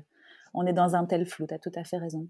on 0.55 0.67
est 0.67 0.73
dans 0.73 0.97
un 0.97 1.05
tel 1.05 1.27
flou. 1.27 1.47
Tu 1.47 1.55
as 1.55 1.59
tout 1.59 1.73
à 1.75 1.85
fait 1.85 1.99
raison. 1.99 2.27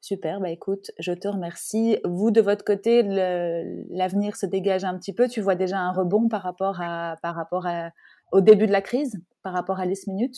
Super, 0.00 0.40
bah 0.40 0.50
écoute, 0.50 0.90
je 0.98 1.12
te 1.12 1.26
remercie. 1.26 1.98
Vous, 2.04 2.30
de 2.30 2.40
votre 2.40 2.64
côté, 2.64 3.02
l'avenir 3.02 4.36
se 4.36 4.46
dégage 4.46 4.84
un 4.84 4.96
petit 4.98 5.12
peu. 5.12 5.28
Tu 5.28 5.40
vois 5.40 5.56
déjà 5.56 5.78
un 5.78 5.92
rebond 5.92 6.28
par 6.28 6.42
rapport, 6.42 6.80
à, 6.80 7.16
par 7.22 7.34
rapport 7.34 7.66
à, 7.66 7.90
au 8.30 8.40
début 8.40 8.66
de 8.66 8.72
la 8.72 8.82
crise, 8.82 9.18
par 9.42 9.52
rapport 9.52 9.80
à 9.80 9.86
List 9.86 10.06
Minute 10.06 10.36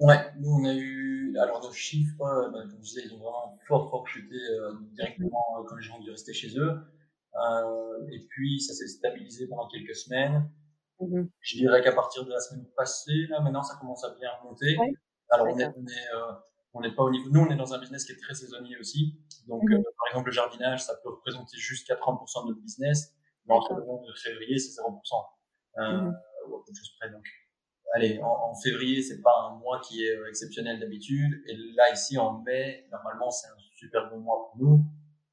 Ouais, 0.00 0.18
nous 0.38 0.50
on 0.50 0.64
a 0.64 0.74
eu, 0.74 1.36
alors 1.38 1.60
nos 1.60 1.72
chiffres, 1.72 2.14
bah, 2.18 2.62
comme 2.70 2.78
je 2.78 2.88
disais, 2.88 3.02
ils 3.04 3.14
ont 3.14 3.18
vraiment 3.18 3.58
fort, 3.66 3.90
fort 3.90 4.06
chuté 4.06 4.36
euh, 4.36 4.72
directement 4.92 5.44
euh, 5.58 5.64
quand 5.66 5.74
les 5.74 5.82
gens 5.82 5.96
ont 5.96 6.02
dû 6.02 6.10
rester 6.10 6.32
chez 6.32 6.56
eux. 6.56 6.78
Euh, 7.34 8.06
et 8.12 8.26
puis 8.28 8.60
ça 8.60 8.74
s'est 8.74 8.86
stabilisé 8.86 9.48
pendant 9.48 9.68
quelques 9.68 9.96
semaines. 9.96 10.50
Mmh 11.00 11.26
je 11.40 11.56
dirais 11.56 11.80
qu'à 11.80 11.92
partir 11.92 12.24
de 12.24 12.30
la 12.30 12.40
semaine 12.40 12.66
passée, 12.76 13.26
là 13.28 13.40
maintenant 13.40 13.62
ça 13.62 13.76
commence 13.80 14.04
à 14.04 14.14
bien 14.14 14.30
remonter. 14.40 14.76
alors 15.30 15.46
on 15.46 15.58
est, 15.58 15.66
on 15.66 15.86
est 15.86 16.14
euh, 16.14 16.32
on 16.78 16.80
n'est 16.80 16.94
pas 16.94 17.02
au 17.02 17.10
niveau. 17.10 17.28
Nous, 17.30 17.40
on 17.40 17.50
est 17.50 17.56
dans 17.56 17.74
un 17.74 17.78
business 17.78 18.04
qui 18.04 18.12
est 18.12 18.20
très 18.20 18.34
saisonnier 18.34 18.76
aussi. 18.78 19.18
Donc, 19.46 19.62
mhm. 19.64 19.74
euh, 19.74 19.82
par 19.82 20.08
exemple, 20.10 20.26
le 20.26 20.32
jardinage, 20.32 20.84
ça 20.84 20.94
peut 21.02 21.10
représenter 21.10 21.56
jusqu'à 21.56 21.94
30% 21.94 22.44
de 22.44 22.48
notre 22.50 22.60
business. 22.60 23.14
Mais 23.46 23.54
entre 23.54 23.74
novembre 23.74 24.04
et 24.08 24.18
février, 24.18 24.58
c'est 24.58 24.80
0%. 24.80 24.84
Euh, 25.78 26.12
chose 26.68 26.96
près. 27.00 27.10
Donc, 27.10 27.24
allez, 27.94 28.20
en, 28.22 28.54
février, 28.62 29.02
c'est 29.02 29.20
pas 29.22 29.48
un 29.50 29.56
mois 29.56 29.80
qui 29.80 30.04
est 30.04 30.16
euh, 30.16 30.28
exceptionnel 30.28 30.78
d'habitude. 30.78 31.42
Et 31.46 31.56
là, 31.74 31.92
ici, 31.92 32.18
en 32.18 32.40
mai, 32.42 32.86
normalement, 32.92 33.30
c'est 33.30 33.48
un 33.48 33.56
super 33.74 34.10
bon 34.10 34.20
mois 34.20 34.50
pour 34.50 34.58
nous. 34.58 34.84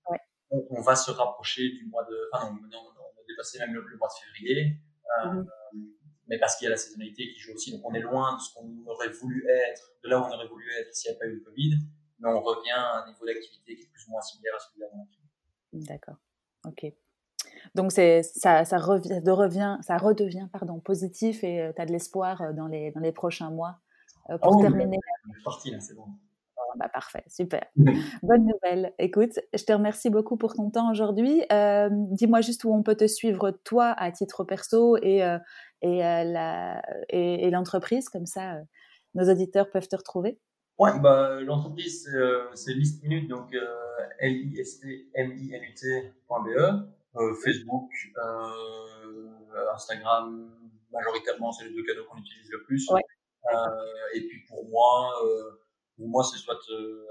Ouais. 0.10 0.20
On, 0.50 0.82
va 0.82 0.96
se 0.96 1.12
rapprocher 1.12 1.70
du 1.70 1.86
mois 1.88 2.04
de. 2.06 2.30
Enfin, 2.34 2.52
non, 2.52 2.80
on, 2.80 3.02
on 3.02 3.22
a 3.22 3.26
dépassé 3.28 3.60
même 3.60 3.74
le, 3.74 3.98
mois 3.98 4.08
de 4.08 4.26
février. 4.26 4.78
Euh, 5.20 5.32
mhm 5.34 5.48
mais 6.28 6.40
parce 6.40 6.56
qu'il 6.56 6.66
y 6.66 6.68
a 6.68 6.72
la 6.72 6.78
saisonnalité 6.78 7.32
qui 7.34 7.40
joue 7.40 7.54
aussi. 7.54 7.72
Donc 7.72 7.82
on 7.84 7.94
est 7.94 8.02
loin 8.02 8.36
de 8.36 8.42
ce 8.42 8.54
qu'on 8.54 8.86
aurait 8.88 9.10
voulu 9.10 9.46
être, 9.50 9.92
de 10.04 10.10
là 10.10 10.20
où 10.20 10.24
on 10.24 10.32
aurait 10.32 10.48
voulu 10.48 10.66
être 10.80 10.94
s'il 10.94 11.12
n'y 11.12 11.18
avait 11.18 11.20
pas 11.20 11.32
eu 11.32 11.36
le 11.36 11.42
Covid, 11.42 11.80
mais 12.20 12.30
on 12.30 12.42
revient 12.42 12.72
à 12.72 13.04
un 13.04 13.08
niveau 13.08 13.26
d'activité 13.26 13.76
qui 13.76 13.84
est 13.84 13.90
plus 13.90 14.08
ou 14.08 14.12
moins 14.12 14.22
similaire 14.22 14.56
à 14.56 14.60
celui 14.60 14.80
d'avant. 14.80 15.08
D'accord. 15.74 16.18
Ok. 16.66 16.86
Donc 17.74 17.92
c'est 17.92 18.24
ça, 18.24 18.66
ça 18.66 18.78
revient, 18.78 19.22
de 19.22 19.32
revient, 19.32 19.78
ça 19.82 19.98
redevient 19.98 20.48
pardon 20.52 20.80
positif 20.80 21.44
et 21.44 21.62
euh, 21.62 21.74
tu 21.76 21.82
as 21.82 21.86
de 21.86 21.92
l'espoir 21.92 22.42
euh, 22.42 22.54
dans 22.54 22.68
les 22.68 22.92
dans 22.92 23.02
les 23.02 23.12
prochains 23.12 23.50
mois 23.50 23.80
euh, 24.30 24.38
pour 24.38 24.58
oh, 24.58 24.62
terminer. 24.62 24.98
C'est 25.38 25.44
parti 25.44 25.72
là, 25.72 25.80
c'est 25.80 25.96
bon. 25.96 26.08
Bah, 26.78 26.90
parfait, 26.90 27.24
super. 27.28 27.66
Bonne 28.24 28.46
nouvelle. 28.46 28.94
Écoute, 29.00 29.40
je 29.54 29.64
te 29.64 29.72
remercie 29.72 30.10
beaucoup 30.10 30.36
pour 30.36 30.54
ton 30.54 30.70
temps 30.70 30.92
aujourd'hui. 30.92 31.44
Euh, 31.52 31.90
dis-moi 31.92 32.42
juste 32.42 32.66
où 32.66 32.74
on 32.74 32.84
peut 32.84 32.96
te 32.96 33.08
suivre, 33.08 33.52
toi, 33.64 33.94
à 33.98 34.12
titre 34.12 34.44
perso 34.44 34.98
et, 34.98 35.24
euh, 35.24 35.38
et, 35.86 36.06
euh, 36.06 36.24
la, 36.24 36.82
et, 37.10 37.50
l'entreprise, 37.50 38.10
comme 38.10 38.26
ça, 38.26 38.58
nos 39.14 39.30
auditeurs 39.30 39.70
peuvent 39.70 39.88
te 39.88 39.96
retrouver. 39.96 40.40
Ouais, 40.78 41.00
bah, 41.00 41.40
l'entreprise, 41.42 42.10
c'est 42.54 42.74
List 42.74 43.02
Minute, 43.04 43.30
donc 43.30 43.56
L-I-S-T-M-I-N-U-T.be, 44.20 44.94
Facebook, 47.44 47.92
Instagram, 49.74 50.52
majoritairement, 50.92 51.52
c'est 51.52 51.66
les 51.66 51.74
deux 51.74 51.84
canaux 51.84 52.06
qu'on 52.10 52.18
utilise 52.18 52.50
le 52.52 52.64
plus. 52.64 52.90
Ouais. 52.90 53.02
et 54.16 54.22
puis 54.28 54.44
pour 54.50 54.68
moi, 54.68 55.14
pour 55.98 56.08
moi, 56.10 56.24
c'est 56.24 56.38
soit, 56.38 56.60
euh, 56.72 57.06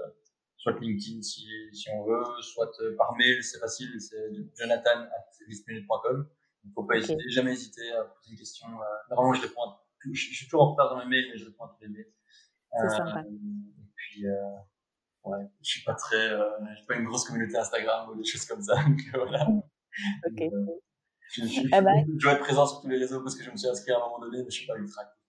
soit 0.57 0.79
LinkedIn 0.79 1.21
si, 1.21 1.47
si 1.73 1.89
on 1.89 2.05
veut, 2.05 2.23
soit 2.41 2.71
euh, 2.81 2.95
par 2.95 3.15
mail, 3.15 3.43
c'est 3.43 3.59
facile, 3.59 3.99
c'est 3.99 4.31
jonathan.listminute.com. 4.57 6.27
Il 6.65 6.69
ne 6.69 6.73
faut 6.73 6.83
pas 6.83 6.97
hésiter, 6.97 7.29
jamais 7.29 7.53
hésiter 7.53 7.91
à 7.91 8.03
poser 8.03 8.31
une 8.31 8.37
question. 8.37 8.67
Euh, 8.67 8.85
normalement, 9.09 9.33
je 9.33 9.41
réponds 9.41 9.61
à 9.61 9.81
tout. 10.01 10.13
Je, 10.13 10.33
suis 10.33 10.45
toujours 10.45 10.63
en 10.63 10.71
retard 10.71 10.89
dans 10.89 10.97
mes 10.97 11.09
mails, 11.09 11.25
mais 11.31 11.37
je 11.37 11.45
réponds 11.45 11.65
à 11.65 11.67
tous 11.69 11.83
les 11.83 11.89
mails. 11.89 12.11
C'est 12.71 12.89
sympa. 12.89 13.21
Et 13.21 13.91
puis, 13.95 14.25
ouais, 15.23 15.49
je 15.61 15.69
suis 15.69 15.83
pas 15.83 15.93
très, 15.93 16.29
j'ai 16.29 16.85
pas 16.87 16.95
une 16.95 17.05
grosse 17.05 17.25
communauté 17.25 17.57
Instagram 17.57 18.09
ou 18.09 18.15
des 18.15 18.25
choses 18.25 18.45
comme 18.45 18.61
ça. 18.61 18.75
Donc 18.83 18.99
voilà. 19.13 19.47
ok. 19.47 20.43
je, 21.31 21.41
je, 21.41 21.47
je, 21.47 21.61
eh 21.67 21.81
ben. 21.81 22.05
je, 22.19 22.27
vais 22.27 22.33
être 22.33 22.41
présent 22.41 22.65
sur 22.67 22.81
tous 22.81 22.87
les 22.87 22.97
réseaux 22.97 23.21
parce 23.21 23.35
que 23.35 23.43
je 23.43 23.51
me 23.51 23.57
suis 23.57 23.67
inscrit 23.67 23.91
à 23.91 23.97
un 23.97 23.99
moment 23.99 24.19
donné, 24.19 24.39
mais 24.39 24.49
je 24.49 24.55
suis 24.55 24.67
pas 24.67 24.75
ultra 24.75 25.03
actif. 25.03 25.23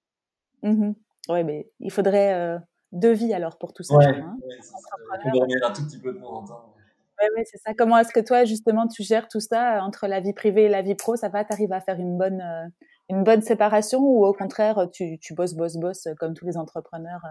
Mm 0.63 0.93
Oui, 1.29 1.45
mais 1.45 1.71
il 1.81 1.91
faudrait 1.91 2.61
de 2.93 3.09
vie 3.09 3.33
alors 3.33 3.59
pour 3.59 3.73
tout 3.73 3.83
ça. 3.83 3.97
Ouais, 3.97 4.07
hein. 4.07 4.37
ouais 4.43 5.65
un 5.65 5.73
tout 5.73 5.85
petit 5.87 6.01
peu 6.01 6.13
de 6.13 6.19
temps 6.19 6.43
en 6.43 6.45
temps. 6.45 6.76
Oui, 7.23 7.43
c'est 7.45 7.59
ça. 7.59 7.73
Comment 7.75 7.99
est-ce 7.99 8.13
que 8.13 8.21
toi, 8.21 8.45
justement, 8.45 8.87
tu 8.87 9.03
gères 9.03 9.29
tout 9.29 9.41
ça 9.41 9.77
euh, 9.77 9.81
entre 9.81 10.07
la 10.07 10.21
vie 10.21 10.33
privée 10.33 10.65
et 10.65 10.69
la 10.69 10.83
vie 10.83 10.95
pro? 10.95 11.17
Ça 11.17 11.29
va, 11.29 11.45
tu 11.45 11.53
arrives 11.53 11.73
à 11.73 11.81
faire 11.81 11.99
une 11.99 12.19
bonne, 12.19 12.41
euh, 12.41 12.69
une 13.09 13.25
bonne 13.25 13.43
séparation 13.43 14.01
ou 14.01 14.27
au 14.27 14.33
contraire, 14.33 14.89
tu, 14.93 15.19
tu 15.19 15.35
bosses, 15.35 15.55
bosses, 15.55 15.77
bosses 15.77 16.09
comme 16.19 16.35
tous 16.35 16.45
les 16.45 16.57
entrepreneurs 16.57 17.23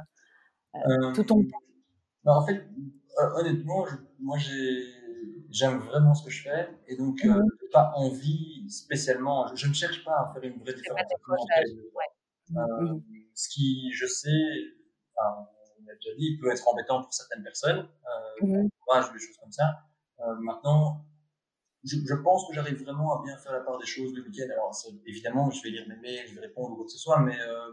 euh, 0.76 1.14
tout 1.14 1.24
ton 1.24 1.44
temps? 1.44 1.60
bah, 2.24 2.38
En 2.38 2.46
fait, 2.46 2.66
honnêtement, 3.36 3.86
moi, 4.20 4.38
j'aime 5.50 5.78
vraiment 5.80 6.14
ce 6.14 6.26
que 6.26 6.32
je 6.32 6.44
fais 6.44 6.70
et 6.88 6.98
donc 6.98 7.18
je 7.22 7.30
n'ai 7.30 7.70
pas 7.72 7.92
envie 7.96 8.66
spécialement, 8.70 9.54
je, 9.56 9.68
ne 9.68 9.74
cherche 9.74 10.04
pas 10.04 10.12
à 10.12 10.34
faire 10.34 10.44
une 10.44 10.60
vraie 10.60 10.74
différence. 10.74 11.02
Ouais. 11.30 12.06
Mmh. 12.50 13.02
Ce 13.34 13.50
qui, 13.50 13.92
je 13.94 14.06
sais, 14.06 14.30
enfin, 15.16 15.48
on 15.96 15.98
l'a 15.98 15.98
déjà 16.04 16.16
dit, 16.16 16.26
il 16.32 16.40
peut 16.40 16.52
être 16.52 16.68
embêtant 16.68 17.02
pour 17.02 17.14
certaines 17.14 17.44
personnes, 17.44 17.88
euh, 18.42 18.46
mmh. 18.46 18.70
courage, 18.80 19.12
des 19.14 19.20
choses 19.20 19.38
comme 19.38 19.52
ça. 19.52 19.84
Euh, 20.20 20.36
maintenant, 20.40 21.06
je, 21.84 21.98
je, 22.06 22.16
pense 22.16 22.48
que 22.48 22.54
j'arrive 22.54 22.82
vraiment 22.84 23.20
à 23.20 23.24
bien 23.24 23.38
faire 23.38 23.54
la 23.54 23.60
part 23.60 23.78
des 23.78 23.86
choses 23.86 24.14
le 24.14 24.24
week-end. 24.24 24.48
Alors, 24.52 24.76
évidemment, 25.06 25.50
je 25.52 25.62
vais 25.64 25.70
lire 25.70 25.88
mes 25.88 25.98
mails, 25.98 26.28
je 26.28 26.36
vais 26.36 26.42
répondre 26.42 26.72
ou 26.72 26.76
quoi 26.78 26.86
que 26.86 26.92
ce 26.92 26.98
soit, 26.98 27.20
mais 27.20 27.40
euh, 27.40 27.72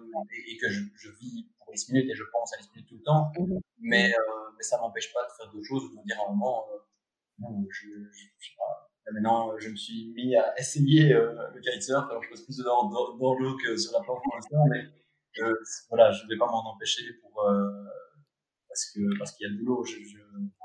et, 0.48 0.56
que 0.58 0.68
je, 0.68 0.82
je, 0.94 1.10
vis 1.20 1.48
pour 1.58 1.72
10 1.72 1.92
minutes 1.92 2.10
et 2.10 2.14
je 2.14 2.24
pense 2.30 2.52
à 2.54 2.60
10 2.60 2.70
minutes 2.74 2.88
tout 2.88 2.96
le 2.96 3.02
temps. 3.02 3.32
Mmh. 3.38 3.58
Mais, 3.80 4.12
euh, 4.12 4.50
mais 4.56 4.62
ça 4.62 4.78
m'empêche 4.78 5.12
pas 5.12 5.24
de 5.24 5.32
faire 5.32 5.52
d'autres 5.52 5.66
choses, 5.66 5.90
de 5.90 5.96
me 5.96 6.04
dire 6.04 6.18
à 6.20 6.28
un 6.28 6.34
moment, 6.34 6.66
euh, 6.72 6.78
non, 7.38 7.66
je, 7.70 7.86
je, 7.86 8.24
je 8.38 8.46
sais 8.46 8.54
pas. 8.58 8.90
maintenant, 9.12 9.58
je 9.58 9.70
me 9.70 9.76
suis 9.76 10.12
mis 10.14 10.36
à 10.36 10.58
essayer 10.58 11.12
euh, 11.12 11.32
le 11.54 11.60
kitesurf. 11.60 12.10
Alors, 12.10 12.22
je 12.22 12.30
passe 12.30 12.42
plus 12.42 12.58
dans, 12.58 12.88
dans, 12.90 13.16
dans 13.16 13.34
l'eau 13.34 13.56
que 13.56 13.76
sur 13.76 13.92
la 13.92 14.00
planche 14.00 14.20
pour 14.22 14.34
l'instant, 14.34 14.64
mais 14.70 14.84
euh, 15.40 15.54
voilà, 15.88 16.10
je 16.12 16.24
ne 16.24 16.28
vais 16.28 16.36
pas 16.36 16.46
m'en 16.46 16.72
empêcher 16.72 17.04
pour 17.22 17.42
euh, 17.44 17.84
parce 18.72 18.90
que 18.90 19.18
parce 19.18 19.32
qu'il 19.32 19.46
y 19.46 19.50
a 19.50 19.52
le 19.52 19.58
boulot. 19.58 19.84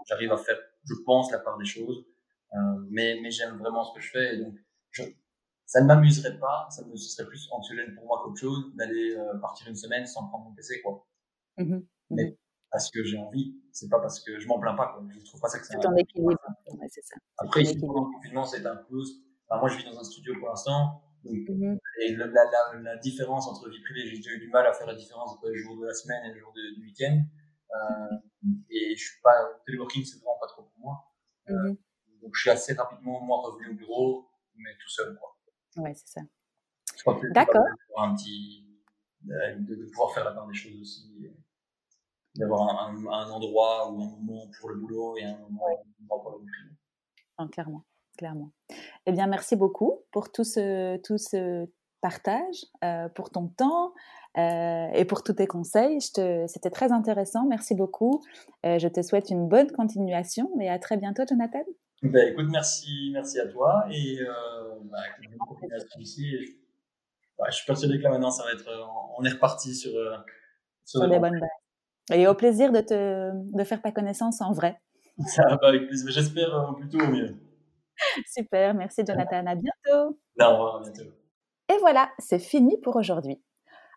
J'arrive 0.07 0.31
à 0.31 0.37
faire, 0.37 0.57
je 0.85 0.93
pense, 1.05 1.31
la 1.31 1.39
part 1.39 1.57
des 1.57 1.65
choses, 1.65 2.05
euh, 2.53 2.57
mais 2.89 3.19
mais 3.21 3.31
j'aime 3.31 3.57
vraiment 3.57 3.83
ce 3.83 3.93
que 3.93 3.99
je 3.99 4.11
fais 4.11 4.35
et 4.35 4.37
donc 4.37 4.55
je, 4.91 5.03
ça 5.65 5.81
ne 5.81 5.87
m'amuserait 5.87 6.39
pas, 6.39 6.67
ça 6.69 6.85
me, 6.85 6.95
ce 6.95 7.09
serait 7.09 7.27
plus 7.27 7.49
anxiogène 7.51 7.93
pour 7.95 8.05
moi 8.05 8.21
qu'autre 8.23 8.39
chose 8.39 8.71
d'aller 8.75 9.15
euh, 9.17 9.37
partir 9.39 9.67
une 9.67 9.75
semaine 9.75 10.05
sans 10.05 10.25
prendre 10.27 10.45
mon 10.45 10.55
PC 10.55 10.81
quoi. 10.81 11.05
Mmh 11.57 11.79
mais 12.09 12.25
mmh 12.25 12.35
parce 12.69 12.91
que 12.91 13.01
j'ai 13.01 13.17
envie, 13.17 13.55
c'est 13.71 13.87
pas 13.87 13.99
parce 13.99 14.19
que 14.19 14.39
je 14.41 14.47
m'en 14.47 14.59
plains 14.59 14.75
pas 14.75 14.87
quoi. 14.87 15.01
Je 15.09 15.23
trouve 15.23 15.39
pas 15.39 15.47
ça 15.47 15.57
que 15.57 15.65
c'est 15.65 15.85
un 15.85 15.95
équilibre. 15.95 16.37
Ouais, 16.69 16.87
c'est 16.89 17.01
ça. 17.01 17.15
Après 17.37 17.63
ici 17.63 17.79
pendant 17.79 18.05
le 18.05 18.13
confinement 18.13 18.45
c'est 18.45 18.65
un 18.65 18.75
peu, 18.75 19.01
enfin, 19.47 19.59
moi 19.59 19.69
je 19.69 19.77
vis 19.77 19.85
dans 19.85 19.97
un 19.97 20.03
studio 20.03 20.33
pour 20.37 20.49
l'instant, 20.49 21.01
Mmh 21.23 21.77
et 22.03 22.15
la, 22.15 22.27
la, 22.27 22.43
la, 22.81 22.97
différence 22.97 23.47
entre 23.47 23.69
vie 23.69 23.81
privée, 23.81 24.07
j'ai 24.07 24.17
eu 24.17 24.39
du 24.39 24.49
mal 24.49 24.65
à 24.67 24.73
faire 24.73 24.87
la 24.87 24.93
différence 24.93 25.31
entre 25.33 25.49
les 25.49 25.57
jours 25.57 25.77
de 25.77 25.85
la 25.85 25.93
semaine 25.93 26.23
et 26.25 26.33
les 26.33 26.39
jours 26.39 26.53
du 26.53 26.83
week-end. 26.83 27.23
Euh, 27.71 28.15
et 28.69 28.95
je 28.95 29.03
suis 29.03 29.21
pas, 29.21 29.33
téléworking, 29.65 30.03
c'est 30.05 30.17
vraiment 30.19 30.37
pas 30.39 30.47
trop 30.47 30.63
pour 30.63 30.79
moi. 30.79 31.11
Euh, 31.49 31.71
mmh 31.71 31.77
donc 32.21 32.35
je 32.35 32.41
suis 32.41 32.49
assez 32.49 32.73
rapidement, 32.73 33.21
moi, 33.21 33.41
revenu 33.41 33.69
au 33.69 33.73
bureau, 33.75 34.29
mais 34.55 34.71
tout 34.81 34.89
seul, 34.89 35.17
quoi. 35.17 35.37
Ouais, 35.77 35.93
c'est 35.93 36.07
ça. 36.07 36.21
D'accord. 37.31 37.63
Un 37.95 38.15
petit, 38.15 38.65
de, 39.21 39.75
de, 39.75 39.85
pouvoir 39.85 40.13
faire 40.13 40.25
la 40.25 40.31
part 40.31 40.47
des 40.47 40.53
choses 40.53 40.81
aussi. 40.81 41.31
d'avoir 42.35 42.89
un, 42.89 43.29
endroit 43.29 43.89
ou 43.91 44.01
un 44.01 44.07
moment 44.07 44.51
pour 44.59 44.69
le 44.69 44.75
boulot 44.75 45.15
et 45.17 45.23
un 45.23 45.37
moment, 45.37 45.67
pour 46.07 46.31
le 46.31 46.39
boulot. 46.39 47.49
clairement, 47.51 47.85
clairement. 48.17 48.51
Eh 49.05 49.11
bien, 49.11 49.27
merci 49.27 49.55
beaucoup 49.55 50.01
pour 50.11 50.31
tout 50.31 50.43
ce, 50.43 50.97
tout 50.97 51.17
ce 51.17 51.67
partage, 52.01 52.65
euh, 52.83 53.09
pour 53.09 53.29
ton 53.29 53.47
temps 53.47 53.93
euh, 54.37 54.87
et 54.93 55.05
pour 55.05 55.23
tous 55.23 55.33
tes 55.33 55.47
conseils. 55.47 56.01
C'était 56.01 56.69
très 56.71 56.91
intéressant. 56.91 57.45
Merci 57.47 57.75
beaucoup. 57.75 58.23
Euh, 58.65 58.79
je 58.79 58.87
te 58.87 59.01
souhaite 59.01 59.29
une 59.29 59.47
bonne 59.47 59.71
continuation 59.71 60.49
et 60.61 60.69
à 60.69 60.79
très 60.79 60.97
bientôt, 60.97 61.23
Jonathan. 61.27 61.63
Ben, 62.03 62.31
écoute, 62.31 62.47
merci, 62.51 63.09
merci 63.11 63.39
à 63.39 63.47
toi 63.47 63.85
et 63.91 64.19
bah, 64.83 64.97
ici. 65.99 66.37
je 67.47 67.51
suis 67.51 67.65
persuadé 67.65 67.97
que 67.97 68.03
là 68.03 68.11
maintenant, 68.11 68.29
ça 68.29 68.43
va 68.43 68.51
être, 68.51 68.69
on 69.17 69.23
est 69.23 69.31
reparti 69.31 69.73
sur, 69.73 69.91
sur, 70.85 71.01
sur 71.01 71.09
des 71.09 71.19
bonnes 71.19 71.39
bases. 71.39 71.49
Et 72.13 72.27
au 72.27 72.35
plaisir 72.35 72.71
de, 72.71 72.79
te, 72.79 73.31
de 73.33 73.63
faire 73.63 73.81
ta 73.81 73.91
connaissance 73.91 74.41
en 74.41 74.53
vrai. 74.53 74.79
Ça 75.25 75.43
va 75.61 75.67
avec 75.67 75.87
plaisir. 75.87 76.09
J'espère 76.11 76.55
euh, 76.55 76.73
plutôt 76.73 76.99
au 76.99 77.07
mieux. 77.07 77.35
Super, 78.27 78.73
merci 78.73 79.03
Jonathan. 79.05 79.45
À 79.45 79.55
bientôt. 79.55 80.17
au 80.39 80.49
revoir, 80.51 80.75
à 80.77 80.81
bientôt. 80.81 81.11
Et 81.69 81.77
voilà, 81.79 82.09
c'est 82.19 82.39
fini 82.39 82.77
pour 82.81 82.95
aujourd'hui. 82.95 83.41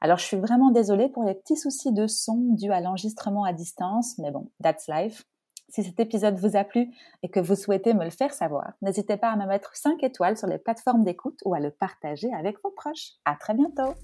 Alors, 0.00 0.18
je 0.18 0.24
suis 0.24 0.38
vraiment 0.38 0.70
désolée 0.70 1.08
pour 1.08 1.24
les 1.24 1.34
petits 1.34 1.56
soucis 1.56 1.92
de 1.92 2.06
son 2.06 2.54
dus 2.54 2.72
à 2.72 2.80
l'enregistrement 2.80 3.44
à 3.44 3.52
distance, 3.52 4.16
mais 4.18 4.30
bon, 4.30 4.50
that's 4.62 4.88
life. 4.88 5.24
Si 5.68 5.84
cet 5.84 6.00
épisode 6.00 6.38
vous 6.38 6.56
a 6.56 6.64
plu 6.64 6.90
et 7.22 7.28
que 7.28 7.38
vous 7.38 7.54
souhaitez 7.54 7.94
me 7.94 8.04
le 8.04 8.10
faire 8.10 8.32
savoir, 8.32 8.72
n'hésitez 8.82 9.16
pas 9.16 9.30
à 9.30 9.36
me 9.36 9.46
mettre 9.46 9.76
5 9.76 10.02
étoiles 10.02 10.36
sur 10.36 10.48
les 10.48 10.58
plateformes 10.58 11.04
d'écoute 11.04 11.38
ou 11.44 11.54
à 11.54 11.60
le 11.60 11.70
partager 11.70 12.32
avec 12.32 12.56
vos 12.64 12.70
proches. 12.70 13.12
À 13.24 13.36
très 13.36 13.54
bientôt! 13.54 13.94